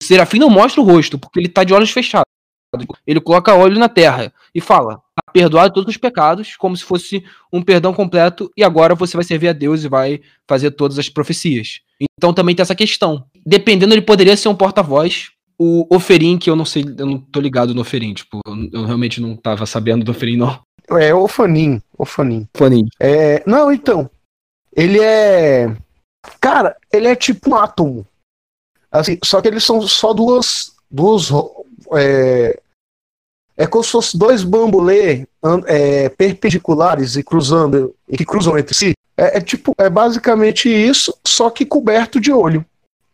o 0.01 0.05
serafim 0.05 0.39
não 0.39 0.48
mostra 0.48 0.81
o 0.81 0.85
rosto, 0.85 1.19
porque 1.19 1.40
ele 1.40 1.48
tá 1.48 1.64
de 1.64 1.74
olhos 1.74 1.90
fechados. 1.90 2.27
Ele 3.06 3.20
coloca 3.20 3.55
olho 3.55 3.78
na 3.78 3.89
terra 3.89 4.32
e 4.55 4.60
fala: 4.60 5.02
perdoado 5.32 5.74
todos 5.74 5.94
os 5.94 5.96
pecados, 5.96 6.56
como 6.56 6.76
se 6.76 6.84
fosse 6.84 7.24
um 7.52 7.62
perdão 7.62 7.92
completo, 7.92 8.50
e 8.56 8.62
agora 8.62 8.94
você 8.94 9.16
vai 9.16 9.24
servir 9.24 9.48
a 9.48 9.52
Deus 9.52 9.84
e 9.84 9.88
vai 9.88 10.20
fazer 10.48 10.72
todas 10.72 10.98
as 10.98 11.09
profecias. 11.09 11.80
Então 12.18 12.32
também 12.32 12.54
tem 12.54 12.62
essa 12.62 12.74
questão. 12.74 13.24
Dependendo, 13.44 13.94
ele 13.94 14.02
poderia 14.02 14.36
ser 14.36 14.48
um 14.48 14.54
porta-voz. 14.54 15.30
O 15.59 15.86
Oferim, 15.94 16.38
que 16.38 16.50
eu 16.50 16.56
não 16.56 16.64
sei, 16.64 16.84
eu 16.98 17.06
não 17.06 17.18
tô 17.18 17.38
ligado 17.38 17.74
no 17.74 17.82
Oferim, 17.82 18.14
tipo, 18.14 18.40
eu 18.72 18.84
realmente 18.84 19.20
não 19.20 19.36
tava 19.36 19.64
sabendo 19.64 20.04
do 20.04 20.10
Oferim, 20.10 20.36
não. 20.36 20.60
É 20.90 21.14
Ofanim, 21.14 21.80
Ofanim. 21.96 22.48
Ofanim. 22.54 22.88
É, 22.98 23.42
não, 23.46 23.72
então, 23.72 24.10
ele 24.74 25.00
é, 25.00 25.74
cara, 26.40 26.76
ele 26.92 27.06
é 27.06 27.14
tipo 27.14 27.50
um 27.50 27.54
átomo. 27.54 28.06
Assim, 28.90 29.18
só 29.24 29.40
que 29.40 29.48
eles 29.48 29.64
são 29.64 29.80
só 29.82 30.12
duas, 30.12 30.72
duas 30.90 31.30
é, 31.94 32.60
é 33.56 33.66
como 33.66 33.84
se 33.84 33.90
fossem 33.90 34.18
dois 34.18 34.42
bambolê 34.42 35.26
é, 35.66 36.08
perpendiculares 36.08 37.16
e 37.16 37.22
cruzando 37.22 37.94
e 38.08 38.16
que 38.16 38.24
cruzam 38.24 38.58
entre 38.58 38.74
si. 38.74 38.92
É, 39.16 39.38
é, 39.38 39.40
tipo, 39.40 39.72
é 39.78 39.90
basicamente 39.90 40.68
isso, 40.68 41.14
só 41.26 41.50
que 41.50 41.66
coberto 41.66 42.20
de 42.20 42.32
olho. 42.32 42.64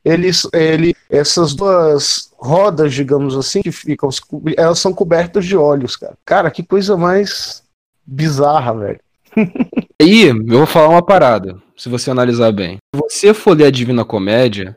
Eles, 0.05 0.47
ele, 0.55 0.95
essas 1.11 1.55
duas 1.55 2.31
rodas, 2.39 2.95
digamos 2.95 3.37
assim, 3.37 3.61
que 3.61 3.73
ficam, 3.73 4.09
elas 4.57 4.79
são 4.79 4.93
cobertas 4.93 5.45
de 5.45 5.57
olhos, 5.57 5.97
cara. 5.97 6.15
Cara, 6.25 6.51
que 6.51 6.63
coisa 6.63 6.97
mais 6.97 7.63
bizarra, 8.07 8.75
velho. 8.75 9.01
Aí, 10.01 10.29
eu 10.29 10.45
vou 10.47 10.67
falar 10.67 10.89
uma 10.89 11.05
parada, 11.05 11.57
se 11.77 11.89
você 11.89 12.11
analisar 12.11 12.53
bem. 12.53 12.79
Se 12.95 13.01
você 13.01 13.35
for 13.35 13.57
ler 13.57 13.67
a 13.67 13.71
Divina 13.71 14.05
Comédia, 14.05 14.77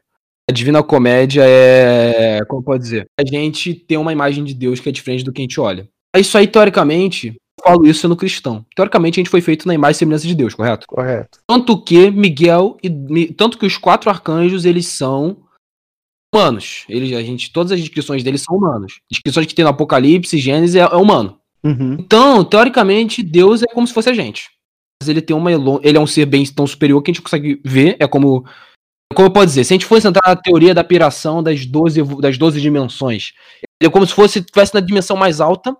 a 0.52 0.53
Divina 0.53 0.84
Comédia 0.84 1.44
é. 1.45 2.40
Como 2.48 2.61
pode 2.61 2.84
dizer? 2.84 3.06
A 3.19 3.23
gente 3.26 3.73
tem 3.73 3.98
uma 3.98 4.11
imagem 4.11 4.44
de 4.44 4.53
Deus 4.53 4.80
que 4.80 4.90
é 4.90 4.91
diferente 4.91 5.23
do 5.23 5.32
que 5.32 5.41
a 5.41 5.44
gente 5.44 5.60
olha. 5.60 5.90
Isso 6.15 6.38
aí, 6.38 6.45
teoricamente, 6.45 7.28
eu 7.28 7.64
falo 7.64 7.88
isso 7.88 8.07
no 8.07 8.18
cristão. 8.18 8.65
Teoricamente, 8.76 9.19
a 9.19 9.22
gente 9.22 9.30
foi 9.30 9.41
feito 9.41 9.65
na 9.68 9.73
imagem 9.73 9.95
e 9.95 9.99
semelhança 9.99 10.28
de 10.28 10.36
Deus, 10.36 10.53
correto? 10.53 10.86
Correto. 10.88 11.40
Tanto 11.48 11.82
que 11.82 12.11
Miguel 12.11 12.78
e. 12.84 13.34
Tanto 13.34 13.57
que 13.57 13.65
os 13.65 13.78
quatro 13.78 14.10
arcanjos, 14.10 14.65
eles 14.65 14.88
são 14.88 15.38
humanos. 16.34 16.86
Eles, 16.90 17.14
a 17.15 17.23
gente, 17.23 17.52
todas 17.52 17.72
as 17.72 17.80
descrições 17.80 18.23
deles 18.23 18.41
são 18.41 18.57
humanos. 18.57 18.99
Descrições 19.10 19.48
que 19.48 19.56
tem 19.56 19.64
no 19.64 19.72
Apocalipse, 19.72 20.38
Gênesis, 20.38 20.76
é, 20.76 20.80
é 20.80 20.95
humano. 20.95 21.40
Uhum. 21.64 21.94
Então, 21.94 22.44
teoricamente, 22.44 23.23
Deus 23.23 23.64
é 23.64 23.68
como 23.68 23.88
se 23.88 23.94
fosse 23.94 24.10
a 24.10 24.14
gente. 24.14 24.49
Mas 25.02 25.07
ele 25.07 25.22
tem 25.22 25.36
uma. 25.36 25.52
Ele 25.82 25.98
é 25.98 25.99
um 25.99 26.07
ser 26.07 26.26
bem 26.26 26.45
tão 26.45 26.68
superior 26.68 27.02
que 27.02 27.10
a 27.10 27.14
gente 27.14 27.23
consegue 27.23 27.61
ver. 27.64 27.95
É 27.99 28.07
como 28.07 28.45
como 29.13 29.27
eu 29.27 29.31
posso 29.31 29.47
dizer, 29.47 29.63
se 29.63 29.73
a 29.73 29.75
gente 29.75 29.85
fosse 29.85 30.07
entrar 30.07 30.21
na 30.27 30.35
teoria 30.35 30.73
da 30.73 30.83
piração 30.83 31.41
das 31.41 31.65
12, 31.65 32.03
das 32.21 32.38
12 32.38 32.61
dimensões, 32.61 33.33
é 33.81 33.89
como 33.89 34.05
se 34.05 34.13
fosse 34.13 34.41
tivesse 34.41 34.73
na 34.73 34.79
dimensão 34.79 35.17
mais 35.17 35.41
alta, 35.41 35.75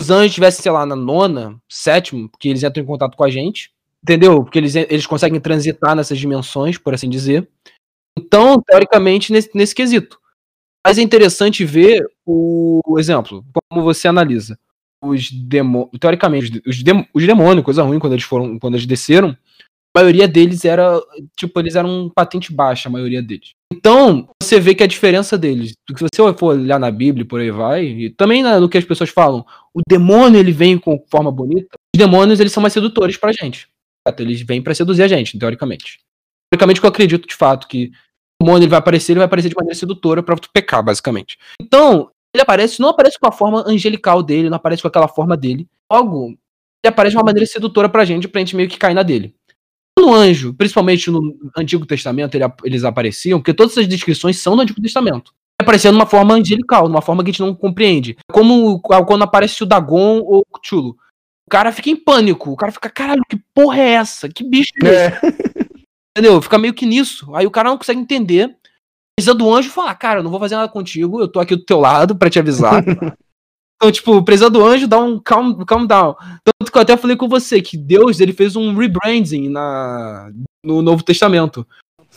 os 0.00 0.10
anjos 0.10 0.26
estivessem, 0.26 0.62
sei 0.62 0.72
lá, 0.72 0.84
na 0.84 0.96
nona, 0.96 1.60
sétima, 1.68 2.28
porque 2.28 2.48
eles 2.48 2.62
entram 2.62 2.82
em 2.82 2.86
contato 2.86 3.16
com 3.16 3.24
a 3.24 3.30
gente, 3.30 3.70
entendeu? 4.02 4.42
Porque 4.42 4.58
eles, 4.58 4.74
eles 4.74 5.06
conseguem 5.06 5.40
transitar 5.40 5.94
nessas 5.94 6.18
dimensões, 6.18 6.78
por 6.78 6.94
assim 6.94 7.08
dizer. 7.08 7.48
Então, 8.18 8.60
teoricamente, 8.60 9.32
nesse, 9.32 9.50
nesse 9.54 9.74
quesito. 9.74 10.18
Mas 10.84 10.98
é 10.98 11.02
interessante 11.02 11.64
ver 11.64 12.04
o, 12.26 12.80
exemplo, 12.98 13.44
como 13.70 13.84
você 13.84 14.08
analisa. 14.08 14.58
Os 15.00 15.30
demônios, 15.30 15.90
teoricamente, 16.00 16.62
os, 16.66 16.82
dem, 16.82 17.08
os 17.14 17.26
demônios, 17.26 17.64
coisa 17.64 17.82
ruim, 17.82 17.98
quando 17.98 18.14
eles 18.14 18.24
foram, 18.24 18.58
quando 18.58 18.74
eles 18.74 18.86
desceram, 18.86 19.36
a 19.94 20.00
maioria 20.00 20.26
deles 20.26 20.64
era, 20.64 21.00
tipo, 21.36 21.60
eles 21.60 21.76
eram 21.76 22.10
patente 22.14 22.52
baixa, 22.52 22.88
a 22.88 22.92
maioria 22.92 23.22
deles. 23.22 23.50
Então, 23.72 24.28
você 24.42 24.58
vê 24.58 24.74
que 24.74 24.82
a 24.82 24.86
diferença 24.86 25.36
deles, 25.36 25.74
se 25.96 26.02
você 26.02 26.38
for 26.38 26.54
olhar 26.54 26.78
na 26.78 26.90
Bíblia 26.90 27.26
por 27.26 27.40
aí 27.40 27.50
vai, 27.50 27.84
e 27.84 28.10
também 28.10 28.42
no 28.42 28.68
que 28.68 28.78
as 28.78 28.84
pessoas 28.84 29.10
falam, 29.10 29.44
o 29.74 29.80
demônio 29.86 30.40
ele 30.40 30.50
vem 30.50 30.78
com 30.78 31.04
forma 31.10 31.30
bonita, 31.30 31.76
os 31.94 31.98
demônios 31.98 32.40
eles 32.40 32.52
são 32.52 32.62
mais 32.62 32.72
sedutores 32.72 33.18
pra 33.18 33.32
gente. 33.32 33.68
Eles 34.18 34.40
vêm 34.42 34.62
para 34.62 34.74
seduzir 34.74 35.02
a 35.02 35.08
gente, 35.08 35.38
teoricamente. 35.38 36.00
Teoricamente 36.50 36.82
eu 36.82 36.88
acredito 36.88 37.28
de 37.28 37.34
fato 37.34 37.68
que 37.68 37.92
o 38.40 38.44
demônio 38.44 38.64
ele 38.64 38.70
vai 38.70 38.78
aparecer, 38.78 39.12
ele 39.12 39.18
vai 39.18 39.26
aparecer 39.26 39.50
de 39.50 39.54
maneira 39.54 39.78
sedutora 39.78 40.22
para 40.22 40.36
tu 40.36 40.48
pecar, 40.52 40.82
basicamente. 40.82 41.38
Então, 41.60 42.10
ele 42.34 42.42
aparece, 42.42 42.80
não 42.80 42.88
aparece 42.88 43.18
com 43.18 43.28
a 43.28 43.32
forma 43.32 43.62
angelical 43.66 44.22
dele, 44.22 44.48
não 44.48 44.56
aparece 44.56 44.80
com 44.80 44.88
aquela 44.88 45.06
forma 45.06 45.36
dele. 45.36 45.68
Logo, 45.90 46.28
ele 46.28 46.88
aparece 46.88 47.12
de 47.12 47.18
uma 47.18 47.24
maneira 47.24 47.46
sedutora 47.46 47.90
pra 47.90 48.06
gente, 48.06 48.26
pra 48.26 48.40
gente 48.40 48.56
meio 48.56 48.68
que 48.68 48.78
cair 48.78 48.94
na 48.94 49.02
dele 49.02 49.34
no 49.98 50.12
anjo, 50.12 50.54
principalmente 50.54 51.10
no 51.10 51.36
Antigo 51.56 51.86
Testamento, 51.86 52.34
ele, 52.34 52.44
eles 52.64 52.84
apareciam, 52.84 53.38
porque 53.38 53.54
todas 53.54 53.72
essas 53.72 53.86
descrições 53.86 54.38
são 54.38 54.56
do 54.56 54.62
Antigo 54.62 54.80
Testamento. 54.80 55.32
Aparecendo 55.60 55.94
numa 55.94 56.06
forma 56.06 56.34
angelical, 56.34 56.88
numa 56.88 57.02
forma 57.02 57.22
que 57.22 57.30
a 57.30 57.32
gente 57.32 57.40
não 57.40 57.54
compreende. 57.54 58.16
Como 58.30 58.80
quando 58.80 59.22
aparece 59.22 59.62
o 59.62 59.66
Dagon 59.66 60.18
ou 60.20 60.40
o 60.40 60.58
Chulo. 60.62 60.96
O 61.46 61.50
cara 61.50 61.70
fica 61.70 61.90
em 61.90 61.96
pânico. 61.96 62.50
O 62.50 62.56
cara 62.56 62.72
fica, 62.72 62.90
caralho, 62.90 63.22
que 63.28 63.38
porra 63.54 63.78
é 63.78 63.90
essa? 63.90 64.28
Que 64.28 64.42
bicho 64.42 64.72
é 64.82 64.86
esse? 64.86 64.96
É. 64.96 65.20
Entendeu? 66.16 66.42
Fica 66.42 66.58
meio 66.58 66.74
que 66.74 66.84
nisso. 66.84 67.34
Aí 67.34 67.46
o 67.46 67.50
cara 67.50 67.68
não 67.68 67.78
consegue 67.78 68.00
entender. 68.00 68.56
Precisa 69.16 69.34
do 69.34 69.52
anjo 69.54 69.70
falar, 69.70 69.94
cara, 69.94 70.20
eu 70.20 70.22
não 70.22 70.30
vou 70.30 70.40
fazer 70.40 70.56
nada 70.56 70.68
contigo, 70.68 71.20
eu 71.20 71.28
tô 71.28 71.38
aqui 71.38 71.54
do 71.54 71.64
teu 71.64 71.78
lado 71.78 72.16
para 72.16 72.30
te 72.30 72.38
avisar. 72.38 72.82
Então, 73.82 73.90
tipo, 73.90 74.22
precisa 74.22 74.48
do 74.48 74.64
anjo 74.64 74.86
dá 74.86 75.00
um 75.00 75.18
calm, 75.18 75.54
calm 75.64 75.84
down. 75.84 76.14
Tanto 76.44 76.70
que 76.70 76.78
eu 76.78 76.82
até 76.82 76.96
falei 76.96 77.16
com 77.16 77.28
você 77.28 77.60
que 77.60 77.76
Deus 77.76 78.20
ele 78.20 78.32
fez 78.32 78.54
um 78.54 78.76
rebranding 78.76 79.48
na, 79.48 80.30
no 80.64 80.80
Novo 80.80 81.02
Testamento. 81.02 81.66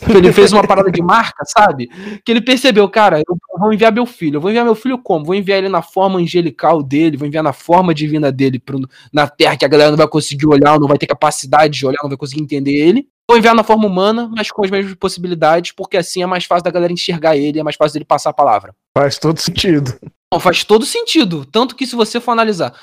Ele 0.08 0.32
fez 0.32 0.52
uma 0.52 0.64
parada 0.64 0.92
de 0.92 1.02
marca, 1.02 1.42
sabe? 1.58 1.88
Que 2.24 2.30
ele 2.30 2.40
percebeu, 2.40 2.88
cara, 2.88 3.18
eu 3.18 3.36
vou 3.58 3.72
enviar 3.72 3.90
meu 3.90 4.06
filho. 4.06 4.36
Eu 4.36 4.40
vou 4.40 4.48
enviar 4.48 4.64
meu 4.64 4.76
filho 4.76 4.96
como? 4.96 5.24
Vou 5.24 5.34
enviar 5.34 5.58
ele 5.58 5.68
na 5.68 5.82
forma 5.82 6.20
angelical 6.20 6.84
dele, 6.84 7.16
vou 7.16 7.26
enviar 7.26 7.42
na 7.42 7.52
forma 7.52 7.92
divina 7.92 8.30
dele 8.30 8.60
pro, 8.60 8.78
na 9.12 9.26
terra 9.26 9.56
que 9.56 9.64
a 9.64 9.68
galera 9.68 9.90
não 9.90 9.98
vai 9.98 10.06
conseguir 10.06 10.46
olhar, 10.46 10.78
não 10.78 10.86
vai 10.86 10.98
ter 10.98 11.08
capacidade 11.08 11.76
de 11.76 11.84
olhar, 11.84 11.98
não 12.00 12.10
vai 12.10 12.16
conseguir 12.16 12.44
entender 12.44 12.76
ele. 12.76 13.08
Vou 13.28 13.36
enviar 13.36 13.56
na 13.56 13.64
forma 13.64 13.88
humana, 13.88 14.30
mas 14.32 14.52
com 14.52 14.64
as 14.64 14.70
mesmas 14.70 14.94
possibilidades, 14.94 15.72
porque 15.72 15.96
assim 15.96 16.22
é 16.22 16.26
mais 16.26 16.44
fácil 16.44 16.62
da 16.62 16.70
galera 16.70 16.92
enxergar 16.92 17.36
ele, 17.36 17.58
é 17.58 17.62
mais 17.64 17.74
fácil 17.74 17.94
dele 17.94 18.04
passar 18.04 18.30
a 18.30 18.34
palavra. 18.34 18.72
Faz 18.96 19.18
todo 19.18 19.40
sentido. 19.40 19.98
Não, 20.32 20.40
faz 20.40 20.64
todo 20.64 20.84
sentido. 20.84 21.44
Tanto 21.44 21.76
que 21.76 21.86
se 21.86 21.94
você 21.94 22.20
for 22.20 22.32
analisar, 22.32 22.74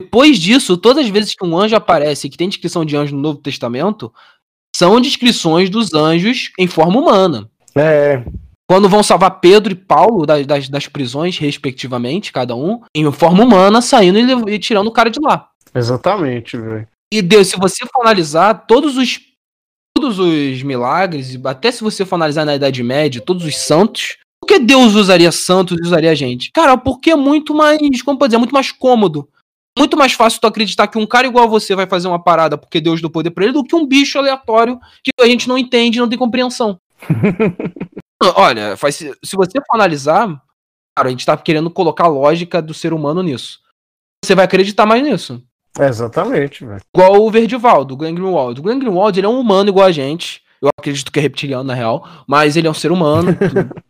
depois 0.00 0.38
disso, 0.38 0.76
todas 0.76 1.04
as 1.04 1.10
vezes 1.10 1.34
que 1.34 1.44
um 1.44 1.58
anjo 1.58 1.76
aparece 1.76 2.28
que 2.28 2.36
tem 2.36 2.48
descrição 2.48 2.84
de 2.84 2.96
anjo 2.96 3.14
no 3.14 3.22
Novo 3.22 3.38
Testamento, 3.38 4.12
são 4.74 5.00
descrições 5.00 5.68
dos 5.68 5.92
anjos 5.92 6.50
em 6.58 6.66
forma 6.66 6.98
humana. 6.98 7.50
É. 7.76 8.24
Quando 8.68 8.88
vão 8.88 9.02
salvar 9.02 9.40
Pedro 9.40 9.72
e 9.72 9.76
Paulo 9.76 10.24
das, 10.24 10.46
das, 10.46 10.68
das 10.68 10.86
prisões, 10.86 11.36
respectivamente, 11.38 12.32
cada 12.32 12.54
um, 12.54 12.80
em 12.94 13.10
forma 13.10 13.42
humana, 13.42 13.82
saindo 13.82 14.48
e, 14.48 14.54
e 14.54 14.58
tirando 14.58 14.86
o 14.86 14.92
cara 14.92 15.10
de 15.10 15.20
lá. 15.20 15.50
Exatamente, 15.74 16.56
velho. 16.56 16.86
E 17.12 17.20
Deus, 17.20 17.48
se 17.48 17.56
você 17.58 17.84
for 17.92 18.02
analisar, 18.02 18.66
todos 18.66 18.96
os 18.96 19.18
todos 19.96 20.18
os 20.18 20.62
milagres, 20.62 21.38
até 21.44 21.70
se 21.70 21.82
você 21.82 22.06
for 22.06 22.14
analisar 22.14 22.44
na 22.44 22.54
Idade 22.54 22.82
Média, 22.82 23.20
todos 23.20 23.44
os 23.44 23.56
santos, 23.56 24.16
que 24.50 24.58
Deus 24.58 24.96
usaria 24.96 25.30
santos 25.30 25.78
e 25.78 25.86
usaria 25.86 26.12
gente? 26.16 26.50
Cara, 26.50 26.76
porque 26.76 27.12
é 27.12 27.16
muito 27.16 27.54
mais, 27.54 28.02
como 28.02 28.18
dizer, 28.18 28.36
muito 28.36 28.52
mais 28.52 28.72
cômodo. 28.72 29.28
Muito 29.78 29.96
mais 29.96 30.12
fácil 30.12 30.40
tu 30.40 30.48
acreditar 30.48 30.88
que 30.88 30.98
um 30.98 31.06
cara 31.06 31.28
igual 31.28 31.44
a 31.44 31.48
você 31.48 31.76
vai 31.76 31.86
fazer 31.86 32.08
uma 32.08 32.20
parada 32.20 32.58
porque 32.58 32.80
Deus 32.80 33.00
deu 33.00 33.08
poder 33.08 33.30
pra 33.30 33.44
ele 33.44 33.52
do 33.52 33.62
que 33.62 33.76
um 33.76 33.86
bicho 33.86 34.18
aleatório 34.18 34.80
que 35.04 35.12
a 35.20 35.26
gente 35.26 35.48
não 35.48 35.56
entende 35.56 36.00
não 36.00 36.08
tem 36.08 36.18
compreensão. 36.18 36.80
Olha, 38.34 38.76
faz, 38.76 38.96
se 38.96 39.36
você 39.36 39.58
for 39.64 39.74
analisar, 39.74 40.26
cara, 40.96 41.06
a 41.06 41.10
gente 41.10 41.24
tá 41.24 41.36
querendo 41.36 41.70
colocar 41.70 42.04
a 42.04 42.08
lógica 42.08 42.60
do 42.60 42.74
ser 42.74 42.92
humano 42.92 43.22
nisso. 43.22 43.60
Você 44.24 44.34
vai 44.34 44.46
acreditar 44.46 44.84
mais 44.84 45.02
nisso. 45.02 45.40
exatamente, 45.78 46.66
velho. 46.66 46.82
Igual 46.92 47.22
o 47.22 47.30
Verdivaldo, 47.30 47.94
o 47.94 47.96
Glenn 47.96 48.16
Greenwald. 48.16 48.58
O 48.58 48.62
Glenn 48.64 48.80
Greenwald, 48.80 49.18
ele 49.18 49.26
é 49.26 49.30
um 49.30 49.38
humano 49.38 49.70
igual 49.70 49.86
a 49.86 49.92
gente. 49.92 50.42
Eu 50.60 50.68
acredito 50.76 51.12
que 51.12 51.20
é 51.20 51.22
reptiliano, 51.22 51.64
na 51.64 51.74
real. 51.74 52.06
Mas 52.26 52.56
ele 52.56 52.66
é 52.66 52.70
um 52.70 52.74
ser 52.74 52.90
humano. 52.90 53.34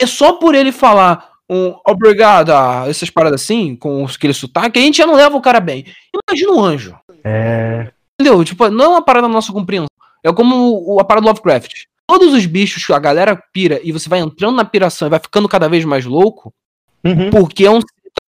é 0.00 0.06
só 0.06 0.32
por 0.34 0.54
ele 0.54 0.72
falar 0.72 1.32
um 1.50 1.74
obrigado, 1.86 2.52
essas 2.88 3.08
paradas 3.10 3.40
assim, 3.42 3.74
com 3.74 4.04
aquele 4.04 4.34
sotaque, 4.34 4.78
a 4.78 4.82
gente 4.82 4.98
já 4.98 5.06
não 5.06 5.14
leva 5.14 5.36
o 5.36 5.40
cara 5.40 5.60
bem. 5.60 5.86
Imagina 6.28 6.52
um 6.52 6.62
anjo. 6.62 6.94
É. 7.24 7.90
Entendeu? 8.20 8.44
Tipo, 8.44 8.68
não 8.68 8.84
é 8.84 8.88
uma 8.88 9.02
parada 9.02 9.26
da 9.26 9.32
nossa 9.32 9.52
compreensão. 9.52 9.88
É 10.22 10.32
como 10.32 10.98
a 11.00 11.04
parada 11.04 11.24
do 11.24 11.28
Lovecraft. 11.28 11.84
todos 12.06 12.34
os 12.34 12.44
bichos, 12.46 12.88
a 12.90 12.98
galera 12.98 13.40
pira 13.52 13.80
e 13.82 13.92
você 13.92 14.08
vai 14.08 14.18
entrando 14.18 14.56
na 14.56 14.64
piração 14.64 15.06
e 15.08 15.10
vai 15.10 15.20
ficando 15.20 15.48
cada 15.48 15.68
vez 15.68 15.84
mais 15.84 16.04
louco, 16.04 16.52
Uhum. 17.04 17.30
porque 17.30 17.64
é 17.64 17.70
um 17.70 17.80
tá 17.80 17.86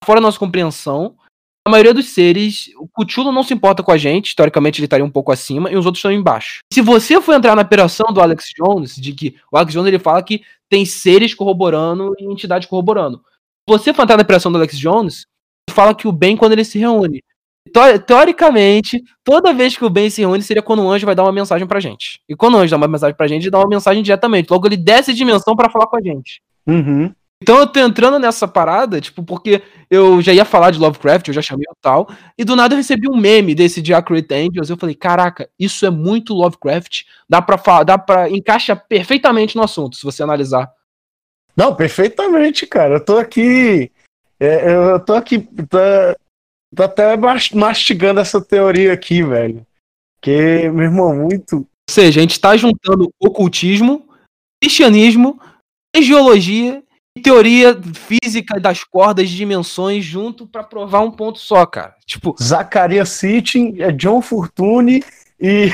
fora 0.04 0.20
da 0.20 0.26
nossa 0.26 0.38
compreensão. 0.38 1.14
A 1.66 1.70
maioria 1.70 1.92
dos 1.94 2.10
seres, 2.10 2.70
o 2.78 2.86
Cthulhu 2.88 3.32
não 3.32 3.42
se 3.42 3.52
importa 3.54 3.82
com 3.82 3.90
a 3.92 3.96
gente, 3.96 4.36
teoricamente 4.36 4.78
ele 4.80 4.86
estaria 4.86 5.04
um 5.04 5.10
pouco 5.10 5.32
acima, 5.32 5.70
e 5.70 5.76
os 5.76 5.84
outros 5.84 5.98
estão 5.98 6.12
embaixo. 6.12 6.60
Se 6.72 6.80
você 6.80 7.20
for 7.20 7.34
entrar 7.34 7.56
na 7.56 7.64
piração 7.64 8.12
do 8.12 8.20
Alex 8.20 8.46
Jones, 8.56 8.94
de 8.96 9.12
que 9.12 9.34
o 9.50 9.56
Alex 9.56 9.72
Jones 9.72 9.88
ele 9.88 9.98
fala 9.98 10.22
que 10.22 10.42
tem 10.68 10.84
seres 10.84 11.34
corroborando 11.34 12.14
e 12.18 12.24
entidades 12.24 12.68
corroborando. 12.68 13.20
Você 13.68 13.90
entrar 13.90 14.16
na 14.16 14.24
piração 14.24 14.50
do 14.52 14.58
Alex 14.58 14.78
Jones, 14.78 15.26
fala 15.70 15.94
que 15.94 16.06
o 16.08 16.12
bem 16.12 16.36
quando 16.36 16.52
ele 16.52 16.64
se 16.64 16.78
reúne. 16.78 17.22
Teo- 17.72 17.98
Teoricamente, 17.98 19.02
toda 19.24 19.52
vez 19.52 19.76
que 19.76 19.84
o 19.84 19.90
bem 19.90 20.08
se 20.08 20.20
reúne 20.20 20.42
seria 20.42 20.62
quando 20.62 20.82
o 20.84 20.88
anjo 20.88 21.04
vai 21.06 21.14
dar 21.14 21.24
uma 21.24 21.32
mensagem 21.32 21.66
pra 21.66 21.80
gente. 21.80 22.20
E 22.28 22.36
quando 22.36 22.54
o 22.54 22.58
anjo 22.58 22.70
dá 22.70 22.76
uma 22.76 22.86
mensagem 22.88 23.16
pra 23.16 23.26
gente, 23.26 23.42
ele 23.42 23.50
dá 23.50 23.58
uma 23.58 23.68
mensagem 23.68 24.02
diretamente. 24.02 24.48
Logo, 24.50 24.66
ele 24.68 24.76
desce 24.76 25.12
de 25.12 25.18
dimensão 25.18 25.56
pra 25.56 25.68
falar 25.70 25.86
com 25.88 25.96
a 25.96 26.00
gente. 26.00 26.40
Uhum. 26.66 27.12
Então 27.42 27.58
eu 27.58 27.66
tô 27.66 27.78
entrando 27.80 28.18
nessa 28.18 28.48
parada, 28.48 29.00
tipo, 29.00 29.22
porque 29.22 29.62
eu 29.90 30.22
já 30.22 30.32
ia 30.32 30.44
falar 30.44 30.70
de 30.70 30.78
Lovecraft, 30.78 31.28
eu 31.28 31.34
já 31.34 31.42
chamei 31.42 31.66
o 31.70 31.76
tal, 31.80 32.08
e 32.36 32.44
do 32.44 32.56
nada 32.56 32.72
eu 32.74 32.78
recebi 32.78 33.08
um 33.08 33.16
meme 33.16 33.54
desse 33.54 33.82
de 33.82 33.92
Accurate 33.92 34.32
Angels, 34.32 34.70
eu 34.70 34.76
falei, 34.76 34.94
caraca, 34.94 35.48
isso 35.58 35.84
é 35.84 35.90
muito 35.90 36.32
Lovecraft, 36.32 37.02
dá 37.28 37.42
pra 37.42 37.58
falar, 37.58 37.84
dá 37.84 37.98
pra, 37.98 38.30
encaixa 38.30 38.74
perfeitamente 38.74 39.54
no 39.54 39.62
assunto, 39.62 39.96
se 39.96 40.02
você 40.04 40.22
analisar. 40.22 40.72
Não, 41.56 41.74
perfeitamente, 41.74 42.66
cara. 42.66 42.96
Eu 42.96 43.04
tô 43.04 43.16
aqui. 43.16 43.90
é, 44.38 44.74
eu 44.74 45.00
tô 45.00 45.14
aqui. 45.14 45.38
Tô, 45.38 45.78
tô 46.74 46.82
até 46.82 47.16
mas- 47.16 47.50
mastigando 47.50 48.20
essa 48.20 48.44
teoria 48.44 48.92
aqui, 48.92 49.22
velho. 49.22 49.66
Que, 50.20 50.68
meu 50.68 50.84
irmão, 50.84 51.16
muito. 51.16 51.56
Ou 51.56 51.66
seja, 51.90 52.20
a 52.20 52.22
gente 52.22 52.38
tá 52.38 52.54
juntando 52.58 53.10
ocultismo, 53.18 54.06
cristianismo, 54.62 55.40
geologia 55.96 56.82
teoria 57.22 57.78
física 57.94 58.60
das 58.60 58.84
cordas 58.84 59.28
de 59.28 59.36
dimensões 59.36 60.04
junto 60.04 60.46
pra 60.46 60.62
provar 60.62 61.00
um 61.00 61.10
ponto 61.10 61.38
só, 61.38 61.64
cara. 61.66 61.94
Tipo, 62.04 62.34
Zacarias 62.40 63.08
Sitchin, 63.10 63.76
é 63.80 63.90
John 63.92 64.20
Fortune 64.20 65.02
e. 65.40 65.70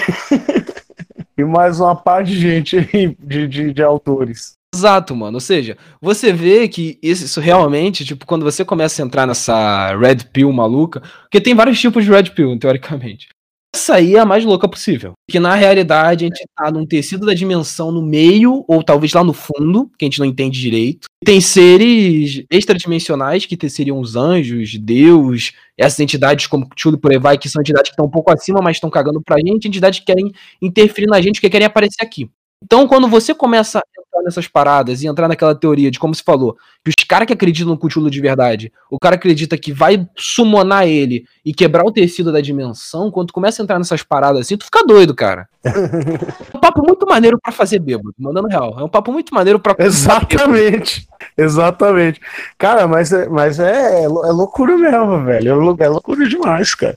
e 1.37 1.45
mais 1.45 1.81
uma 1.81 1.97
par 1.97 2.25
de 2.25 2.39
gente 2.39 2.77
aí, 2.77 3.17
de, 3.19 3.49
de, 3.49 3.73
de 3.73 3.83
autores. 3.83 4.57
Exato, 4.75 5.15
mano. 5.15 5.37
Ou 5.37 5.41
seja, 5.41 5.77
você 6.01 6.33
vê 6.33 6.67
que 6.67 6.99
isso, 7.03 7.27
isso 7.27 7.41
realmente, 7.41 8.05
tipo, 8.05 8.25
quando 8.25 8.43
você 8.43 8.65
começa 8.65 9.03
a 9.03 9.05
entrar 9.05 9.27
nessa 9.27 9.95
Red 9.97 10.29
Pill 10.33 10.51
maluca, 10.51 11.03
porque 11.23 11.41
tem 11.41 11.55
vários 11.55 11.79
tipos 11.79 12.05
de 12.05 12.11
Red 12.11 12.31
Pill, 12.31 12.59
teoricamente. 12.59 13.29
Essa 13.75 13.95
aí 13.95 14.17
é 14.17 14.19
a 14.19 14.27
mais 14.27 14.45
louca 14.45 14.69
possível. 14.69 15.15
Que 15.29 15.41
na 15.41 15.55
realidade 15.55 16.27
a 16.27 16.29
gente 16.29 16.45
tá 16.55 16.71
num 16.71 16.85
tecido 16.85 17.25
da 17.25 17.33
dimensão 17.33 17.91
no 17.91 18.03
meio, 18.03 18.65
ou 18.69 18.83
talvez 18.83 19.15
lá 19.15 19.25
no 19.25 19.33
fundo, 19.33 19.91
que 19.99 20.05
a 20.05 20.07
gente 20.07 20.19
não 20.19 20.27
entende 20.27 20.61
direito. 20.61 21.07
Tem 21.25 21.41
seres 21.41 22.45
extradimensionais, 22.51 23.47
que 23.47 23.71
seriam 23.71 23.99
os 23.99 24.15
anjos, 24.15 24.77
Deus, 24.79 25.53
essas 25.77 26.01
entidades 26.01 26.47
como 26.47 26.69
Cthulhu 26.69 26.99
por 26.99 27.13
aí 27.13 27.39
que 27.39 27.49
são 27.49 27.63
entidades 27.63 27.91
que 27.91 27.95
estão 27.95 28.07
um 28.07 28.11
pouco 28.11 28.31
acima, 28.31 28.61
mas 28.63 28.77
estão 28.77 28.91
cagando 28.91 29.23
pra 29.23 29.39
gente, 29.39 29.69
entidades 29.69 30.01
que 30.01 30.07
querem 30.07 30.31
interferir 30.61 31.07
na 31.07 31.21
gente, 31.21 31.41
que 31.41 31.49
querem 31.49 31.67
aparecer 31.67 32.03
aqui. 32.03 32.31
Então, 32.63 32.87
quando 32.87 33.09
você 33.09 33.35
começa 33.35 33.79
a 33.79 33.83
entrar 34.01 34.23
nessas 34.23 34.47
paradas 34.47 35.03
e 35.03 35.07
entrar 35.07 35.27
naquela 35.29 35.55
teoria 35.55 35.91
de, 35.91 35.99
como 35.99 36.15
se 36.15 36.23
falou, 36.23 36.57
que 36.85 36.91
os 36.91 37.05
caras 37.07 37.27
que 37.27 37.33
acreditam 37.33 37.73
no 37.73 37.79
Cthulhu 37.79 38.11
de 38.11 38.21
verdade, 38.21 38.73
o 38.91 38.99
cara 38.99 39.17
acredita 39.17 39.59
que 39.59 39.73
vai 39.73 40.07
summonar 40.17 40.87
ele 40.87 41.25
e 41.45 41.53
quebrar 41.53 41.85
o 41.85 41.93
tecido 41.93 42.33
da 42.33 42.41
dimensão, 42.41 43.11
quando 43.11 43.29
tu 43.29 43.33
começa 43.35 43.61
a 43.61 43.65
entrar 43.65 43.79
nessas 43.79 44.03
paradas 44.03 44.43
assim, 44.43 44.57
tu 44.57 44.65
fica 44.65 44.85
doido, 44.85 45.15
cara. 45.15 45.49
É 46.53 46.57
um 46.57 46.61
papo 46.61 46.83
muito 46.87 47.07
maneiro 47.07 47.39
pra 47.41 47.53
fazer 47.53 47.79
bêbado, 47.79 48.15
mandando 48.19 48.49
real. 48.49 48.77
É 48.79 48.85
um 48.85 48.89
papo 48.89 49.13
muito 49.13 49.35
maneiro 49.35 49.59
pra. 49.59 49.75
Exatamente. 49.79 51.07
Exatamente. 51.37 52.21
Cara, 52.59 52.87
mas 52.87 53.13
é, 53.13 53.29
mas 53.29 53.59
é, 53.59 54.03
é 54.03 54.05
é 54.05 54.09
loucura 54.09 54.77
mesmo, 54.77 55.25
velho. 55.25 55.49
É 55.81 55.85
É 55.85 55.89
loucura 55.89 56.29
demais, 56.29 56.75
cara. 56.75 56.97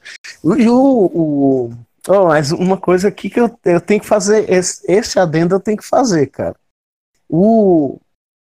E 0.58 0.70
o. 0.70 1.12
o 1.14 1.72
oh, 2.08 2.28
mas 2.28 2.52
uma 2.52 2.78
coisa 2.78 3.08
aqui 3.08 3.30
que 3.30 3.40
eu, 3.40 3.60
eu 3.66 3.82
tenho 3.82 4.02
que 4.02 4.08
fazer, 4.08 4.50
esse, 4.52 4.84
esse 4.92 5.20
adendo 5.20 5.56
eu 5.56 5.60
tenho 5.60 5.78
que 5.78 5.86
fazer, 5.86 6.28
cara. 6.28 6.56
O, 7.28 8.00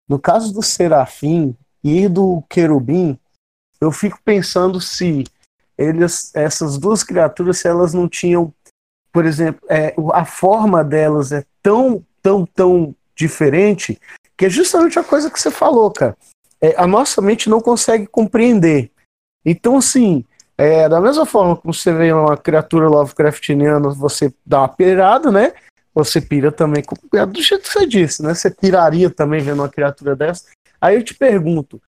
no 0.09 0.19
caso 0.19 0.53
do 0.53 0.63
Serafim 0.63 1.57
e 1.83 2.09
do 2.09 2.43
Querubim, 2.49 3.19
eu 3.81 3.91
fico 3.91 4.19
pensando 4.25 4.81
se 4.81 5.25
eles, 5.77 6.35
essas 6.35 6.77
duas 6.77 7.03
criaturas, 7.03 7.59
se 7.59 7.69
elas 7.69 7.95
não 7.95 8.09
tinham, 8.09 8.53
por 9.13 9.25
exemplo, 9.25 9.63
é, 9.69 9.95
a 10.13 10.25
forma 10.25 10.85
delas 10.85 11.33
é 11.33 11.45
tão, 11.63 12.05
tão, 12.23 12.45
tão 12.45 12.95
diferente 13.15 13.99
que 14.37 14.47
é 14.47 14.51
justamente 14.51 14.99
a 14.99 15.05
coisa 15.05 15.31
que 15.31 15.41
você 15.41 15.51
falou, 15.51 15.91
cara. 15.91 16.17
É, 16.61 16.75
a 16.77 16.87
nossa 16.87 17.23
mente 17.23 17.49
não 17.49 17.61
consegue 17.61 18.07
compreender. 18.07 18.91
Então, 19.45 19.79
assim, 19.79 20.25
é, 20.61 20.87
da 20.91 21.01
mesma 21.01 21.25
forma 21.25 21.57
que 21.57 21.67
você 21.67 21.91
vê 21.91 22.13
uma 22.13 22.37
criatura 22.37 22.87
Lovecraftiana, 22.87 23.89
você 23.89 24.31
dá 24.45 24.59
uma 24.59 24.69
pirada, 24.69 25.31
né? 25.31 25.55
Você 25.95 26.21
pira 26.21 26.53
também, 26.53 26.85
é 27.15 27.25
do 27.25 27.41
jeito 27.41 27.63
que 27.63 27.73
você 27.73 27.87
disse, 27.87 28.23
né? 28.23 28.35
Você 28.35 28.51
piraria 28.51 29.09
também 29.09 29.41
vendo 29.41 29.61
uma 29.61 29.71
criatura 29.71 30.15
dessa. 30.15 30.45
Aí 30.79 30.97
eu 30.97 31.03
te 31.03 31.15
pergunto, 31.15 31.81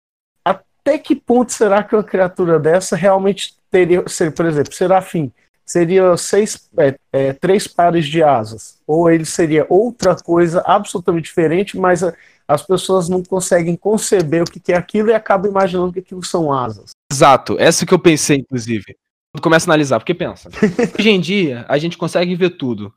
até 0.43 0.97
que 0.97 1.15
ponto 1.15 1.53
será 1.53 1.83
que 1.83 1.95
uma 1.95 2.03
criatura 2.03 2.59
dessa 2.59 2.97
realmente 2.97 3.55
teria, 3.71 4.03
por 4.35 4.47
exemplo, 4.47 4.73
Serafim, 4.73 5.31
seria 5.67 6.17
seis, 6.17 6.71
é, 6.79 6.97
é, 7.13 7.33
três 7.35 7.69
pares 7.69 8.07
de 8.07 8.23
asas? 8.23 8.79
Ou 8.87 9.11
ele 9.11 9.27
seria 9.27 9.67
outra 9.69 10.17
coisa 10.17 10.63
absolutamente 10.65 11.25
diferente, 11.25 11.77
mas 11.77 12.03
as 12.49 12.63
pessoas 12.63 13.07
não 13.07 13.23
conseguem 13.23 13.77
conceber 13.77 14.43
o 14.43 14.47
que 14.47 14.73
é 14.73 14.77
aquilo 14.77 15.11
e 15.11 15.15
acabam 15.15 15.51
imaginando 15.51 15.93
que 15.93 16.01
aquilo 16.01 16.25
são 16.25 16.51
asas. 16.51 16.93
Exato, 17.13 17.57
essa 17.59 17.85
que 17.85 17.93
eu 17.93 17.99
pensei, 17.99 18.39
inclusive. 18.39 18.97
Quando 19.35 19.43
começa 19.43 19.67
a 19.67 19.71
analisar, 19.71 19.99
porque 19.99 20.15
pensa. 20.15 20.49
Hoje 20.99 21.11
em 21.11 21.21
dia, 21.21 21.65
a 21.69 21.77
gente 21.77 21.99
consegue 21.99 22.35
ver 22.35 22.51
tudo. 22.57 22.93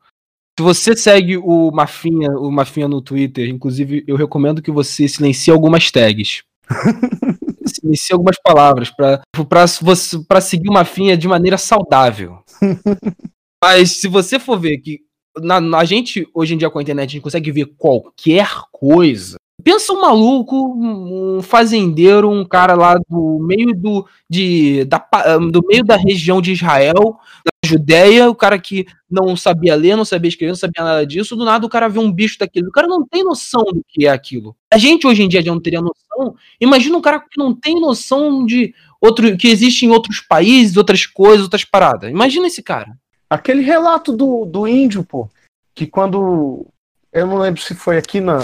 Se 0.58 0.64
você 0.64 0.96
segue 0.96 1.36
o 1.38 1.70
Mafinha, 1.72 2.32
o 2.32 2.50
Mafinha 2.50 2.88
no 2.88 3.02
Twitter, 3.02 3.50
inclusive, 3.50 4.06
eu 4.08 4.16
recomendo 4.16 4.62
que 4.62 4.72
você 4.72 5.06
silencie 5.08 5.52
algumas 5.52 5.92
tags. 5.92 6.44
silencie 7.66 8.14
algumas 8.14 8.38
palavras 8.42 8.90
para 8.90 10.42
seguir 10.42 10.70
o 10.70 10.74
Mafinha 10.74 11.18
de 11.18 11.28
maneira 11.28 11.58
saudável. 11.58 12.40
Mas 13.62 14.00
se 14.00 14.08
você 14.08 14.40
for 14.40 14.58
ver 14.58 14.78
que 14.78 15.00
na, 15.42 15.60
na- 15.60 15.80
a 15.80 15.86
gente 15.86 16.26
hoje 16.34 16.54
em 16.54 16.58
dia 16.58 16.70
com 16.70 16.80
a 16.80 16.82
internet 16.82 17.10
a 17.10 17.12
gente 17.14 17.24
consegue 17.24 17.52
ver 17.52 17.66
qualquer 17.78 18.48
coisa. 18.72 19.36
Pensa 19.66 19.94
um 19.94 20.02
maluco, 20.02 20.76
um 20.78 21.42
fazendeiro, 21.42 22.30
um 22.30 22.46
cara 22.46 22.76
lá 22.76 23.00
do 23.10 23.40
meio 23.40 23.74
do, 23.74 24.08
de, 24.30 24.86
da, 24.86 25.00
pa- 25.00 25.40
do 25.40 25.66
meio 25.66 25.84
da 25.84 25.96
região 25.96 26.40
de 26.40 26.52
Israel, 26.52 27.18
da 27.44 27.68
Judéia, 27.68 28.30
o 28.30 28.36
cara 28.36 28.60
que 28.60 28.86
não 29.10 29.36
sabia 29.36 29.74
ler, 29.74 29.98
não 29.98 30.06
sabia 30.06 30.30
escrever, 30.30 30.52
não 30.52 30.56
sabia 30.56 30.84
nada 30.84 31.04
disso, 31.04 31.36
do 31.36 31.44
nada 31.44 31.66
o 31.66 31.70
cara 31.70 31.90
vê 31.90 31.98
um 31.98 32.12
bicho 32.12 32.38
daquele. 32.38 32.68
O 32.68 32.72
cara 32.72 32.88
não 32.88 33.04
tem 33.08 33.24
noção 33.24 33.64
do 33.64 33.84
que 33.88 34.06
é 34.06 34.12
aquilo. 34.12 34.56
A 34.72 34.78
gente 34.78 35.08
hoje 35.08 35.24
em 35.24 35.28
dia 35.28 35.42
já 35.42 35.52
não 35.52 35.60
teria 35.60 35.82
noção. 35.82 36.36
Imagina 36.62 36.96
um 36.96 37.02
cara 37.02 37.20
que 37.20 37.40
não 37.40 37.52
tem 37.52 37.82
noção 37.82 38.46
de 38.46 38.72
outro 39.02 39.36
que 39.36 39.48
existe 39.48 39.84
em 39.84 39.90
outros 39.90 40.20
países, 40.20 40.78
outras 40.78 41.08
coisas, 41.08 41.42
outras 41.42 41.66
paradas. 41.66 42.12
Imagina 42.12 42.46
esse 42.46 42.62
cara. 42.62 42.96
Aquele 43.28 43.64
relato 43.64 44.16
do, 44.16 44.46
do 44.46 44.68
índio, 44.68 45.04
pô, 45.04 45.28
que 45.74 45.88
quando. 45.88 46.68
Eu 47.12 47.26
não 47.26 47.40
lembro 47.40 47.60
se 47.60 47.74
foi 47.74 47.98
aqui 47.98 48.22
na. 48.22 48.38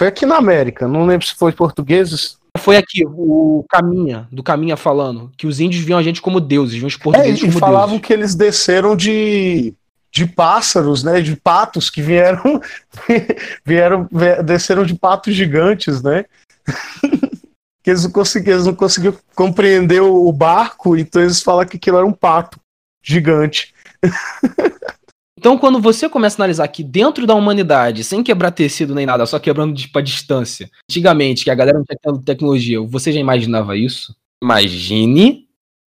Foi 0.00 0.06
aqui 0.06 0.24
na 0.24 0.38
América, 0.38 0.88
não 0.88 1.04
lembro 1.04 1.26
se 1.26 1.34
foi 1.34 1.52
portugueses. 1.52 2.38
Foi 2.56 2.78
aqui, 2.78 3.04
o 3.06 3.66
Caminha, 3.68 4.26
do 4.32 4.42
Caminha 4.42 4.74
falando, 4.74 5.30
que 5.36 5.46
os 5.46 5.60
índios 5.60 5.84
viam 5.84 5.98
a 5.98 6.02
gente 6.02 6.22
como 6.22 6.40
deuses, 6.40 6.74
viam 6.74 6.86
os 6.86 6.94
É, 6.94 6.98
portugueses 6.98 7.38
e 7.40 7.46
como 7.48 7.58
falavam 7.58 7.88
deuses. 7.88 8.06
que 8.06 8.12
eles 8.14 8.34
desceram 8.34 8.96
de, 8.96 9.74
de 10.10 10.24
pássaros, 10.24 11.04
né? 11.04 11.20
De 11.20 11.36
patos 11.36 11.90
que 11.90 12.00
vieram. 12.00 12.62
vieram 13.62 14.08
desceram 14.42 14.86
de 14.86 14.94
patos 14.94 15.34
gigantes, 15.34 16.00
né? 16.00 16.24
que 17.84 17.90
eles 17.90 18.02
não, 18.02 18.10
conseguiam, 18.10 18.54
eles 18.54 18.66
não 18.66 18.74
conseguiam 18.74 19.14
compreender 19.34 20.00
o, 20.00 20.26
o 20.26 20.32
barco, 20.32 20.96
então 20.96 21.20
eles 21.20 21.42
falam 21.42 21.66
que 21.66 21.76
aquilo 21.76 21.98
era 21.98 22.06
um 22.06 22.12
pato 22.14 22.58
gigante. 23.02 23.74
Então, 25.40 25.56
quando 25.56 25.80
você 25.80 26.06
começa 26.06 26.36
a 26.36 26.44
analisar 26.44 26.68
que 26.68 26.84
dentro 26.84 27.26
da 27.26 27.34
humanidade, 27.34 28.04
sem 28.04 28.22
quebrar 28.22 28.50
tecido 28.50 28.94
nem 28.94 29.06
nada, 29.06 29.24
só 29.24 29.38
quebrando 29.38 29.74
tipo, 29.74 29.98
a 29.98 30.02
distância, 30.02 30.70
antigamente, 30.90 31.44
que 31.44 31.50
a 31.50 31.54
galera 31.54 31.78
não 31.78 31.84
tinha 31.86 32.22
tecnologia, 32.22 32.78
você 32.82 33.10
já 33.10 33.18
imaginava 33.18 33.74
isso? 33.74 34.14
Imagine 34.44 35.48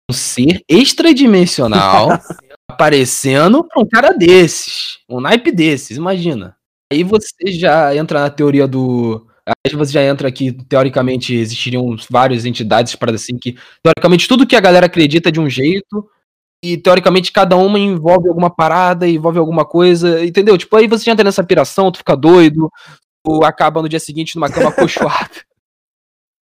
um 0.10 0.14
ser 0.16 0.64
extradimensional 0.68 2.20
aparecendo 2.68 3.64
pra 3.64 3.84
um 3.84 3.86
cara 3.86 4.18
desses, 4.18 4.98
um 5.08 5.22
naipe 5.22 5.52
desses, 5.52 5.96
imagina. 5.96 6.58
Aí 6.92 7.04
você 7.04 7.52
já 7.52 7.96
entra 7.96 8.22
na 8.22 8.32
teoria 8.32 8.68
do. 8.68 9.28
Aí 9.48 9.76
você 9.76 9.92
já 9.92 10.04
entra 10.04 10.32
que, 10.32 10.54
teoricamente, 10.54 11.36
existiriam 11.36 11.96
várias 12.10 12.46
entidades 12.46 12.96
para 12.96 13.14
assim 13.14 13.38
que, 13.38 13.56
teoricamente, 13.84 14.28
tudo 14.28 14.48
que 14.48 14.56
a 14.56 14.60
galera 14.60 14.88
acredita 14.88 15.30
é 15.30 15.32
de 15.32 15.40
um 15.40 15.48
jeito, 15.48 16.10
e 16.66 16.78
teoricamente 16.78 17.32
cada 17.32 17.56
uma 17.56 17.78
envolve 17.78 18.28
alguma 18.28 18.50
parada, 18.50 19.08
envolve 19.08 19.38
alguma 19.38 19.64
coisa, 19.64 20.26
entendeu? 20.26 20.58
Tipo, 20.58 20.76
aí 20.78 20.88
você 20.88 21.06
já 21.06 21.12
entra 21.12 21.24
nessa 21.24 21.44
piração, 21.44 21.92
tu 21.92 22.00
fica 22.00 22.16
doido, 22.16 22.72
ou 23.26 23.44
acaba 23.46 23.82
no 23.82 23.90
dia 23.90 24.00
seguinte 24.00 24.36
numa 24.36 24.50
cama 24.50 24.72
cochoada. 24.74 25.30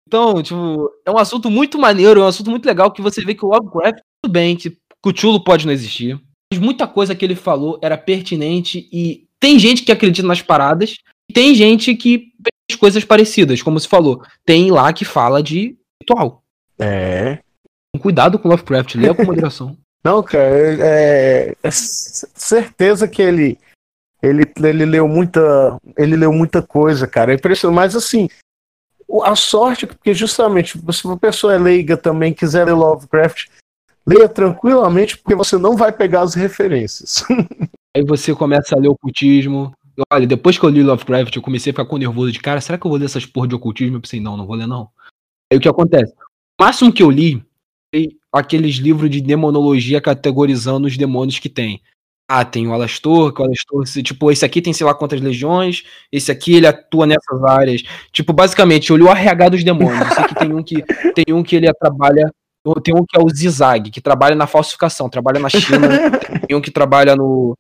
Então, 0.07 0.41
tipo, 0.41 0.89
é 1.06 1.11
um 1.11 1.18
assunto 1.18 1.49
muito 1.49 1.77
maneiro, 1.77 2.22
é 2.22 2.23
um 2.23 2.27
assunto 2.27 2.49
muito 2.49 2.65
legal 2.65 2.91
que 2.91 3.02
você 3.02 3.23
vê 3.23 3.35
que 3.35 3.45
o 3.45 3.49
Lovecraft, 3.49 3.99
tudo 4.23 4.31
bem, 4.31 4.56
que 4.56 4.77
Cthulhu 5.06 5.44
pode 5.44 5.65
não 5.65 5.73
existir, 5.73 6.19
mas 6.52 6.60
muita 6.60 6.88
coisa 6.88 7.14
que 7.14 7.23
ele 7.23 7.35
falou 7.35 7.77
era 7.84 7.98
pertinente 7.98 8.89
e 8.91 9.27
tem 9.39 9.60
gente 9.60 9.84
que 9.84 9.91
acredita 9.91 10.27
nas 10.27 10.41
paradas, 10.41 10.98
e 11.30 11.34
tem 11.34 11.53
gente 11.53 11.94
que 11.95 12.31
fez 12.69 12.80
coisas 12.80 13.03
parecidas, 13.03 13.61
como 13.61 13.80
se 13.80 13.88
falou. 13.88 14.22
Tem 14.45 14.72
lá 14.72 14.91
que 14.91 15.06
fala 15.06 15.44
de 15.44 15.77
ritual. 16.02 16.41
É. 16.80 17.39
Cuidado 17.99 18.39
com 18.39 18.48
Lovecraft, 18.48 18.95
leia 18.95 19.14
com 19.14 19.26
moderação. 19.26 19.77
Não, 20.08 20.24
cara, 20.24 20.42
é, 20.42 21.54
é 21.62 21.70
certeza 21.70 23.10
que 23.10 23.22
ele, 23.22 23.60
ele, 24.24 24.44
ele 24.64 24.86
leu 24.86 25.06
muita, 25.06 25.78
ele 25.98 26.16
leu 26.16 26.32
muita 26.32 26.62
coisa, 26.62 27.06
cara. 27.06 27.34
É 27.34 27.36
impressionante, 27.36 27.76
mas 27.76 27.94
assim, 27.94 28.30
a 29.22 29.36
sorte, 29.36 29.86
porque 29.86 30.14
justamente 30.14 30.80
se 30.94 31.06
uma 31.06 31.18
pessoa 31.18 31.56
é 31.56 31.58
leiga 31.58 31.98
também 31.98 32.34
quiser 32.34 32.64
ler 32.64 32.72
Lovecraft, 32.72 33.50
leia 34.08 34.30
tranquilamente, 34.30 35.18
porque 35.18 35.36
você 35.36 35.58
não 35.58 35.76
vai 35.76 35.92
pegar 35.92 36.22
as 36.22 36.36
referências. 36.36 37.26
Aí 37.94 38.02
você 38.06 38.34
começa 38.34 38.78
a 38.78 38.80
ler 38.80 38.88
ocultismo. 38.88 39.74
Olha, 40.10 40.26
depois 40.26 40.58
que 40.58 40.64
eu 40.64 40.70
li 40.70 40.84
Lovecraft, 40.84 41.36
eu 41.36 41.42
comecei 41.42 41.72
a 41.72 41.74
ficar 41.74 41.86
com 41.86 41.98
nervoso 41.98 42.32
de 42.32 42.40
cara, 42.40 42.62
será 42.62 42.78
que 42.78 42.88
eu 42.88 42.90
vou 42.90 42.98
ler 42.98 43.08
essas 43.08 43.26
porra 43.26 43.50
de 43.50 43.56
ocultismo? 43.56 43.98
Eu 43.98 44.02
pensei, 44.02 44.22
não, 44.22 44.38
não 44.38 44.48
vou 44.48 44.56
ler, 44.56 44.68
não. 44.68 44.88
Aí 45.52 45.58
o 45.58 45.62
que 45.62 45.68
acontece? 45.68 46.14
O 46.58 46.64
máximo 46.64 46.94
que 46.94 47.04
eu 47.04 47.12
li 47.12 47.46
aqueles 48.31 48.76
livros 48.76 49.09
de 49.09 49.22
demonologia 49.22 50.01
categorizando 50.01 50.88
os 50.88 50.97
demônios 50.97 51.39
que 51.39 51.49
tem. 51.49 51.81
Ah, 52.30 52.43
tem 52.43 52.68
o 52.68 52.73
Alastor, 52.73 53.31
que 53.34 53.41
o 53.41 53.45
Alastor, 53.45 54.03
tipo, 54.03 54.30
esse 54.30 54.43
aqui 54.43 54.61
tem 54.61 54.73
sei 54.73 54.85
lá 54.85 54.93
quantas 54.93 55.22
legiões, 55.22 55.84
esse 56.11 56.30
aqui 56.30 56.55
ele 56.55 56.68
atua 56.68 57.05
nessas 57.05 57.41
áreas. 57.43 57.84
Tipo, 58.11 58.34
basicamente, 58.34 58.91
olhou 58.91 59.07
o 59.07 59.11
RH 59.11 59.49
dos 59.49 59.64
demônios. 59.64 60.11
Esse 60.11 60.19
aqui 60.19 60.35
tem 60.35 60.53
um 60.53 60.61
que 60.61 60.84
tem 61.15 61.34
um 61.34 61.41
que 61.41 61.55
ele 61.55 61.72
trabalha, 61.73 62.30
tem 62.84 62.93
um 62.93 63.05
que 63.07 63.18
é 63.18 63.23
o 63.23 63.30
Zizag, 63.30 63.89
que 63.89 64.01
trabalha 64.01 64.35
na 64.35 64.45
falsificação, 64.45 65.09
trabalha 65.09 65.39
na 65.39 65.47
China, 65.47 65.88
tem 66.45 66.57
um 66.57 66.61
que 66.61 66.72
trabalha 66.72 67.15
no 67.15 67.55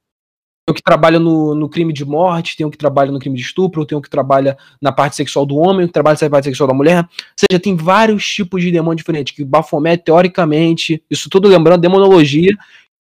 um 0.69 0.73
que 0.73 0.83
trabalha 0.83 1.17
no, 1.17 1.55
no 1.55 1.69
crime 1.69 1.93
de 1.93 2.03
morte, 2.03 2.57
tem 2.57 2.65
um 2.65 2.69
que 2.69 2.77
trabalha 2.77 3.11
no 3.11 3.19
crime 3.19 3.35
de 3.35 3.41
estupro, 3.41 3.85
tem 3.85 3.97
um 3.97 4.01
que 4.01 4.09
trabalha 4.09 4.57
na 4.81 4.91
parte 4.91 5.15
sexual 5.15 5.45
do 5.45 5.55
homem, 5.55 5.85
um 5.85 5.87
que 5.87 5.93
trabalha 5.93 6.17
na 6.21 6.29
parte 6.29 6.45
sexual 6.45 6.67
da 6.67 6.73
mulher. 6.73 7.03
Ou 7.03 7.09
seja, 7.49 7.59
tem 7.59 7.75
vários 7.75 8.27
tipos 8.27 8.61
de 8.61 8.71
demônio 8.71 8.97
diferentes. 8.97 9.33
Que 9.33 9.45
Baphomet, 9.45 10.03
teoricamente, 10.03 11.01
isso 11.09 11.29
tudo 11.29 11.47
lembrando 11.47 11.81
demonologia, 11.81 12.51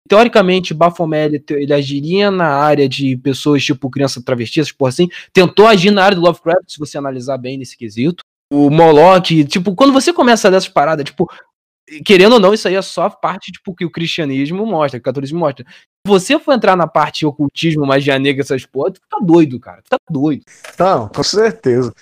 teoricamente, 0.08 0.74
Baphomet 0.74 1.34
ele, 1.34 1.44
ele, 1.62 1.72
agiria 1.72 2.30
na 2.30 2.48
área 2.48 2.88
de 2.88 3.16
pessoas 3.18 3.62
tipo 3.62 3.90
criança 3.90 4.20
travesti, 4.20 4.74
por 4.74 4.88
assim, 4.88 5.08
tentou 5.32 5.66
agir 5.66 5.90
na 5.90 6.02
área 6.02 6.16
do 6.16 6.22
Lovecraft, 6.22 6.64
se 6.66 6.78
você 6.78 6.98
analisar 6.98 7.38
bem 7.38 7.58
nesse 7.58 7.76
quesito. 7.76 8.24
O 8.52 8.68
Moloch, 8.68 9.44
tipo, 9.44 9.76
quando 9.76 9.92
você 9.92 10.12
começa 10.12 10.48
a 10.48 10.50
ler 10.50 10.56
essas 10.56 10.68
paradas, 10.68 11.04
tipo, 11.04 11.30
querendo 12.04 12.34
ou 12.34 12.40
não, 12.40 12.54
isso 12.54 12.68
aí 12.68 12.74
é 12.74 12.82
só 12.82 13.08
parte 13.10 13.52
tipo, 13.52 13.74
que 13.74 13.84
o 13.84 13.90
cristianismo 13.90 14.64
mostra, 14.64 14.98
que 14.98 15.02
o 15.02 15.04
catolicismo 15.04 15.40
mostra. 15.40 15.66
Se 15.68 16.06
você 16.06 16.38
for 16.38 16.52
entrar 16.52 16.76
na 16.76 16.86
parte 16.86 17.26
ocultismo, 17.26 17.86
magia 17.86 18.18
negra, 18.18 18.42
essas 18.42 18.64
porra, 18.64 18.92
tu 18.92 19.00
tá 19.08 19.18
doido, 19.20 19.58
cara. 19.58 19.82
Tu 19.82 19.88
tá 19.90 19.98
doido. 20.08 20.44
Não, 20.78 21.08
com 21.08 21.22
certeza. 21.22 21.92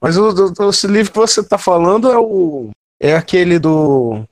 Mas 0.00 0.16
o, 0.16 0.28
o, 0.28 0.70
esse 0.70 0.86
livro 0.86 1.12
que 1.12 1.18
você 1.18 1.46
tá 1.46 1.56
falando 1.56 2.10
é 2.10 2.18
o. 2.18 2.70
É 3.00 3.14
aquele 3.14 3.58
do. 3.58 4.24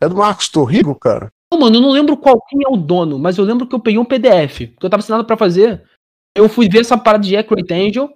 É 0.00 0.08
do 0.08 0.16
Marcos 0.16 0.48
Torrigo, 0.48 0.94
cara? 0.94 1.30
Não, 1.52 1.60
mano, 1.60 1.76
eu 1.76 1.80
não 1.80 1.90
lembro 1.90 2.16
qual 2.16 2.40
quem 2.48 2.60
é 2.64 2.68
o 2.68 2.76
dono, 2.76 3.18
mas 3.18 3.38
eu 3.38 3.44
lembro 3.44 3.66
que 3.66 3.74
eu 3.74 3.80
peguei 3.80 3.98
um 3.98 4.04
PDF, 4.04 4.58
que 4.58 4.84
eu 4.84 4.90
tava 4.90 5.00
ensinado 5.00 5.24
para 5.24 5.36
fazer. 5.36 5.82
Eu 6.34 6.48
fui 6.48 6.68
ver 6.68 6.80
essa 6.80 6.98
parada 6.98 7.24
de 7.24 7.36
Accurate 7.36 7.72
Angel, 7.72 8.12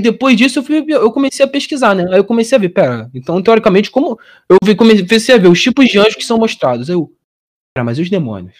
depois 0.00 0.36
disso 0.36 0.58
eu, 0.58 0.62
fui, 0.62 0.84
eu 0.88 1.10
comecei 1.12 1.44
a 1.44 1.48
pesquisar, 1.48 1.94
né? 1.94 2.06
Aí 2.10 2.18
eu 2.18 2.24
comecei 2.24 2.56
a 2.56 2.60
ver, 2.60 2.68
pera, 2.70 3.10
então 3.14 3.42
teoricamente, 3.42 3.90
como. 3.90 4.18
Eu 4.48 4.56
vi, 4.64 4.74
comecei 4.74 5.34
a 5.34 5.38
ver 5.38 5.48
os 5.48 5.62
tipos 5.62 5.86
de 5.88 5.98
anjos 5.98 6.14
que 6.14 6.24
são 6.24 6.38
mostrados. 6.38 6.88
Eu. 6.88 7.12
Pera, 7.74 7.84
mas 7.84 7.98
e 7.98 8.02
os 8.02 8.10
demônios? 8.10 8.56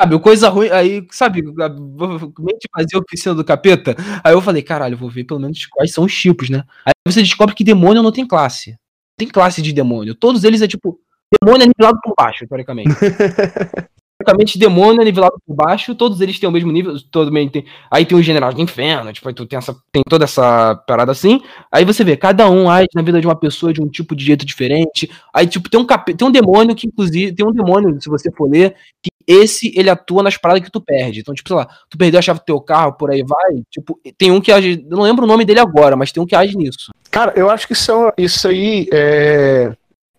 Sabe, 0.00 0.18
coisa 0.20 0.48
ruim. 0.48 0.70
Aí, 0.70 1.06
sabe, 1.10 1.42
que 1.42 2.68
fazia 2.74 2.98
a 2.98 3.00
oficina 3.00 3.34
do 3.34 3.44
capeta? 3.44 3.96
Aí 4.22 4.32
eu 4.32 4.40
falei, 4.40 4.62
caralho, 4.62 4.96
vou 4.96 5.10
ver 5.10 5.24
pelo 5.24 5.40
menos 5.40 5.66
quais 5.66 5.92
são 5.92 6.04
os 6.04 6.14
tipos, 6.14 6.48
né? 6.48 6.62
Aí 6.86 6.92
você 7.06 7.20
descobre 7.20 7.54
que 7.54 7.64
demônio 7.64 8.02
não 8.02 8.12
tem 8.12 8.26
classe. 8.26 8.70
Não 8.70 8.76
tem 9.18 9.28
classe 9.28 9.60
de 9.60 9.72
demônio. 9.72 10.14
Todos 10.14 10.44
eles 10.44 10.62
é 10.62 10.68
tipo. 10.68 11.00
Demônio 11.42 11.64
é 11.64 11.66
nivelado 11.66 11.98
por 12.02 12.14
baixo, 12.16 12.46
teoricamente. 12.46 12.90
praticamente 14.18 14.58
demônio 14.58 15.04
nivelado 15.04 15.36
por 15.46 15.54
baixo, 15.54 15.94
todos 15.94 16.20
eles 16.20 16.38
têm 16.40 16.48
o 16.48 16.52
mesmo 16.52 16.72
nível, 16.72 16.94
todo 17.10 17.32
mundo 17.32 17.50
tem, 17.50 17.64
aí 17.88 18.04
tem 18.04 18.18
o 18.18 18.22
general 18.22 18.52
do 18.52 18.60
inferno, 18.60 19.12
tipo, 19.12 19.32
tu 19.32 19.46
tem 19.46 19.56
essa 19.56 19.76
tem 19.92 20.02
toda 20.08 20.24
essa 20.24 20.74
parada 20.86 21.12
assim. 21.12 21.40
Aí 21.70 21.84
você 21.84 22.02
vê, 22.02 22.16
cada 22.16 22.50
um 22.50 22.68
age 22.68 22.88
na 22.94 23.02
vida 23.02 23.20
de 23.20 23.26
uma 23.26 23.36
pessoa 23.36 23.72
de 23.72 23.80
um 23.80 23.88
tipo 23.88 24.16
de 24.16 24.24
jeito 24.24 24.44
diferente. 24.44 25.08
Aí 25.32 25.46
tipo 25.46 25.70
tem 25.70 25.78
um 25.78 25.84
cap, 25.84 26.12
tem 26.12 26.26
um 26.26 26.32
demônio 26.32 26.74
que 26.74 26.88
inclusive 26.88 27.32
tem 27.32 27.46
um 27.46 27.52
demônio, 27.52 28.00
se 28.02 28.08
você 28.08 28.30
for 28.32 28.50
ler, 28.50 28.74
que 29.00 29.10
esse 29.26 29.72
ele 29.78 29.90
atua 29.90 30.22
nas 30.22 30.36
paradas 30.36 30.64
que 30.64 30.70
tu 30.70 30.80
perde. 30.80 31.20
Então, 31.20 31.34
tipo, 31.34 31.48
sei 31.48 31.56
lá, 31.56 31.68
tu 31.88 31.96
perdeu 31.96 32.18
a 32.18 32.22
chave 32.22 32.40
do 32.40 32.44
teu 32.44 32.60
carro, 32.60 32.94
por 32.94 33.10
aí 33.10 33.22
vai, 33.22 33.62
tipo, 33.70 34.00
tem 34.16 34.32
um 34.32 34.40
que 34.40 34.50
age, 34.50 34.84
eu 34.90 34.96
não 34.96 35.04
lembro 35.04 35.24
o 35.24 35.28
nome 35.28 35.44
dele 35.44 35.60
agora, 35.60 35.96
mas 35.96 36.10
tem 36.10 36.22
um 36.22 36.26
que 36.26 36.34
age 36.34 36.56
nisso. 36.56 36.90
Cara, 37.10 37.32
eu 37.36 37.48
acho 37.50 37.66
que 37.66 37.74
isso, 37.74 37.92
é, 37.92 38.14
isso 38.18 38.48
aí 38.48 38.88
é 38.92 39.72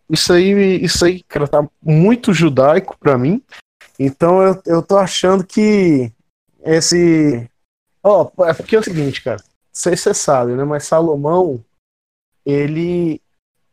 isso 0.10 0.34
aí, 0.34 0.84
isso 0.84 1.06
aí, 1.06 1.22
cara, 1.28 1.48
tá 1.48 1.64
muito 1.84 2.34
judaico 2.34 2.98
para 3.00 3.18
mim. 3.18 3.44
Então 4.00 4.42
eu, 4.42 4.62
eu 4.66 4.82
tô 4.82 4.98
achando 4.98 5.46
que 5.46 6.10
esse. 6.64 7.50
Ó, 8.02 8.32
oh, 8.38 8.46
é 8.46 8.54
porque 8.54 8.78
é 8.78 8.80
o 8.80 8.84
seguinte, 8.84 9.22
cara. 9.22 9.44
Sei 9.74 9.96
se 9.98 10.04
você 10.04 10.14
sabe, 10.14 10.54
né? 10.54 10.64
Mas 10.64 10.86
Salomão, 10.86 11.64
ele. 12.46 13.22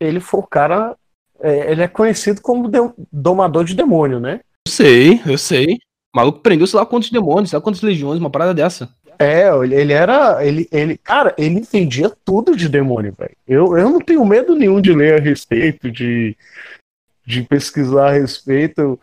Ele 0.01 0.19
foi 0.19 0.41
o 0.41 0.47
cara. 0.47 0.97
É, 1.39 1.71
ele 1.71 1.83
é 1.83 1.89
conhecido 1.89 2.41
como 2.41 2.69
de, 2.69 2.79
domador 3.13 3.65
de 3.65 3.75
demônio, 3.75 4.19
né? 4.19 4.41
Eu 4.67 4.73
sei, 4.73 5.21
eu 5.25 5.39
sei. 5.39 5.75
O 6.15 6.17
maluco 6.17 6.41
prendeu 6.41 6.67
sei 6.67 6.81
lá 6.81 6.87
quantos 6.87 7.11
demônios, 7.11 7.51
sei 7.51 7.59
lá 7.59 7.63
quantas 7.63 7.83
legiões, 7.83 8.19
uma 8.19 8.31
parada 8.31 8.53
dessa. 8.53 8.93
É, 9.19 9.49
ele 9.65 9.93
era. 9.93 10.45
Ele, 10.45 10.69
ele, 10.73 10.99
cara, 10.99 11.35
ele 11.39 11.61
entendia 11.61 12.11
tudo 12.25 12.57
de 12.57 12.69
demônio, 12.69 13.15
velho. 13.17 13.37
Eu, 13.47 13.79
eu 13.79 13.91
não 13.91 14.01
tenho 14.01 14.25
medo 14.25 14.55
nenhum 14.55 14.81
de 14.81 14.93
ler 14.93 15.21
a 15.21 15.23
respeito, 15.23 15.91
de, 15.91 16.37
de 17.25 17.43
pesquisar 17.43 18.09
a 18.09 18.13
respeito. 18.13 18.99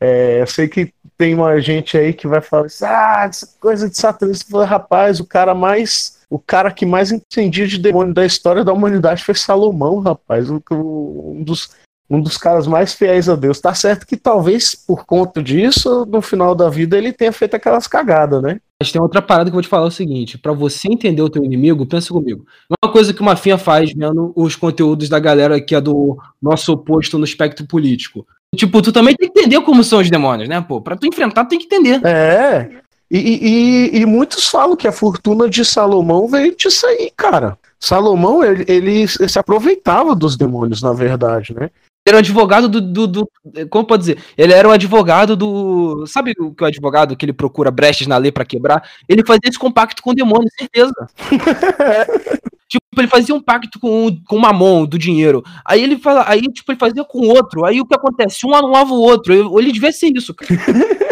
É, 0.00 0.40
eu 0.40 0.46
sei 0.46 0.66
que 0.66 0.92
tem 1.18 1.34
uma 1.34 1.60
gente 1.60 1.98
aí 1.98 2.14
que 2.14 2.26
vai 2.26 2.40
falar 2.40 2.66
assim, 2.66 2.86
ah, 2.86 3.26
essa 3.28 3.46
coisa 3.60 3.90
de 3.90 3.96
satanismo. 3.96 4.58
Rapaz, 4.62 5.20
o 5.20 5.26
cara 5.26 5.54
mais. 5.54 6.18
O 6.30 6.38
cara 6.38 6.70
que 6.70 6.86
mais 6.86 7.10
entendia 7.10 7.66
de 7.66 7.76
demônio 7.76 8.14
da 8.14 8.24
história 8.24 8.64
da 8.64 8.72
humanidade 8.72 9.24
foi 9.24 9.34
Salomão, 9.34 9.98
rapaz. 9.98 10.48
Um, 10.48 11.42
dos, 11.42 11.70
um 12.08 12.20
dos 12.20 12.38
caras 12.38 12.66
mais 12.66 12.94
fiéis 12.94 13.28
a 13.28 13.34
Deus. 13.34 13.60
Tá 13.60 13.74
certo 13.74 14.06
que 14.06 14.16
talvez 14.16 14.74
por 14.74 15.04
conta 15.04 15.42
disso, 15.42 16.06
no 16.06 16.22
final 16.22 16.54
da 16.54 16.70
vida, 16.70 16.96
ele 16.96 17.12
tenha 17.12 17.32
feito 17.32 17.56
aquelas 17.56 17.86
cagadas, 17.86 18.40
né? 18.40 18.60
Mas 18.80 18.90
tem 18.90 19.02
outra 19.02 19.20
parada 19.20 19.50
que 19.50 19.50
eu 19.50 19.54
vou 19.54 19.62
te 19.62 19.68
falar 19.68 19.86
o 19.86 19.90
seguinte: 19.90 20.38
para 20.38 20.52
você 20.52 20.88
entender 20.88 21.20
o 21.20 21.28
teu 21.28 21.44
inimigo, 21.44 21.84
pensa 21.84 22.14
comigo. 22.14 22.46
Uma 22.82 22.90
coisa 22.90 23.12
que 23.12 23.20
uma 23.20 23.36
finha 23.36 23.58
faz 23.58 23.92
vendo 23.92 24.32
os 24.34 24.56
conteúdos 24.56 25.08
da 25.08 25.18
galera 25.18 25.60
que 25.60 25.74
é 25.74 25.80
do 25.80 26.16
nosso 26.40 26.72
oposto 26.72 27.18
no 27.18 27.24
espectro 27.24 27.66
político. 27.66 28.26
Tipo, 28.56 28.82
tu 28.82 28.92
também 28.92 29.14
tem 29.14 29.30
que 29.30 29.38
entender 29.38 29.60
como 29.62 29.84
são 29.84 30.00
os 30.00 30.10
demônios, 30.10 30.48
né, 30.48 30.60
pô? 30.60 30.80
Pra 30.80 30.96
tu 30.96 31.06
enfrentar, 31.06 31.44
tu 31.44 31.50
tem 31.50 31.58
que 31.58 31.66
entender. 31.66 32.04
É. 32.04 32.68
E, 33.10 33.18
e, 33.18 34.00
e 34.00 34.06
muitos 34.06 34.46
falam 34.48 34.76
que 34.76 34.88
a 34.88 34.92
fortuna 34.92 35.48
de 35.48 35.64
Salomão 35.64 36.28
veio 36.28 36.56
disso 36.56 36.86
aí, 36.86 37.12
cara. 37.16 37.58
Salomão, 37.78 38.44
ele, 38.44 38.64
ele 38.68 39.08
se 39.08 39.38
aproveitava 39.38 40.14
dos 40.14 40.36
demônios, 40.36 40.82
na 40.82 40.92
verdade, 40.92 41.54
né? 41.54 41.70
Ele 42.06 42.16
era 42.16 42.16
um 42.16 42.20
advogado 42.20 42.68
do, 42.68 42.80
do, 42.80 43.06
do, 43.06 43.30
Como 43.68 43.86
pode 43.86 44.02
dizer? 44.02 44.18
Ele 44.36 44.52
era 44.52 44.66
o 44.66 44.70
advogado 44.70 45.36
do. 45.36 46.06
Sabe 46.06 46.32
o 46.38 46.52
que 46.52 46.62
é 46.62 46.66
o 46.66 46.68
advogado 46.68 47.16
que 47.16 47.24
ele 47.24 47.32
procura 47.32 47.70
brechas 47.70 48.06
na 48.06 48.16
lei 48.16 48.32
para 48.32 48.44
quebrar? 48.44 48.88
Ele 49.08 49.24
fazia 49.24 49.48
esse 49.48 49.58
compacto 49.58 50.02
com 50.02 50.10
o 50.10 50.14
demônio, 50.14 50.48
certeza. 50.58 50.92
Tipo, 52.70 53.00
ele 53.00 53.08
fazia 53.08 53.34
um 53.34 53.42
pacto 53.42 53.80
com, 53.80 54.16
com 54.28 54.36
o 54.36 54.40
Mamon 54.40 54.86
do 54.86 54.96
dinheiro. 54.96 55.42
Aí 55.64 55.82
ele 55.82 55.98
fala, 55.98 56.24
aí, 56.28 56.42
tipo, 56.42 56.70
ele 56.70 56.78
fazia 56.78 57.02
com 57.04 57.26
outro. 57.26 57.64
Aí 57.64 57.80
o 57.80 57.86
que 57.86 57.94
acontece? 57.94 58.46
Um 58.46 58.54
anulava 58.54 58.92
o 58.92 59.00
outro. 59.00 59.58
Ele 59.58 59.72
devia 59.72 59.90
ser 59.90 60.12
isso, 60.14 60.32
cara. 60.32 60.50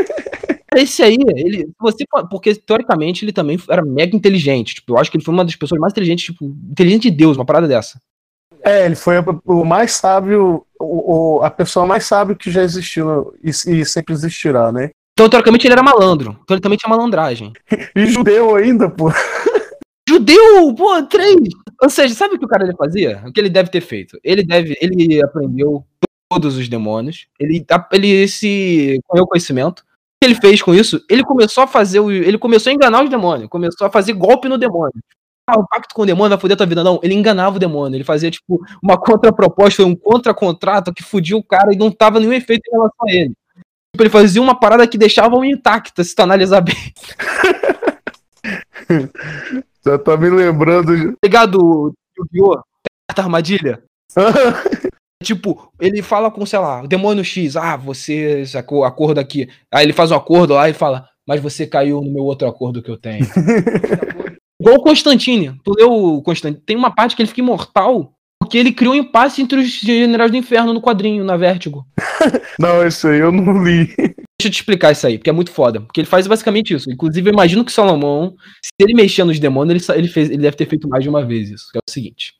Esse 0.77 1.03
aí, 1.03 1.17
ele, 1.35 1.69
você, 1.81 2.05
porque 2.31 2.55
teoricamente 2.55 3.25
ele 3.25 3.33
também 3.33 3.59
era 3.69 3.83
mega 3.83 4.15
inteligente. 4.15 4.77
Tipo, 4.77 4.93
eu 4.93 4.99
acho 4.99 5.11
que 5.11 5.17
ele 5.17 5.25
foi 5.25 5.35
uma 5.35 5.45
das 5.45 5.57
pessoas 5.57 5.81
mais 5.81 5.93
inteligentes, 5.93 6.27
tipo, 6.27 6.45
inteligente 6.71 7.11
de 7.11 7.17
Deus, 7.17 7.37
uma 7.37 7.45
parada 7.45 7.67
dessa. 7.67 7.99
É, 8.63 8.85
ele 8.85 8.95
foi 8.95 9.15
o 9.45 9.65
mais 9.65 9.93
sábio, 9.93 10.65
o, 10.79 11.39
o 11.39 11.43
a 11.43 11.51
pessoa 11.51 11.87
mais 11.87 12.05
sábia 12.05 12.35
que 12.35 12.51
já 12.51 12.63
existiu 12.63 13.35
e, 13.43 13.51
e, 13.51 13.85
sempre 13.85 14.15
existirá, 14.15 14.71
né? 14.71 14.91
Então, 15.15 15.29
teoricamente, 15.29 15.67
ele 15.67 15.73
era 15.73 15.83
malandro. 15.83 16.39
Então, 16.43 16.55
ele 16.55 16.61
também 16.61 16.79
tinha 16.79 16.91
malandragem. 16.91 17.53
e 17.97 18.07
judeu 18.07 18.55
ainda, 18.55 18.89
pô. 18.89 19.11
Judeu, 20.09 20.75
pô, 20.75 21.03
três. 21.03 21.37
Ou 21.83 21.91
seja, 21.91 22.15
sabe 22.15 22.37
o 22.37 22.39
que 22.39 22.45
o 22.47 22.49
cara 22.49 22.75
fazia? 22.79 23.23
O 23.27 23.33
que 23.33 23.39
ele 23.39 23.51
deve 23.51 23.71
ter 23.71 23.83
feito? 23.83 24.19
Ele 24.25 24.43
deve, 24.43 24.75
ele 24.81 25.23
aprendeu 25.23 25.85
todos 26.31 26.57
os 26.57 26.67
demônios. 26.67 27.27
Ele, 27.39 27.63
ele 27.93 28.27
se 28.27 28.99
correu 29.07 29.27
conhecimento. 29.27 29.81
O 29.81 29.85
que 30.23 30.27
ele 30.27 30.35
fez 30.35 30.63
com 30.63 30.75
isso? 30.75 31.05
Ele 31.11 31.23
começou 31.23 31.63
a 31.63 31.67
fazer 31.67 32.01
o, 32.01 32.11
ele 32.11 32.39
começou 32.39 32.71
a 32.71 32.75
enganar 32.75 33.05
os 33.05 33.11
demônios, 33.11 33.51
começou 33.51 33.87
a 33.87 33.91
fazer 33.91 34.15
golpe 34.15 34.49
no 34.49 34.57
demônio. 34.57 34.95
Ah, 35.47 35.59
o 35.59 35.69
pacto 35.69 35.95
com 35.95 36.03
o 36.03 36.07
demônio 36.07 36.31
vai 36.31 36.39
foder 36.39 36.57
tua 36.57 36.67
vida. 36.67 36.83
Não, 36.83 36.99
ele 37.03 37.13
enganava 37.13 37.57
o 37.57 37.61
demônio. 37.61 37.95
Ele 37.95 38.05
fazia, 38.05 38.31
tipo, 38.31 38.65
uma 38.83 38.97
contraproposta, 38.97 39.85
um 39.85 39.95
contra-contrato 39.95 40.95
que 40.95 41.03
fudia 41.03 41.37
o 41.37 41.45
cara 41.45 41.75
e 41.75 41.77
não 41.77 41.91
tava 41.91 42.19
nenhum 42.19 42.33
efeito 42.33 42.63
em 42.67 42.73
relação 42.73 43.07
a 43.07 43.13
ele. 43.13 43.35
Tipo, 43.93 44.05
ele 44.05 44.11
fazia 44.11 44.41
uma 44.41 44.59
parada 44.59 44.87
que 44.87 44.97
deixava 44.97 45.37
um 45.37 45.45
intacta, 45.45 46.03
se 46.03 46.15
tu 46.15 46.23
analisar 46.23 46.63
bem. 46.63 46.77
Já 49.89 49.99
tá 49.99 50.17
me 50.17 50.29
lembrando. 50.29 50.95
de- 50.97 51.15
Ligado, 51.25 51.93
Yu-Gi-Oh! 52.19 52.61
Carta 53.11 53.23
armadilha? 53.23 53.83
Tipo, 55.23 55.73
ele 55.81 56.01
fala 56.01 56.31
com, 56.31 56.47
sei 56.47 56.61
lá, 56.61 56.83
o 56.83 56.87
demônio 56.87 57.25
X, 57.25 57.57
ah, 57.57 57.77
você 57.77 58.47
sacou 58.47 58.85
acordo 58.85 59.19
aqui. 59.19 59.49
Aí 59.73 59.85
ele 59.85 59.93
faz 59.93 60.13
um 60.13 60.17
acordo 60.17 60.55
lá 60.55 60.69
e 60.69 60.73
fala, 60.73 61.09
mas 61.27 61.41
você 61.43 61.67
caiu 61.67 62.01
no 62.01 62.13
meu 62.13 62.23
outro 62.23 62.47
acordo 62.47 62.81
que 62.81 62.89
eu 62.91 62.97
tenho. 62.97 63.27
Igual 64.61 64.77
o 64.77 64.83
Constantine. 64.83 65.59
Tu 65.65 65.73
leu 65.77 65.93
o 65.93 66.23
Constantine? 66.23 66.63
Tem 66.65 66.77
uma 66.77 66.95
parte 66.95 67.17
que 67.17 67.23
ele 67.23 67.29
fica 67.29 67.41
imortal 67.41 68.13
porque 68.41 68.57
ele 68.57 68.73
criou 68.73 68.95
um 68.95 68.97
impasse 68.97 69.43
entre 69.43 69.59
os 69.59 69.69
generais 69.69 70.31
do 70.31 70.37
inferno 70.37 70.73
no 70.73 70.81
quadrinho, 70.81 71.25
na 71.25 71.37
Vértigo. 71.37 71.85
Não, 72.59 72.87
esse 72.87 73.07
aí 73.09 73.19
eu 73.19 73.33
não 73.33 73.63
li. 73.63 73.89
Deixa 74.41 74.49
eu 74.49 74.53
te 74.53 74.61
explicar 74.61 74.93
isso 74.93 75.05
aí, 75.05 75.19
porque 75.19 75.31
é 75.31 75.33
muito 75.33 75.51
foda. 75.51 75.81
Porque 75.81 76.01
ele 76.01 76.07
faz 76.07 76.27
basicamente 76.29 76.73
isso. 76.73 76.89
Inclusive, 76.91 77.29
eu 77.29 77.33
imagino 77.33 77.65
que 77.65 77.73
Salomão, 77.73 78.37
se 78.63 78.71
ele 78.79 78.95
mexer 78.95 79.25
nos 79.25 79.41
demônios, 79.41 79.89
ele, 79.89 79.99
ele, 79.99 80.09
fez, 80.09 80.31
ele 80.31 80.43
deve 80.43 80.57
ter 80.57 80.67
feito 80.67 80.89
mais 80.89 81.03
de 81.03 81.11
uma 81.11 81.25
vez 81.25 81.51
isso. 81.51 81.67
É 81.75 81.79
o 81.79 81.91
seguinte. 81.91 82.35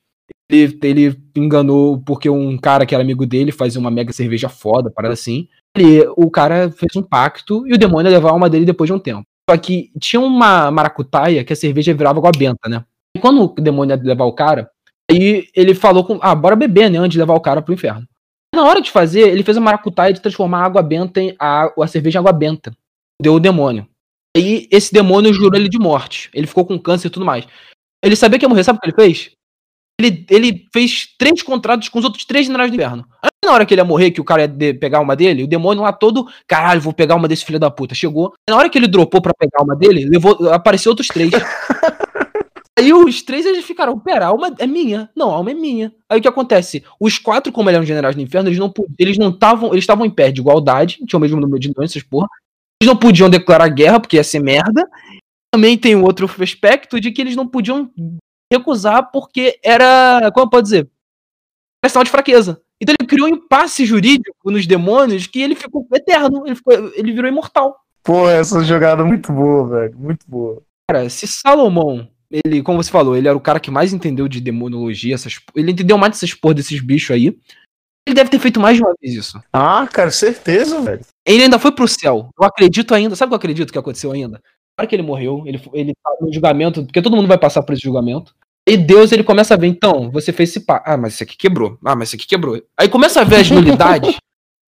Ele, 0.49 0.79
ele 0.81 1.17
enganou 1.35 1.99
porque 1.99 2.29
um 2.29 2.57
cara 2.57 2.85
que 2.85 2.95
era 2.95 3.03
amigo 3.03 3.25
dele 3.25 3.51
fazia 3.51 3.81
uma 3.81 3.91
mega 3.91 4.13
cerveja 4.13 4.47
foda, 4.47 4.89
parada 4.89 5.13
assim. 5.13 5.49
Ele, 5.75 6.07
o 6.15 6.31
cara 6.31 6.71
fez 6.71 6.95
um 6.95 7.03
pacto 7.03 7.67
e 7.67 7.73
o 7.73 7.77
demônio 7.77 8.09
ia 8.09 8.15
levar 8.15 8.29
a 8.29 8.31
alma 8.31 8.49
dele 8.49 8.65
depois 8.65 8.87
de 8.87 8.93
um 8.93 8.99
tempo. 8.99 9.25
Só 9.49 9.57
que 9.57 9.91
tinha 9.99 10.21
uma 10.21 10.71
maracutaia 10.71 11.43
que 11.43 11.51
a 11.51 11.55
cerveja 11.55 11.93
virava 11.93 12.19
água 12.19 12.31
benta, 12.31 12.69
né? 12.69 12.85
E 13.15 13.19
quando 13.19 13.43
o 13.43 13.61
demônio 13.61 13.95
ia 13.95 14.01
levar 14.01 14.25
o 14.25 14.33
cara, 14.33 14.69
aí 15.11 15.47
ele 15.53 15.75
falou 15.75 16.05
com. 16.05 16.17
Ah, 16.21 16.33
bora 16.33 16.55
beber, 16.55 16.89
né? 16.89 16.97
Antes 16.97 17.13
de 17.13 17.19
levar 17.19 17.33
o 17.33 17.41
cara 17.41 17.61
pro 17.61 17.73
inferno. 17.73 18.07
Na 18.53 18.63
hora 18.63 18.81
de 18.81 18.91
fazer, 18.91 19.29
ele 19.29 19.43
fez 19.43 19.57
a 19.57 19.61
maracutaia 19.61 20.13
de 20.13 20.21
transformar 20.21 20.61
a 20.61 20.65
água 20.65 20.81
benta 20.81 21.21
em. 21.21 21.35
a, 21.39 21.71
a 21.81 21.87
cerveja 21.87 22.17
em 22.17 22.21
água 22.21 22.31
benta. 22.33 22.75
Deu 23.21 23.35
o 23.35 23.39
demônio. 23.39 23.87
Aí 24.35 24.67
esse 24.71 24.93
demônio 24.93 25.33
jurou 25.33 25.59
ele 25.59 25.69
de 25.69 25.79
morte. 25.79 26.29
Ele 26.33 26.47
ficou 26.47 26.65
com 26.65 26.79
câncer 26.79 27.07
e 27.07 27.11
tudo 27.11 27.25
mais. 27.25 27.45
Ele 28.03 28.15
sabia 28.15 28.39
que 28.39 28.45
ia 28.45 28.49
morrer, 28.49 28.63
sabe 28.63 28.77
o 28.77 28.81
que 28.81 28.87
ele 28.89 28.95
fez? 28.95 29.31
Ele, 29.99 30.25
ele 30.29 30.65
fez 30.71 31.07
três 31.17 31.41
contratos 31.43 31.89
com 31.89 31.99
os 31.99 32.05
outros 32.05 32.23
três 32.23 32.45
generais 32.45 32.71
do 32.71 32.75
inferno. 32.75 33.05
Aí 33.21 33.29
na 33.45 33.51
hora 33.51 33.65
que 33.65 33.73
ele 33.73 33.81
ia 33.81 33.85
morrer, 33.85 34.11
que 34.11 34.21
o 34.21 34.23
cara 34.23 34.43
ia 34.43 34.47
de- 34.47 34.73
pegar 34.73 35.01
uma 35.01 35.13
dele, 35.15 35.43
o 35.43 35.47
demônio 35.47 35.83
lá 35.83 35.91
todo, 35.91 36.25
caralho, 36.47 36.79
vou 36.79 36.93
pegar 36.93 37.15
uma 37.15 37.27
desse 37.27 37.43
filho 37.43 37.59
da 37.59 37.69
puta. 37.69 37.93
Chegou. 37.93 38.33
Na 38.49 38.55
hora 38.55 38.69
que 38.69 38.77
ele 38.77 38.87
dropou 38.87 39.21
pra 39.21 39.33
pegar 39.37 39.61
uma 39.61 39.75
dele, 39.75 40.05
levou, 40.05 40.49
apareceu 40.53 40.91
outros 40.91 41.09
três. 41.09 41.31
Aí 42.79 42.93
os 42.93 43.21
três 43.21 43.45
eles 43.45 43.65
ficaram, 43.65 43.99
pera, 43.99 44.25
a 44.25 44.29
alma 44.29 44.55
é 44.57 44.65
minha. 44.65 45.09
Não, 45.13 45.31
a 45.31 45.35
alma 45.35 45.51
é 45.51 45.53
minha. 45.53 45.93
Aí 46.07 46.19
o 46.19 46.21
que 46.21 46.27
acontece? 46.29 46.81
Os 46.97 47.17
quatro, 47.17 47.51
como 47.51 47.69
eram 47.69 47.83
generais 47.83 48.15
do 48.15 48.21
inferno, 48.21 48.47
eles 48.47 48.57
não 48.57 48.71
eles 48.97 49.17
não 49.17 49.31
estavam, 49.31 49.71
eles 49.71 49.83
estavam 49.83 50.05
em 50.05 50.09
pé 50.09 50.31
de 50.31 50.39
igualdade, 50.39 50.99
tinham 51.05 51.17
o 51.17 51.21
mesmo 51.21 51.41
número 51.41 51.59
de 51.59 51.73
doenças, 51.73 52.01
porra. 52.01 52.27
Eles 52.81 52.87
não 52.87 52.97
podiam 52.97 53.29
declarar 53.29 53.67
guerra, 53.67 53.99
porque 53.99 54.15
ia 54.15 54.23
ser 54.23 54.39
merda. 54.39 54.89
Também 55.53 55.77
tem 55.77 55.93
um 55.93 56.03
outro 56.03 56.29
aspecto 56.41 57.01
de 57.01 57.11
que 57.11 57.21
eles 57.21 57.35
não 57.35 57.45
podiam 57.45 57.91
recusar 58.51 59.11
porque 59.11 59.59
era, 59.61 60.31
como 60.31 60.45
eu 60.45 60.49
posso 60.49 60.63
dizer? 60.63 60.89
Era 61.83 61.89
sinal 61.89 62.05
de 62.05 62.11
fraqueza. 62.11 62.61
Então 62.81 62.95
ele 62.97 63.07
criou 63.07 63.27
um 63.27 63.33
impasse 63.33 63.85
jurídico 63.85 64.49
nos 64.49 64.65
demônios 64.65 65.27
que 65.27 65.41
ele 65.41 65.53
ficou 65.55 65.85
eterno, 65.93 66.45
ele, 66.45 66.55
ficou, 66.55 66.73
ele 66.95 67.11
virou 67.11 67.29
imortal. 67.29 67.77
Pô, 68.03 68.29
essa 68.29 68.63
jogada 68.63 69.01
é 69.01 69.05
muito 69.05 69.33
boa, 69.33 69.67
velho. 69.67 69.99
Muito 69.99 70.25
boa. 70.25 70.63
Cara, 70.89 71.09
se 71.09 71.27
Salomão, 71.27 72.07
ele, 72.31 72.61
como 72.61 72.81
você 72.81 72.91
falou, 72.91 73.15
ele 73.15 73.27
era 73.27 73.37
o 73.37 73.41
cara 73.41 73.59
que 73.59 73.71
mais 73.71 73.91
entendeu 73.91 74.27
de 74.27 74.39
demonologia, 74.39 75.15
essas, 75.15 75.39
ele 75.55 75.71
entendeu 75.71 75.97
mais 75.97 76.13
dessas 76.13 76.33
porra 76.33 76.53
desses 76.55 76.79
bichos 76.79 77.11
aí. 77.11 77.37
Ele 78.07 78.15
deve 78.15 78.29
ter 78.29 78.39
feito 78.39 78.59
mais 78.59 78.77
de 78.77 78.83
uma 78.83 78.93
vez 78.99 79.15
isso. 79.15 79.39
Ah, 79.53 79.87
cara, 79.91 80.09
certeza, 80.09 80.81
velho. 80.81 81.01
Ele 81.25 81.43
ainda 81.43 81.59
foi 81.59 81.71
pro 81.71 81.87
céu. 81.87 82.29
Eu 82.39 82.45
acredito 82.45 82.93
ainda. 82.95 83.15
Sabe 83.15 83.27
o 83.27 83.29
que 83.31 83.33
eu 83.35 83.37
acredito 83.37 83.71
que 83.71 83.77
aconteceu 83.77 84.11
ainda? 84.11 84.41
Na 84.77 84.81
hora 84.81 84.87
que 84.87 84.95
ele 84.95 85.03
morreu, 85.03 85.43
ele, 85.45 85.61
ele 85.73 85.93
tá 86.03 86.11
no 86.19 86.33
julgamento, 86.33 86.83
porque 86.85 87.01
todo 87.01 87.15
mundo 87.15 87.27
vai 87.27 87.37
passar 87.37 87.61
por 87.61 87.73
esse 87.73 87.83
julgamento. 87.83 88.33
E 88.67 88.77
Deus, 88.77 89.11
ele 89.11 89.23
começa 89.23 89.53
a 89.53 89.57
ver, 89.57 89.67
então, 89.67 90.09
você 90.11 90.31
fez 90.31 90.49
esse 90.49 90.61
pá. 90.61 90.81
Ah, 90.85 90.97
mas 90.97 91.13
isso 91.13 91.23
aqui 91.23 91.37
quebrou. 91.37 91.77
Ah, 91.83 91.95
mas 91.95 92.09
isso 92.09 92.15
aqui 92.15 92.27
quebrou. 92.27 92.61
Aí 92.77 92.89
começa 92.89 93.21
a 93.21 93.23
ver 93.23 93.37
as 93.37 93.49
nulidades. 93.49 94.15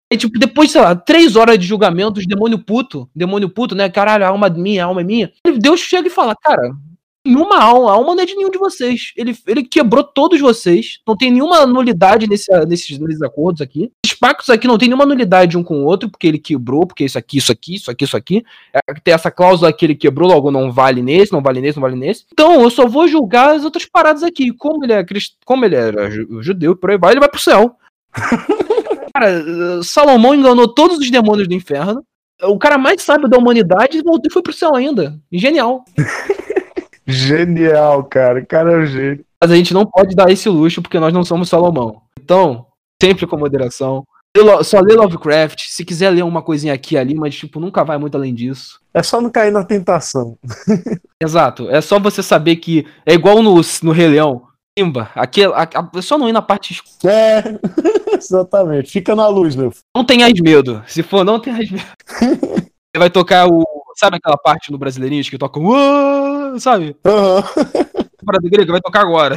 E, 0.10 0.16
tipo, 0.16 0.40
depois, 0.40 0.72
sei 0.72 0.80
lá, 0.80 0.96
três 0.96 1.36
horas 1.36 1.60
de 1.60 1.66
julgamento, 1.68 2.22
os 2.22 2.26
demônio 2.26 2.58
puto, 2.58 3.10
demônio 3.14 3.50
puto, 3.50 3.76
né? 3.76 3.90
Caralho, 3.90 4.24
a 4.24 4.30
alma 4.30 4.48
é 4.48 4.50
minha, 4.50 4.86
a 4.86 4.88
alma 4.88 5.02
é 5.02 5.04
minha. 5.04 5.34
Deus 5.60 5.82
chega 5.82 6.08
e 6.08 6.10
fala, 6.10 6.34
cara, 6.34 6.72
nenhuma 7.28 7.60
alma, 7.60 7.92
a 7.92 7.94
alma 7.94 8.16
não 8.16 8.24
é 8.24 8.26
de 8.26 8.36
nenhum 8.36 8.50
de 8.50 8.58
vocês. 8.58 9.12
Ele, 9.16 9.36
ele 9.46 9.64
quebrou 9.64 10.04
todos 10.04 10.40
vocês. 10.40 11.00
Não 11.08 11.16
tem 11.16 11.32
nenhuma 11.32 11.66
nulidade 11.66 12.28
nesse, 12.28 12.52
nesses, 12.66 12.98
nesses 12.98 13.22
acordos 13.22 13.62
aqui. 13.62 13.92
Os 14.06 14.14
pactos 14.14 14.50
aqui 14.50 14.68
não 14.68 14.78
tem 14.78 14.88
nenhuma 14.88 15.06
nulidade 15.06 15.58
um 15.58 15.64
com 15.64 15.82
o 15.82 15.86
outro, 15.86 16.10
porque 16.10 16.28
ele 16.28 16.40
quebrou, 16.40 16.88
porque 16.88 17.06
isso 17.06 17.18
aqui, 17.18 17.38
isso 17.38 17.52
aqui, 17.52 17.76
isso 17.76 17.92
aqui, 17.92 18.04
isso 18.06 18.18
aqui. 18.18 18.44
É, 18.74 18.80
Tem 19.04 19.14
essa 19.14 19.30
cláusula 19.30 19.72
que 19.72 19.86
ele 19.86 19.96
quebrou, 19.96 20.30
logo 20.30 20.50
não 20.50 20.72
vale 20.72 21.02
nesse, 21.02 21.32
não 21.32 21.42
vale 21.42 21.62
nesse, 21.62 21.78
não 21.78 21.82
vale 21.82 21.96
nesse. 21.96 22.26
Então, 22.32 22.62
eu 22.62 22.70
só 22.70 22.88
vou 22.88 23.08
julgar 23.08 23.56
as 23.56 23.64
outras 23.64 23.86
paradas 23.86 24.24
aqui. 24.24 24.52
Como 24.54 24.84
ele 24.84 24.94
é 24.94 25.04
crist... 25.04 25.36
como 25.46 25.66
ele 25.66 25.76
era 25.76 26.10
ju- 26.10 26.42
judeu, 26.42 26.76
por 26.76 26.92
aí 26.92 26.98
vai, 26.98 27.14
ele 27.14 27.20
vai 27.20 27.30
pro 27.30 27.40
céu. 27.40 27.76
Cara, 29.14 29.82
Salomão 29.84 30.36
enganou 30.36 30.68
todos 30.68 30.98
os 31.00 31.10
demônios 31.10 31.48
do 31.48 31.54
inferno. 31.54 32.04
O 32.44 32.58
cara 32.60 32.78
mais 32.78 33.02
sábio 33.02 33.28
da 33.28 33.38
humanidade 33.38 34.02
voltou 34.04 34.30
e 34.30 34.34
foi 34.34 34.44
pro 34.44 34.54
céu 34.54 34.76
ainda. 34.76 35.20
Genial. 35.32 35.84
Genial, 37.08 38.04
cara. 38.04 38.46
Cara 38.46 38.74
é 38.74 38.78
um 38.78 38.86
gênio. 38.86 39.26
Mas 39.42 39.52
a 39.52 39.56
gente 39.56 39.74
não 39.74 39.86
pode 39.86 40.16
dar 40.16 40.30
esse 40.32 40.50
luxo 40.50 40.82
porque 40.82 41.00
nós 41.00 41.14
não 41.14 41.24
somos 41.24 41.48
Salomão. 41.50 42.02
Então, 42.20 42.66
sempre 43.02 43.26
com 43.28 43.38
moderação. 43.38 44.04
Só 44.64 44.80
lê 44.82 44.94
Lovecraft. 44.94 45.62
Se 45.70 45.84
quiser 45.84 46.12
ler 46.12 46.24
uma 46.24 46.42
coisinha 46.44 46.74
aqui 46.74 46.94
e 46.96 46.98
ali, 46.98 47.16
mas 47.16 47.36
tipo, 47.36 47.60
nunca 47.60 47.84
vai 47.84 47.98
muito 47.98 48.16
além 48.16 48.36
disso. 48.36 48.80
É 48.94 49.02
só 49.02 49.20
não 49.22 49.30
cair 49.32 49.52
na 49.52 49.64
tentação. 49.64 50.38
Exato. 51.22 51.70
É 51.70 51.82
só 51.82 52.00
você 52.00 52.22
saber 52.22 52.58
que 52.58 52.86
é 53.06 53.14
igual 53.14 53.42
no, 53.42 53.56
no 53.84 53.92
Rei 53.92 54.08
Leão. 54.08 54.44
Simba, 54.78 55.10
aquele, 55.16 55.52
a, 55.54 55.64
a- 55.64 56.02
só 56.04 56.20
não 56.20 56.30
ir 56.30 56.34
na 56.34 56.42
parte 56.42 56.72
escura. 56.74 57.12
É, 57.12 57.44
exatamente. 58.16 58.92
Fica 58.92 59.16
na 59.16 59.28
luz, 59.28 59.56
meu. 59.56 59.72
filho. 59.72 59.82
Não 59.96 60.06
tenhas 60.06 60.32
medo. 60.40 60.84
Se 60.88 61.02
for, 61.02 61.24
não 61.26 61.40
tenhas 61.40 61.72
medo. 61.72 61.84
Você 62.94 63.00
vai 63.00 63.10
tocar 63.10 63.48
o. 63.48 63.64
Sabe 64.00 64.18
aquela 64.18 64.38
parte 64.38 64.72
no 64.72 64.78
Brasileirinhos 64.78 65.28
que 65.28 65.38
toca. 65.40 65.60
"Uá", 65.60 66.17
Sabe? 66.60 66.96
Aham. 67.06 67.44
Parada 68.26 68.50
grega, 68.50 68.72
vai 68.72 68.82
tocar 68.82 69.02
agora. 69.02 69.36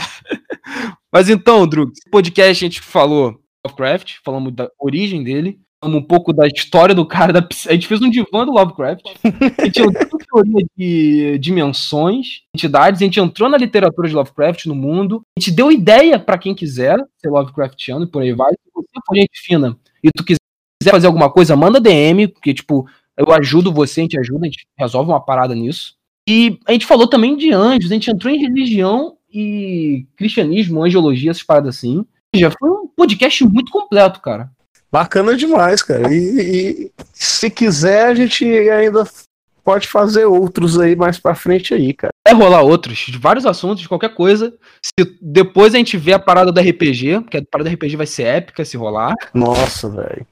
Mas 1.13 1.29
então, 1.29 1.67
Drug, 1.67 1.93
esse 1.93 2.09
podcast 2.11 2.65
a 2.65 2.69
gente 2.69 2.81
falou 2.81 3.41
Lovecraft, 3.67 4.17
falamos 4.25 4.55
da 4.55 4.71
origem 4.79 5.23
dele, 5.23 5.61
falamos 5.83 6.03
um 6.03 6.07
pouco 6.07 6.33
da 6.33 6.47
história 6.47 6.95
do 6.95 7.07
cara, 7.07 7.33
da, 7.33 7.47
a 7.69 7.73
gente 7.73 7.87
fez 7.87 8.01
um 8.01 8.11
divã 8.11 8.45
do 8.45 8.53
Lovecraft, 8.53 9.03
a 9.59 9.65
gente 9.65 9.83
entrou 9.83 10.21
em 10.21 10.25
teoria 10.25 10.67
de 10.77 11.39
dimensões, 11.39 12.43
entidades, 12.55 13.01
a 13.01 13.05
gente 13.05 13.21
entrou 13.21 13.49
na 13.49 13.59
literatura 13.59 14.09
de 14.09 14.15
Lovecraft 14.15 14.67
no 14.67 14.75
mundo, 14.75 15.23
a 15.37 15.41
gente 15.41 15.53
deu 15.53 15.71
ideia 15.71 16.19
pra 16.19 16.39
quem 16.39 16.55
quiser 16.55 16.99
ser 17.19 17.29
Lovecraftiano 17.29 18.05
e 18.05 18.11
por 18.11 18.23
aí 18.23 18.33
vai. 18.33 18.53
Se 18.53 18.71
você 18.75 19.01
for 19.07 19.17
gente 19.17 19.41
fina 19.45 19.77
e 20.03 20.11
tu 20.11 20.25
quiser 20.25 20.39
fazer 20.91 21.07
alguma 21.07 21.31
coisa, 21.31 21.55
manda 21.55 21.81
DM, 21.81 22.29
porque, 22.29 22.55
tipo, 22.55 22.89
eu 23.17 23.31
ajudo 23.33 23.73
você, 23.73 24.01
a 24.01 24.05
gente 24.05 24.19
ajuda, 24.19 24.47
a 24.47 24.51
gente 24.51 24.67
resolve 24.79 25.11
uma 25.11 25.21
parada 25.21 25.55
nisso. 25.55 25.99
E 26.29 26.59
a 26.67 26.73
gente 26.73 26.87
falou 26.87 27.07
também 27.07 27.37
de 27.37 27.53
anjos, 27.53 27.91
a 27.91 27.95
gente 27.95 28.11
entrou 28.11 28.33
em 28.33 28.41
religião 28.41 29.17
e 29.33 30.07
cristianismo, 30.17 30.83
angiologia, 30.83 31.31
essas 31.31 31.43
paradas 31.43 31.77
assim. 31.77 32.05
Já 32.35 32.51
foi 32.51 32.71
um 32.71 32.89
podcast 32.89 33.45
muito 33.45 33.73
completo, 33.73 34.21
cara. 34.21 34.51
Bacana 34.93 35.37
demais, 35.37 35.83
cara. 35.83 36.13
E, 36.13 36.41
e 36.41 36.93
se 37.13 37.51
quiser, 37.51 38.07
a 38.07 38.15
gente 38.15 38.45
ainda 38.45 39.05
pode 39.65 39.87
fazer 39.87 40.25
outros 40.25 40.79
aí 40.81 40.97
mais 40.97 41.19
pra 41.19 41.35
frente 41.35 41.73
aí, 41.73 41.93
cara. 41.93 42.13
Vai 42.27 42.35
rolar 42.35 42.63
outros, 42.63 42.99
de 42.99 43.19
vários 43.19 43.47
assuntos, 43.47 43.83
de 43.83 43.89
qualquer 43.89 44.15
coisa. 44.15 44.53
Se 44.83 45.19
depois 45.21 45.75
a 45.75 45.79
gente 45.79 45.97
vê 45.97 46.13
a 46.13 46.19
parada 46.19 46.51
do 46.51 46.61
RPG, 46.61 47.21
porque 47.21 47.39
a 47.39 47.43
parada 47.49 47.71
do 47.71 47.75
RPG 47.75 47.97
vai 47.97 48.07
ser 48.07 48.25
épica 48.25 48.65
se 48.65 48.77
rolar. 48.77 49.15
Nossa, 49.33 49.89
velho. 49.89 50.27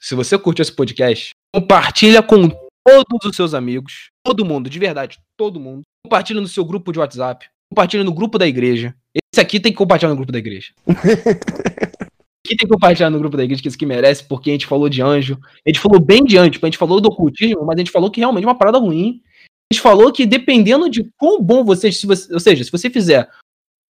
Se 0.00 0.14
você 0.14 0.36
curtiu 0.36 0.62
esse 0.62 0.74
podcast, 0.74 1.30
compartilha 1.54 2.22
com 2.22 2.50
todos 2.86 3.24
os 3.24 3.36
seus 3.36 3.54
amigos, 3.54 4.10
todo 4.24 4.44
mundo, 4.44 4.68
de 4.68 4.78
verdade, 4.78 5.18
todo 5.36 5.60
mundo. 5.60 5.82
Compartilha 6.04 6.40
no 6.40 6.48
seu 6.48 6.64
grupo 6.64 6.92
de 6.92 6.98
WhatsApp, 6.98 7.46
compartilha 7.70 8.04
no 8.04 8.12
grupo 8.12 8.38
da 8.38 8.46
igreja. 8.46 8.94
Esse 9.14 9.40
aqui 9.40 9.60
tem 9.60 9.72
que 9.72 9.78
compartilhar 9.78 10.10
no 10.10 10.16
grupo 10.16 10.32
da 10.32 10.38
igreja. 10.38 10.72
Aqui 12.44 12.56
tem 12.56 12.66
que 12.66 12.74
compartilhar 12.74 13.08
no 13.08 13.20
grupo 13.20 13.36
da 13.36 13.44
igreja, 13.44 13.62
que 13.62 13.68
isso 13.68 13.78
que 13.78 13.86
merece, 13.86 14.24
porque 14.24 14.50
a 14.50 14.52
gente 14.52 14.66
falou 14.66 14.88
de 14.88 15.00
anjo. 15.00 15.38
A 15.64 15.70
gente 15.70 15.78
falou 15.78 16.00
bem 16.00 16.24
de 16.24 16.36
anjo, 16.36 16.50
tipo, 16.50 16.66
a 16.66 16.68
gente 16.68 16.78
falou 16.78 17.00
do 17.00 17.08
ocultismo, 17.08 17.64
mas 17.64 17.76
a 17.76 17.78
gente 17.78 17.92
falou 17.92 18.10
que 18.10 18.18
realmente 18.18 18.42
é 18.42 18.48
uma 18.48 18.58
parada 18.58 18.78
ruim. 18.78 19.22
A 19.70 19.74
gente 19.74 19.80
falou 19.80 20.12
que 20.12 20.26
dependendo 20.26 20.90
de 20.90 21.08
quão 21.16 21.40
bom 21.40 21.64
você, 21.64 21.92
se 21.92 22.04
você 22.04 22.32
ou 22.34 22.40
seja, 22.40 22.64
se 22.64 22.72
você 22.72 22.90
fizer 22.90 23.30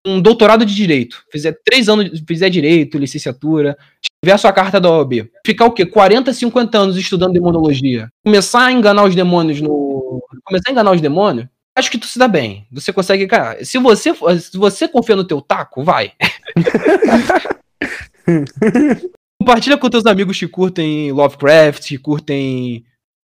um 0.04 0.20
doutorado 0.20 0.66
de 0.66 0.74
direito, 0.74 1.24
fizer 1.30 1.56
três 1.64 1.88
anos, 1.88 2.20
fizer 2.26 2.50
direito, 2.50 2.98
licenciatura, 2.98 3.78
ver 4.24 4.32
a 4.32 4.38
sua 4.38 4.52
carta 4.52 4.80
da 4.80 4.90
OAB, 4.90 5.30
ficar 5.44 5.66
o 5.66 5.72
quê? 5.72 5.86
40, 5.86 6.32
50 6.32 6.78
anos 6.78 6.96
estudando 6.96 7.32
demonologia, 7.32 8.08
começar 8.24 8.66
a 8.66 8.72
enganar 8.72 9.04
os 9.04 9.14
demônios 9.14 9.60
no. 9.60 10.22
Começar 10.44 10.70
a 10.70 10.72
enganar 10.72 10.92
os 10.92 11.00
demônios, 11.00 11.46
acho 11.76 11.90
que 11.90 11.98
tu 11.98 12.06
se 12.06 12.18
dá 12.18 12.28
bem. 12.28 12.66
Você 12.70 12.92
consegue, 12.92 13.26
cara. 13.26 13.64
Se 13.64 13.78
você, 13.78 14.14
se 14.38 14.56
você 14.56 14.88
confia 14.88 15.16
no 15.16 15.24
teu 15.24 15.40
taco, 15.40 15.82
vai. 15.82 16.12
Compartilha 19.40 19.78
com 19.78 19.88
teus 19.88 20.06
amigos 20.06 20.38
que 20.38 20.46
curtem 20.46 21.10
Lovecraft, 21.12 21.88
que 21.88 21.98
curtem 21.98 22.84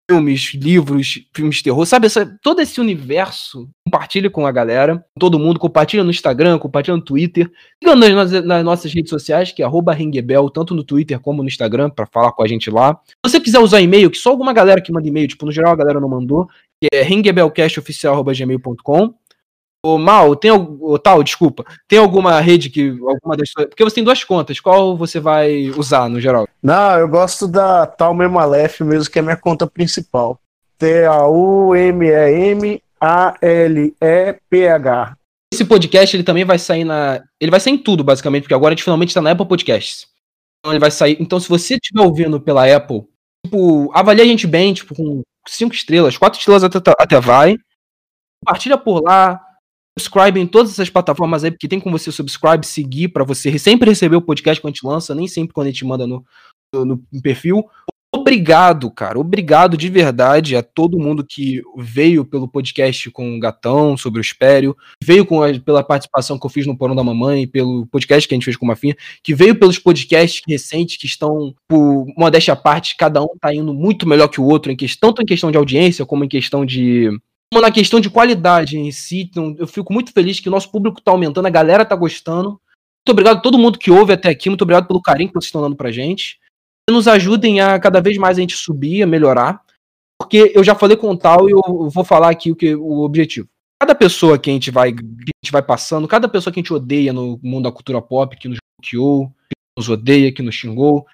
filmes, 0.10 0.54
livros, 0.54 1.28
filmes 1.34 1.58
de 1.58 1.64
terror, 1.64 1.86
sabe? 1.86 2.06
Essa, 2.06 2.26
todo 2.42 2.62
esse 2.62 2.80
universo, 2.80 3.70
compartilha 3.86 4.30
com 4.30 4.46
a 4.46 4.52
galera, 4.52 5.04
todo 5.20 5.40
mundo, 5.40 5.60
compartilha 5.60 6.04
no 6.04 6.12
Instagram, 6.12 6.60
compartilha 6.60 6.96
no 6.96 7.04
Twitter, 7.04 7.52
siga 7.84 7.96
nas, 7.96 8.32
nas, 8.44 8.64
nossas 8.64 8.94
redes 8.94 9.10
sociais, 9.10 9.52
que 9.52 9.64
é 9.64 9.68
ringuebel, 9.94 10.50
tanto 10.50 10.76
no 10.76 10.84
Twitter 10.84 11.20
como 11.20 11.42
no 11.42 11.48
Instagram, 11.48 11.90
para 11.90 12.06
falar 12.06 12.32
com 12.32 12.44
a 12.44 12.48
gente 12.48 12.70
lá. 12.70 13.00
Se 13.26 13.32
você 13.32 13.40
quiser 13.40 13.60
usar 13.60 13.82
e-mail, 13.82 14.12
que 14.12 14.18
só 14.18 14.30
alguma 14.30 14.54
galera 14.54 14.82
que 14.82 14.92
manda 14.92 15.08
e-mail, 15.08 15.28
tipo, 15.28 15.46
no 15.46 15.52
geral 15.52 15.74
a 15.74 15.78
galera 15.78 16.00
não 16.00 16.10
mandou, 16.10 16.48
que 16.80 16.88
é 16.94 17.02
ringuebelcastoficial.gmail.com 17.02 19.16
o 19.94 19.98
Mal, 20.00 20.36
tem 20.36 20.52
o 20.52 20.98
tal, 20.98 21.22
desculpa, 21.22 21.64
tem 21.88 22.00
alguma 22.00 22.40
rede 22.40 22.70
que 22.70 22.90
alguma 22.90 23.38
das 23.38 23.52
porque 23.54 23.84
você 23.84 23.96
tem 23.96 24.04
duas 24.04 24.24
contas, 24.24 24.60
qual 24.60 24.98
você 24.98 25.20
vai 25.20 25.70
usar 25.78 26.10
no 26.10 26.20
geral? 26.20 26.48
Não, 26.62 26.98
eu 26.98 27.08
gosto 27.08 27.48
da 27.48 27.86
tal 27.86 28.14
Memalef 28.14 28.82
mesmo, 28.82 29.12
que 29.12 29.20
é 29.20 29.22
minha 29.22 29.38
conta 29.38 29.68
principal. 29.68 30.40
T 30.78 31.06
A 31.06 31.28
U 31.28 31.76
M 31.76 32.06
E 32.06 32.50
M 32.52 32.82
A 33.00 33.36
L 33.42 33.96
E 34.02 34.36
P 34.50 34.68
H. 34.68 35.16
Esse 35.54 35.64
podcast 35.64 36.16
ele 36.16 36.24
também 36.24 36.44
vai 36.44 36.60
sair 36.60 36.84
na, 36.84 37.22
ele 37.40 37.52
vai 37.52 37.60
sair 37.60 37.74
em 37.74 37.78
tudo 37.78 38.04
basicamente, 38.04 38.44
porque 38.44 38.54
agora 38.54 38.74
a 38.74 38.76
gente 38.76 38.84
finalmente 38.84 39.10
está 39.10 39.22
na 39.22 39.32
Apple 39.32 39.48
Podcasts. 39.48 40.08
Então 40.60 40.74
ele 40.74 40.80
vai 40.80 40.92
sair. 40.92 41.18
Então 41.20 41.40
se 41.40 41.48
você 41.48 41.76
estiver 41.76 42.02
ouvindo 42.02 42.42
pela 42.42 42.66
Apple, 42.76 43.04
tipo, 43.46 43.92
avalie 43.94 44.22
a 44.22 44.26
gente 44.26 44.48
bem, 44.48 44.74
tipo 44.74 44.96
com 44.96 45.22
cinco 45.48 45.76
estrelas, 45.76 46.18
quatro 46.18 46.40
estrelas 46.40 46.64
até, 46.64 46.80
até 47.00 47.20
vai. 47.20 47.56
Compartilha 48.44 48.78
por 48.78 49.02
lá, 49.04 49.40
subscribe 49.98 50.40
em 50.40 50.48
todas 50.48 50.74
essas 50.74 50.90
plataformas 50.90 51.44
aí, 51.44 51.52
porque 51.52 51.68
tem 51.68 51.80
como 51.80 51.98
você 51.98 52.12
subscribe, 52.12 52.66
seguir, 52.66 53.10
para 53.10 53.24
você 53.24 53.58
sempre 53.58 53.90
receber 53.90 54.18
o 54.18 54.22
podcast 54.22 54.62
quando 54.62 54.72
a 54.72 54.74
gente 54.74 54.86
lança, 54.86 55.16
nem 55.16 55.28
sempre 55.28 55.54
quando 55.54 55.68
a 55.68 55.72
gente 55.72 55.86
manda 55.86 56.06
no, 56.06 56.24
no, 56.74 56.86
no, 56.86 57.22
perfil. 57.22 57.64
Obrigado, 58.14 58.90
cara. 58.90 59.20
Obrigado 59.20 59.76
de 59.76 59.90
verdade 59.90 60.56
a 60.56 60.64
todo 60.64 61.00
mundo 61.00 61.26
que 61.28 61.62
veio 61.78 62.24
pelo 62.24 62.48
podcast 62.48 63.12
com 63.12 63.36
o 63.36 63.40
Gatão 63.40 63.98
sobre 63.98 64.20
o 64.20 64.22
Espério, 64.22 64.76
veio 65.04 65.26
com 65.26 65.44
a, 65.44 65.48
pela 65.60 65.84
participação 65.84 66.40
que 66.40 66.46
eu 66.46 66.50
fiz 66.50 66.66
no 66.66 66.78
Porão 66.78 66.96
da 66.96 67.04
Mamãe, 67.04 67.46
pelo 67.46 67.86
podcast 67.88 68.28
que 68.28 68.34
a 68.34 68.38
gente 68.38 68.46
fez 68.46 68.56
com 68.56 68.66
uma 68.66 68.72
Mafinha, 68.72 68.96
que 69.22 69.36
veio 69.36 69.56
pelos 69.56 69.78
podcasts 69.78 70.42
recentes 70.48 70.98
que 70.98 71.06
estão, 71.06 71.54
por 71.68 72.06
modéstia 72.18 72.54
à 72.54 72.58
parte, 72.58 72.96
cada 72.98 73.22
um 73.22 73.38
tá 73.40 73.54
indo 73.54 73.74
muito 73.74 74.08
melhor 74.08 74.30
que 74.30 74.40
o 74.40 74.46
outro, 74.46 74.72
em 74.72 74.78
questão, 74.78 75.10
tanto 75.10 75.22
em 75.22 75.26
questão 75.26 75.52
de 75.52 75.58
audiência 75.58 76.06
como 76.06 76.24
em 76.24 76.30
questão 76.30 76.66
de 76.66 77.10
na 77.54 77.72
questão 77.72 78.00
de 78.00 78.10
qualidade 78.10 78.78
em 78.78 78.92
si, 78.92 79.22
então 79.22 79.56
eu 79.58 79.68
fico 79.68 79.94
muito 79.94 80.12
feliz 80.12 80.40
que 80.40 80.50
o 80.50 80.52
nosso 80.52 80.72
público 80.72 81.00
está 81.00 81.12
aumentando, 81.12 81.46
a 81.46 81.52
galera 81.52 81.84
está 81.84 81.96
gostando. 81.96 82.50
Muito 82.50 83.12
obrigado 83.12 83.38
a 83.38 83.42
todo 83.42 83.58
mundo 83.58 83.80
que 83.80 83.92
ouve 83.92 84.14
até 84.14 84.30
aqui, 84.30 84.50
muito 84.50 84.64
obrigado 84.64 84.88
pelo 84.88 85.02
carinho 85.02 85.30
que 85.30 85.34
vocês 85.34 85.46
estão 85.46 85.62
dando 85.62 85.76
pra 85.76 85.92
gente. 85.92 86.40
E 86.90 86.94
nos 86.94 87.08
ajudem 87.08 87.62
a 87.62 87.80
cada 87.80 88.02
vez 88.02 88.18
mais 88.18 88.38
a 88.38 88.42
gente 88.42 88.56
subir, 88.56 89.04
a 89.04 89.08
melhorar. 89.08 89.62
Porque 90.20 90.52
eu 90.56 90.64
já 90.64 90.76
falei 90.76 90.96
com 90.96 91.12
o 91.12 91.18
tal 91.18 91.50
e 91.50 91.52
eu 91.52 91.90
vou 91.90 92.04
falar 92.04 92.30
aqui 92.30 92.52
o 92.52 92.56
que 92.56 92.76
o 92.76 93.02
objetivo. 93.02 93.48
Cada 93.82 93.94
pessoa 93.94 94.40
que 94.40 94.50
a 94.50 94.54
gente 94.54 94.72
vai, 94.72 94.94
que 94.94 95.02
a 95.02 95.44
gente 95.44 95.52
vai 95.52 95.62
passando, 95.62 96.08
cada 96.08 96.30
pessoa 96.30 96.54
que 96.54 96.60
a 96.60 96.64
gente 96.64 96.74
odeia 96.74 97.12
no 97.12 97.40
mundo 97.44 97.66
da 97.66 97.72
cultura 97.72 98.02
pop, 98.02 98.36
que 98.38 98.48
nos 98.48 98.58
bloqueou, 98.80 99.28
que 99.28 99.56
nos 99.78 99.90
odeia, 99.90 100.32
que 100.32 100.42
nos 100.42 100.56
xingou, 100.56 101.06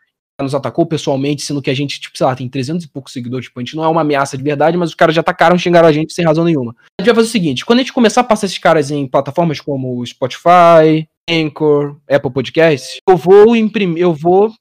nos 0.42 0.56
atacou 0.56 0.86
pessoalmente, 0.86 1.42
sendo 1.42 1.62
que 1.62 1.70
a 1.70 1.74
gente, 1.74 2.00
tipo, 2.00 2.18
sei 2.18 2.26
lá, 2.26 2.36
tem 2.36 2.50
300 2.50 2.86
e 2.86 2.90
poucos 2.90 3.14
seguidores, 3.14 3.46
tipo, 3.46 3.60
a 3.60 3.64
gente 3.64 3.76
não 3.76 3.84
é 3.84 3.88
uma 3.88 4.02
ameaça 4.02 4.38
de 4.38 4.44
verdade, 4.44 4.78
mas 4.78 4.90
os 4.90 4.96
caras 4.96 5.16
já 5.16 5.22
atacaram 5.22 5.58
xingaram 5.58 5.88
a 5.88 5.92
gente 5.92 6.14
sem 6.14 6.26
razão 6.26 6.44
nenhuma. 6.44 6.76
A 7.00 7.02
gente 7.02 7.08
vai 7.08 7.16
fazer 7.16 7.28
o 7.28 7.32
seguinte, 7.32 7.66
quando 7.66 7.80
a 7.80 7.82
gente 7.82 7.94
começar 7.94 8.22
a 8.22 8.26
passar 8.26 8.46
esses 8.46 8.58
caras 8.58 8.92
em 8.92 9.08
plataformas 9.08 9.60
como 9.60 10.06
Spotify, 10.06 11.08
Anchor, 11.30 11.98
Apple 12.10 12.32
Podcasts, 12.32 12.98
eu 13.08 13.18
vou 13.18 13.56
imprimir, 13.56 14.02
eu 14.02 14.14
vou 14.14 14.52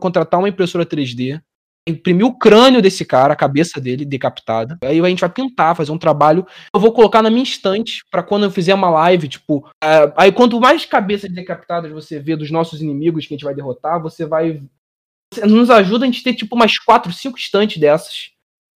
contratar 0.00 0.38
uma 0.38 0.48
impressora 0.48 0.86
3D, 0.86 1.40
imprimir 1.88 2.26
o 2.26 2.36
crânio 2.36 2.82
desse 2.82 3.04
cara, 3.04 3.32
a 3.32 3.36
cabeça 3.36 3.80
dele 3.80 4.04
decapitada. 4.04 4.76
Aí 4.82 5.00
a 5.00 5.08
gente 5.08 5.20
vai 5.20 5.30
pintar, 5.30 5.76
fazer 5.76 5.92
um 5.92 5.98
trabalho. 5.98 6.44
Eu 6.74 6.80
vou 6.80 6.92
colocar 6.92 7.22
na 7.22 7.30
minha 7.30 7.44
estante 7.44 8.02
para 8.10 8.22
quando 8.22 8.44
eu 8.44 8.50
fizer 8.50 8.74
uma 8.74 8.90
live, 8.90 9.28
tipo, 9.28 9.58
uh, 9.58 10.12
aí 10.16 10.32
quanto 10.32 10.60
mais 10.60 10.84
cabeças 10.84 11.30
decapitadas 11.30 11.92
você 11.92 12.18
vê 12.18 12.34
dos 12.34 12.50
nossos 12.50 12.80
inimigos 12.82 13.26
que 13.26 13.34
a 13.34 13.36
gente 13.36 13.44
vai 13.44 13.54
derrotar, 13.54 14.02
você 14.02 14.26
vai 14.26 14.62
nos 15.44 15.70
ajuda 15.70 16.04
a 16.04 16.06
gente 16.06 16.22
ter 16.22 16.34
tipo 16.34 16.54
umas 16.54 16.78
4, 16.78 17.12
5 17.12 17.38
estantes 17.38 17.78
dessas 17.78 18.36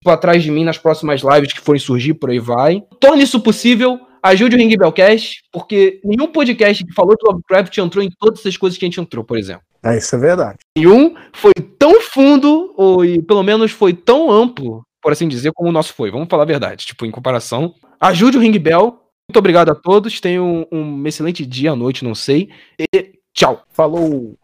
tipo, 0.07 0.11
atrás 0.11 0.43
de 0.43 0.51
mim 0.51 0.65
nas 0.65 0.79
próximas 0.79 1.21
lives 1.23 1.53
que 1.53 1.61
forem 1.61 1.81
surgir, 1.81 2.15
por 2.15 2.31
aí 2.31 2.39
vai. 2.39 2.83
Torne 3.01 3.25
isso 3.25 3.41
possível, 3.41 4.01
ajude 4.23 4.55
o 4.55 4.59
Ring 4.59 4.77
Bellcast, 4.77 5.43
porque 5.53 6.01
nenhum 6.05 6.29
podcast 6.29 6.85
que 6.85 6.93
falou 6.93 7.17
de 7.17 7.29
Lovecraft 7.29 7.77
entrou 7.79 8.05
em 8.05 8.11
todas 8.19 8.41
essas 8.41 8.57
coisas 8.57 8.79
que 8.79 8.85
a 8.85 8.89
gente 8.89 9.01
entrou, 9.01 9.25
por 9.25 9.37
exemplo. 9.37 9.63
É, 9.85 9.97
isso 9.97 10.15
é 10.15 10.19
verdade. 10.19 10.59
E 10.77 10.87
um 10.87 11.15
foi 11.33 11.53
tão 11.79 12.01
fundo, 12.01 12.73
ou 12.77 13.05
e 13.05 13.21
pelo 13.23 13.43
menos 13.43 13.73
foi 13.73 13.93
tão 13.93 14.31
amplo, 14.31 14.83
por 15.03 15.13
assim 15.13 15.29
dizer, 15.29 15.53
como 15.53 15.69
o 15.69 15.73
nosso 15.73 15.93
foi. 15.95 16.11
Vamos 16.11 16.29
falar 16.29 16.45
a 16.45 16.47
verdade, 16.47 16.87
tipo, 16.87 17.05
em 17.05 17.11
comparação. 17.11 17.75
Ajude 18.01 18.37
o 18.37 18.41
Ring 18.41 18.59
Bell. 18.59 19.01
Muito 19.29 19.39
obrigado 19.39 19.71
a 19.71 19.75
todos. 19.75 20.21
Tenham 20.21 20.67
um, 20.71 20.79
um 20.79 21.07
excelente 21.07 21.45
dia, 21.45 21.75
noite, 21.75 22.05
não 22.05 22.15
sei. 22.15 22.49
E 22.79 23.13
tchau. 23.35 23.65
Falou! 23.71 24.37